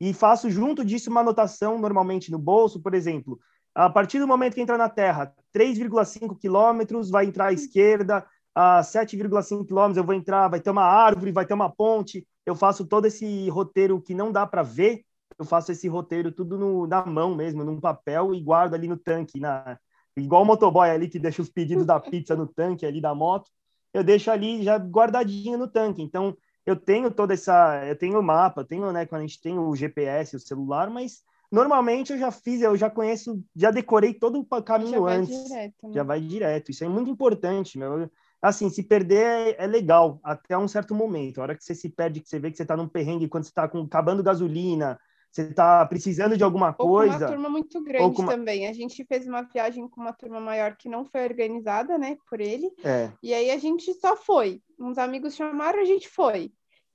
E 0.00 0.12
faço 0.12 0.50
junto 0.50 0.84
disso 0.84 1.10
uma 1.10 1.20
anotação, 1.20 1.78
normalmente 1.78 2.30
no 2.30 2.38
bolso, 2.38 2.82
por 2.82 2.94
exemplo, 2.94 3.38
a 3.74 3.88
partir 3.88 4.18
do 4.18 4.26
momento 4.26 4.54
que 4.54 4.60
entra 4.60 4.76
na 4.76 4.88
Terra, 4.88 5.32
3,5 5.54 6.36
quilômetros, 6.38 7.08
vai 7.08 7.24
entrar 7.24 7.46
à 7.46 7.52
esquerda, 7.52 8.26
a 8.54 8.80
7,5 8.80 9.64
quilômetros 9.64 9.96
eu 9.96 10.04
vou 10.04 10.14
entrar, 10.14 10.48
vai 10.48 10.60
ter 10.60 10.70
uma 10.70 10.84
árvore, 10.84 11.32
vai 11.32 11.46
ter 11.46 11.54
uma 11.54 11.70
ponte. 11.70 12.26
Eu 12.44 12.54
faço 12.54 12.84
todo 12.84 13.06
esse 13.06 13.48
roteiro 13.48 14.00
que 14.00 14.14
não 14.14 14.32
dá 14.32 14.46
para 14.46 14.62
ver, 14.62 15.04
eu 15.38 15.44
faço 15.44 15.72
esse 15.72 15.88
roteiro 15.88 16.32
tudo 16.32 16.58
no, 16.58 16.86
na 16.86 17.04
mão 17.04 17.34
mesmo, 17.34 17.64
num 17.64 17.80
papel 17.80 18.34
e 18.34 18.40
guardo 18.40 18.74
ali 18.74 18.88
no 18.88 18.96
tanque, 18.96 19.40
na, 19.40 19.78
igual 20.16 20.42
o 20.42 20.44
motoboy 20.44 20.90
ali 20.90 21.08
que 21.08 21.18
deixa 21.18 21.42
os 21.42 21.48
pedidos 21.48 21.86
da 21.86 21.98
pizza 21.98 22.36
no 22.36 22.46
tanque 22.46 22.86
ali 22.86 23.00
da 23.00 23.14
moto, 23.14 23.50
eu 23.92 24.02
deixo 24.02 24.30
ali 24.30 24.62
já 24.62 24.76
guardadinho 24.76 25.58
no 25.58 25.68
tanque. 25.68 26.02
Então, 26.02 26.36
eu 26.64 26.76
tenho 26.76 27.10
toda 27.10 27.34
essa, 27.34 27.84
eu 27.86 27.96
tenho 27.96 28.18
o 28.18 28.22
mapa, 28.22 28.64
tenho, 28.64 28.90
né, 28.92 29.04
quando 29.06 29.22
a 29.22 29.26
gente 29.26 29.40
tem 29.40 29.58
o 29.58 29.74
GPS, 29.74 30.36
o 30.36 30.40
celular, 30.40 30.88
mas 30.88 31.22
normalmente 31.50 32.12
eu 32.12 32.18
já 32.18 32.30
fiz, 32.30 32.62
eu 32.62 32.76
já 32.76 32.88
conheço, 32.88 33.42
já 33.54 33.70
decorei 33.70 34.14
todo 34.14 34.40
o 34.40 34.62
caminho 34.62 35.06
já 35.06 35.14
antes. 35.14 35.44
Direto, 35.44 35.88
né? 35.88 35.94
Já 35.94 36.02
vai 36.02 36.20
direto. 36.20 36.70
Isso 36.70 36.84
é 36.84 36.88
muito 36.88 37.10
importante, 37.10 37.78
meu. 37.78 38.08
Assim, 38.40 38.70
se 38.70 38.82
perder 38.82 39.24
é, 39.24 39.64
é, 39.64 39.66
legal 39.66 40.18
até 40.24 40.56
um 40.56 40.66
certo 40.66 40.94
momento. 40.94 41.38
A 41.38 41.42
hora 41.42 41.56
que 41.56 41.62
você 41.62 41.74
se 41.74 41.88
perde, 41.88 42.20
que 42.20 42.28
você 42.28 42.38
vê 42.38 42.50
que 42.50 42.56
você 42.56 42.62
está 42.62 42.76
num 42.76 42.88
perrengue, 42.88 43.28
quando 43.28 43.44
você 43.44 43.50
está 43.50 43.64
acabando 43.64 44.22
gasolina, 44.22 44.98
você 45.32 45.42
está 45.42 45.84
precisando 45.86 46.36
de 46.36 46.44
alguma 46.44 46.74
coisa. 46.74 47.14
Ou 47.14 47.18
com 47.18 47.24
uma 47.24 47.32
turma 47.32 47.48
muito 47.48 47.82
grande 47.82 48.20
uma... 48.20 48.32
também. 48.32 48.68
A 48.68 48.72
gente 48.74 49.02
fez 49.04 49.26
uma 49.26 49.42
viagem 49.42 49.88
com 49.88 50.02
uma 50.02 50.12
turma 50.12 50.38
maior 50.38 50.76
que 50.76 50.90
não 50.90 51.06
foi 51.06 51.24
organizada, 51.24 51.96
né, 51.96 52.18
por 52.28 52.38
ele. 52.38 52.70
É. 52.84 53.10
E 53.22 53.32
aí 53.32 53.50
a 53.50 53.56
gente 53.56 53.94
só 53.94 54.14
foi. 54.14 54.62
Uns 54.78 54.98
amigos 54.98 55.34
chamaram, 55.34 55.80
a 55.80 55.86
gente 55.86 56.06
foi. 56.06 56.52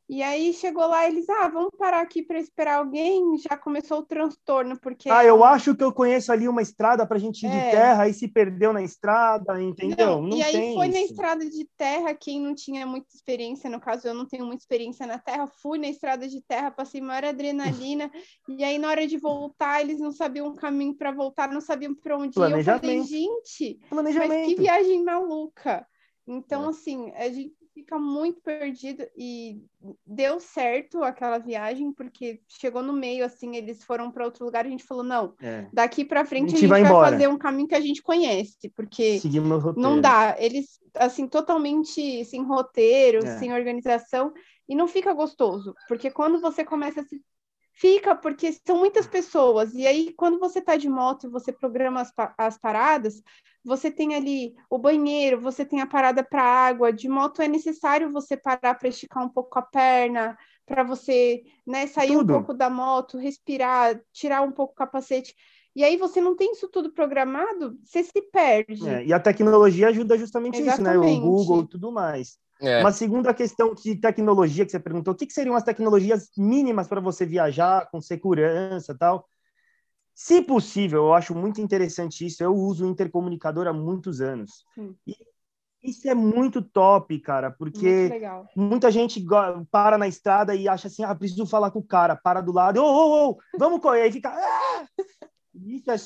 E 0.09 0.23
aí 0.23 0.53
chegou 0.53 0.87
lá, 0.87 1.05
eles, 1.05 1.29
ah, 1.29 1.49
vamos 1.49 1.71
parar 1.77 1.99
aqui 1.99 2.23
para 2.23 2.39
esperar 2.39 2.77
alguém. 2.77 3.37
Já 3.37 3.57
começou 3.57 3.99
o 3.99 4.05
transtorno, 4.05 4.79
porque. 4.79 5.09
Ah, 5.09 5.25
eu 5.25 5.43
acho 5.43 5.75
que 5.75 5.83
eu 5.83 5.91
conheço 5.91 6.31
ali 6.31 6.47
uma 6.47 6.61
estrada 6.61 7.05
para 7.05 7.17
a 7.17 7.19
gente 7.19 7.45
ir 7.45 7.49
é. 7.49 7.65
de 7.65 7.71
terra 7.71 8.07
e 8.07 8.13
se 8.13 8.25
perdeu 8.25 8.71
na 8.71 8.81
estrada, 8.81 9.61
entendeu? 9.61 10.21
Não, 10.21 10.21
não 10.21 10.37
e 10.37 10.41
aí 10.41 10.73
foi 10.73 10.87
isso. 10.87 10.97
na 10.97 11.01
estrada 11.03 11.49
de 11.49 11.69
terra, 11.75 12.13
quem 12.13 12.39
não 12.39 12.55
tinha 12.55 12.85
muita 12.85 13.13
experiência, 13.13 13.69
no 13.69 13.81
caso 13.81 14.07
eu 14.07 14.13
não 14.13 14.25
tenho 14.25 14.45
muita 14.45 14.63
experiência 14.63 15.05
na 15.05 15.19
terra, 15.19 15.45
fui 15.45 15.77
na 15.77 15.89
estrada 15.89 16.25
de 16.25 16.41
terra, 16.41 16.71
passei 16.71 17.01
maior 17.01 17.25
adrenalina. 17.25 18.09
e 18.47 18.63
aí 18.63 18.77
na 18.77 18.89
hora 18.89 19.05
de 19.05 19.17
voltar, 19.17 19.81
eles 19.81 19.99
não 19.99 20.13
sabiam 20.13 20.47
o 20.47 20.55
caminho 20.55 20.95
para 20.95 21.11
voltar, 21.11 21.51
não 21.51 21.59
sabiam 21.59 21.93
para 21.93 22.17
onde 22.17 22.39
ir. 22.39 22.41
Eu 22.41 22.63
falei, 22.63 23.03
gente, 23.03 23.77
mas 23.91 24.45
que 24.45 24.55
viagem 24.55 25.03
maluca. 25.03 25.85
Então, 26.27 26.65
é. 26.65 26.69
assim, 26.69 27.11
a 27.15 27.29
gente 27.29 27.56
fica 27.77 27.99
muito 27.99 28.41
perdido 28.41 29.05
e 29.15 29.61
deu 30.03 30.39
certo 30.39 31.03
aquela 31.03 31.37
viagem 31.37 31.93
porque 31.93 32.41
chegou 32.47 32.81
no 32.81 32.91
meio 32.91 33.23
assim 33.23 33.55
eles 33.55 33.83
foram 33.83 34.09
para 34.09 34.25
outro 34.25 34.43
lugar 34.43 34.65
a 34.65 34.69
gente 34.69 34.83
falou 34.83 35.03
não 35.03 35.35
é. 35.39 35.67
daqui 35.71 36.03
para 36.03 36.25
frente 36.25 36.47
a 36.47 36.49
gente, 36.49 36.57
a 36.57 36.59
gente 36.61 36.69
vai, 36.69 36.83
vai 36.83 37.11
fazer 37.11 37.27
um 37.27 37.37
caminho 37.37 37.67
que 37.67 37.75
a 37.75 37.79
gente 37.79 38.01
conhece 38.01 38.67
porque 38.75 39.21
não 39.75 40.01
dá 40.01 40.35
eles 40.39 40.79
assim 40.95 41.27
totalmente 41.27 42.25
sem 42.25 42.43
roteiro 42.43 43.23
é. 43.23 43.37
sem 43.37 43.53
organização 43.53 44.33
e 44.67 44.75
não 44.75 44.87
fica 44.87 45.13
gostoso 45.13 45.75
porque 45.87 46.09
quando 46.09 46.41
você 46.41 46.65
começa 46.65 47.01
a 47.01 47.03
se 47.05 47.21
Fica, 47.79 48.15
porque 48.15 48.51
são 48.65 48.79
muitas 48.79 49.05
pessoas. 49.05 49.71
E 49.75 49.85
aí, 49.85 50.11
quando 50.13 50.39
você 50.39 50.57
está 50.57 50.75
de 50.75 50.89
moto 50.89 51.27
e 51.27 51.29
você 51.29 51.53
programa 51.53 52.01
as, 52.01 52.11
as 52.35 52.57
paradas, 52.57 53.21
você 53.63 53.91
tem 53.91 54.15
ali 54.15 54.55
o 54.67 54.79
banheiro, 54.79 55.39
você 55.39 55.63
tem 55.63 55.79
a 55.79 55.85
parada 55.85 56.23
para 56.23 56.41
água. 56.41 56.91
De 56.91 57.07
moto 57.07 57.39
é 57.39 57.47
necessário 57.47 58.11
você 58.11 58.35
parar 58.35 58.73
para 58.73 58.87
esticar 58.87 59.23
um 59.23 59.29
pouco 59.29 59.59
a 59.59 59.61
perna, 59.61 60.35
para 60.65 60.83
você 60.83 61.43
né, 61.67 61.85
sair 61.85 62.13
tudo. 62.13 62.33
um 62.33 62.37
pouco 62.37 62.53
da 62.55 62.67
moto, 62.67 63.19
respirar, 63.19 64.01
tirar 64.11 64.41
um 64.41 64.51
pouco 64.51 64.73
o 64.73 64.75
capacete. 64.75 65.35
E 65.75 65.83
aí 65.83 65.97
você 65.97 66.19
não 66.19 66.35
tem 66.35 66.53
isso 66.53 66.67
tudo 66.69 66.91
programado, 66.91 67.77
você 67.83 68.03
se 68.03 68.21
perde. 68.31 68.89
É, 68.89 69.05
e 69.05 69.13
a 69.13 69.19
tecnologia 69.19 69.89
ajuda 69.89 70.17
justamente 70.17 70.59
Exatamente. 70.59 70.95
isso, 70.95 71.05
né? 71.05 71.17
O 71.17 71.21
Google 71.21 71.61
e 71.61 71.67
tudo 71.67 71.91
mais. 71.91 72.39
É. 72.59 72.79
Uma 72.79 72.91
segunda 72.91 73.33
questão 73.33 73.73
de 73.73 73.95
tecnologia 73.95 74.65
que 74.65 74.71
você 74.71 74.79
perguntou, 74.79 75.13
o 75.13 75.17
que, 75.17 75.27
que 75.27 75.33
seriam 75.33 75.55
as 75.55 75.63
tecnologias 75.63 76.29
mínimas 76.37 76.87
para 76.87 76.99
você 76.99 77.25
viajar 77.25 77.89
com 77.91 78.01
segurança 78.01 78.95
tal? 78.97 79.27
Se 80.13 80.41
possível, 80.41 81.05
eu 81.05 81.13
acho 81.13 81.35
muito 81.35 81.61
interessante 81.61 82.25
isso. 82.25 82.43
Eu 82.43 82.55
uso 82.55 82.85
o 82.85 82.89
intercomunicador 82.89 83.67
há 83.67 83.73
muitos 83.73 84.19
anos. 84.19 84.65
E 85.05 85.15
isso 85.83 86.09
é 86.09 86.15
muito 86.15 86.61
top, 86.61 87.19
cara, 87.19 87.51
porque 87.51 88.09
muita 88.55 88.89
gente 88.89 89.23
para 89.69 89.97
na 89.97 90.07
estrada 90.07 90.55
e 90.55 90.67
acha 90.67 90.87
assim, 90.87 91.03
ah, 91.03 91.13
preciso 91.13 91.45
falar 91.45 91.69
com 91.69 91.79
o 91.79 91.83
cara, 91.83 92.15
para 92.15 92.41
do 92.41 92.51
lado, 92.51 92.81
ô, 92.81 92.83
ô, 92.83 93.29
ô, 93.29 93.37
vamos 93.57 93.79
correr, 93.79 94.07
e 94.07 94.11
fica... 94.11 94.29
Ah! 94.29 94.87
Isso 95.53 95.91
é 95.91 95.97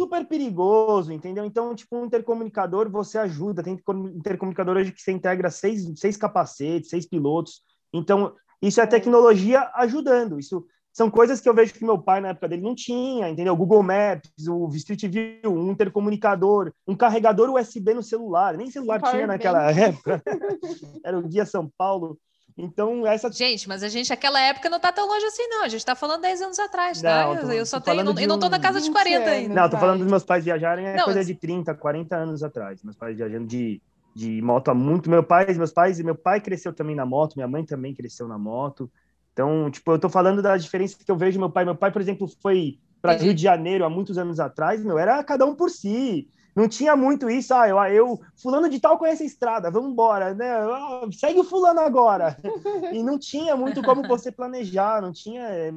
super 0.00 0.24
perigoso, 0.24 1.12
entendeu? 1.12 1.44
Então, 1.44 1.74
tipo, 1.74 1.94
um 1.94 2.06
intercomunicador 2.06 2.88
você 2.88 3.18
ajuda. 3.18 3.62
Tem 3.62 3.78
intercomunicador 4.14 4.78
hoje 4.78 4.92
que 4.92 5.02
você 5.02 5.12
integra 5.12 5.50
seis, 5.50 5.86
seis 5.96 6.16
capacetes, 6.16 6.88
seis 6.88 7.06
pilotos. 7.06 7.60
Então, 7.92 8.34
isso 8.62 8.80
é, 8.80 8.86
tecnologia 8.86 9.70
ajudando. 9.74 10.38
Isso 10.38 10.64
são 10.90 11.10
coisas 11.10 11.38
que 11.38 11.46
eu 11.46 11.54
vejo 11.54 11.74
que 11.74 11.84
meu 11.84 11.98
pai, 11.98 12.22
na 12.22 12.28
época 12.28 12.48
dele, 12.48 12.62
não 12.62 12.74
tinha, 12.74 13.28
entendeu? 13.28 13.54
Google 13.54 13.82
Maps, 13.82 14.48
o 14.48 14.68
Street 14.68 15.04
View, 15.06 15.52
um 15.52 15.70
intercomunicador, 15.70 16.72
um 16.88 16.96
carregador 16.96 17.50
USB 17.50 17.92
no 17.92 18.02
celular. 18.02 18.56
Nem 18.56 18.70
celular 18.70 19.02
tinha 19.02 19.26
naquela 19.26 19.70
época. 19.70 20.22
Era 21.04 21.18
o 21.18 21.22
Guia 21.28 21.44
São 21.44 21.70
Paulo. 21.76 22.18
Então, 22.56 23.06
essa. 23.06 23.30
Gente, 23.30 23.68
mas 23.68 23.82
a 23.82 23.88
gente, 23.88 24.12
aquela 24.12 24.40
época 24.40 24.68
não 24.68 24.78
tá 24.80 24.92
tão 24.92 25.06
longe 25.06 25.24
assim, 25.26 25.46
não. 25.48 25.64
A 25.64 25.68
gente 25.68 25.84
tá 25.84 25.94
falando 25.94 26.22
10 26.22 26.42
anos 26.42 26.58
atrás, 26.58 27.00
tá? 27.00 27.24
Não, 27.26 27.36
tô- 27.36 27.52
eu 27.52 27.66
só 27.66 27.80
tenho. 27.80 28.00
Eu 28.00 28.04
não 28.04 28.14
de 28.14 28.26
tô 28.26 28.48
na 28.48 28.58
casa 28.58 28.80
de 28.80 28.86
20 28.86 28.92
40 28.92 29.16
anos. 29.18 29.28
ainda. 29.28 29.54
Não, 29.54 29.70
vai. 29.70 29.80
falando 29.80 29.98
dos 30.00 30.10
meus 30.10 30.24
pais 30.24 30.44
viajarem, 30.44 30.86
é 30.86 30.96
Não, 30.96 31.04
coisa 31.04 31.24
de 31.24 31.34
30, 31.34 31.74
40 31.74 32.16
anos 32.16 32.42
atrás. 32.42 32.82
Meus 32.82 32.96
pais 32.96 33.16
viajando 33.16 33.46
de, 33.46 33.80
de 34.14 34.42
moto 34.42 34.68
há 34.70 34.74
muito. 34.74 35.08
Meu 35.10 35.22
pai, 35.22 35.46
meus 35.54 35.72
pais, 35.72 36.00
meu 36.00 36.14
pai 36.14 36.40
cresceu 36.40 36.72
também 36.72 36.94
na 36.96 37.06
moto, 37.06 37.34
minha 37.36 37.48
mãe 37.48 37.64
também 37.64 37.94
cresceu 37.94 38.26
na 38.28 38.38
moto. 38.38 38.90
Então, 39.32 39.70
tipo, 39.70 39.90
eu 39.92 39.98
tô 39.98 40.08
falando 40.08 40.42
da 40.42 40.56
diferença 40.56 40.96
que 41.02 41.10
eu 41.10 41.16
vejo 41.16 41.38
meu 41.38 41.50
pai. 41.50 41.64
Meu 41.64 41.76
pai, 41.76 41.90
por 41.90 42.02
exemplo, 42.02 42.28
foi 42.42 42.78
para. 43.00 43.12
Rio 43.14 43.32
de 43.32 43.42
Janeiro 43.42 43.84
há 43.84 43.90
muitos 43.90 44.18
anos 44.18 44.38
atrás, 44.40 44.84
meu, 44.84 44.98
era 44.98 45.22
cada 45.24 45.46
um 45.46 45.54
por 45.54 45.70
si. 45.70 46.28
Não 46.54 46.68
tinha 46.68 46.96
muito 46.96 47.30
isso, 47.30 47.54
ah, 47.54 47.68
eu, 47.68 47.78
eu 47.84 48.20
fulano 48.34 48.68
de 48.68 48.80
tal 48.80 48.98
conhece 48.98 49.22
a 49.22 49.26
estrada, 49.26 49.70
vamos 49.70 49.92
embora, 49.92 50.34
né? 50.34 50.50
Ah, 50.50 51.02
segue 51.12 51.40
o 51.40 51.44
fulano 51.44 51.80
agora. 51.80 52.36
E 52.92 53.04
não 53.04 53.18
tinha 53.18 53.56
muito 53.56 53.82
como 53.82 54.02
você 54.02 54.32
planejar, 54.32 55.00
não 55.00 55.12
tinha 55.12 55.42
é, 55.42 55.70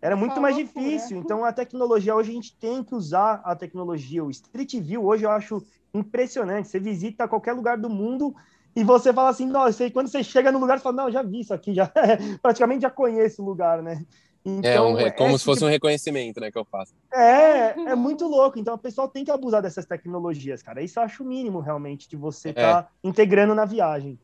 era 0.00 0.16
muito 0.16 0.40
mais 0.40 0.56
difícil. 0.56 1.18
Então 1.18 1.44
a 1.44 1.52
tecnologia 1.52 2.14
hoje 2.14 2.30
a 2.30 2.34
gente 2.34 2.56
tem 2.56 2.82
que 2.82 2.94
usar 2.94 3.42
a 3.44 3.54
tecnologia. 3.54 4.24
O 4.24 4.30
Street 4.30 4.74
View 4.80 5.04
hoje 5.04 5.24
eu 5.24 5.30
acho 5.30 5.62
impressionante. 5.92 6.68
Você 6.68 6.80
visita 6.80 7.28
qualquer 7.28 7.52
lugar 7.52 7.76
do 7.76 7.90
mundo 7.90 8.34
e 8.74 8.82
você 8.84 9.12
fala 9.12 9.30
assim, 9.30 9.46
nossa, 9.46 9.84
e 9.84 9.90
quando 9.90 10.08
você 10.08 10.22
chega 10.22 10.52
no 10.52 10.58
lugar, 10.58 10.78
você 10.78 10.84
fala, 10.84 10.96
não, 10.96 11.10
já 11.10 11.22
vi 11.22 11.40
isso 11.40 11.52
aqui, 11.52 11.74
já 11.74 11.90
praticamente 12.40 12.82
já 12.82 12.90
conheço 12.90 13.42
o 13.42 13.44
lugar, 13.44 13.82
né? 13.82 14.04
É, 14.62 14.80
um, 14.80 14.98
é 14.98 15.10
como 15.10 15.30
esse 15.30 15.40
se 15.40 15.44
fosse 15.44 15.58
tipo- 15.58 15.66
um 15.66 15.70
reconhecimento, 15.70 16.40
né, 16.40 16.50
que 16.50 16.58
eu 16.58 16.64
faço. 16.64 16.94
é, 17.12 17.74
é 17.90 17.94
muito 17.94 18.26
louco. 18.26 18.58
Então, 18.58 18.74
o 18.74 18.78
pessoal 18.78 19.08
tem 19.08 19.24
que 19.24 19.30
abusar 19.30 19.60
dessas 19.60 19.84
tecnologias, 19.84 20.62
cara. 20.62 20.82
Isso 20.82 20.98
eu 20.98 21.02
acho 21.02 21.22
o 21.22 21.26
mínimo, 21.26 21.60
realmente, 21.60 22.08
de 22.08 22.16
você 22.16 22.50
estar 22.50 22.90
integrando 23.04 23.54
na 23.54 23.64
viagem. 23.64 24.18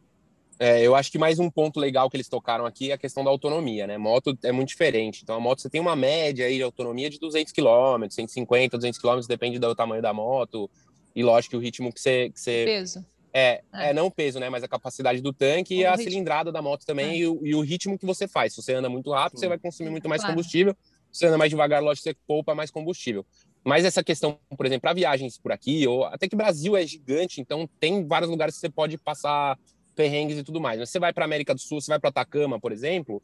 É, 0.58 0.80
eu 0.80 0.94
acho 0.94 1.12
que 1.12 1.18
mais 1.18 1.38
um 1.38 1.50
ponto 1.50 1.78
legal 1.78 2.08
que 2.08 2.16
eles 2.16 2.28
tocaram 2.28 2.64
aqui 2.64 2.90
é 2.90 2.94
a 2.94 2.98
questão 2.98 3.22
da 3.22 3.30
autonomia, 3.30 3.86
né? 3.86 3.98
Moto 3.98 4.36
é 4.42 4.50
muito 4.50 4.68
diferente. 4.68 5.20
Então, 5.22 5.36
a 5.36 5.40
moto 5.40 5.60
você 5.60 5.68
tem 5.68 5.80
uma 5.80 5.94
média 5.94 6.46
aí 6.46 6.56
de 6.56 6.62
autonomia 6.62 7.10
de 7.10 7.18
200 7.18 7.52
km, 7.52 8.08
150, 8.08 8.78
200 8.78 8.98
km, 8.98 9.20
depende 9.28 9.58
do 9.58 9.74
tamanho 9.74 10.00
da 10.00 10.14
moto. 10.14 10.70
E 11.14 11.22
lógico 11.22 11.56
o 11.56 11.60
ritmo 11.60 11.92
que 11.92 12.00
você, 12.00 12.30
que 12.30 12.40
você 12.40 12.64
Peso. 12.64 13.04
É, 13.38 13.60
É. 13.74 13.90
é, 13.90 13.92
não 13.92 14.06
o 14.06 14.10
peso, 14.10 14.40
né? 14.40 14.48
Mas 14.48 14.62
a 14.64 14.68
capacidade 14.68 15.20
do 15.20 15.30
tanque 15.32 15.74
e 15.74 15.84
O 15.84 15.88
a 15.88 15.90
ritmo. 15.90 16.04
cilindrada 16.04 16.50
da 16.50 16.62
moto 16.62 16.86
também 16.86 17.10
É. 17.10 17.16
e, 17.18 17.26
o, 17.26 17.46
e 17.46 17.54
o 17.54 17.60
ritmo 17.60 17.98
que 17.98 18.06
você 18.06 18.26
faz. 18.26 18.54
Se 18.54 18.62
você 18.62 18.72
anda 18.72 18.88
muito 18.88 19.10
rápido, 19.12 19.38
Sim. 19.38 19.40
você 19.44 19.48
vai 19.48 19.58
consumir 19.58 19.90
muito 19.90 20.08
mais 20.08 20.22
Claro. 20.22 20.34
combustível. 20.34 20.74
Se 21.12 21.18
você 21.20 21.26
anda 21.26 21.36
mais 21.36 21.50
devagar, 21.50 21.82
lógico, 21.82 22.02
você 22.04 22.16
poupa 22.26 22.54
mais 22.54 22.70
combustível. 22.70 23.26
Mas 23.62 23.84
essa 23.84 24.02
questão, 24.02 24.38
por 24.56 24.64
exemplo, 24.64 24.82
para 24.82 24.92
viagens 24.94 25.36
por 25.38 25.52
aqui, 25.52 25.86
ou 25.86 26.04
até 26.04 26.28
que 26.28 26.34
o 26.34 26.38
Brasil 26.38 26.76
é 26.76 26.86
gigante, 26.86 27.40
então 27.40 27.68
tem 27.80 28.06
vários 28.06 28.30
lugares 28.30 28.54
que 28.54 28.60
você 28.60 28.70
pode 28.70 28.96
passar 28.96 29.58
perrengues 29.94 30.38
e 30.38 30.42
tudo 30.42 30.58
mais. 30.60 30.78
Mas 30.78 30.88
você 30.90 30.98
vai 30.98 31.12
para 31.12 31.24
América 31.24 31.52
do 31.54 31.60
Sul, 31.60 31.80
você 31.80 31.90
vai 31.90 31.98
para 31.98 32.08
Atacama, 32.10 32.58
por 32.60 32.70
exemplo, 32.72 33.20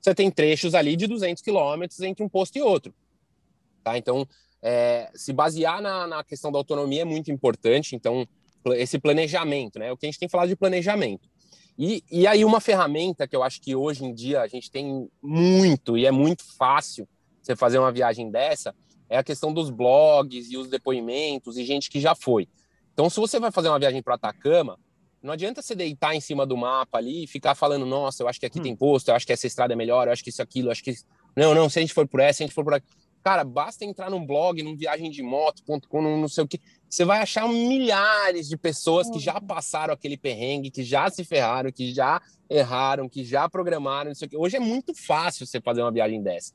você 0.00 0.14
tem 0.14 0.30
trechos 0.30 0.74
ali 0.74 0.94
de 0.96 1.06
200 1.06 1.42
quilômetros 1.42 2.00
entre 2.00 2.22
um 2.22 2.28
posto 2.28 2.56
e 2.58 2.62
outro. 2.62 2.94
Tá? 3.82 3.96
Então, 3.96 4.26
é, 4.62 5.10
se 5.14 5.32
basear 5.32 5.80
na, 5.80 6.06
na 6.06 6.24
questão 6.24 6.50
da 6.52 6.58
autonomia 6.58 7.02
é 7.02 7.04
muito 7.04 7.30
importante. 7.30 7.94
Então, 7.94 8.26
esse 8.72 8.98
planejamento, 8.98 9.78
né? 9.78 9.92
O 9.92 9.96
que 9.96 10.06
a 10.06 10.08
gente 10.08 10.18
tem 10.18 10.28
falado 10.28 10.48
de 10.48 10.56
planejamento. 10.56 11.28
E, 11.78 12.04
e 12.10 12.26
aí, 12.26 12.44
uma 12.44 12.60
ferramenta 12.60 13.26
que 13.26 13.34
eu 13.34 13.42
acho 13.42 13.60
que 13.60 13.74
hoje 13.74 14.04
em 14.04 14.14
dia 14.14 14.40
a 14.40 14.46
gente 14.46 14.70
tem 14.70 15.08
muito, 15.20 15.98
e 15.98 16.06
é 16.06 16.10
muito 16.10 16.44
fácil 16.56 17.08
você 17.42 17.56
fazer 17.56 17.78
uma 17.78 17.90
viagem 17.90 18.30
dessa, 18.30 18.74
é 19.08 19.18
a 19.18 19.24
questão 19.24 19.52
dos 19.52 19.70
blogs 19.70 20.50
e 20.50 20.56
os 20.56 20.68
depoimentos 20.68 21.58
e 21.58 21.64
gente 21.64 21.90
que 21.90 22.00
já 22.00 22.14
foi. 22.14 22.48
Então, 22.92 23.10
se 23.10 23.18
você 23.18 23.40
vai 23.40 23.50
fazer 23.50 23.68
uma 23.68 23.78
viagem 23.78 24.02
para 24.02 24.14
Atacama, 24.14 24.78
não 25.20 25.32
adianta 25.32 25.62
você 25.62 25.74
deitar 25.74 26.14
em 26.14 26.20
cima 26.20 26.46
do 26.46 26.56
mapa 26.56 26.98
ali 26.98 27.24
e 27.24 27.26
ficar 27.26 27.54
falando, 27.54 27.84
nossa, 27.84 28.22
eu 28.22 28.28
acho 28.28 28.38
que 28.38 28.46
aqui 28.46 28.60
Hum. 28.60 28.62
tem 28.62 28.76
posto, 28.76 29.08
eu 29.08 29.14
acho 29.14 29.26
que 29.26 29.32
essa 29.32 29.46
estrada 29.46 29.72
é 29.72 29.76
melhor, 29.76 30.06
eu 30.06 30.12
acho 30.12 30.22
que 30.22 30.30
isso, 30.30 30.42
aquilo, 30.42 30.68
eu 30.68 30.72
acho 30.72 30.82
que. 30.82 30.94
Não, 31.36 31.54
não, 31.54 31.68
se 31.68 31.78
a 31.78 31.82
gente 31.82 31.94
for 31.94 32.06
por 32.06 32.20
essa, 32.20 32.38
se 32.38 32.42
a 32.44 32.46
gente 32.46 32.54
for 32.54 32.62
por 32.62 32.74
aqui. 32.74 32.86
Cara, 33.22 33.42
basta 33.42 33.84
entrar 33.86 34.10
num 34.10 34.24
blog, 34.24 34.62
num 34.62 34.76
viagem 34.76 35.10
de 35.10 35.22
moto.com, 35.22 36.02
não 36.02 36.28
sei 36.28 36.44
o 36.44 36.46
que. 36.46 36.60
Você 36.88 37.04
vai 37.04 37.20
achar 37.20 37.48
milhares 37.48 38.48
de 38.48 38.56
pessoas 38.56 39.10
que 39.10 39.18
já 39.18 39.40
passaram 39.40 39.92
aquele 39.92 40.16
perrengue, 40.16 40.70
que 40.70 40.84
já 40.84 41.10
se 41.10 41.24
ferraram, 41.24 41.72
que 41.72 41.92
já 41.92 42.22
erraram, 42.48 43.08
que 43.08 43.24
já 43.24 43.48
programaram, 43.48 44.10
não 44.10 44.14
sei 44.14 44.26
o 44.26 44.30
que. 44.30 44.36
Hoje 44.36 44.56
é 44.56 44.60
muito 44.60 44.94
fácil 44.94 45.46
você 45.46 45.60
fazer 45.60 45.82
uma 45.82 45.90
viagem 45.90 46.22
dessa. 46.22 46.52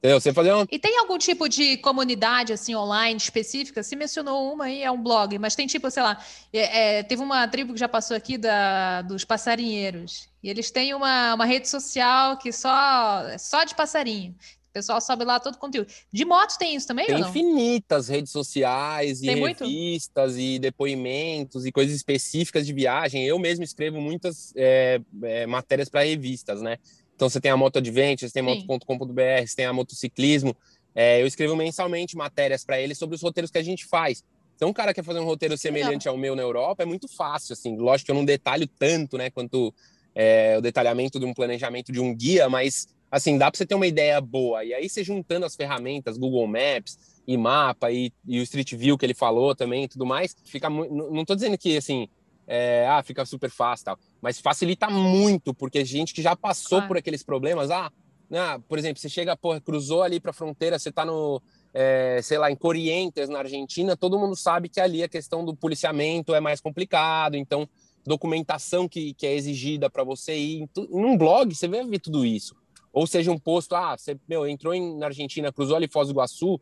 Entendeu? 0.00 0.18
Você 0.18 0.32
fazer 0.32 0.52
uma. 0.52 0.66
E 0.70 0.78
tem 0.78 0.98
algum 0.98 1.18
tipo 1.18 1.46
de 1.46 1.76
comunidade 1.76 2.54
assim 2.54 2.74
online 2.74 3.18
específica? 3.18 3.82
Você 3.82 3.94
mencionou 3.94 4.50
uma 4.50 4.64
aí, 4.64 4.82
é 4.82 4.90
um 4.90 5.02
blog, 5.02 5.38
mas 5.38 5.54
tem 5.54 5.66
tipo, 5.66 5.90
sei 5.90 6.02
lá, 6.02 6.18
é, 6.50 6.98
é, 6.98 7.02
teve 7.02 7.22
uma 7.22 7.46
tribo 7.46 7.74
que 7.74 7.78
já 7.78 7.88
passou 7.88 8.16
aqui 8.16 8.38
da, 8.38 9.02
dos 9.02 9.26
passarinheiros. 9.26 10.26
E 10.42 10.48
eles 10.48 10.70
têm 10.70 10.94
uma, 10.94 11.34
uma 11.34 11.44
rede 11.44 11.68
social 11.68 12.38
que 12.38 12.50
só 12.50 13.28
é 13.28 13.36
só 13.36 13.62
de 13.64 13.74
passarinho. 13.74 14.34
O 14.70 14.72
pessoal 14.72 15.00
sobe 15.00 15.24
lá 15.24 15.40
todo 15.40 15.54
o 15.54 15.58
conteúdo. 15.58 15.90
De 16.12 16.24
moto 16.24 16.56
tem 16.56 16.76
isso 16.76 16.86
também 16.86 17.06
Tem 17.06 17.20
infinitas 17.20 18.08
redes 18.08 18.30
sociais 18.30 19.20
e 19.20 19.26
Tem 19.26 19.36
muito? 19.36 19.64
revistas 19.64 20.36
e 20.38 20.60
depoimentos 20.60 21.66
e 21.66 21.72
coisas 21.72 21.94
específicas 21.94 22.64
de 22.64 22.72
viagem. 22.72 23.26
Eu 23.26 23.38
mesmo 23.38 23.64
escrevo 23.64 24.00
muitas 24.00 24.52
é, 24.56 25.00
é, 25.24 25.44
matérias 25.46 25.88
para 25.88 26.04
revistas, 26.04 26.62
né? 26.62 26.78
Então 27.16 27.28
você 27.28 27.40
tem 27.40 27.50
a 27.50 27.56
Moto 27.56 27.78
Adventures, 27.78 28.32
tem 28.32 28.42
moto.com.br, 28.42 29.20
você 29.44 29.56
tem 29.56 29.66
a 29.66 29.72
motociclismo. 29.72 30.56
É, 30.94 31.20
eu 31.20 31.26
escrevo 31.26 31.56
mensalmente 31.56 32.16
matérias 32.16 32.64
para 32.64 32.80
eles 32.80 32.96
sobre 32.96 33.16
os 33.16 33.22
roteiros 33.22 33.50
que 33.50 33.58
a 33.58 33.62
gente 33.62 33.84
faz. 33.84 34.24
Então, 34.54 34.68
um 34.68 34.72
cara 34.72 34.92
quer 34.92 35.02
fazer 35.02 35.20
um 35.20 35.24
roteiro 35.24 35.56
semelhante 35.56 36.06
ao 36.06 36.18
meu 36.18 36.36
na 36.36 36.42
Europa, 36.42 36.82
é 36.82 36.86
muito 36.86 37.08
fácil, 37.08 37.54
assim. 37.54 37.76
Lógico 37.76 38.06
que 38.06 38.10
eu 38.10 38.14
não 38.14 38.26
detalho 38.26 38.66
tanto, 38.66 39.16
né, 39.16 39.30
quanto 39.30 39.74
é, 40.14 40.56
o 40.58 40.60
detalhamento 40.60 41.18
de 41.18 41.24
um 41.24 41.32
planejamento 41.32 41.90
de 41.90 41.98
um 41.98 42.14
guia, 42.14 42.46
mas, 42.48 42.86
assim, 43.10 43.36
dá 43.36 43.50
para 43.50 43.58
você 43.58 43.66
ter 43.66 43.74
uma 43.74 43.86
ideia 43.86 44.20
boa. 44.20 44.64
E 44.64 44.72
aí, 44.72 44.88
você 44.88 45.02
juntando 45.02 45.44
as 45.46 45.56
ferramentas, 45.56 46.16
Google 46.16 46.46
Maps 46.46 46.98
e 47.26 47.36
mapa 47.36 47.90
e, 47.90 48.12
e 48.26 48.40
o 48.40 48.42
Street 48.42 48.74
View 48.74 48.96
que 48.98 49.04
ele 49.06 49.14
falou 49.14 49.54
também 49.54 49.84
e 49.84 49.88
tudo 49.88 50.06
mais, 50.06 50.34
fica 50.44 50.68
muito... 50.70 50.92
Não 50.92 51.24
tô 51.24 51.34
dizendo 51.34 51.56
que, 51.58 51.76
assim, 51.76 52.08
é, 52.46 52.86
ah, 52.88 53.02
fica 53.02 53.24
super 53.24 53.50
fácil 53.50 53.84
tal, 53.86 53.98
mas 54.20 54.40
facilita 54.40 54.88
muito, 54.90 55.54
porque 55.54 55.84
gente 55.84 56.12
que 56.12 56.22
já 56.22 56.34
passou 56.34 56.78
Claro. 56.78 56.88
por 56.88 56.96
aqueles 56.96 57.22
problemas, 57.22 57.70
ah, 57.70 57.92
ah, 58.32 58.60
por 58.68 58.78
exemplo, 58.78 59.00
você 59.00 59.08
chega, 59.08 59.36
porra, 59.36 59.60
cruzou 59.60 60.02
ali 60.02 60.18
para 60.18 60.30
a 60.30 60.34
fronteira, 60.34 60.78
você 60.78 60.90
tá 60.90 61.04
no, 61.04 61.40
é, 61.74 62.20
sei 62.22 62.38
lá, 62.38 62.50
em 62.50 62.56
Corrientes, 62.56 63.28
na 63.28 63.40
Argentina, 63.40 63.96
todo 63.96 64.18
mundo 64.18 64.34
sabe 64.36 64.68
que 64.68 64.80
ali 64.80 65.02
a 65.02 65.08
questão 65.08 65.44
do 65.44 65.54
policiamento 65.54 66.34
é 66.34 66.40
mais 66.40 66.60
complicado, 66.60 67.36
então 67.36 67.68
documentação 68.04 68.88
que, 68.88 69.14
que 69.14 69.26
é 69.26 69.34
exigida 69.34 69.90
para 69.90 70.02
você 70.02 70.36
ir. 70.36 70.62
Em, 70.62 70.66
tu- 70.66 70.88
em 70.90 71.04
um 71.04 71.16
blog, 71.16 71.54
você 71.54 71.68
vai 71.68 71.84
ver 71.84 71.98
tudo 72.00 72.24
isso. 72.24 72.56
Ou 72.92 73.06
seja, 73.06 73.30
um 73.30 73.38
posto, 73.38 73.74
ah, 73.74 73.96
você 73.96 74.18
meu, 74.28 74.46
entrou 74.46 74.74
em, 74.74 74.96
na 74.98 75.06
Argentina, 75.06 75.52
cruzou 75.52 75.76
ali 75.76 75.88
Foz 75.88 76.08
do 76.08 76.12
Iguaçu, 76.12 76.60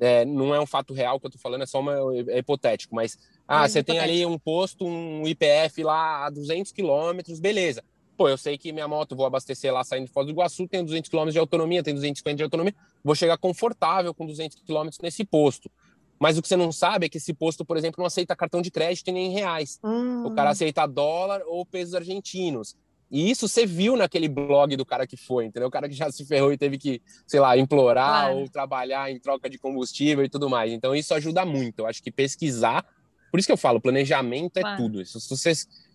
é, 0.00 0.24
não 0.24 0.54
é 0.54 0.60
um 0.60 0.66
fato 0.66 0.92
real 0.94 1.20
que 1.20 1.26
eu 1.26 1.30
tô 1.30 1.38
falando, 1.38 1.62
é 1.62 1.66
só 1.66 1.80
uma, 1.80 1.94
é 2.28 2.38
hipotético, 2.38 2.94
mas 2.94 3.18
ah, 3.46 3.64
É 3.64 3.68
você 3.68 3.82
tem 3.82 3.98
ali 3.98 4.24
um 4.26 4.38
posto, 4.38 4.86
um 4.86 5.26
IPF 5.26 5.82
lá 5.82 6.26
a 6.26 6.30
200 6.30 6.72
quilômetros, 6.72 7.38
beleza. 7.40 7.82
Pô, 8.16 8.28
eu 8.28 8.36
sei 8.36 8.56
que 8.58 8.72
minha 8.72 8.86
moto, 8.86 9.16
vou 9.16 9.26
abastecer 9.26 9.72
lá 9.72 9.82
saindo 9.82 10.06
de 10.06 10.12
Foz 10.12 10.26
do 10.26 10.32
Iguaçu, 10.32 10.68
tem 10.68 10.84
200 10.84 11.10
km 11.10 11.28
de 11.30 11.38
autonomia, 11.38 11.82
tem 11.82 11.94
250 11.94 12.36
de 12.36 12.42
autonomia, 12.42 12.74
vou 13.02 13.14
chegar 13.14 13.36
confortável 13.38 14.14
com 14.14 14.26
200 14.26 14.58
km 14.60 14.88
nesse 15.02 15.24
posto. 15.24 15.70
Mas 16.18 16.38
o 16.38 16.42
que 16.42 16.46
você 16.46 16.56
não 16.56 16.70
sabe 16.70 17.06
é 17.06 17.08
que 17.08 17.18
esse 17.18 17.34
posto, 17.34 17.64
por 17.64 17.76
exemplo, 17.76 17.96
não 17.98 18.06
aceita 18.06 18.36
cartão 18.36 18.62
de 18.62 18.70
crédito 18.70 19.08
e 19.08 19.12
nem 19.12 19.30
reais. 19.30 19.80
Hum, 19.82 20.24
O 20.24 20.30
cara 20.30 20.50
aceita 20.50 20.86
dólar 20.86 21.42
ou 21.46 21.66
pesos 21.66 21.94
argentinos. 21.94 22.76
E 23.12 23.30
isso 23.30 23.46
você 23.46 23.66
viu 23.66 23.94
naquele 23.94 24.26
blog 24.26 24.74
do 24.74 24.86
cara 24.86 25.06
que 25.06 25.18
foi, 25.18 25.44
entendeu? 25.44 25.68
O 25.68 25.70
cara 25.70 25.86
que 25.86 25.94
já 25.94 26.10
se 26.10 26.24
ferrou 26.24 26.50
e 26.50 26.56
teve 26.56 26.78
que, 26.78 27.02
sei 27.26 27.40
lá, 27.40 27.54
implorar 27.58 28.22
Claro. 28.22 28.38
ou 28.38 28.48
trabalhar 28.48 29.10
em 29.10 29.20
troca 29.20 29.50
de 29.50 29.58
combustível 29.58 30.24
e 30.24 30.30
tudo 30.30 30.48
mais. 30.48 30.72
Então 30.72 30.94
isso 30.96 31.12
ajuda 31.12 31.44
muito. 31.44 31.80
Eu 31.80 31.86
acho 31.86 32.02
que 32.02 32.10
pesquisar, 32.10 32.82
por 33.30 33.38
isso 33.38 33.46
que 33.46 33.52
eu 33.52 33.56
falo, 33.58 33.82
planejamento 33.82 34.56
é 34.56 34.62
Claro. 34.62 34.78
tudo. 34.78 35.02
Isso, 35.02 35.20
se 35.20 35.28
você 35.28 35.52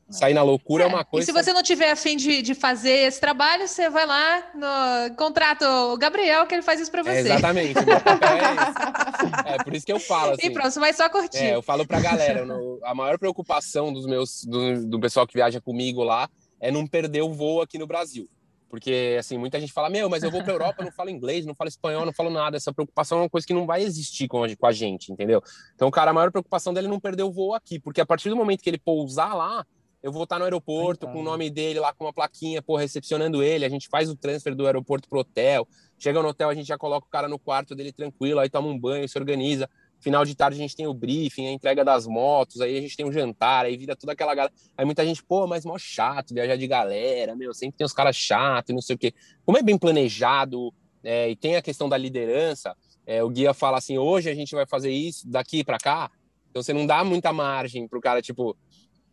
sair 0.10 0.34
na 0.36 0.44
loucura 0.44 0.84
é, 0.84 0.88
uma 0.88 1.02
E 1.02 1.06
coisa. 1.06 1.26
se 1.26 1.32
você 1.34 1.52
não 1.52 1.62
tiver 1.64 1.92
afim 1.92 2.16
de, 2.16 2.42
de 2.44 2.54
fazer 2.54 3.08
esse 3.08 3.20
trabalho, 3.20 3.68
você 3.68 3.90
vai 3.90 4.06
lá 4.06 4.44
no 4.54 5.16
contrata 5.16 5.68
o 5.88 5.98
Gabriel, 5.98 6.46
que 6.46 6.54
ele 6.56 6.62
faz 6.62 6.80
isso 6.80 6.92
para 6.92 7.02
É, 7.02 7.04
você. 7.04 7.20
exatamente. 7.32 7.74
meu 7.84 8.00
papel 8.00 8.30
é. 8.30 9.54
É 9.56 9.64
por 9.64 9.74
isso 9.76 9.86
que 9.86 9.92
eu 9.92 10.00
falo 10.00 10.34
assim. 10.34 10.46
E 10.48 10.50
pronto, 10.52 10.72
você 10.72 10.80
vai 10.80 10.94
só 10.94 11.10
curtir. 11.10 11.38
É, 11.40 11.56
eu 11.56 11.62
falo 11.64 11.86
pra 11.86 12.00
galera, 12.00 12.46
no- 12.46 12.80
a 12.84 12.94
maior 12.96 13.18
preocupação 13.18 13.92
dos 13.92 14.06
meus, 14.06 14.44
do, 14.46 14.86
do 14.88 15.00
pessoal 15.00 15.26
que 15.28 15.34
viaja 15.34 15.60
comigo 15.60 16.04
lá 16.04 16.30
é 16.60 16.72
não 16.72 16.86
perder 16.88 17.22
o 17.22 17.34
voo 17.34 17.62
aqui 17.62 17.78
no 17.78 17.88
Brasil. 17.88 18.30
Porque, 18.70 19.16
assim, 19.18 19.38
muita 19.38 19.60
gente 19.60 19.72
fala, 19.72 19.90
meu, 19.90 20.10
mas 20.10 20.24
eu 20.24 20.32
vou 20.32 20.44
pra 20.44 20.52
Europa, 20.54 20.82
eu 20.82 20.86
não 20.86 20.92
falo 20.92 21.10
inglês, 21.10 21.46
não 21.46 21.56
falo 21.56 21.70
espanhol, 21.70 22.06
não 22.06 22.12
falo 22.12 22.30
nada. 22.30 22.58
Essa 22.58 22.74
preocupação 22.74 23.20
é 23.20 23.22
uma 23.22 23.30
coisa 23.30 23.48
que 23.48 23.54
não 23.54 23.66
vai 23.66 23.82
existir 23.82 24.28
com 24.28 24.44
a, 24.44 24.56
com 24.56 24.68
a 24.68 24.72
gente, 24.74 25.12
entendeu? 25.12 25.42
Então, 25.74 25.90
cara, 25.90 26.12
a 26.12 26.14
maior 26.14 26.32
preocupação 26.32 26.74
dele 26.74 26.88
é 26.88 26.90
não 26.90 27.00
perder 27.00 27.24
o 27.24 27.32
voo 27.32 27.54
aqui. 27.54 27.80
Porque 27.80 28.02
a 28.02 28.06
partir 28.06 28.30
do 28.30 28.36
momento 28.36 28.62
que 28.62 28.70
ele 28.70 28.78
pousar 28.78 29.34
lá, 29.34 29.66
eu 30.04 30.12
vou 30.12 30.24
estar 30.24 30.38
no 30.38 30.44
aeroporto 30.44 31.06
Então. 31.06 31.14
com 31.14 31.22
o 31.22 31.24
nome 31.24 31.50
dele 31.50 31.80
lá, 31.80 31.94
com 31.94 32.04
uma 32.06 32.14
plaquinha, 32.14 32.62
pô, 32.62 32.76
recepcionando 32.76 33.42
ele. 33.42 33.64
A 33.64 33.70
gente 33.70 33.88
faz 33.88 34.10
o 34.10 34.16
transfer 34.16 34.54
do 34.54 34.66
aeroporto 34.66 35.08
pro 35.08 35.20
hotel. 35.20 35.66
Chega 35.98 36.22
no 36.22 36.28
hotel, 36.28 36.50
a 36.50 36.54
gente 36.54 36.68
já 36.68 36.78
coloca 36.78 37.08
o 37.08 37.10
cara 37.10 37.30
no 37.30 37.40
quarto 37.40 37.74
dele 37.74 37.94
tranquilo, 37.94 38.40
aí 38.40 38.50
toma 38.50 38.68
um 38.68 38.78
banho, 38.78 39.08
se 39.08 39.18
organiza 39.18 39.70
final 40.00 40.24
de 40.26 40.36
tarde 40.36 40.58
a 40.58 40.62
gente 40.62 40.76
tem 40.76 40.88
o 40.88 40.94
briefing, 40.94 41.48
a 41.48 41.52
entrega 41.52 41.84
das 41.84 42.06
motos, 42.06 42.62
aí 42.62 42.78
a 42.78 42.82
gente 42.82 42.96
tem 42.96 43.06
um 43.06 43.12
jantar, 43.12 43.66
aí 43.66 43.76
vira 43.78 43.96
toda 43.96 44.14
aquela 44.14 44.34
galera. 44.36 44.54
Aí 44.78 44.86
muita 44.86 45.06
gente, 45.06 45.24
pô, 45.24 45.48
mas 45.48 45.66
mó 45.66 45.78
chato 45.78 46.34
viajar 46.34 46.56
de 46.56 46.68
galera, 46.68 47.36
meu, 47.36 47.54
sempre 47.54 47.78
tem 47.78 47.86
os 47.86 47.94
caras 47.94 48.16
chatos 48.16 48.70
e 48.70 48.74
não 48.74 48.82
sei 48.82 48.96
o 48.96 49.00
quê. 49.00 49.14
Como 49.46 49.58
é 49.58 49.64
bem 49.64 49.78
planejado 49.78 50.74
é, 51.04 51.30
e 51.30 51.36
tem 51.36 51.56
a 51.56 51.62
questão 51.62 51.88
da 51.88 51.98
liderança, 51.98 52.76
é, 53.08 53.24
o 53.24 53.30
guia 53.30 53.54
fala 53.54 53.78
assim: 53.78 53.98
hoje 53.98 54.30
a 54.30 54.36
gente 54.36 54.54
vai 54.54 54.68
fazer 54.68 54.92
isso, 54.92 55.28
daqui 55.28 55.64
para 55.64 55.78
cá. 55.78 56.12
Então 56.50 56.62
você 56.62 56.74
não 56.74 56.86
dá 56.86 57.04
muita 57.04 57.32
margem 57.32 57.88
pro 57.88 58.02
cara, 58.02 58.22
tipo. 58.22 58.58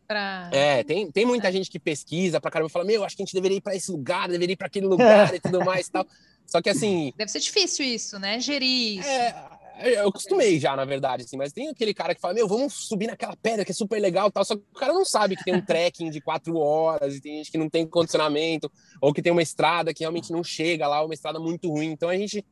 Pra... 0.07 0.51
É, 0.53 0.83
tem, 0.83 1.11
tem 1.11 1.25
muita 1.25 1.49
é. 1.49 1.53
gente 1.53 1.71
que 1.71 1.79
pesquisa 1.79 2.41
pra 2.41 2.51
caramba 2.51 2.69
e 2.69 2.73
fala: 2.73 2.85
Meu, 2.85 3.05
acho 3.05 3.17
que 3.17 3.23
a 3.23 3.25
gente 3.25 3.35
deveria 3.35 3.59
ir 3.59 3.61
para 3.61 3.77
esse 3.77 3.93
lugar, 3.93 4.29
deveria 4.29 4.55
ir 4.55 4.57
para 4.57 4.67
aquele 4.67 4.87
lugar 4.89 5.33
e 5.33 5.41
tudo 5.41 5.65
mais 5.65 5.87
e 5.87 5.93
tal. 5.93 6.07
Só 6.45 6.61
que 6.61 6.69
assim. 6.69 7.13
Deve 7.17 7.31
ser 7.31 7.39
difícil 7.41 7.87
isso, 7.87 8.19
né? 8.19 8.41
Gerir 8.41 8.99
isso. 8.99 9.09
É, 9.09 9.49
eu 9.83 10.09
acostumei 10.09 10.59
já, 10.59 10.77
na 10.77 10.85
verdade, 10.85 11.25
assim, 11.25 11.37
mas 11.37 11.53
tem 11.53 11.69
aquele 11.69 11.93
cara 11.93 12.15
que 12.15 12.21
fala, 12.21 12.35
meu, 12.35 12.47
vamos 12.47 12.73
subir 12.75 13.07
naquela 13.07 13.37
pedra 13.37 13.65
que 13.65 13.73
é 13.73 13.75
super 13.75 14.01
legal 14.01 14.31
tal, 14.31 14.45
só 14.45 14.57
que 14.57 14.63
o 14.63 14.79
cara 14.79 14.93
não 14.93 15.05
sabe 15.05 15.37
que 15.37 15.45
tem 15.45 15.55
um 15.55 15.61
trekking 15.65 16.11
de 16.11 16.21
quatro 16.21 16.57
horas 16.57 17.17
e 17.17 17.21
tem 17.21 17.39
gente 17.39 17.51
que 17.51 17.59
não 17.59 17.69
tem 17.69 17.87
condicionamento, 17.87 18.71
ou 19.01 19.13
que 19.13 19.23
tem 19.23 19.33
uma 19.33 19.43
estrada 19.43 19.93
que 19.93 20.01
realmente 20.01 20.31
não 20.31 20.45
chega 20.45 20.87
lá, 20.87 21.05
uma 21.05 21.15
estrada 21.15 21.41
muito 21.41 21.69
ruim. 21.69 21.91
Então 21.91 22.09
a 22.09 22.17
gente 22.17 22.45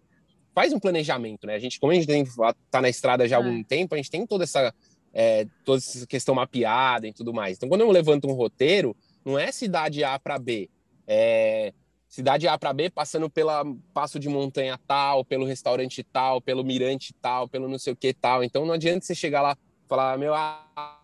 faz 0.54 0.72
um 0.72 0.80
planejamento, 0.80 1.46
né? 1.46 1.54
A 1.54 1.58
gente, 1.58 1.78
como 1.78 1.92
a 1.92 1.94
gente 1.94 2.06
tem, 2.06 2.24
tá 2.70 2.80
na 2.80 2.88
estrada 2.88 3.26
já 3.28 3.36
há 3.36 3.38
algum 3.38 3.60
é. 3.60 3.64
tempo, 3.64 3.94
a 3.94 3.96
gente 3.96 4.10
tem 4.10 4.26
toda 4.26 4.44
essa, 4.44 4.74
é, 5.12 5.46
toda 5.64 5.78
essa 5.78 6.06
questão 6.06 6.34
mapeada 6.34 7.06
e 7.06 7.12
tudo 7.12 7.32
mais. 7.32 7.56
Então 7.56 7.68
quando 7.68 7.82
eu 7.82 7.90
levanto 7.90 8.28
um 8.28 8.32
roteiro, 8.32 8.96
não 9.24 9.38
é 9.38 9.52
cidade 9.52 10.02
A 10.02 10.18
para 10.18 10.38
B, 10.38 10.68
é 11.06 11.72
cidade 12.12 12.46
A 12.46 12.58
para 12.58 12.74
B, 12.74 12.90
passando 12.90 13.30
pela 13.30 13.64
passo 13.94 14.20
de 14.20 14.28
montanha 14.28 14.78
tal, 14.86 15.24
pelo 15.24 15.46
restaurante 15.46 16.04
tal, 16.04 16.42
pelo 16.42 16.62
mirante 16.62 17.14
tal, 17.22 17.48
pelo 17.48 17.66
não 17.66 17.78
sei 17.78 17.94
o 17.94 17.96
que 17.96 18.12
tal. 18.12 18.44
Então 18.44 18.66
não 18.66 18.74
adianta 18.74 19.06
você 19.06 19.14
chegar 19.14 19.40
lá 19.40 19.56
e 19.56 19.88
falar, 19.88 20.18
meu, 20.18 20.34
ah, 20.34 21.00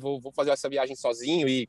vou, 0.00 0.20
vou 0.20 0.32
fazer 0.32 0.50
essa 0.50 0.68
viagem 0.68 0.96
sozinho 0.96 1.48
e, 1.48 1.68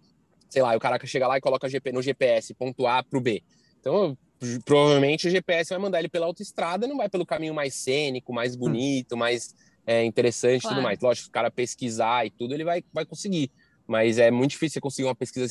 sei 0.49 0.63
lá, 0.63 0.75
o 0.75 0.79
caraca 0.79 1.05
chega 1.05 1.27
lá 1.27 1.37
e 1.37 1.41
coloca 1.41 1.67
no 1.93 2.01
GPS, 2.01 2.55
ponto 2.55 2.87
A 2.87 3.03
para 3.03 3.19
o 3.19 3.21
B. 3.21 3.43
Então, 3.79 4.17
provavelmente 4.65 5.27
o 5.27 5.29
GPS 5.29 5.69
vai 5.69 5.77
mandar 5.77 5.99
ele 5.99 6.09
pela 6.09 6.25
autoestrada, 6.25 6.87
não 6.87 6.97
vai 6.97 7.09
pelo 7.09 7.27
caminho 7.27 7.53
mais 7.53 7.75
cênico, 7.75 8.33
mais 8.33 8.55
hum. 8.55 8.59
bonito, 8.59 9.15
mais 9.15 9.53
é, 9.85 10.03
interessante 10.03 10.61
e 10.61 10.63
claro. 10.63 10.77
tudo 10.77 10.83
mais. 10.83 10.99
Lógico, 10.99 11.27
o 11.29 11.31
cara 11.31 11.51
pesquisar 11.51 12.25
e 12.25 12.31
tudo, 12.31 12.55
ele 12.55 12.63
vai, 12.63 12.83
vai 12.91 13.05
conseguir 13.05 13.51
mas 13.89 14.19
é 14.19 14.29
muito 14.29 14.51
difícil 14.51 14.75
você 14.75 14.81
conseguir 14.81 15.07
uma 15.07 15.15
pesquisa 15.15 15.47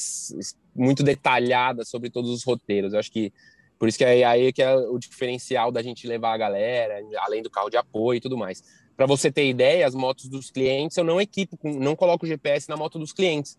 muito 0.78 1.02
detalhada 1.02 1.84
sobre 1.84 2.10
todos 2.10 2.30
os 2.30 2.44
roteiros. 2.44 2.92
Eu 2.92 2.98
acho 2.98 3.10
que 3.10 3.32
por 3.78 3.88
isso 3.88 3.98
que 3.98 4.04
é 4.04 4.24
aí 4.24 4.52
que 4.52 4.62
é 4.62 4.74
o 4.74 4.98
diferencial 4.98 5.70
da 5.70 5.82
gente 5.82 6.06
levar 6.06 6.32
a 6.32 6.38
galera, 6.38 7.00
além 7.18 7.42
do 7.42 7.50
carro 7.50 7.70
de 7.70 7.76
apoio 7.76 8.18
e 8.18 8.20
tudo 8.20 8.36
mais. 8.36 8.62
Para 8.96 9.06
você 9.06 9.30
ter 9.30 9.48
ideia, 9.48 9.86
as 9.86 9.94
motos 9.94 10.28
dos 10.28 10.50
clientes 10.50 10.96
eu 10.96 11.04
não 11.04 11.20
equipo, 11.20 11.56
não 11.62 11.94
coloco 11.94 12.24
o 12.26 12.28
GPS 12.28 12.68
na 12.68 12.76
moto 12.76 12.98
dos 12.98 13.12
clientes, 13.12 13.56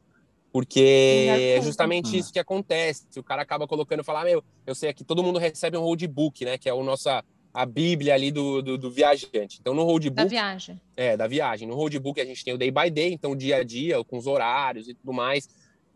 porque 0.52 1.28
é 1.30 1.62
justamente 1.62 2.18
isso 2.18 2.34
que 2.34 2.40
acontece. 2.40 3.08
O 3.18 3.24
cara 3.24 3.42
acaba 3.42 3.66
colocando 3.66 4.02
e 4.02 4.04
fala, 4.04 4.22
ah, 4.22 4.26
meu, 4.26 4.44
eu 4.68 4.76
sei 4.76 4.92
que 4.92 5.04
todo 5.04 5.24
mundo 5.24 5.40
recebe 5.40 5.78
um 5.78 5.82
roadbook, 5.82 6.44
né, 6.44 6.58
que 6.58 6.68
é 6.68 6.74
o 6.74 6.84
nossa 6.84 7.24
a 7.54 7.66
Bíblia 7.66 8.14
ali 8.14 8.32
do, 8.32 8.62
do, 8.62 8.78
do, 8.78 8.92
viajante. 8.92 9.58
Então, 9.60 9.74
no 9.74 9.84
roadbook. 9.84 10.16
Da 10.16 10.26
viagem. 10.26 10.80
É, 10.96 11.18
da 11.18 11.28
viagem. 11.28 11.68
No 11.68 11.76
roadbook 11.76 12.22
a 12.22 12.26
gente 12.26 12.44
tem 12.44 12.54
o 12.54 12.58
day 12.58 12.70
by 12.70 12.92
day, 12.92 13.12
então, 13.12 13.36
dia 13.36 13.58
a 13.58 13.64
dia, 13.64 14.04
com 14.04 14.18
os 14.18 14.28
horários 14.28 14.88
e 14.88 14.94
tudo 14.94 15.12
mais, 15.12 15.50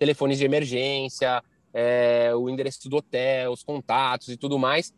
telefones 0.04 0.38
de 0.38 0.46
emergência, 0.46 1.42
é, 1.74 2.32
o 2.36 2.50
endereço 2.50 2.90
do 2.90 2.98
hotel, 2.98 3.52
os 3.52 3.64
contatos 3.64 4.28
e 4.28 4.38
tudo 4.38 4.60
mais. 4.60 4.94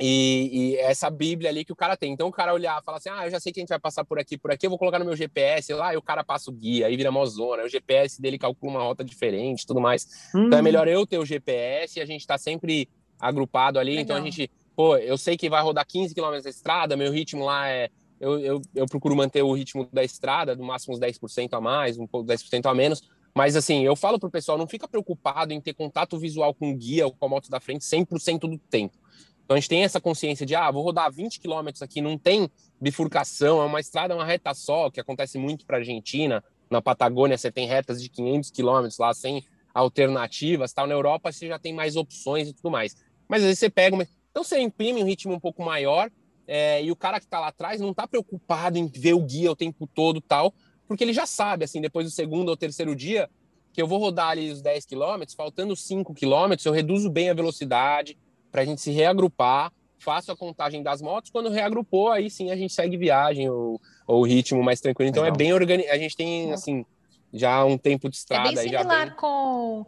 E, 0.00 0.50
e, 0.52 0.76
essa 0.76 1.10
Bíblia 1.10 1.50
ali 1.50 1.64
que 1.64 1.72
o 1.72 1.76
cara 1.76 1.96
tem. 1.96 2.12
Então, 2.12 2.28
o 2.28 2.32
cara 2.32 2.54
olhar 2.54 2.80
e 2.80 2.84
falar 2.84 2.98
assim: 2.98 3.10
ah, 3.10 3.26
eu 3.26 3.30
já 3.30 3.40
sei 3.40 3.52
que 3.52 3.60
a 3.60 3.62
gente 3.62 3.68
vai 3.68 3.80
passar 3.80 4.04
por 4.04 4.18
aqui, 4.18 4.38
por 4.38 4.50
aqui, 4.52 4.64
eu 4.64 4.70
vou 4.70 4.78
colocar 4.78 4.98
no 4.98 5.04
meu 5.04 5.16
GPS 5.16 5.72
lá, 5.74 5.92
e 5.92 5.96
o 5.96 6.02
cara 6.02 6.22
passa 6.22 6.50
o 6.50 6.54
guia, 6.54 6.86
aí 6.86 6.96
vira 6.96 7.10
mozona, 7.10 7.64
o 7.64 7.68
GPS 7.68 8.22
dele 8.22 8.38
calcula 8.38 8.74
uma 8.74 8.82
rota 8.82 9.04
diferente 9.04 9.66
tudo 9.66 9.80
mais. 9.80 10.06
Hum. 10.34 10.46
Então, 10.46 10.58
é 10.58 10.62
melhor 10.62 10.86
eu 10.86 11.04
ter 11.04 11.18
o 11.18 11.26
GPS 11.26 11.98
e 11.98 12.02
a 12.02 12.06
gente 12.06 12.26
tá 12.26 12.38
sempre 12.38 12.88
agrupado 13.18 13.78
ali. 13.78 13.96
Legal. 13.96 14.04
Então, 14.04 14.16
a 14.16 14.20
gente 14.20 14.48
pô, 14.78 14.96
eu 14.96 15.18
sei 15.18 15.36
que 15.36 15.50
vai 15.50 15.60
rodar 15.60 15.84
15 15.84 16.14
km 16.14 16.40
da 16.40 16.48
estrada, 16.48 16.96
meu 16.96 17.10
ritmo 17.10 17.44
lá 17.44 17.68
é. 17.68 17.90
Eu, 18.20 18.38
eu, 18.40 18.62
eu 18.74 18.86
procuro 18.86 19.14
manter 19.14 19.42
o 19.42 19.52
ritmo 19.52 19.88
da 19.92 20.02
estrada, 20.02 20.54
no 20.56 20.64
máximo 20.64 20.94
uns 20.94 21.00
10% 21.00 21.48
a 21.52 21.60
mais, 21.60 21.98
um 21.98 22.06
pouco 22.06 22.28
10% 22.28 22.66
a 22.66 22.74
menos. 22.74 23.00
Mas 23.34 23.56
assim, 23.56 23.84
eu 23.84 23.94
falo 23.94 24.18
pro 24.18 24.30
pessoal, 24.30 24.58
não 24.58 24.66
fica 24.66 24.88
preocupado 24.88 25.52
em 25.52 25.60
ter 25.60 25.74
contato 25.74 26.18
visual 26.18 26.54
com 26.54 26.70
o 26.70 26.76
guia 26.76 27.06
ou 27.06 27.12
com 27.12 27.26
a 27.26 27.28
moto 27.28 27.50
da 27.50 27.60
frente 27.60 27.84
100% 27.84 28.40
do 28.40 28.58
tempo. 28.58 28.96
Então 29.44 29.56
a 29.56 29.60
gente 29.60 29.68
tem 29.68 29.82
essa 29.82 30.00
consciência 30.00 30.44
de, 30.44 30.54
ah, 30.54 30.70
vou 30.70 30.82
rodar 30.82 31.10
20 31.10 31.40
quilômetros 31.40 31.80
aqui, 31.80 32.02
não 32.02 32.18
tem 32.18 32.50
bifurcação, 32.80 33.62
é 33.62 33.64
uma 33.64 33.80
estrada, 33.80 34.14
uma 34.14 34.24
reta 34.24 34.52
só, 34.52 34.90
que 34.90 35.00
acontece 35.00 35.38
muito 35.38 35.64
para 35.64 35.78
Argentina. 35.78 36.44
Na 36.70 36.82
Patagônia 36.82 37.38
você 37.38 37.50
tem 37.50 37.66
retas 37.66 38.02
de 38.02 38.10
500 38.10 38.50
quilômetros 38.50 38.98
lá, 38.98 39.14
sem 39.14 39.42
alternativas, 39.72 40.72
tal. 40.72 40.86
Na 40.86 40.94
Europa 40.94 41.32
você 41.32 41.48
já 41.48 41.58
tem 41.58 41.72
mais 41.72 41.96
opções 41.96 42.48
e 42.48 42.52
tudo 42.52 42.70
mais. 42.70 42.94
Mas 43.26 43.40
às 43.40 43.46
vezes 43.46 43.58
você 43.58 43.70
pega 43.70 43.94
uma, 43.94 44.06
então 44.30 44.44
você 44.44 44.60
imprime 44.60 45.02
um 45.02 45.06
ritmo 45.06 45.32
um 45.32 45.40
pouco 45.40 45.64
maior 45.64 46.10
é, 46.46 46.82
e 46.82 46.90
o 46.90 46.96
cara 46.96 47.18
que 47.18 47.26
está 47.26 47.40
lá 47.40 47.48
atrás 47.48 47.80
não 47.80 47.90
está 47.90 48.06
preocupado 48.06 48.78
em 48.78 48.86
ver 48.86 49.14
o 49.14 49.22
guia 49.22 49.50
o 49.50 49.56
tempo 49.56 49.86
todo 49.86 50.20
tal, 50.20 50.54
porque 50.88 51.04
ele 51.04 51.12
já 51.12 51.26
sabe, 51.26 51.64
assim, 51.64 51.80
depois 51.80 52.06
do 52.06 52.10
segundo 52.10 52.48
ou 52.48 52.56
terceiro 52.56 52.96
dia, 52.96 53.28
que 53.72 53.80
eu 53.80 53.86
vou 53.86 53.98
rodar 53.98 54.30
ali 54.30 54.50
os 54.50 54.62
10 54.62 54.86
quilômetros, 54.86 55.36
faltando 55.36 55.76
5 55.76 56.14
quilômetros, 56.14 56.64
eu 56.64 56.72
reduzo 56.72 57.10
bem 57.10 57.30
a 57.30 57.34
velocidade 57.34 58.18
para 58.50 58.62
a 58.62 58.64
gente 58.64 58.80
se 58.80 58.90
reagrupar, 58.90 59.70
faço 59.98 60.32
a 60.32 60.36
contagem 60.36 60.82
das 60.82 61.02
motos, 61.02 61.30
quando 61.30 61.50
reagrupou, 61.50 62.10
aí 62.10 62.30
sim 62.30 62.50
a 62.50 62.56
gente 62.56 62.72
segue 62.72 62.96
viagem 62.96 63.48
ou, 63.50 63.80
o 64.06 64.24
ritmo 64.24 64.62
mais 64.62 64.80
tranquilo. 64.80 65.10
Então 65.10 65.22
é 65.22 65.26
Legal. 65.26 65.34
é 65.34 65.38
bem 65.38 65.52
organizado, 65.52 65.94
a 65.94 65.98
gente 65.98 66.16
tem, 66.16 66.52
assim, 66.52 66.86
já 67.32 67.64
um 67.64 67.76
tempo 67.76 68.08
de 68.08 68.16
estrada. 68.16 68.48
É 68.48 68.54
bem 68.54 68.62
similar 68.62 69.06
bem... 69.08 69.16
com 69.16 69.86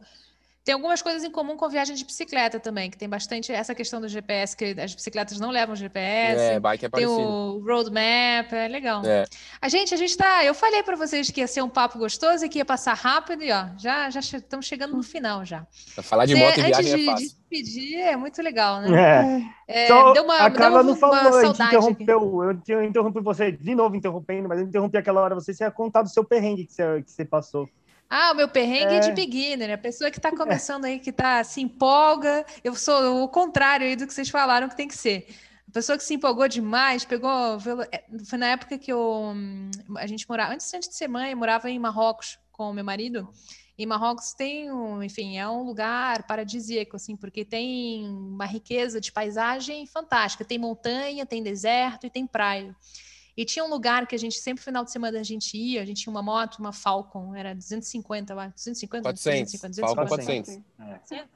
tem 0.62 0.74
algumas 0.74 1.00
coisas 1.00 1.24
em 1.24 1.30
comum 1.30 1.56
com 1.56 1.68
viagem 1.70 1.96
de 1.96 2.04
bicicleta 2.04 2.60
também, 2.60 2.90
que 2.90 2.98
tem 2.98 3.08
bastante 3.08 3.50
essa 3.50 3.74
questão 3.74 3.98
do 3.98 4.08
GPS, 4.08 4.54
que 4.54 4.76
as 4.78 4.94
bicicletas 4.94 5.40
não 5.40 5.50
levam 5.50 5.74
GPS. 5.74 6.38
É, 6.38 6.60
bike 6.60 6.84
é 6.84 6.88
parecido. 6.88 7.16
Tem 7.16 7.24
o 7.24 7.62
roadmap, 7.64 8.52
é 8.52 8.68
legal. 8.68 9.02
É. 9.04 9.24
A 9.60 9.68
gente, 9.70 9.94
a 9.94 9.96
gente 9.96 10.14
tá. 10.16 10.44
Eu 10.44 10.52
falei 10.52 10.82
para 10.82 10.96
vocês 10.96 11.30
que 11.30 11.40
ia 11.40 11.46
ser 11.46 11.62
um 11.62 11.68
papo 11.68 11.98
gostoso 11.98 12.44
e 12.44 12.48
que 12.48 12.58
ia 12.58 12.64
passar 12.64 12.92
rápido, 12.92 13.42
e 13.42 13.50
ó, 13.50 13.68
já, 13.78 14.10
já 14.10 14.20
estamos 14.20 14.66
chegando 14.66 14.94
no 14.94 15.02
final 15.02 15.46
já. 15.46 15.66
Falar 16.02 16.26
de 16.26 16.34
moto 16.34 16.58
e 16.58 16.62
viagem 16.62 16.92
é 16.92 17.06
fácil. 17.06 17.26
De 17.26 17.34
despedir 17.34 17.98
é 17.98 18.16
muito 18.16 18.42
legal, 18.42 18.82
né? 18.82 19.54
É. 19.66 19.84
é 19.84 19.86
Só 19.88 20.12
deu 20.12 20.24
uma, 20.24 20.40
a 20.40 20.50
Carla 20.50 20.82
não 20.82 20.94
falou, 20.94 21.38
a 21.38 21.46
gente 21.46 21.62
interrompeu, 21.62 22.60
eu 22.68 22.84
interrompi 22.84 23.20
você 23.20 23.50
de 23.50 23.74
novo 23.74 23.96
interrompendo, 23.96 24.46
mas 24.46 24.60
eu 24.60 24.66
interrompi 24.66 24.98
aquela 24.98 25.22
hora, 25.22 25.34
você, 25.34 25.54
você 25.54 25.64
ia 25.64 25.70
contar 25.70 26.02
do 26.02 26.10
seu 26.10 26.22
perrengue 26.22 26.66
que 26.66 26.74
você, 26.74 27.02
que 27.02 27.10
você 27.10 27.24
passou. 27.24 27.66
Ah, 28.12 28.32
o 28.32 28.34
meu 28.34 28.48
perrengue 28.48 28.94
é, 28.94 28.96
é 28.96 29.00
de 29.00 29.12
beginner, 29.12 29.72
a 29.72 29.78
pessoa 29.78 30.10
que 30.10 30.18
está 30.18 30.32
começando 30.36 30.84
aí, 30.84 30.98
que 30.98 31.12
tá, 31.12 31.44
se 31.44 31.60
empolga. 31.60 32.44
Eu 32.64 32.74
sou 32.74 33.22
o 33.22 33.28
contrário 33.28 33.86
aí 33.86 33.94
do 33.94 34.04
que 34.04 34.12
vocês 34.12 34.28
falaram 34.28 34.68
que 34.68 34.76
tem 34.76 34.88
que 34.88 34.96
ser. 34.96 35.28
A 35.68 35.72
pessoa 35.72 35.96
que 35.96 36.02
se 36.02 36.14
empolgou 36.14 36.48
demais, 36.48 37.04
pegou. 37.04 37.30
É, 37.92 38.04
foi 38.26 38.36
na 38.36 38.48
época 38.48 38.76
que 38.76 38.92
eu, 38.92 39.32
a 39.96 40.06
gente 40.08 40.28
morava, 40.28 40.52
antes, 40.52 40.74
antes 40.74 40.88
de 40.88 40.96
ser 40.96 41.06
mãe, 41.06 41.32
morava 41.36 41.70
em 41.70 41.78
Marrocos 41.78 42.36
com 42.50 42.70
o 42.70 42.74
meu 42.74 42.84
marido. 42.84 43.28
E 43.78 43.86
Marrocos 43.86 44.34
tem, 44.34 44.72
um, 44.72 45.00
enfim, 45.00 45.38
é 45.38 45.48
um 45.48 45.62
lugar 45.62 46.24
paradisíaco, 46.24 46.96
assim, 46.96 47.16
porque 47.16 47.44
tem 47.44 48.04
uma 48.06 48.44
riqueza 48.44 49.00
de 49.00 49.12
paisagem 49.12 49.86
fantástica. 49.86 50.44
Tem 50.44 50.58
montanha, 50.58 51.24
tem 51.24 51.42
deserto 51.44 52.06
e 52.06 52.10
tem 52.10 52.26
praia. 52.26 52.74
E 53.40 53.44
tinha 53.46 53.64
um 53.64 53.70
lugar 53.70 54.06
que 54.06 54.14
a 54.14 54.18
gente 54.18 54.38
sempre, 54.38 54.62
final 54.62 54.84
de 54.84 54.92
semana, 54.92 55.18
a 55.18 55.22
gente 55.22 55.56
ia, 55.56 55.80
a 55.80 55.84
gente 55.86 56.02
tinha 56.02 56.10
uma 56.10 56.22
moto, 56.22 56.58
uma 56.58 56.74
Falcon, 56.74 57.34
era 57.34 57.54
250, 57.54 58.34
lá, 58.34 58.48
250? 58.48 59.02
400, 59.02 59.52
250, 59.52 59.68
250. 59.80 59.96
Falcon 59.96 60.60
400. 61.00 61.30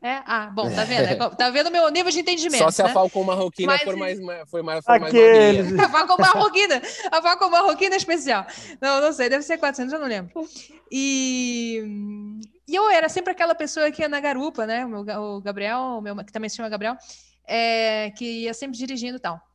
É. 0.00 0.08
é. 0.12 0.22
Ah, 0.24 0.46
bom, 0.46 0.72
tá 0.72 0.84
vendo? 0.84 1.08
É, 1.08 1.16
tá 1.30 1.50
vendo 1.50 1.66
o 1.66 1.72
meu 1.72 1.90
nível 1.90 2.12
de 2.12 2.20
entendimento, 2.20 2.62
Só 2.62 2.70
se 2.70 2.84
né? 2.84 2.90
a 2.90 2.92
Falcon 2.92 3.24
marroquina 3.24 3.72
Mas, 3.72 3.82
for 3.82 3.96
mais, 3.96 4.18
foi 4.18 4.62
mais, 4.62 4.84
foi 4.84 4.98
mais 5.00 5.12
A 5.12 5.88
Falcon 5.88 6.16
marroquina, 6.22 6.82
a 7.10 7.20
Falcon 7.20 7.50
marroquina 7.50 7.94
é 7.96 7.98
especial. 7.98 8.46
Não, 8.80 9.00
não 9.00 9.12
sei, 9.12 9.28
deve 9.28 9.42
ser 9.42 9.58
400, 9.58 9.92
eu 9.92 9.98
não 9.98 10.06
lembro. 10.06 10.48
E... 10.88 11.82
E 12.68 12.76
eu 12.76 12.88
era 12.88 13.08
sempre 13.08 13.32
aquela 13.32 13.56
pessoa 13.56 13.90
que 13.90 14.02
ia 14.02 14.08
na 14.08 14.20
garupa, 14.20 14.64
né? 14.64 14.86
O, 14.86 14.88
meu, 14.88 15.20
o 15.20 15.40
Gabriel, 15.40 15.80
o 15.98 16.00
meu, 16.00 16.14
que 16.18 16.32
também 16.32 16.48
se 16.48 16.54
chama 16.54 16.68
Gabriel, 16.68 16.96
é, 17.44 18.12
que 18.12 18.42
ia 18.42 18.54
sempre 18.54 18.78
dirigindo 18.78 19.16
e 19.16 19.20
tal. 19.20 19.49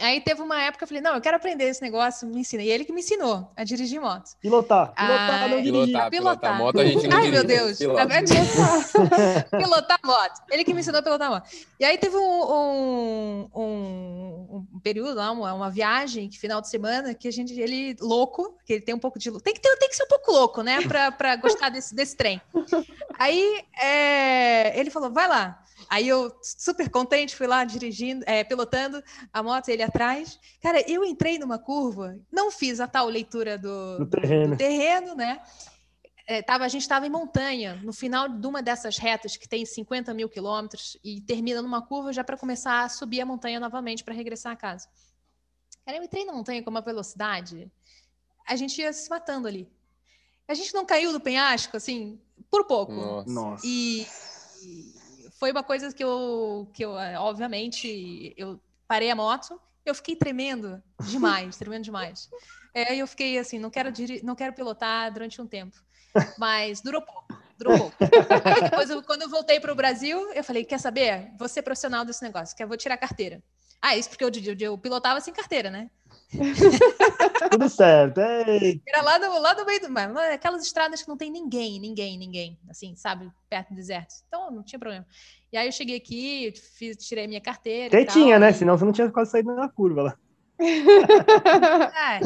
Aí 0.00 0.20
teve 0.20 0.42
uma 0.42 0.60
época 0.60 0.78
que 0.78 0.84
eu 0.84 0.88
falei, 0.88 1.02
não, 1.02 1.14
eu 1.14 1.20
quero 1.20 1.36
aprender 1.36 1.64
esse 1.64 1.82
negócio, 1.82 2.28
me 2.28 2.40
ensina. 2.40 2.62
E 2.62 2.70
ele 2.70 2.84
que 2.84 2.92
me 2.92 3.00
ensinou 3.00 3.50
a 3.56 3.64
dirigir 3.64 4.00
moto. 4.00 4.36
Pilotar. 4.40 4.94
Pilotar, 4.94 5.42
ah, 5.44 5.48
não 5.48 5.62
dirigir. 5.62 5.86
Pilotar, 5.86 6.10
pilotar. 6.10 6.58
Moto 6.58 6.80
a 6.80 6.84
gente 6.84 7.08
não 7.08 7.18
Ai, 7.18 7.30
meu 7.30 7.44
Deus. 7.44 7.78
Pilotar. 7.78 8.06
pilotar 9.50 9.98
moto. 10.04 10.42
Ele 10.50 10.64
que 10.64 10.74
me 10.74 10.80
ensinou 10.80 11.00
a 11.00 11.02
pilotar 11.02 11.30
moto. 11.30 11.48
E 11.78 11.84
aí 11.84 11.98
teve 11.98 12.16
um, 12.16 12.20
um, 12.20 13.48
um, 13.54 14.66
um 14.74 14.80
período 14.80 15.14
lá, 15.14 15.30
uma, 15.30 15.52
uma, 15.54 15.70
viagem, 15.70 16.28
que 16.28 16.38
final 16.38 16.60
de 16.60 16.68
semana, 16.68 17.14
que 17.14 17.28
a 17.28 17.32
gente, 17.32 17.58
ele 17.58 17.96
louco, 18.00 18.56
que 18.64 18.74
ele 18.74 18.82
tem 18.82 18.94
um 18.94 18.98
pouco 18.98 19.18
de... 19.18 19.30
Tem 19.40 19.54
que, 19.54 19.60
ter, 19.60 19.76
tem 19.76 19.88
que 19.88 19.96
ser 19.96 20.04
um 20.04 20.08
pouco 20.08 20.32
louco, 20.32 20.62
né, 20.62 20.78
para 20.86 21.36
gostar 21.36 21.68
desse, 21.68 21.94
desse 21.94 22.16
trem. 22.16 22.40
Aí 23.18 23.64
é, 23.80 24.78
ele 24.78 24.90
falou, 24.90 25.10
vai 25.10 25.28
lá. 25.28 25.62
Aí 25.88 26.08
eu, 26.08 26.34
super 26.42 26.90
contente, 26.90 27.36
fui 27.36 27.46
lá 27.46 27.64
dirigindo, 27.64 28.24
é, 28.26 28.42
pilotando 28.42 29.02
a 29.32 29.42
moto, 29.42 29.68
ele 29.68 29.82
atrás. 29.82 30.38
Cara, 30.60 30.80
eu 30.90 31.04
entrei 31.04 31.38
numa 31.38 31.58
curva, 31.58 32.18
não 32.30 32.50
fiz 32.50 32.80
a 32.80 32.86
tal 32.86 33.06
leitura 33.06 33.56
do, 33.56 33.98
do 33.98 34.06
terreno. 34.06 34.50
do 34.50 34.56
terreno, 34.56 35.14
né? 35.14 35.40
É, 36.28 36.42
tava, 36.42 36.64
a 36.64 36.68
gente 36.68 36.82
estava 36.82 37.06
em 37.06 37.10
montanha, 37.10 37.80
no 37.84 37.92
final 37.92 38.28
de 38.28 38.46
uma 38.46 38.60
dessas 38.60 38.98
retas 38.98 39.36
que 39.36 39.48
tem 39.48 39.64
50 39.64 40.12
mil 40.12 40.28
quilômetros 40.28 40.98
e 41.04 41.20
termina 41.20 41.62
numa 41.62 41.80
curva 41.80 42.12
já 42.12 42.24
para 42.24 42.36
começar 42.36 42.82
a 42.82 42.88
subir 42.88 43.20
a 43.20 43.26
montanha 43.26 43.60
novamente 43.60 44.02
para 44.02 44.12
regressar 44.12 44.52
a 44.52 44.56
casa. 44.56 44.88
Cara, 45.84 45.98
eu 45.98 46.02
entrei 46.02 46.24
na 46.24 46.32
montanha 46.32 46.62
com 46.64 46.70
uma 46.70 46.80
velocidade, 46.80 47.70
a 48.46 48.56
gente 48.56 48.80
ia 48.80 48.92
se 48.92 49.08
matando 49.08 49.46
ali. 49.46 49.70
A 50.48 50.54
gente 50.54 50.74
não 50.74 50.84
caiu 50.84 51.12
do 51.12 51.20
penhasco, 51.20 51.76
assim, 51.76 52.20
por 52.50 52.64
pouco. 52.66 52.92
Nossa. 53.26 53.64
E, 53.64 54.06
e 54.62 54.95
foi 55.38 55.52
uma 55.52 55.62
coisa 55.62 55.92
que 55.92 56.02
eu, 56.02 56.70
que 56.72 56.84
eu, 56.84 56.92
obviamente, 57.18 58.34
eu 58.36 58.60
parei 58.88 59.10
a 59.10 59.14
moto, 59.14 59.60
eu 59.84 59.94
fiquei 59.94 60.16
tremendo 60.16 60.82
demais, 61.02 61.56
tremendo 61.58 61.84
demais. 61.84 62.28
É, 62.74 62.94
eu 62.96 63.06
fiquei 63.06 63.38
assim, 63.38 63.58
não 63.58 63.70
quero, 63.70 63.92
não 64.22 64.34
quero 64.34 64.52
pilotar 64.52 65.12
durante 65.12 65.40
um 65.40 65.46
tempo. 65.46 65.76
Mas 66.38 66.80
durou 66.80 67.02
pouco, 67.02 67.26
durou 67.58 67.78
pouco. 67.78 67.96
depois, 68.62 68.90
eu, 68.90 69.02
quando 69.02 69.22
eu 69.22 69.28
voltei 69.28 69.60
para 69.60 69.72
o 69.72 69.76
Brasil, 69.76 70.32
eu 70.32 70.42
falei: 70.42 70.64
quer 70.64 70.78
saber? 70.78 71.30
Vou 71.38 71.48
ser 71.48 71.62
profissional 71.62 72.04
desse 72.04 72.22
negócio, 72.22 72.56
que 72.56 72.62
eu 72.62 72.68
vou 72.68 72.76
tirar 72.76 72.94
a 72.94 72.98
carteira. 72.98 73.42
Ah, 73.80 73.96
isso 73.96 74.08
porque 74.08 74.24
eu, 74.24 74.30
eu, 74.30 74.56
eu 74.58 74.78
pilotava 74.78 75.20
sem 75.20 75.32
carteira, 75.32 75.70
né? 75.70 75.90
Tudo 77.50 77.68
certo. 77.68 78.20
Ei. 78.20 78.80
Era 78.86 79.02
lá 79.02 79.18
do, 79.18 79.40
lá 79.40 79.54
do 79.54 79.64
meio 79.64 79.80
do 79.80 79.90
mar. 79.90 80.14
Aquelas 80.32 80.64
estradas 80.64 81.02
que 81.02 81.08
não 81.08 81.16
tem 81.16 81.30
ninguém, 81.30 81.78
ninguém, 81.78 82.18
ninguém, 82.18 82.58
assim, 82.68 82.94
sabe? 82.96 83.30
Perto 83.48 83.70
do 83.70 83.76
deserto. 83.76 84.14
Então, 84.26 84.50
não 84.50 84.62
tinha 84.62 84.78
problema. 84.78 85.06
E 85.52 85.56
aí 85.56 85.68
eu 85.68 85.72
cheguei 85.72 85.96
aqui, 85.96 86.52
fiz, 86.76 86.96
tirei 86.96 87.26
minha 87.26 87.40
carteira. 87.40 87.90
Quem 87.90 88.04
tinha, 88.04 88.38
né? 88.38 88.52
Senão 88.52 88.76
você 88.76 88.84
não 88.84 88.92
tinha 88.92 89.10
quase 89.10 89.30
saído 89.30 89.54
na 89.54 89.68
curva 89.68 90.02
lá. 90.02 90.18
É, 91.96 92.20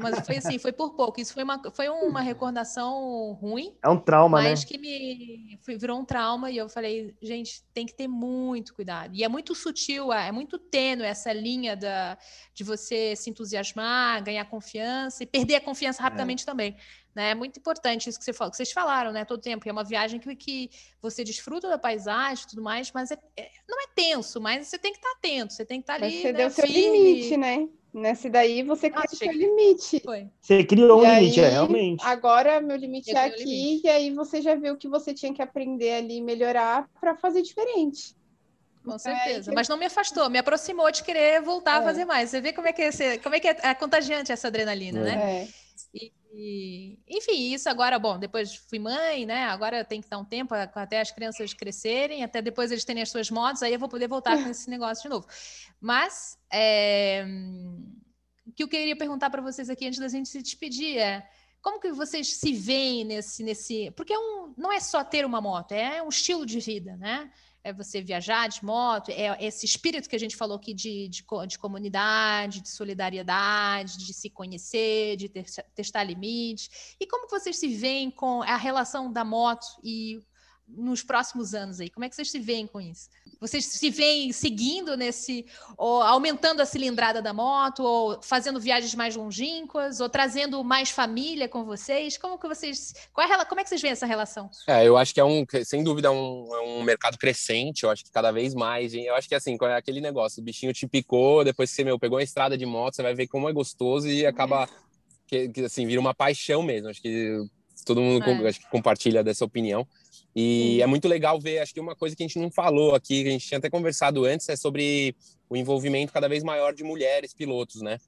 mas 0.00 0.24
foi 0.26 0.36
assim, 0.36 0.58
foi 0.58 0.72
por 0.72 0.94
pouco. 0.94 1.20
Isso 1.20 1.32
foi 1.32 1.42
uma, 1.42 1.60
foi 1.72 1.88
uma 1.88 2.20
recordação 2.20 3.32
ruim. 3.40 3.74
É 3.82 3.88
um 3.88 3.98
trauma, 3.98 4.40
mas 4.40 4.60
né? 4.60 4.66
que 4.66 4.78
me 4.78 5.58
virou 5.78 5.98
um 5.98 6.04
trauma 6.04 6.50
e 6.50 6.56
eu 6.56 6.68
falei, 6.68 7.14
gente, 7.22 7.64
tem 7.72 7.86
que 7.86 7.94
ter 7.94 8.06
muito 8.06 8.74
cuidado. 8.74 9.14
E 9.14 9.24
é 9.24 9.28
muito 9.28 9.54
sutil, 9.54 10.12
é 10.12 10.30
muito 10.30 10.58
tênue 10.58 11.04
essa 11.04 11.32
linha 11.32 11.76
da, 11.76 12.16
de 12.54 12.62
você 12.62 13.16
se 13.16 13.30
entusiasmar, 13.30 14.22
ganhar 14.22 14.44
confiança 14.44 15.22
e 15.22 15.26
perder 15.26 15.56
a 15.56 15.60
confiança 15.60 16.00
é. 16.00 16.04
rapidamente 16.04 16.42
é. 16.42 16.46
também. 16.46 16.76
Né? 17.14 17.30
É 17.30 17.34
muito 17.34 17.58
importante 17.58 18.08
isso 18.08 18.18
que, 18.18 18.24
você 18.24 18.32
falou, 18.32 18.50
que 18.50 18.56
vocês 18.56 18.72
falaram, 18.72 19.12
né? 19.12 19.24
Todo 19.24 19.40
tempo. 19.40 19.68
É 19.68 19.72
uma 19.72 19.84
viagem 19.84 20.18
que, 20.18 20.34
que 20.34 20.70
você 21.00 21.22
desfruta 21.22 21.68
da 21.68 21.78
paisagem 21.78 22.44
e 22.44 22.48
tudo 22.48 22.62
mais, 22.62 22.90
mas 22.92 23.10
é, 23.12 23.18
é, 23.36 23.48
não 23.68 23.80
é 23.80 23.86
tenso, 23.94 24.40
mas 24.40 24.66
você 24.66 24.76
tem 24.78 24.92
que 24.92 24.98
estar 24.98 25.12
atento, 25.12 25.52
você 25.52 25.64
tem 25.64 25.80
que 25.80 25.84
estar 25.84 26.02
ali. 26.02 26.20
Você 26.22 26.32
né, 26.32 26.38
deu 26.38 26.50
seu 26.50 26.66
limite, 26.66 27.36
né? 27.36 27.68
Nesse 27.92 28.28
daí 28.28 28.64
você 28.64 28.90
criou 28.90 29.04
o 29.12 29.16
seu 29.16 29.30
limite. 29.30 30.00
Foi. 30.04 30.28
Você 30.40 30.64
criou 30.64 31.04
e 31.04 31.06
um 31.06 31.14
limite, 31.14 31.38
aí, 31.40 31.46
é, 31.46 31.48
realmente. 31.50 32.04
Agora 32.04 32.60
meu 32.60 32.76
limite 32.76 33.12
Eu 33.12 33.16
é 33.16 33.26
aqui, 33.26 33.44
limite. 33.44 33.86
e 33.86 33.88
aí 33.90 34.10
você 34.10 34.42
já 34.42 34.56
viu 34.56 34.76
que 34.76 34.88
você 34.88 35.14
tinha 35.14 35.32
que 35.32 35.40
aprender 35.40 35.92
ali, 35.92 36.20
melhorar 36.20 36.88
para 37.00 37.14
fazer 37.14 37.42
diferente. 37.42 38.16
Com 38.84 38.96
Então, 38.96 38.96
é 38.96 38.98
certeza. 38.98 39.50
que- 39.50 39.54
Mas 39.54 39.68
não 39.68 39.76
me 39.76 39.86
afastou, 39.86 40.28
me 40.28 40.38
aproximou 40.38 40.90
de 40.90 41.04
querer 41.04 41.40
voltar 41.40 41.76
a 41.78 41.82
É. 41.82 41.84
fazer 41.84 42.04
mais. 42.04 42.30
Você 42.30 42.40
vê 42.40 42.52
como 42.52 42.66
é 42.66 42.72
que 42.72 42.82
é, 42.82 43.18
como 43.18 43.36
é, 43.36 43.38
que 43.38 43.46
é, 43.48 43.56
é 43.62 43.74
contagiante 43.74 44.32
essa 44.32 44.48
adrenalina, 44.48 44.98
É. 44.98 45.04
né? 45.04 45.42
É. 45.42 45.63
E, 46.36 46.98
enfim, 47.08 47.54
isso 47.54 47.68
agora, 47.68 47.96
bom, 47.96 48.18
depois 48.18 48.56
fui 48.56 48.80
mãe, 48.80 49.24
né? 49.24 49.44
Agora 49.44 49.84
tem 49.84 50.00
que 50.00 50.08
dar 50.08 50.18
um 50.18 50.24
tempo 50.24 50.52
até 50.52 51.00
as 51.00 51.12
crianças 51.12 51.54
crescerem, 51.54 52.24
até 52.24 52.42
depois 52.42 52.72
eles 52.72 52.84
terem 52.84 53.02
as 53.02 53.10
suas 53.10 53.30
motos, 53.30 53.62
aí 53.62 53.72
eu 53.72 53.78
vou 53.78 53.88
poder 53.88 54.08
voltar 54.08 54.42
com 54.42 54.48
esse 54.50 54.68
negócio 54.68 55.04
de 55.04 55.08
novo. 55.10 55.28
Mas 55.80 56.36
é, 56.52 57.24
o 58.44 58.52
que 58.52 58.64
eu 58.64 58.68
queria 58.68 58.96
perguntar 58.96 59.30
para 59.30 59.40
vocês 59.40 59.70
aqui 59.70 59.86
antes 59.86 60.00
da 60.00 60.08
gente 60.08 60.28
se 60.28 60.42
despedir 60.42 60.98
é 60.98 61.24
como 61.62 61.78
que 61.78 61.92
vocês 61.92 62.34
se 62.34 62.52
veem 62.52 63.04
nesse, 63.04 63.44
nesse. 63.44 63.92
Porque 63.92 64.12
é 64.12 64.18
um, 64.18 64.52
não 64.56 64.72
é 64.72 64.80
só 64.80 65.04
ter 65.04 65.24
uma 65.24 65.40
moto, 65.40 65.70
é 65.70 66.02
um 66.02 66.08
estilo 66.08 66.44
de 66.44 66.58
vida, 66.58 66.96
né? 66.96 67.30
É 67.64 67.72
você 67.72 68.02
viajar 68.02 68.46
de 68.46 68.62
moto, 68.62 69.10
é 69.10 69.42
esse 69.42 69.64
espírito 69.64 70.06
que 70.06 70.14
a 70.14 70.20
gente 70.20 70.36
falou 70.36 70.56
aqui 70.58 70.74
de, 70.74 71.08
de, 71.08 71.24
de 71.48 71.58
comunidade, 71.58 72.60
de 72.60 72.68
solidariedade, 72.68 73.96
de 73.96 74.12
se 74.12 74.28
conhecer, 74.28 75.16
de 75.16 75.30
ter- 75.30 75.46
testar 75.74 76.04
limites. 76.04 76.94
E 77.00 77.06
como 77.06 77.26
vocês 77.26 77.56
se 77.56 77.68
veem 77.74 78.10
com 78.10 78.42
a 78.42 78.56
relação 78.56 79.10
da 79.10 79.24
moto 79.24 79.66
e 79.82 80.20
nos 80.66 81.02
próximos 81.02 81.54
anos 81.54 81.78
aí? 81.80 81.90
Como 81.90 82.04
é 82.04 82.08
que 82.08 82.16
vocês 82.16 82.30
se 82.30 82.38
veem 82.38 82.66
com 82.66 82.80
isso? 82.80 83.08
Vocês 83.40 83.66
se 83.66 83.90
veem 83.90 84.32
seguindo 84.32 84.96
nesse, 84.96 85.44
ou 85.76 86.00
aumentando 86.02 86.62
a 86.62 86.66
cilindrada 86.66 87.20
da 87.20 87.32
moto, 87.34 87.82
ou 87.82 88.22
fazendo 88.22 88.58
viagens 88.58 88.94
mais 88.94 89.14
longínquas, 89.14 90.00
ou 90.00 90.08
trazendo 90.08 90.64
mais 90.64 90.90
família 90.90 91.48
com 91.48 91.64
vocês? 91.64 92.16
Como 92.16 92.38
que 92.38 92.48
vocês, 92.48 92.94
qual 93.12 93.30
é, 93.30 93.44
como 93.44 93.60
é 93.60 93.64
que 93.64 93.68
vocês 93.68 93.82
veem 93.82 93.92
essa 93.92 94.06
relação? 94.06 94.48
É, 94.66 94.86
eu 94.86 94.96
acho 94.96 95.12
que 95.12 95.20
é 95.20 95.24
um, 95.24 95.44
sem 95.64 95.84
dúvida, 95.84 96.08
é 96.08 96.10
um, 96.10 96.54
é 96.54 96.60
um 96.60 96.82
mercado 96.82 97.18
crescente. 97.18 97.82
Eu 97.82 97.90
acho 97.90 98.02
que 98.04 98.10
cada 98.10 98.32
vez 98.32 98.54
mais. 98.54 98.94
Eu 98.94 99.14
acho 99.14 99.28
que 99.28 99.34
assim, 99.34 99.58
é 99.60 99.74
aquele 99.76 100.00
negócio, 100.00 100.40
o 100.40 100.44
bichinho 100.44 100.72
te 100.72 100.86
picou, 100.86 101.44
depois 101.44 101.68
que 101.70 101.76
você 101.76 101.84
meu, 101.84 101.98
pegou 101.98 102.18
a 102.18 102.22
estrada 102.22 102.56
de 102.56 102.64
moto, 102.64 102.94
você 102.96 103.02
vai 103.02 103.14
ver 103.14 103.26
como 103.26 103.48
é 103.48 103.52
gostoso 103.52 104.08
e 104.08 104.24
acaba 104.24 104.66
que, 105.26 105.48
que, 105.50 105.64
assim 105.64 105.86
vira 105.86 106.00
uma 106.00 106.14
paixão 106.14 106.62
mesmo. 106.62 106.88
Acho 106.88 107.02
que 107.02 107.36
todo 107.84 108.00
mundo 108.00 108.22
É. 108.22 108.24
com- 108.38 108.46
acho 108.46 108.60
que 108.60 108.70
compartilha 108.70 109.22
dessa 109.22 109.44
opinião. 109.44 109.86
E 110.34 110.82
é 110.82 110.86
muito 110.86 111.06
legal 111.06 111.40
ver. 111.40 111.58
Acho 111.58 111.72
que 111.72 111.80
uma 111.80 111.94
coisa 111.94 112.16
que 112.16 112.22
a 112.22 112.26
gente 112.26 112.38
não 112.38 112.50
falou 112.50 112.94
aqui, 112.94 113.22
que 113.22 113.28
a 113.28 113.32
gente 113.32 113.46
tinha 113.46 113.58
até 113.58 113.70
conversado 113.70 114.24
antes, 114.24 114.48
é 114.48 114.56
sobre 114.56 115.14
o 115.48 115.56
envolvimento 115.56 116.12
cada 116.12 116.28
vez 116.28 116.42
maior 116.42 116.74
de 116.74 116.82
mulheres 116.82 117.32
pilotos, 117.32 117.82
né? 117.82 117.98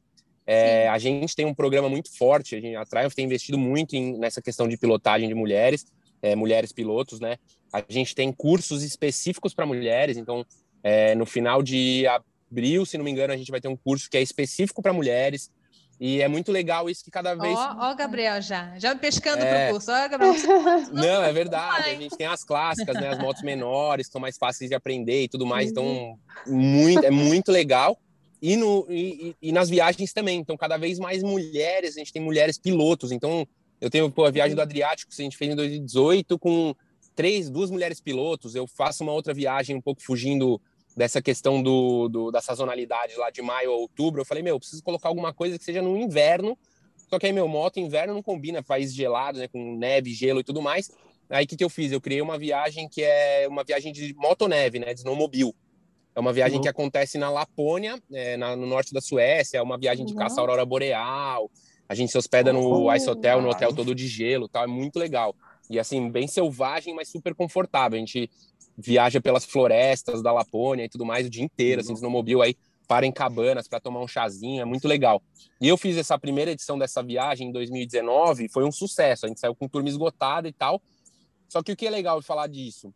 É, 0.47 0.89
a 0.89 0.99
gente 0.99 1.35
tem 1.35 1.45
um 1.45 1.55
programa 1.55 1.89
muito 1.89 2.17
forte, 2.17 2.55
a, 2.55 2.61
gente, 2.61 2.77
a 2.77 2.85
Triumph 2.85 3.15
tem 3.15 3.25
investido 3.25 3.59
muito 3.59 3.97
em, 3.97 4.17
nessa 4.17 4.41
questão 4.41 4.69
de 4.69 4.77
pilotagem 4.77 5.29
de 5.29 5.35
mulheres, 5.35 5.85
é, 6.23 6.37
mulheres 6.37 6.73
pilotos, 6.73 7.19
né? 7.19 7.37
A 7.73 7.83
gente 7.89 8.15
tem 8.15 8.33
cursos 8.33 8.85
específicos 8.85 9.53
para 9.53 9.67
mulheres, 9.67 10.17
então 10.17 10.47
é, 10.85 11.17
no 11.17 11.27
final 11.27 11.63
de 11.63 12.05
abril, 12.07 12.87
se 12.87 12.97
não 12.97 13.05
me 13.05 13.11
engano, 13.11 13.33
a 13.33 13.37
gente 13.37 13.51
vai 13.51 13.61
ter 13.61 13.67
um 13.67 13.77
curso 13.77 14.09
que 14.09 14.17
é 14.17 14.23
específico 14.23 14.81
para 14.81 14.93
mulheres. 14.93 15.51
E 15.99 16.21
é 16.21 16.29
muito 16.29 16.53
legal 16.53 16.91
isso 16.91 17.03
que 17.03 17.11
cada 17.11 17.35
vez. 17.35 17.57
Ó, 17.59 17.77
ó, 17.79 17.95
Gabriel 17.95 18.41
já, 18.43 18.79
já 18.79 18.95
pescando 18.95 19.43
É. 19.43 19.65
pro 19.67 19.75
curso. 19.75 19.91
Ó, 19.91 20.09
Gabriel, 20.09 20.35
Não, 20.93 21.23
é 21.25 21.33
verdade. 21.33 21.83
vai. 21.83 21.95
A 21.97 21.99
gente 21.99 22.17
tem 22.17 22.27
as 22.27 22.45
clássicas, 22.45 22.95
né? 22.95 23.09
As 23.09 23.19
motos 23.19 23.43
menores, 23.43 24.07
que 24.07 24.13
são 24.13 24.21
mais 24.21 24.37
fáceis 24.37 24.69
de 24.69 24.75
aprender 24.77 25.23
e 25.25 25.29
tudo 25.29 25.47
mais. 25.47 25.71
Então, 25.71 26.19
muito, 26.47 27.05
é 27.05 27.11
muito 27.11 27.51
legal. 27.51 27.99
E, 28.43 28.55
no, 28.57 28.87
e, 28.91 29.31
e- 29.41 29.49
e 29.49 29.53
nas 29.53 29.71
viagens 29.71 30.13
também. 30.13 30.39
Então, 30.39 30.57
cada 30.57 30.77
vez 30.77 30.99
mais 30.99 31.23
mulheres, 31.23 31.97
a 31.97 31.99
gente 31.99 32.13
tem 32.13 32.21
mulheres 32.21 32.59
pilotos. 32.59 33.11
Então, 33.11 33.49
eu 33.81 33.89
tenho 33.89 34.11
pô, 34.11 34.25
a 34.27 34.31
viagem 34.31 34.55
do 34.55 34.61
Adriático, 34.61 35.11
que 35.11 35.21
a 35.23 35.25
gente 35.25 35.37
fez 35.39 35.51
em 35.53 35.57
2018, 35.57 36.39
com 36.39 36.75
três, 37.15 37.49
duas 37.49 37.71
mulheres 37.71 37.99
pilotos. 38.01 38.55
Eu 38.55 38.67
faço 38.67 39.03
uma 39.03 39.13
outra 39.13 39.33
viagem 39.33 39.75
um 39.75 39.81
pouco 39.81 40.03
fugindo 40.03 40.61
dessa 40.97 41.21
questão 41.21 41.63
do, 41.63 42.09
do- 42.09 42.31
da 42.31 42.41
sazonalidade 42.41 43.15
lá 43.17 43.29
de 43.31 43.43
maio 43.43 43.71
a 43.71 43.77
outubro. 43.77 44.21
Eu 44.23 44.25
falei, 44.25 44.43
meu, 44.43 44.59
preciso 44.59 44.83
colocar 44.83 45.09
alguma 45.09 45.33
coisa 45.35 45.59
que 45.59 45.65
seja 45.65 45.83
no 45.83 45.97
inverno. 45.97 46.57
Só 47.11 47.19
que 47.19 47.27
aí, 47.27 47.33
meu, 47.33 47.47
moto 47.47 47.79
inverno 47.79 48.15
não 48.15 48.23
combina, 48.23 48.63
país 48.63 48.95
gelado, 48.95 49.39
né, 49.39 49.47
com 49.47 49.77
neve, 49.77 50.13
gelo 50.15 50.41
e 50.41 50.45
tudo 50.45 50.63
mais. 50.63 50.91
Aí, 51.29 51.45
o 51.45 51.49
que, 51.49 51.57
que 51.57 51.63
eu 51.65 51.69
fiz? 51.71 51.93
Eu 51.93 52.01
criei 52.01 52.23
uma 52.23 52.39
viagem 52.39 52.89
que 52.89 53.03
é 53.03 53.47
uma 53.49 53.63
viagem 53.63 53.93
de 53.93 54.15
motoneve, 54.15 54.79
né, 54.79 54.95
de 54.95 55.01
snowmobile. 55.01 55.53
É 56.15 56.21
uma 56.21 56.33
viagem 56.33 56.57
Uhum. 56.57 56.63
que 56.63 56.69
acontece 56.69 57.19
na 57.19 57.29
Lapônia, 57.31 58.01
é, 58.11 58.37
na- 58.39 58.57
no 58.57 58.67
norte 58.67 58.93
da 58.93 59.01
Suécia. 59.03 59.59
É 59.59 59.63
uma 59.63 59.77
viagem 59.77 60.07
de 60.07 60.15
caça 60.15 60.41
à 60.41 60.43
aurora 60.43 60.65
boreal. 60.65 61.51
A 61.89 61.95
gente 61.95 62.11
se 62.11 62.17
hospeda 62.19 62.53
no 62.55 62.85
Oh, 62.87 62.95
Ice 62.95 63.09
Hotel, 63.09 63.41
no 63.43 63.51
hotel 63.51 63.73
todo 63.75 63.95
de 63.95 64.09
gelo, 64.09 64.49
tal. 64.49 64.65
É 64.65 64.67
muito 64.67 64.99
legal. 64.99 65.37
E 65.69 65.79
assim, 65.79 66.11
bem 66.11 66.27
selvagem, 66.27 66.95
mas 66.95 67.09
super 67.11 67.35
confortável. 67.35 67.97
A 67.97 68.01
gente 68.01 68.31
viaja 68.77 69.21
pelas 69.21 69.45
florestas 69.45 70.23
da 70.23 70.33
Lapônia 70.33 70.85
e 70.85 70.89
tudo 70.89 71.05
mais 71.05 71.27
o 71.27 71.31
dia 71.31 71.45
inteiro, 71.45 71.81
assim, 71.81 71.93
de 71.93 71.99
snowmobile 71.99 72.43
aí 72.43 72.57
para 72.87 73.07
em 73.07 73.13
cabanas 73.13 73.67
para 73.67 73.81
tomar 73.81 74.01
um 74.01 74.09
chazinho, 74.09 74.63
é 74.63 74.65
muito 74.65 74.87
legal. 74.87 75.21
E 75.61 75.69
eu 75.69 75.77
fiz 75.77 75.97
essa 75.97 76.19
primeira 76.19 76.53
edição 76.53 76.79
dessa 76.79 77.03
viagem 77.03 77.49
em 77.49 77.53
2019, 77.53 78.49
foi 78.49 78.65
um 78.65 78.71
sucesso. 78.73 79.27
A 79.27 79.29
gente 79.29 79.41
saiu 79.41 79.55
com 79.55 79.69
turma 79.69 79.89
esgotada 79.89 80.49
e 80.49 80.53
tal. 80.53 80.81
Só 81.49 81.63
que 81.63 81.73
o 81.73 81.77
que 81.77 81.87
é 81.87 81.91
legal 81.91 82.21
de 82.21 82.27
falar 82.27 82.47
disso? 82.47 82.93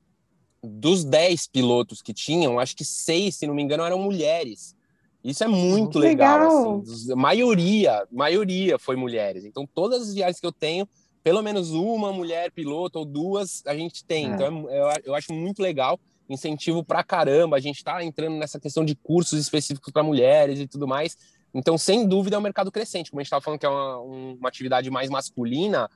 Dos 0.62 1.05
10 1.05 1.48
pilotos 1.48 2.02
que 2.02 2.12
tinham, 2.12 2.59
acho 2.59 2.77
que 2.77 2.85
seis, 2.85 3.36
se 3.36 3.47
não 3.47 3.55
me 3.55 3.62
engano, 3.62 3.85
eram 3.85 3.98
mulheres. 3.98 4.77
Isso 5.23 5.44
é 5.44 5.48
muito 5.48 5.98
legal. 5.98 6.39
Legal. 6.39 6.82
assim. 6.82 7.12
A 7.12 7.16
maioria, 7.16 8.07
maioria 8.11 8.78
foi 8.78 8.97
mulheres. 8.97 9.44
Então, 9.44 9.66
todas 9.66 10.02
as 10.02 10.15
viagens 10.15 10.40
que 10.40 10.47
eu 10.47 10.52
tenho, 10.52 10.89
pelo 11.22 11.42
menos 11.42 11.70
uma 11.70 12.12
mulher 12.12 12.51
piloto 12.51 12.98
ou 12.98 13.05
duas 13.05 13.62
a 13.66 13.74
gente 13.74 14.05
tem. 14.05 14.26
É. 14.30 14.34
Então, 14.34 14.66
é- 14.68 14.78
eu, 14.80 15.02
eu 15.06 15.14
acho 15.14 15.32
muito 15.32 15.60
legal. 15.62 15.98
Incentivo 16.28 16.84
pra 16.84 17.02
caramba. 17.02 17.56
A 17.56 17.60
gente 17.60 17.76
está 17.78 18.02
entrando 18.05 18.36
nessa 18.36 18.59
questão 18.60 18.84
de 18.84 18.94
cursos 18.94 19.38
específicos 19.40 19.92
para 19.92 20.02
mulheres 20.02 20.60
e 20.60 20.66
tudo 20.66 20.86
mais. 20.86 21.16
Então, 21.52 21.76
sem 21.76 22.06
dúvida, 22.06 22.36
é 22.36 22.38
um 22.38 22.42
mercado 22.42 22.70
crescente. 22.70 23.10
Como 23.10 23.20
a 23.20 23.22
gente 23.22 23.26
estava 23.26 23.42
falando 23.42 23.59
que 23.59 23.66
é 23.66 23.68
uma, 23.68 24.01
um- 24.01 24.36
uma 24.38 24.48
atividade 24.48 24.90
mais 24.90 25.10
masculina, 25.10 25.88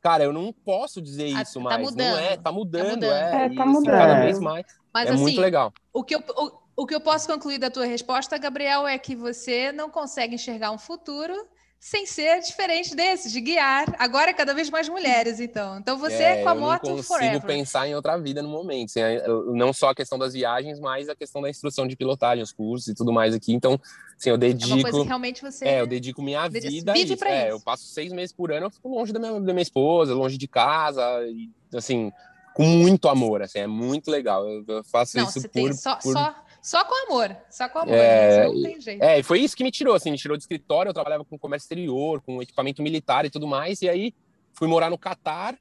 Cara, 0.00 0.22
eu 0.22 0.32
não 0.32 0.52
posso 0.52 1.02
dizer 1.02 1.34
Ah, 1.36 1.42
isso 1.42 1.54
tá 1.54 1.60
mais. 1.60 1.80
mudando. 1.90 2.12
Não 2.12 2.18
é, 2.20 2.36
tá 2.36 2.52
mudando, 2.52 2.90
mudando. 2.90 3.12
é. 3.12 3.46
É, 3.46 3.48
tá 3.52 3.62
assim, 3.64 3.72
mudando. 3.72 3.84
cada 3.98 4.12
É. 4.18 4.22
vez 4.22 4.38
mais. 4.38 4.64
Mas 4.94 5.08
é 5.08 5.12
assim, 5.12 5.22
muito 5.22 5.40
legal. 5.40 5.72
o 5.92 6.04
que 6.04 6.14
eu, 6.14 6.20
o, 6.36 6.82
o 6.82 6.86
que 6.86 6.94
eu 6.94 7.00
posso 7.00 7.26
concluir 7.26 7.58
da 7.58 7.68
tua 7.68 7.84
resposta, 7.84 8.38
Gabriel, 8.38 8.86
é 8.86 8.96
que 8.96 9.16
você 9.16 9.72
não 9.72 9.90
consegue 9.90 10.36
enxergar 10.36 10.70
um 10.70 10.78
futuro 10.78 11.34
sem 11.80 12.04
ser 12.06 12.40
diferente 12.40 12.94
desse, 12.94 13.30
de 13.30 13.40
guiar. 13.40 13.86
Agora 13.98 14.34
cada 14.34 14.52
vez 14.52 14.68
mais 14.68 14.88
mulheres, 14.88 15.38
então. 15.38 15.78
Então 15.78 15.96
você 15.96 16.22
é, 16.22 16.42
com 16.42 16.48
a 16.48 16.54
eu 16.54 16.60
moto 16.60 16.82
não 16.88 16.96
consigo 16.96 17.02
forever. 17.04 17.40
pensar 17.42 17.86
em 17.86 17.94
outra 17.94 18.16
vida 18.18 18.42
no 18.42 18.48
momento. 18.48 18.86
assim, 18.90 19.00
é, 19.00 19.22
eu- 19.28 19.54
não 19.54 19.72
só 19.72 19.90
a 19.90 19.94
questão 19.94 20.18
das 20.18 20.32
viagens, 20.32 20.80
mas 20.80 21.08
a 21.08 21.14
questão 21.14 21.40
da 21.40 21.48
instrução 21.48 21.86
de 21.86 21.96
pilotagem, 21.96 22.42
os 22.42 22.52
cursos 22.52 22.88
e 22.88 22.94
tudo 22.94 23.12
mais 23.12 23.32
aqui. 23.34 23.52
Então, 23.52 23.80
assim, 24.18 24.30
eu 24.30 24.34
É 24.34 24.38
uma 24.38 24.48
coisa 24.48 24.56
dedico. 24.58 25.02
que 25.02 25.06
realmente 25.06 25.40
você. 25.42 25.64
É, 25.66 25.80
eu 25.80 25.86
dedico 25.86 26.20
minha 26.20 26.48
vida 26.48 26.90
a 26.90 26.94
vive 26.94 27.12
isso. 27.14 27.16
pra 27.18 27.30
É, 27.30 27.42
isso. 27.46 27.48
eu 27.56 27.60
passo 27.60 27.84
seis 27.86 28.12
meses 28.12 28.32
por 28.32 28.50
ano, 28.52 28.66
eu 28.66 28.70
fico 28.70 28.88
longe 28.88 29.12
da 29.12 29.20
minha, 29.20 29.32
da 29.40 29.52
minha 29.52 29.62
esposa, 29.62 30.12
longe 30.14 30.36
de 30.36 30.48
casa, 30.48 31.02
e, 31.28 31.48
assim, 31.76 32.12
com 32.54 32.64
muito 32.64 33.08
amor, 33.08 33.40
assim, 33.40 33.60
é 33.60 33.66
muito 33.68 34.10
legal. 34.10 34.44
Eu, 34.48 34.64
eu 34.66 34.84
faço 34.84 35.16
Não, 35.16 35.28
isso 35.28 35.42
por, 35.42 35.48
tem 35.50 35.72
só, 35.72 35.94
por- 35.96 36.12
só, 36.12 36.34
só 36.62 36.84
com 36.84 36.94
amor. 37.06 37.36
Só 37.50 37.68
com 37.68 37.78
amor. 37.80 37.94
É, 37.94 38.44
isso 38.46 38.54
não 38.54 38.62
tem 38.62 38.80
jeito. 38.80 39.02
É, 39.02 39.18
e 39.18 39.22
foi 39.22 39.40
isso 39.40 39.56
que 39.56 39.64
me 39.64 39.70
tirou, 39.70 39.94
assim, 39.94 40.10
me 40.10 40.18
tirou 40.18 40.36
do 40.36 40.40
escritório, 40.40 40.90
eu 40.90 40.94
trabalhava 40.94 41.24
com 41.24 41.38
comércio 41.38 41.64
exterior, 41.64 42.20
com 42.22 42.42
equipamento 42.42 42.82
militar 42.82 43.24
e 43.24 43.30
tudo 43.30 43.46
mais, 43.46 43.80
e 43.82 43.88
aí 43.88 44.14
fui 44.52 44.66
morar 44.68 44.90
no 44.90 44.98
Catar 44.98 45.56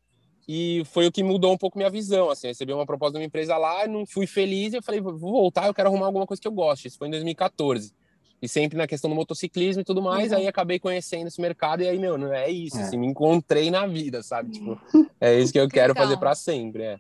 e 0.48 0.84
foi 0.86 1.06
o 1.08 1.12
que 1.12 1.22
mudou 1.24 1.52
um 1.54 1.58
pouco 1.58 1.78
minha 1.78 1.90
visão, 1.90 2.30
assim, 2.30 2.48
recebi 2.48 2.72
uma 2.74 2.86
proposta 2.86 3.14
de 3.14 3.20
uma 3.20 3.26
empresa 3.28 3.58
lá, 3.58 3.86
não 3.88 4.06
fui 4.06 4.26
feliz, 4.26 4.74
e 4.74 4.78
eu 4.78 4.82
falei, 4.84 5.02
vou 5.02 5.18
voltar, 5.18 5.68
eu 5.68 5.74
quero 5.74 5.90
arrumar 5.90 6.06
alguma 6.08 6.26
coisa 6.26 6.42
que 6.42 6.48
eu 6.48 6.52
goste, 6.54 6.88
isso 6.88 6.98
foi 6.98 7.08
em 7.10 7.12
2014. 7.12 7.94
E 8.40 8.48
sempre 8.48 8.78
na 8.78 8.86
questão 8.88 9.10
do 9.10 9.16
motociclismo 9.16 9.82
e 9.82 9.84
tudo 9.84 10.00
mais, 10.02 10.32
Uhum. 10.32 10.38
aí 10.38 10.48
acabei 10.48 10.78
conhecendo 10.80 11.28
esse 11.28 11.42
mercado 11.42 11.82
e 11.82 11.90
aí, 11.90 11.98
meu, 11.98 12.18
não 12.20 12.32
é 12.32 12.50
isso, 12.50 12.78
É. 12.78 12.84
assim, 12.84 12.96
me 12.98 13.08
encontrei 13.08 13.72
na 13.72 13.88
vida, 13.88 14.22
sabe? 14.22 14.52
Tipo, 14.52 14.80
é 15.20 15.40
isso 15.40 15.52
que 15.52 15.60
eu 15.60 15.68
Que 15.68 15.74
quero 15.74 15.96
fazer 15.96 16.18
para 16.18 16.36
sempre, 16.36 16.84
é. 16.84 17.00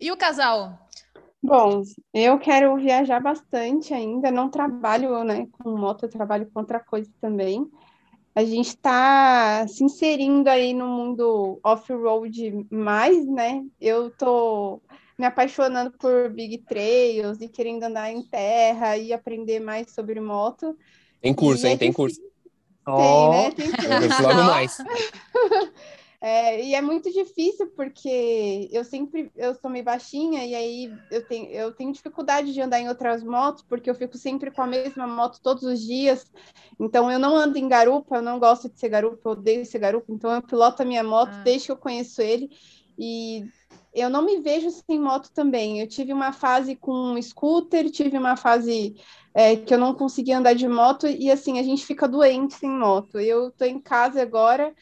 E 0.00 0.10
o 0.10 0.16
casal? 0.16 0.76
Bom, 1.46 1.82
eu 2.14 2.38
quero 2.38 2.74
viajar 2.78 3.20
bastante 3.20 3.92
ainda, 3.92 4.30
não 4.30 4.48
trabalho, 4.48 5.22
né, 5.24 5.46
com 5.52 5.76
moto, 5.76 6.04
eu 6.04 6.08
trabalho 6.08 6.50
com 6.50 6.60
outra 6.60 6.80
coisa 6.80 7.10
também. 7.20 7.70
A 8.34 8.42
gente 8.42 8.68
está 8.68 9.68
se 9.68 9.84
inserindo 9.84 10.48
aí 10.48 10.72
no 10.72 10.88
mundo 10.88 11.60
off-road 11.62 12.66
mais, 12.70 13.26
né? 13.26 13.62
Eu 13.78 14.10
tô 14.10 14.80
me 15.18 15.26
apaixonando 15.26 15.92
por 15.98 16.30
big 16.30 16.64
trails 16.66 17.38
e 17.42 17.48
querendo 17.48 17.82
andar 17.82 18.10
em 18.10 18.22
terra 18.22 18.96
e 18.96 19.12
aprender 19.12 19.60
mais 19.60 19.92
sobre 19.92 20.18
moto. 20.22 20.74
Tem 21.20 21.34
curso, 21.34 21.66
E 21.66 21.68
hein? 21.68 21.76
Tem 21.76 21.92
curso. 21.92 22.18
Tem, 22.18 22.32
Ó, 22.86 23.30
né? 23.30 23.50
Tem 23.50 23.66
Eu 23.66 24.28
logo 24.28 24.42
mais. 24.44 24.78
É, 26.26 26.64
e 26.64 26.74
é 26.74 26.80
muito 26.80 27.12
difícil 27.12 27.66
porque 27.76 28.66
eu 28.72 28.82
sempre 28.82 29.30
eu 29.36 29.54
sou 29.56 29.70
meio 29.70 29.84
baixinha 29.84 30.42
e 30.46 30.54
aí 30.54 30.90
eu 31.10 31.22
tenho, 31.28 31.50
eu 31.50 31.70
tenho 31.70 31.92
dificuldade 31.92 32.54
de 32.54 32.62
andar 32.62 32.80
em 32.80 32.88
outras 32.88 33.22
motos 33.22 33.62
porque 33.68 33.90
eu 33.90 33.94
fico 33.94 34.16
sempre 34.16 34.50
com 34.50 34.62
a 34.62 34.66
mesma 34.66 35.06
moto 35.06 35.38
todos 35.42 35.64
os 35.64 35.78
dias. 35.82 36.24
Então 36.80 37.12
eu 37.12 37.18
não 37.18 37.36
ando 37.36 37.58
em 37.58 37.68
garupa, 37.68 38.16
eu 38.16 38.22
não 38.22 38.38
gosto 38.38 38.70
de 38.70 38.80
ser 38.80 38.88
garupa, 38.88 39.20
eu 39.22 39.32
odeio 39.32 39.66
ser 39.66 39.78
garupa, 39.78 40.10
então 40.10 40.32
eu 40.32 40.40
piloto 40.40 40.80
a 40.80 40.86
minha 40.86 41.04
moto 41.04 41.28
Ah. 41.30 41.42
desde 41.44 41.66
que 41.66 41.72
eu 41.72 41.76
conheço 41.76 42.22
ele 42.22 42.48
e 42.98 43.44
eu 43.92 44.08
não 44.08 44.22
me 44.22 44.40
vejo 44.40 44.70
sem 44.70 44.98
moto 44.98 45.30
também. 45.30 45.80
Eu 45.80 45.86
tive 45.86 46.10
uma 46.10 46.32
fase 46.32 46.74
com 46.74 46.90
um 46.90 47.20
scooter, 47.20 47.90
tive 47.90 48.16
uma 48.16 48.34
fase 48.34 48.96
é, 49.34 49.56
que 49.56 49.74
eu 49.74 49.78
não 49.78 49.92
conseguia 49.92 50.38
andar 50.38 50.54
de 50.54 50.66
moto 50.66 51.06
e 51.06 51.30
assim 51.30 51.58
a 51.58 51.62
gente 51.62 51.84
fica 51.84 52.08
doente 52.08 52.54
sem 52.54 52.70
moto. 52.70 53.20
Eu 53.20 53.50
tô 53.50 53.66
em 53.66 53.78
casa 53.78 54.22
agora 54.22 54.74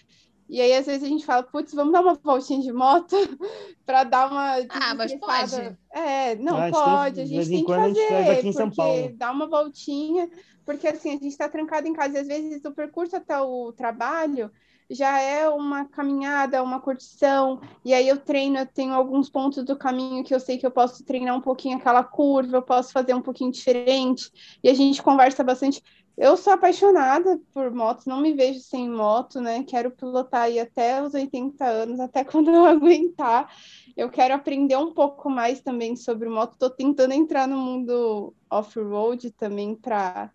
e 0.52 0.60
aí, 0.60 0.74
às 0.74 0.86
vezes, 0.86 1.02
a 1.02 1.08
gente 1.08 1.24
fala, 1.24 1.42
putz, 1.42 1.72
vamos 1.74 1.92
dar 1.92 2.02
uma 2.02 2.14
voltinha 2.14 2.60
de 2.60 2.72
moto 2.72 3.16
para 3.86 4.04
dar 4.04 4.30
uma. 4.30 4.56
Ah, 4.68 4.94
mas 4.94 5.12
desestressada." 5.12 5.78
pode. 5.90 6.06
É, 6.06 6.34
não, 6.36 6.56
Ah, 6.58 6.62
a 6.64 6.66
gente 6.66 6.74
pode, 6.78 7.14
tem- 7.14 7.22
a 7.24 7.26
gente 7.26 7.36
vez 7.36 7.48
em 7.50 7.56
tem 7.56 7.64
que 7.64 7.72
a 7.72 7.88
gente 7.88 8.00
fazer, 8.00 8.30
aqui 8.30 8.48
em 8.48 8.52
São 8.52 8.68
porque 8.68 8.76
Paulo. 8.82 9.16
dá 9.16 9.30
uma 9.32 9.46
voltinha, 9.46 10.30
porque 10.64 10.86
assim, 10.88 11.10
a 11.10 11.12
gente 11.14 11.28
está 11.28 11.48
trancado 11.48 11.88
em 11.88 11.92
casa, 11.92 12.14
e 12.16 12.20
às 12.20 12.26
vezes 12.28 12.64
o 12.64 12.72
percurso 12.72 13.16
até 13.16 13.38
o 13.40 13.72
trabalho 13.72 14.50
já 14.90 15.18
é 15.20 15.48
uma 15.48 15.86
caminhada, 15.86 16.62
uma 16.62 16.78
curtição, 16.78 17.58
e 17.82 17.94
aí 17.94 18.06
eu 18.06 18.18
treino, 18.18 18.58
eu 18.58 18.66
tenho 18.66 18.92
alguns 18.92 19.30
pontos 19.30 19.64
do 19.64 19.74
caminho 19.76 20.22
que 20.22 20.34
eu 20.34 20.40
sei 20.40 20.58
que 20.58 20.66
eu 20.66 20.70
posso 20.70 21.02
treinar 21.04 21.34
um 21.34 21.40
pouquinho 21.40 21.78
aquela 21.78 22.04
curva, 22.04 22.58
eu 22.58 22.62
posso 22.62 22.92
fazer 22.92 23.14
um 23.14 23.22
pouquinho 23.22 23.50
diferente, 23.50 24.30
e 24.62 24.68
a 24.68 24.74
gente 24.74 25.02
conversa 25.02 25.42
bastante. 25.42 25.82
Eu 26.16 26.36
sou 26.36 26.52
apaixonada 26.52 27.40
por 27.54 27.70
motos, 27.72 28.06
não 28.06 28.20
me 28.20 28.34
vejo 28.34 28.60
sem 28.60 28.88
moto, 28.90 29.40
né? 29.40 29.64
Quero 29.64 29.90
pilotar 29.90 30.42
aí 30.42 30.58
até 30.60 31.02
os 31.02 31.14
80 31.14 31.64
anos, 31.66 31.98
até 32.00 32.22
quando 32.24 32.50
eu 32.50 32.64
aguentar. 32.66 33.50
Eu 33.96 34.10
quero 34.10 34.34
aprender 34.34 34.76
um 34.76 34.92
pouco 34.92 35.30
mais 35.30 35.60
também 35.62 35.96
sobre 35.96 36.28
moto. 36.28 36.52
Estou 36.54 36.70
tentando 36.70 37.12
entrar 37.14 37.48
no 37.48 37.56
mundo 37.58 38.34
off-road 38.50 39.30
também 39.32 39.74
para 39.76 40.30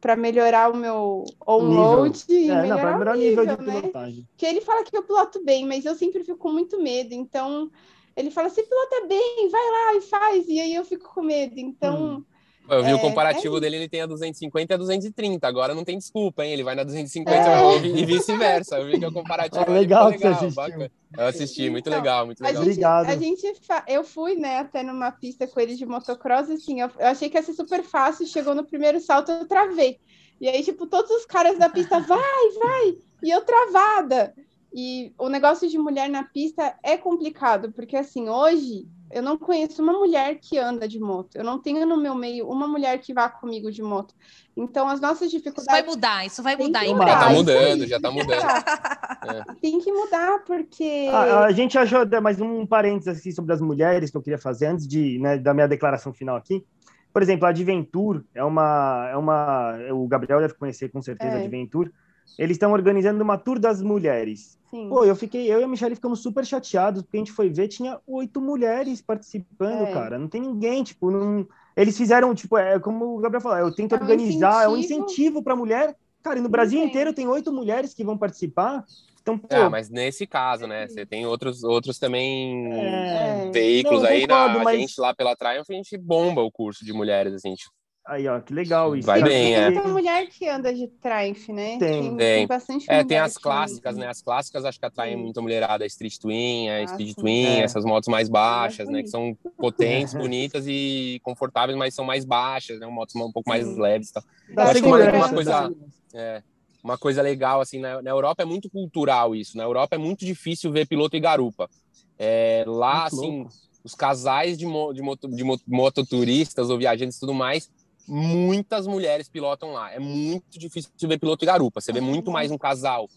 para 0.00 0.16
melhorar 0.16 0.72
o 0.72 0.76
meu 0.76 1.24
on-road 1.46 2.24
e 2.30 2.56
É, 2.56 2.64
não, 2.64 2.78
melhorar 2.78 2.96
para 2.96 3.04
o 3.04 3.04
melhorar 3.04 3.14
o 3.16 3.20
nível 3.20 3.46
de 3.46 3.56
né? 3.66 3.82
pilotagem. 3.82 4.26
Porque 4.32 4.46
ele 4.46 4.60
fala 4.62 4.82
que 4.84 4.96
eu 4.96 5.02
piloto 5.02 5.44
bem, 5.44 5.66
mas 5.66 5.84
eu 5.84 5.94
sempre 5.94 6.24
fico 6.24 6.38
com 6.38 6.50
muito 6.52 6.80
medo. 6.82 7.12
Então, 7.12 7.70
ele 8.16 8.30
fala, 8.30 8.48
você 8.48 8.62
pilota 8.62 9.06
bem, 9.06 9.48
vai 9.50 9.70
lá 9.70 9.94
e 9.96 10.00
faz. 10.00 10.48
E 10.48 10.58
aí 10.60 10.74
eu 10.74 10.84
fico 10.84 11.12
com 11.14 11.22
medo. 11.22 11.58
Então, 11.58 12.16
Hum. 12.16 12.24
Eu 12.70 12.84
vi 12.84 12.90
É, 12.90 12.94
o 12.94 12.98
comparativo 13.00 13.56
é 13.56 13.60
dele, 13.60 13.76
ele 13.76 13.88
tem 13.88 14.00
a 14.00 14.06
250 14.06 14.72
e 14.72 14.74
a 14.74 14.78
230. 14.78 15.46
Agora 15.48 15.74
não 15.74 15.84
tem 15.84 15.98
desculpa, 15.98 16.44
hein? 16.44 16.52
Ele 16.52 16.62
vai 16.62 16.74
na 16.74 16.84
250 16.84 17.36
É. 17.36 17.76
e 17.86 18.04
vice-versa. 18.04 18.78
Eu 18.78 18.86
vi 18.86 18.98
que 18.98 19.04
é 19.04 19.08
o 19.08 19.12
comparativo. 19.12 19.62
É 19.62 19.64
ali, 19.68 19.72
legal 19.80 20.12
você 20.12 20.26
assistiu. 20.26 20.54
bacana. 20.54 20.90
Eu 21.18 21.26
assisti, 21.26 21.68
muito 21.70 21.88
Então, 21.88 21.98
legal, 21.98 22.26
muito 22.26 22.42
a 22.42 22.46
legal. 22.46 22.62
gente, 22.62 22.70
Obrigado. 22.72 23.06
a 23.10 23.16
gente 23.16 23.54
fa- 23.66 23.84
eu 23.88 24.04
fui, 24.04 24.36
né, 24.36 24.58
até 24.60 24.82
numa 24.82 25.10
pista 25.10 25.46
com 25.46 25.58
ele 25.58 25.74
de 25.74 25.84
motocross, 25.84 26.48
e, 26.48 26.52
assim, 26.52 26.80
eu, 26.80 26.88
eu 26.98 27.06
achei 27.08 27.28
que 27.28 27.36
ia 27.36 27.42
ser 27.42 27.52
super 27.54 27.82
fácil, 27.82 28.26
chegou 28.26 28.54
no 28.54 28.64
primeiro 28.64 29.00
salto, 29.00 29.32
eu 29.32 29.46
travei. 29.48 29.98
E 30.40 30.48
aí, 30.48 30.62
tipo, 30.62 30.86
todos 30.86 31.10
os 31.10 31.26
caras 31.26 31.58
da 31.58 31.68
pista, 31.68 31.98
vai, 32.06 32.50
vai, 32.62 32.96
e 33.24 33.30
eu 33.30 33.40
travada. 33.42 34.32
E 34.72 35.12
o 35.18 35.28
negócio 35.28 35.68
de 35.68 35.76
mulher 35.76 36.08
na 36.08 36.22
pista 36.22 36.76
é 36.84 36.96
complicado, 36.96 37.72
porque 37.72 37.96
assim, 37.96 38.28
hoje 38.28 38.86
eu 39.10 39.22
não 39.22 39.36
conheço 39.36 39.82
uma 39.82 39.92
mulher 39.92 40.38
que 40.40 40.58
anda 40.58 40.86
de 40.86 41.00
moto. 41.00 41.36
Eu 41.36 41.44
não 41.44 41.58
tenho 41.58 41.84
no 41.84 41.96
meu 41.96 42.14
meio 42.14 42.48
uma 42.48 42.68
mulher 42.68 42.98
que 42.98 43.12
vá 43.12 43.28
comigo 43.28 43.70
de 43.70 43.82
moto. 43.82 44.14
Então, 44.56 44.88
as 44.88 45.00
nossas 45.00 45.28
Isso 45.28 45.40
vai 45.40 45.40
dificuldades 45.40 45.86
mudar, 45.86 46.26
isso 46.26 46.42
vai 46.42 46.56
Tem 46.56 46.66
mudar 46.66 46.80
que 46.80 46.86
em 46.86 46.92
mudar. 46.94 47.06
Já 47.06 47.18
tá 47.18 47.30
mudando, 47.30 47.86
já 47.86 48.00
tá 48.00 48.10
mudando. 48.10 49.56
têm 49.60 49.80
que 49.80 49.92
mudar, 49.92 50.44
porque. 50.44 51.08
A, 51.12 51.46
a 51.46 51.52
gente 51.52 51.76
achou, 51.76 52.06
mais 52.22 52.40
um 52.40 52.64
parênteses 52.66 53.18
assim, 53.18 53.32
sobre 53.32 53.52
as 53.52 53.60
mulheres 53.60 54.10
que 54.10 54.16
eu 54.16 54.22
queria 54.22 54.38
fazer 54.38 54.66
antes 54.66 54.86
de, 54.86 55.18
né, 55.18 55.38
da 55.38 55.52
minha 55.52 55.66
declaração 55.66 56.12
final 56.12 56.36
aqui. 56.36 56.64
Por 57.12 57.22
exemplo, 57.22 57.46
a 57.46 57.48
Adventure 57.48 58.22
é 58.34 58.44
uma, 58.44 59.08
é 59.10 59.16
uma, 59.16 59.76
o 59.92 60.06
Gabriel 60.06 60.40
deve 60.40 60.54
conhecer 60.54 60.88
com 60.90 61.02
certeza 61.02 61.32
a 61.32 61.40
É. 61.40 61.42
Adventure. 61.42 61.90
Eles 62.38 62.54
estão 62.56 62.72
organizando 62.72 63.22
uma 63.22 63.36
tour 63.38 63.58
das 63.58 63.82
mulheres. 63.82 64.58
Sim. 64.70 64.88
Pô, 64.88 65.04
eu 65.04 65.16
fiquei, 65.16 65.52
eu 65.52 65.60
e 65.60 65.64
a 65.64 65.68
Michelle 65.68 65.94
ficamos 65.94 66.20
super 66.22 66.46
chateados, 66.46 67.02
porque 67.02 67.16
a 67.16 67.20
gente 67.20 67.32
foi 67.32 67.50
ver, 67.50 67.68
tinha 67.68 67.98
oito 68.06 68.40
mulheres 68.40 69.02
participando, 69.02 69.88
É. 69.88 69.92
cara. 69.92 70.18
Não 70.18 70.28
tem 70.28 70.40
ninguém, 70.40 70.82
tipo, 70.84 71.10
não. 71.10 71.46
Eles 71.76 71.96
fizeram, 71.96 72.34
tipo, 72.34 72.56
é 72.56 72.78
como 72.78 73.16
o 73.16 73.18
Gabriel 73.18 73.40
falou, 73.40 73.58
eu 73.58 73.74
tento 73.74 73.94
É 73.94 73.98
um 73.98 74.00
organizar, 74.02 74.64
é 74.64 74.68
um 74.68 74.76
incentivo. 74.76 75.04
incentivo 75.06 75.42
para 75.42 75.56
mulher. 75.56 75.96
Cara, 76.22 76.38
e 76.38 76.42
no 76.42 76.48
Brasil 76.48 76.78
tem. 76.80 76.88
inteiro 76.88 77.12
tem 77.14 77.26
oito 77.26 77.52
mulheres 77.52 77.94
que 77.94 78.04
vão 78.04 78.16
participar. 78.16 78.84
Então, 79.22 79.36
pô, 79.38 79.48
Ah, 79.50 79.68
mas 79.68 79.90
nesse 79.90 80.26
caso, 80.26 80.66
né? 80.66 80.86
Você 80.86 81.04
tem 81.04 81.26
outros, 81.26 81.62
outros 81.64 81.98
também 81.98 82.72
é... 82.72 83.50
veículos 83.50 84.02
Não, 84.02 84.08
aí. 84.08 84.20
concordo, 84.22 84.58
na, 84.58 84.64
mas- 84.64 84.76
A 84.76 84.80
gente 84.80 85.00
lá 85.00 85.14
pela 85.14 85.34
Triumph, 85.36 85.68
a 85.68 85.74
gente 85.74 85.96
bomba 85.98 86.42
o 86.42 86.50
curso 86.50 86.84
de 86.84 86.92
mulheres, 86.92 87.34
assim. 87.34 87.54
tipo, 87.54 87.70
Aí, 88.10 88.26
ó, 88.26 88.40
que 88.40 88.52
legal 88.52 88.96
isso. 88.96 89.06
Vai 89.06 89.22
bem, 89.22 89.54
é. 89.54 89.66
Tem 89.66 89.74
muita 89.74 89.88
mulher 89.88 90.26
que 90.26 90.48
anda 90.48 90.74
de 90.74 90.88
Triumph, 90.88 91.48
né? 91.50 91.78
Tem. 91.78 92.16
Tem. 92.16 92.46
bastante 92.46 92.84
É, 92.88 92.94
mulher 92.94 93.06
tem 93.06 93.18
as 93.18 93.36
que- 93.36 93.42
clássicas, 93.42 93.96
né? 93.96 94.08
As 94.08 94.20
clássicas 94.20 94.64
acho 94.64 94.80
que 94.80 94.84
atraem 94.86 95.16
Sim. 95.16 95.22
muita 95.22 95.40
mulherada. 95.40 95.84
A 95.84 95.86
Street 95.86 96.16
Twin, 96.18 96.68
a 96.68 96.82
Ah, 96.82 96.86
Speed 96.88 97.08
sim. 97.10 97.14
Twin, 97.14 97.46
É. 97.46 97.60
essas 97.60 97.84
motos 97.84 98.08
mais 98.08 98.28
baixas, 98.28 98.88
né? 98.88 99.02
Que 99.02 99.08
são 99.08 99.36
potentes, 99.56 100.12
bonitas 100.14 100.64
e 100.66 101.20
confortáveis, 101.22 101.78
mas 101.78 101.94
são 101.94 102.04
mais 102.04 102.24
baixas, 102.24 102.80
né? 102.80 102.86
Motos 102.88 103.14
um 103.14 103.30
pouco 103.30 103.48
mais 103.48 103.64
Sim. 103.64 103.80
leves 103.80 104.08
e 104.08 104.12
tal. 104.14 104.24
Dá 104.54 104.64
acho 104.64 104.80
que 104.82 104.86
uma- 104.88 104.98
uma 105.12 105.28
coisa-. 105.28 105.72
É, 106.12 106.42
uma 106.82 106.98
coisa 106.98 107.22
legal, 107.22 107.60
assim, 107.60 107.78
na, 107.78 108.02
na 108.02 108.10
Europa 108.10 108.42
é 108.42 108.46
muito 108.46 108.68
cultural 108.68 109.36
isso. 109.36 109.56
Na 109.56 109.62
Europa 109.62 109.94
é 109.94 109.98
muito 109.98 110.24
difícil 110.24 110.72
ver 110.72 110.84
piloto 110.86 111.16
e 111.16 111.20
garupa. 111.20 111.70
É, 112.18 112.64
lá, 112.66 113.02
Muito 113.02 113.14
assim, 113.14 113.36
louco. 113.38 113.50
os 113.84 113.94
casais 113.94 114.58
de, 114.58 114.66
mo, 114.66 114.92
de, 114.92 115.00
moto, 115.00 115.28
de 115.28 115.44
mo- 115.44 115.60
mototuristas 115.66 116.68
ou 116.70 116.76
viajantes 116.76 117.16
e 117.16 117.20
tudo 117.20 117.32
mais, 117.32 117.70
muitas 118.10 118.86
mulheres 118.88 119.28
pilotam 119.28 119.70
lá. 119.72 119.92
É 119.92 120.00
muito 120.00 120.58
difícil 120.58 120.90
ver 121.02 121.18
piloto 121.18 121.44
e 121.44 121.46
garupa. 121.46 121.80
Você 121.80 121.92
vê 121.92 122.00
muito 122.00 122.30
mais 122.30 122.50
um 122.50 122.58
casal, 122.58 123.08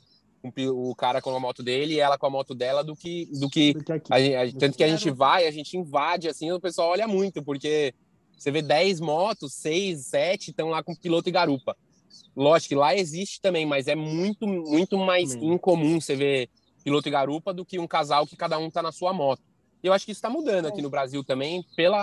um 0.44 0.52
o 0.90 0.94
cara 0.95 1.20
com 1.22 1.36
a 1.36 1.40
moto 1.40 1.64
dele 1.64 1.95
e 1.95 1.99
ela 1.99 2.18
com 2.18 2.28
a 2.28 2.30
moto 2.30 2.53
dela, 2.53 2.84
do 2.84 2.95
que. 2.95 3.26
Do 3.40 3.49
que 3.49 3.74
Do 3.74 3.84
que 3.84 3.91
aqui. 3.91 4.14
a 4.14 4.41
a- 4.44 4.52
tanto 4.52 4.78
que 4.78 4.84
a 4.84 4.88
gente 4.88 5.10
vai, 5.10 5.48
a 5.48 5.52
gente 5.52 5.76
invade, 5.76 6.28
assim, 6.30 6.52
o 6.52 6.60
pessoal 6.60 6.90
olha 6.90 7.07
muito, 7.07 7.41
porque 7.44 7.94
você 8.38 8.52
vê 8.52 8.61
10 8.61 8.99
motos, 8.99 9.53
6, 9.53 10.06
7 10.06 10.52
estão 10.52 10.70
lá 10.70 10.84
com 10.84 10.94
piloto 10.95 11.28
e 11.28 11.32
garupa. 11.32 11.76
Lógico 12.36 12.70
que 12.70 12.76
lá 12.76 12.95
existe 12.95 13.41
também, 13.41 13.65
mas 13.65 13.88
é 13.88 13.95
muito, 13.95 14.45
muito 14.48 14.98
mais 14.98 15.34
incomum 15.34 15.99
você 15.99 16.15
ver 16.15 16.49
piloto 16.84 17.07
e 17.07 17.11
garupa 17.11 17.53
do 17.53 17.65
que 17.65 17.80
um 17.80 17.88
casal 17.88 18.28
que 18.28 18.36
cada 18.36 18.60
um 18.60 18.68
está 18.68 18.84
na 18.84 18.91
sua 18.91 19.11
moto. 19.14 19.41
E 19.84 19.88
eu 19.88 19.91
acho 19.91 20.05
que 20.05 20.14
isso 20.14 20.19
está 20.19 20.30
mudando 20.30 20.65
aqui 20.65 20.81
no 20.81 20.89
Brasil 20.89 21.26
também, 21.26 21.65
pelo 21.76 21.97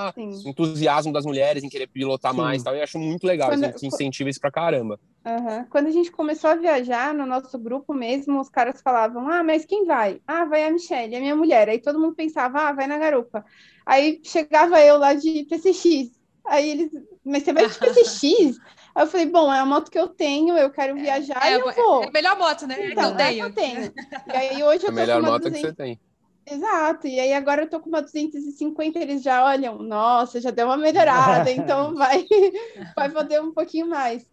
entusiasmo 0.44 1.11
das 1.11 1.24
mulheres 1.24 1.65
em 1.65 1.69
querer 1.69 1.86
pilotar 1.86 2.32
Sim. 2.32 2.39
mais. 2.39 2.62
Tal. 2.62 2.77
Eu 2.77 2.82
acho 2.82 2.98
muito 2.98 3.27
legal, 3.27 3.48
Quando... 3.48 3.65
a 3.65 3.69
gente 3.69 3.86
incentiva 3.86 4.28
isso 4.28 4.39
pra 4.39 4.51
caramba. 4.51 5.01
Uhum. 5.24 5.65
Quando 5.70 5.86
a 5.86 5.90
gente 5.90 6.12
começou 6.12 6.51
a 6.51 6.55
viajar, 6.55 7.15
no 7.15 7.24
nosso 7.24 7.59
grupo 7.59 7.94
mesmo, 7.94 8.39
os 8.39 8.51
caras 8.51 8.82
falavam: 8.82 9.27
Ah, 9.28 9.43
mas 9.43 9.65
quem 9.65 9.86
vai? 9.86 10.20
Ah, 10.27 10.44
vai 10.44 10.65
a 10.65 10.70
Michelle, 10.70 11.16
a 11.16 11.20
minha 11.20 11.35
mulher. 11.35 11.70
Aí 11.70 11.78
todo 11.78 11.98
mundo 11.98 12.15
pensava: 12.15 12.69
Ah, 12.69 12.73
vai 12.73 12.86
na 12.86 12.98
garupa. 12.98 13.44
Aí 13.86 14.20
chegava 14.23 14.78
eu 14.81 14.98
lá 14.98 15.15
de 15.15 15.44
PCX. 15.44 16.11
Aí 16.44 16.70
eles, 16.70 16.90
mas 17.24 17.44
você 17.44 17.52
vai 17.52 17.66
de 17.66 17.78
PCX? 17.78 18.59
Aí 18.93 19.05
eu 19.05 19.07
falei, 19.07 19.27
bom, 19.27 19.52
é 19.52 19.61
a 19.61 19.65
moto 19.65 19.89
que 19.89 19.98
eu 19.98 20.09
tenho, 20.09 20.59
eu 20.59 20.69
quero 20.69 20.98
é, 20.98 21.01
viajar 21.01 21.47
é, 21.47 21.52
e 21.52 21.55
eu 21.55 21.73
vou. 21.73 22.02
É 22.02 22.09
a 22.09 22.11
melhor 22.11 22.36
moto, 22.36 22.66
né? 22.66 22.90
Então, 22.90 23.16
é 23.16 23.32
que 23.32 23.39
eu 23.39 23.55
tenho. 23.55 23.85
É 23.85 23.89
que 23.89 23.90
eu 23.90 23.94
tenho. 23.94 23.94
E 24.27 24.36
aí 24.36 24.62
hoje 24.65 24.85
eu 24.85 24.89
é 24.89 24.93
a 24.93 24.94
melhor 24.94 25.23
moto 25.23 25.43
200... 25.43 25.61
que 25.61 25.66
você 25.66 25.73
tem. 25.73 26.01
Exato, 26.47 27.07
e 27.07 27.21
aí 27.21 27.33
agora 27.33 27.62
eu 27.62 27.71
tô 27.71 27.81
com 27.81 27.89
uma 27.89 28.03
250, 28.03 28.99
eles 28.99 29.23
já 29.23 29.45
olham, 29.45 29.79
nossa, 29.79 30.41
já 30.41 30.51
deu 30.51 30.67
uma 30.67 30.77
melhorada, 30.77 31.51
então 31.53 31.95
vai, 31.95 32.27
vai 32.97 33.11
poder 33.11 33.41
um 33.41 33.53
pouquinho 33.53 33.89
mais. 33.89 34.29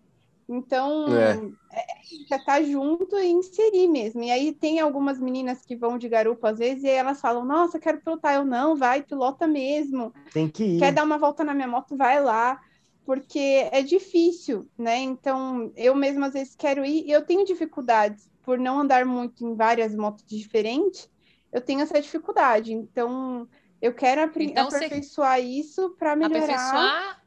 Então, 0.50 1.06
é. 1.14 1.34
É, 1.78 1.86
já 2.30 2.40
tá 2.40 2.62
junto 2.64 3.18
e 3.18 3.28
inserir 3.28 3.88
mesmo. 3.88 4.24
E 4.24 4.32
aí 4.32 4.54
tem 4.54 4.80
algumas 4.80 5.20
meninas 5.20 5.66
que 5.66 5.76
vão 5.76 5.98
de 5.98 6.08
garupa 6.08 6.50
às 6.50 6.60
vezes 6.60 6.86
e 6.86 6.90
elas 6.90 7.20
falam, 7.20 7.44
nossa, 7.44 7.80
quero 7.80 8.00
pilotar. 8.00 8.36
Eu, 8.36 8.46
não, 8.46 8.76
vai, 8.76 9.04
pilota 9.04 9.46
mesmo. 9.46 10.14
Tem 10.34 10.48
que 10.48 10.64
ir. 10.64 10.80
Quer 10.80 10.94
dar 10.94 11.04
uma 11.04 11.18
volta 11.18 11.44
na 11.44 11.54
minha 11.54 11.68
moto, 11.68 11.98
vai 11.98 12.24
lá. 12.24 12.62
Porque 13.06 13.68
é 13.72 13.82
difícil, 13.82 14.70
né? 14.78 14.98
Então, 15.00 15.72
eu 15.76 15.94
mesma 15.94 16.28
às 16.28 16.34
vezes 16.34 16.56
quero 16.56 16.86
ir 16.86 17.06
e 17.06 17.12
eu 17.12 17.26
tenho 17.26 17.46
dificuldades 17.46 18.30
por 18.42 18.58
não 18.58 18.80
andar 18.80 19.06
muito 19.06 19.46
em 19.46 19.54
várias 19.54 19.94
motos 19.94 20.26
diferentes 20.26 21.10
eu 21.52 21.62
tenho 21.62 21.82
essa 21.82 22.02
dificuldade. 22.02 22.74
Então, 22.74 23.48
eu 23.82 23.94
quero 23.94 24.32
então, 24.42 24.68
aperfeiçoar 24.68 25.40
isso 25.40 25.96
para 25.98 26.16
melhorar. 26.16 26.44
Aperfeiçoar, 26.44 27.22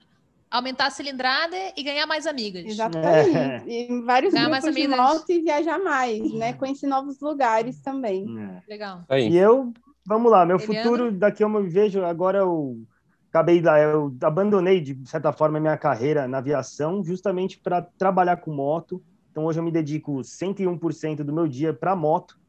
aumentar 0.50 0.86
a 0.86 0.90
cilindrada 0.90 1.56
e 1.76 1.82
ganhar 1.82 2.06
mais 2.06 2.26
amigas. 2.26 2.64
Exatamente. 2.64 3.36
É. 3.36 3.62
E 3.66 4.02
vários 4.02 4.34
ganhar 4.34 4.48
grupos 4.48 4.74
de 4.74 4.88
moto 4.88 5.30
e 5.30 5.42
viajar 5.42 5.78
mais, 5.78 6.32
né? 6.34 6.52
Conhecer 6.52 6.86
novos 6.86 7.20
lugares 7.20 7.80
também. 7.80 8.26
É. 8.38 8.62
Legal. 8.68 9.04
Aí. 9.08 9.28
E 9.28 9.36
eu, 9.36 9.72
vamos 10.04 10.30
lá, 10.30 10.44
meu 10.44 10.58
Eliana? 10.58 10.82
futuro, 10.82 11.12
daqui 11.12 11.44
eu 11.44 11.48
me 11.48 11.62
vejo, 11.68 12.04
agora 12.04 12.38
eu 12.38 12.82
acabei, 13.28 13.62
eu 13.92 14.12
abandonei, 14.22 14.80
de 14.80 15.08
certa 15.08 15.32
forma, 15.32 15.58
a 15.58 15.60
minha 15.60 15.78
carreira 15.78 16.26
na 16.26 16.38
aviação, 16.38 17.04
justamente 17.04 17.58
para 17.58 17.80
trabalhar 17.80 18.38
com 18.38 18.52
moto. 18.52 19.00
Então, 19.30 19.44
hoje 19.44 19.60
eu 19.60 19.62
me 19.62 19.70
dedico 19.70 20.18
101% 20.18 21.22
do 21.22 21.32
meu 21.32 21.46
dia 21.46 21.72
para 21.72 21.94
moto 21.94 22.39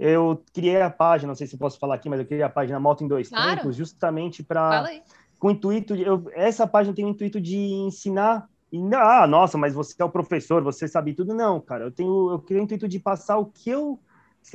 eu 0.00 0.42
criei 0.54 0.80
a 0.80 0.88
página, 0.88 1.28
não 1.28 1.34
sei 1.34 1.46
se 1.46 1.58
posso 1.58 1.78
falar 1.78 1.96
aqui, 1.96 2.08
mas 2.08 2.18
eu 2.18 2.24
criei 2.24 2.42
a 2.42 2.48
página 2.48 2.80
Moto 2.80 3.04
em 3.04 3.08
Dois 3.08 3.28
claro. 3.28 3.56
Tempos, 3.56 3.76
justamente 3.76 4.42
para. 4.42 4.90
Com 5.38 5.48
o 5.48 5.50
intuito. 5.50 5.94
De, 5.94 6.02
eu, 6.02 6.24
essa 6.32 6.66
página 6.66 6.94
tem 6.94 7.04
o 7.04 7.08
intuito 7.10 7.38
de 7.38 7.58
ensinar. 7.58 8.48
E, 8.72 8.80
ah, 8.94 9.26
nossa, 9.26 9.58
mas 9.58 9.74
você 9.74 9.94
é 10.00 10.04
o 10.04 10.08
professor, 10.08 10.62
você 10.62 10.88
sabe 10.88 11.12
tudo. 11.12 11.34
Não, 11.34 11.60
cara, 11.60 11.84
eu 11.84 11.90
tenho. 11.90 12.30
Eu 12.30 12.38
criei 12.38 12.62
o 12.62 12.64
intuito 12.64 12.88
de 12.88 12.98
passar 12.98 13.36
o 13.36 13.44
que 13.44 13.68
eu 13.68 14.00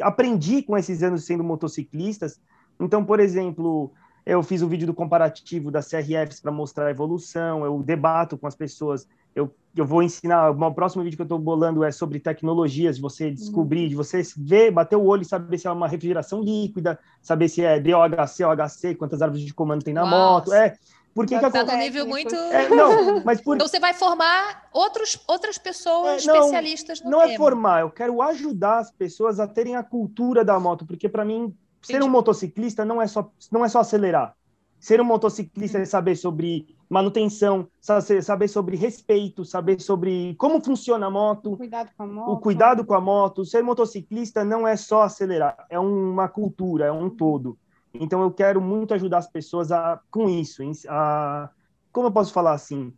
aprendi 0.01 0.63
com 0.63 0.75
esses 0.75 1.03
anos 1.03 1.25
sendo 1.25 1.43
motociclistas. 1.43 2.41
Então, 2.79 3.05
por 3.05 3.19
exemplo, 3.19 3.93
eu 4.25 4.41
fiz 4.41 4.63
o 4.63 4.65
um 4.65 4.69
vídeo 4.69 4.87
do 4.87 4.95
comparativo 4.95 5.69
das 5.69 5.87
CRFs 5.87 6.41
para 6.41 6.51
mostrar 6.51 6.87
a 6.87 6.91
evolução, 6.91 7.63
eu 7.63 7.83
debato 7.83 8.35
com 8.35 8.47
as 8.47 8.55
pessoas 8.55 9.07
eu, 9.35 9.53
eu 9.75 9.85
vou 9.85 10.01
ensinar, 10.01 10.49
o 10.49 10.73
próximo 10.73 11.03
vídeo 11.03 11.17
que 11.17 11.21
eu 11.21 11.25
estou 11.25 11.37
bolando 11.37 11.83
é 11.83 11.91
sobre 11.91 12.19
tecnologias, 12.19 12.95
de 12.95 13.01
você 13.01 13.29
descobrir, 13.29 13.83
uhum. 13.83 13.89
de 13.89 13.95
você 13.95 14.21
ver, 14.37 14.71
bater 14.71 14.95
o 14.95 15.03
olho 15.03 15.23
e 15.23 15.25
saber 15.25 15.57
se 15.57 15.67
é 15.67 15.71
uma 15.71 15.87
refrigeração 15.87 16.41
líquida, 16.41 16.97
saber 17.21 17.49
se 17.49 17.61
é 17.61 17.79
DOHC, 17.79 18.43
OHC, 18.43 18.95
quantas 18.95 19.21
árvores 19.21 19.45
de 19.45 19.53
comando 19.53 19.83
tem 19.83 19.93
na 19.93 20.03
Uau. 20.03 20.09
moto. 20.09 20.53
É, 20.53 20.75
porque 21.15 21.39
que 21.39 21.49
tá 21.49 21.77
nível 21.77 22.05
muito. 22.05 22.35
É, 22.35 22.67
não, 22.67 23.23
mas 23.23 23.39
por... 23.39 23.55
Então 23.55 23.67
você 23.67 23.79
vai 23.79 23.93
formar 23.93 24.67
outros, 24.73 25.17
outras 25.25 25.57
pessoas 25.57 26.23
é, 26.23 26.27
não, 26.27 26.35
especialistas 26.35 27.01
no 27.01 27.09
Não 27.09 27.21
é 27.21 27.23
tema. 27.23 27.35
é 27.35 27.37
formar, 27.37 27.81
eu 27.81 27.89
quero 27.89 28.21
ajudar 28.21 28.79
as 28.79 28.91
pessoas 28.91 29.39
a 29.39 29.47
terem 29.47 29.77
a 29.77 29.83
cultura 29.83 30.43
da 30.43 30.59
moto, 30.59 30.85
porque 30.85 31.07
para 31.07 31.23
mim 31.23 31.55
ser 31.81 32.03
um 32.03 32.09
motociclista 32.09 32.83
não 32.83 33.01
é 33.01 33.07
só 33.07 33.31
não 33.49 33.63
é 33.63 33.69
só 33.69 33.79
acelerar. 33.79 34.35
Ser 34.77 34.99
um 34.99 35.05
motociclista 35.05 35.79
é 35.79 35.85
saber 35.85 36.17
sobre 36.17 36.74
manutenção, 36.89 37.67
saber 37.79 38.47
sobre 38.47 38.75
respeito, 38.75 39.43
saber 39.43 39.81
sobre 39.81 40.35
como 40.37 40.63
funciona 40.63 41.07
a 41.07 41.09
moto, 41.09 41.57
cuidado 41.57 41.89
com 41.97 42.03
a 42.03 42.07
moto. 42.07 42.31
o 42.31 42.39
cuidado 42.39 42.85
com 42.85 42.93
a 42.93 43.01
moto. 43.01 43.45
Ser 43.45 43.63
motociclista 43.63 44.43
não 44.43 44.67
é 44.67 44.75
só 44.75 45.03
acelerar, 45.03 45.65
é 45.69 45.79
uma 45.79 46.27
cultura, 46.27 46.85
é 46.85 46.91
um 46.91 47.09
todo. 47.09 47.57
Então 47.93 48.21
eu 48.21 48.31
quero 48.31 48.61
muito 48.61 48.93
ajudar 48.93 49.19
as 49.19 49.31
pessoas 49.31 49.71
a, 49.71 49.99
com 50.11 50.29
isso, 50.29 50.61
a, 50.89 51.49
como 51.91 52.07
eu 52.07 52.11
posso 52.11 52.33
falar 52.33 52.53
assim, 52.53 52.93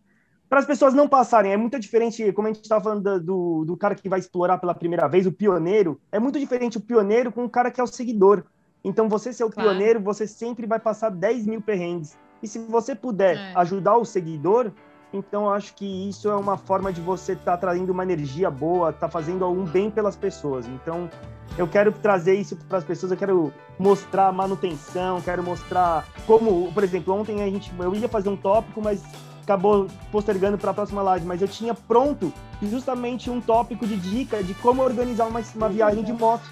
para 0.50 0.60
as 0.60 0.66
pessoas 0.66 0.94
não 0.94 1.10
passarem, 1.10 1.52
é 1.52 1.58
muito 1.58 1.78
diferente, 1.78 2.32
como 2.32 2.48
a 2.48 2.52
gente 2.52 2.64
estava 2.64 2.84
falando 2.84 3.20
do, 3.20 3.66
do 3.66 3.76
cara 3.76 3.96
que 3.96 4.08
vai 4.08 4.20
explorar 4.20 4.58
pela 4.58 4.74
primeira 4.74 5.08
vez, 5.08 5.28
o 5.28 5.32
pioneiro, 5.32 6.00
é 6.12 6.20
muito 6.20 6.40
diferente 6.40 6.78
o 6.78 6.82
pioneiro 6.82 7.32
com 7.32 7.44
o 7.44 7.50
cara 7.50 7.70
que 7.70 7.82
é 7.82 7.84
o 7.84 7.88
seguidor. 7.88 8.46
Então, 8.84 9.10
você 9.10 9.34
ser 9.34 9.44
o 9.44 9.50
claro. 9.50 9.70
pioneiro, 9.70 10.00
você 10.00 10.26
sempre 10.26 10.66
vai 10.66 10.80
passar 10.80 11.10
10 11.10 11.46
mil 11.46 11.62
perrengues. 11.62 12.18
E 12.42 12.48
se 12.48 12.60
você 12.60 12.96
puder 12.96 13.38
é. 13.38 13.54
ajudar 13.56 13.98
o 13.98 14.06
seguidor, 14.06 14.72
então 15.14 15.46
eu 15.46 15.52
acho 15.52 15.74
que 15.74 16.10
isso 16.10 16.30
é 16.30 16.36
uma 16.36 16.58
forma 16.58 16.92
de 16.92 17.02
você 17.02 17.34
estar 17.34 17.54
tá 17.54 17.58
trazendo 17.58 17.92
uma 17.92 18.04
energia 18.04 18.52
boa, 18.52 18.92
tá 18.92 19.08
fazendo 19.08 19.46
algum 19.46 19.64
bem 19.64 19.90
pelas 19.90 20.16
pessoas. 20.16 20.68
Então 20.68 21.10
eu 21.58 21.68
quero 21.68 21.92
trazer 21.92 22.36
isso 22.36 22.56
para 22.68 22.78
as 22.78 22.84
pessoas, 22.84 23.12
eu 23.12 23.18
quero 23.18 23.54
mostrar 23.80 24.32
manutenção, 24.32 25.22
quero 25.22 25.44
mostrar 25.44 26.06
como, 26.26 26.72
por 26.74 26.84
exemplo, 26.84 27.14
ontem 27.14 27.42
a 27.42 27.50
gente 27.50 27.72
eu 27.80 27.96
ia 27.96 28.10
fazer 28.10 28.30
um 28.30 28.38
tópico, 28.38 28.82
mas 28.82 29.04
acabou 29.44 29.88
postergando 30.12 30.58
para 30.58 30.72
a 30.72 30.74
próxima 30.74 31.02
live, 31.02 31.26
mas 31.26 31.42
eu 31.42 31.48
tinha 31.48 31.74
pronto 31.74 32.34
justamente 32.62 33.30
um 33.30 33.40
tópico 33.40 33.88
de 33.88 33.96
dica 33.96 34.44
de 34.44 34.54
como 34.56 34.82
organizar 34.82 35.26
uma, 35.26 35.42
uma 35.56 35.70
viagem 35.70 36.04
de 36.04 36.12
moto. 36.12 36.44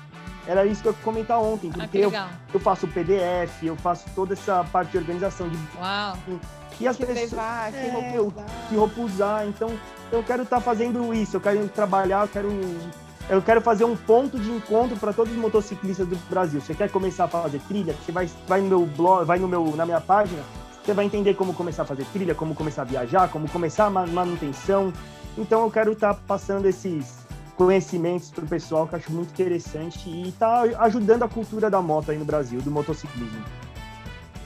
Era 0.48 0.66
isso 0.66 0.82
que 0.82 0.90
eu 0.90 0.92
ia 0.92 0.98
comentar 1.04 1.40
ontem, 1.40 1.72
ah, 1.74 1.78
porque 1.80 1.98
ah, 1.98 2.02
eu, 2.02 2.12
eu 2.54 2.60
faço 2.60 2.86
o 2.86 2.90
PDF, 2.90 3.64
eu 3.64 3.76
faço 3.76 4.06
toda 4.14 4.34
essa 4.34 4.64
parte 4.66 4.92
de 4.92 4.98
organização 4.98 5.50
de. 5.50 5.58
Uau! 5.78 6.18
E 6.80 6.88
as 6.88 6.98
que 6.98 7.06
pessoas. 7.06 7.32
Levar, 7.32 7.72
que, 7.72 7.78
é, 7.78 7.90
repusar. 7.90 8.46
que 8.70 8.76
repusar. 8.76 9.48
Então, 9.48 9.80
eu 10.12 10.24
quero 10.24 10.44
estar 10.44 10.58
tá 10.58 10.62
fazendo 10.62 11.14
isso, 11.14 11.38
eu 11.38 11.42
quero 11.42 11.68
trabalhar, 11.70 12.24
eu 12.24 12.28
quero. 12.28 12.50
Eu 13.28 13.42
quero 13.42 13.60
fazer 13.60 13.86
um 13.86 13.96
ponto 13.96 14.38
de 14.38 14.52
encontro 14.52 14.96
para 14.98 15.12
todos 15.12 15.34
os 15.34 15.40
motociclistas 15.40 16.08
do 16.08 16.16
Brasil. 16.30 16.62
Você 16.62 16.76
quer 16.76 16.92
começar 16.92 17.24
a 17.24 17.28
fazer 17.28 17.60
trilha? 17.68 17.94
Você 17.94 18.12
vai, 18.12 18.30
vai 18.48 18.62
no 18.62 18.68
meu 18.68 18.86
blog, 18.86 19.26
vai 19.26 19.40
no 19.40 19.48
meu, 19.48 19.76
na 19.76 19.84
minha 19.84 20.00
página, 20.00 20.44
você 20.84 20.94
vai 20.94 21.06
entender 21.06 21.34
como 21.34 21.52
começar 21.52 21.82
a 21.82 21.86
fazer 21.86 22.06
trilha, 22.14 22.36
como 22.36 22.54
começar 22.54 22.84
a 22.84 22.86
viajar, 22.86 23.28
como 23.30 23.50
começar 23.50 23.88
a 23.88 23.90
manutenção. 23.90 24.94
Então 25.36 25.64
eu 25.64 25.72
quero 25.72 25.94
estar 25.94 26.14
tá 26.14 26.20
passando 26.28 26.68
esses, 26.68 27.25
conhecimentos 27.56 28.30
para 28.32 28.44
o 28.44 28.48
pessoal 28.48 28.88
que 28.88 28.96
eu 28.96 29.00
acho 29.00 29.12
muito 29.12 29.30
interessante 29.30 30.10
e 30.10 30.30
está 30.30 30.62
ajudando 30.80 31.24
a 31.24 31.30
cultura 31.30 31.70
da 31.70 31.82
moto 31.82 32.12
aí 32.12 32.18
no 32.18 32.26
Brasil, 32.26 32.62
do 32.62 32.72
motociclismo. 32.72 33.44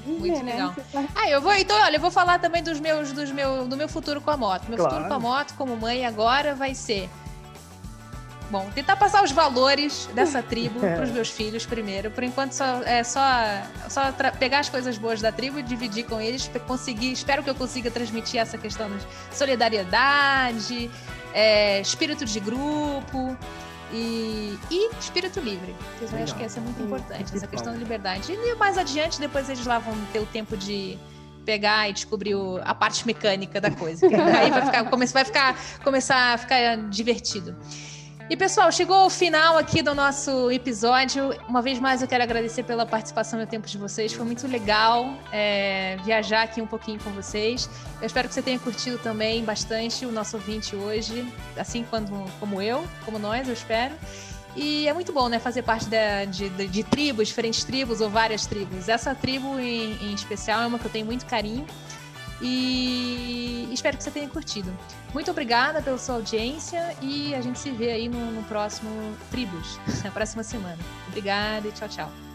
Muito 0.05 0.43
né? 0.43 0.53
legal. 0.53 0.75
Ah, 1.15 1.29
eu 1.29 1.41
vou, 1.41 1.53
então, 1.53 1.79
olha, 1.79 1.97
eu 1.97 2.01
vou 2.01 2.09
falar 2.11 2.39
também 2.39 2.63
dos 2.63 2.79
meus, 2.79 3.11
dos 3.11 3.31
meu, 3.31 3.67
do 3.67 3.77
meu 3.77 3.87
futuro 3.87 4.21
com 4.21 4.31
a 4.31 4.37
moto. 4.37 4.67
Meu 4.67 4.77
claro. 4.77 4.91
futuro 4.91 5.09
com 5.09 5.15
a 5.15 5.19
moto, 5.19 5.53
como 5.55 5.75
mãe, 5.75 6.05
agora 6.05 6.55
vai 6.55 6.73
ser 6.73 7.09
Bom, 8.49 8.67
tentar 8.73 8.95
passar 8.95 9.23
os 9.23 9.31
valores 9.31 10.09
dessa 10.15 10.41
tribo 10.41 10.79
para 10.81 11.03
os 11.03 11.11
meus 11.11 11.29
filhos 11.29 11.65
primeiro. 11.65 12.09
Por 12.09 12.23
enquanto, 12.23 12.53
só, 12.53 12.81
é 12.83 13.03
só, 13.03 13.21
só 13.87 14.11
pegar 14.39 14.59
as 14.59 14.69
coisas 14.69 14.97
boas 14.97 15.21
da 15.21 15.31
tribo 15.31 15.59
e 15.59 15.63
dividir 15.63 16.05
com 16.05 16.19
eles. 16.19 16.49
Conseguir, 16.67 17.11
espero 17.11 17.43
que 17.43 17.49
eu 17.49 17.55
consiga 17.55 17.91
transmitir 17.91 18.39
essa 18.39 18.57
questão 18.57 18.89
de 18.89 19.05
solidariedade, 19.35 20.89
é, 21.33 21.81
espírito 21.81 22.25
de 22.25 22.39
grupo 22.39 23.35
e, 23.91 24.57
e 24.69 24.89
espírito 24.99 25.39
livre. 25.39 25.75
Eu 26.01 26.23
acho 26.23 26.35
que 26.35 26.43
essa 26.43 26.59
é 26.59 26.61
muito 26.61 26.81
importante, 26.81 27.35
essa 27.35 27.47
questão 27.47 27.73
da 27.73 27.79
liberdade. 27.79 28.31
E 28.31 28.55
mais 28.55 28.77
adiante, 28.77 29.19
depois 29.19 29.49
eles 29.49 29.65
lá 29.65 29.79
vão 29.79 29.95
ter 30.11 30.19
o 30.19 30.25
tempo 30.25 30.55
de 30.55 30.97
pegar 31.45 31.89
e 31.89 31.93
descobrir 31.93 32.35
o, 32.35 32.59
a 32.63 32.75
parte 32.75 33.05
mecânica 33.07 33.59
da 33.59 33.71
coisa. 33.71 34.05
aí 34.05 34.51
vai, 34.51 34.65
ficar, 34.65 34.83
vai 34.83 35.25
ficar, 35.25 35.55
começar 35.83 36.33
a 36.33 36.37
ficar 36.37 36.77
divertido. 36.89 37.55
E 38.29 38.37
pessoal, 38.37 38.71
chegou 38.71 39.07
o 39.07 39.09
final 39.09 39.57
aqui 39.57 39.81
do 39.81 39.95
nosso 39.95 40.51
episódio. 40.51 41.35
Uma 41.47 41.63
vez 41.63 41.79
mais 41.79 42.03
eu 42.03 42.07
quero 42.07 42.21
agradecer 42.21 42.61
pela 42.61 42.85
participação 42.85 43.39
e 43.39 43.43
o 43.43 43.47
tempo 43.47 43.67
de 43.67 43.75
vocês. 43.75 44.13
Foi 44.13 44.23
muito 44.23 44.47
legal 44.47 45.17
é, 45.31 45.97
viajar 46.05 46.43
aqui 46.43 46.61
um 46.61 46.67
pouquinho 46.67 46.99
com 46.99 47.09
vocês. 47.09 47.67
Eu 47.99 48.05
espero 48.05 48.27
que 48.27 48.35
você 48.35 48.43
tenha 48.43 48.59
curtido 48.59 48.99
também 48.99 49.43
bastante 49.43 50.05
o 50.05 50.11
nosso 50.11 50.37
ouvinte 50.37 50.75
hoje, 50.75 51.27
assim 51.57 51.83
quando, 51.89 52.23
como 52.39 52.61
eu, 52.61 52.87
como 53.03 53.17
nós, 53.17 53.47
eu 53.47 53.53
espero. 53.55 53.95
E 54.55 54.87
é 54.87 54.93
muito 54.93 55.11
bom, 55.11 55.27
né, 55.27 55.39
fazer 55.39 55.63
parte 55.63 55.87
de, 55.87 56.49
de, 56.49 56.67
de, 56.67 56.83
tribos, 56.83 57.29
diferentes 57.29 57.63
tribos 57.63 57.99
ou 57.99 58.11
várias 58.11 58.45
tribos. 58.45 58.87
Essa 58.87 59.15
tribo 59.15 59.59
em, 59.59 59.93
em 60.03 60.13
especial 60.13 60.61
é 60.61 60.67
uma 60.67 60.77
que 60.77 60.85
eu 60.85 60.91
tenho 60.91 61.05
muito 61.07 61.25
carinho 61.25 61.65
E 62.41 63.67
espero 63.71 63.97
que 63.97 64.03
você 64.03 64.11
tenha 64.11 64.29
curtido. 64.29 64.75
Muito 65.13 65.29
obrigada 65.31 65.81
pela 65.81 65.97
sua 65.97 66.15
audiência 66.15 66.95
e 67.01 67.33
a 67.35 67.41
gente 67.41 67.59
se 67.59 67.71
vê 67.71 67.91
aí 67.91 68.07
no, 68.07 68.31
no 68.31 68.43
próximo 68.43 68.89
Tribos, 69.29 69.79
na 70.03 70.11
próxima 70.11 70.43
semana. 70.43 70.77
Obrigada 71.07 71.67
e 71.67 71.71
tchau, 71.71 71.89
tchau. 71.89 72.28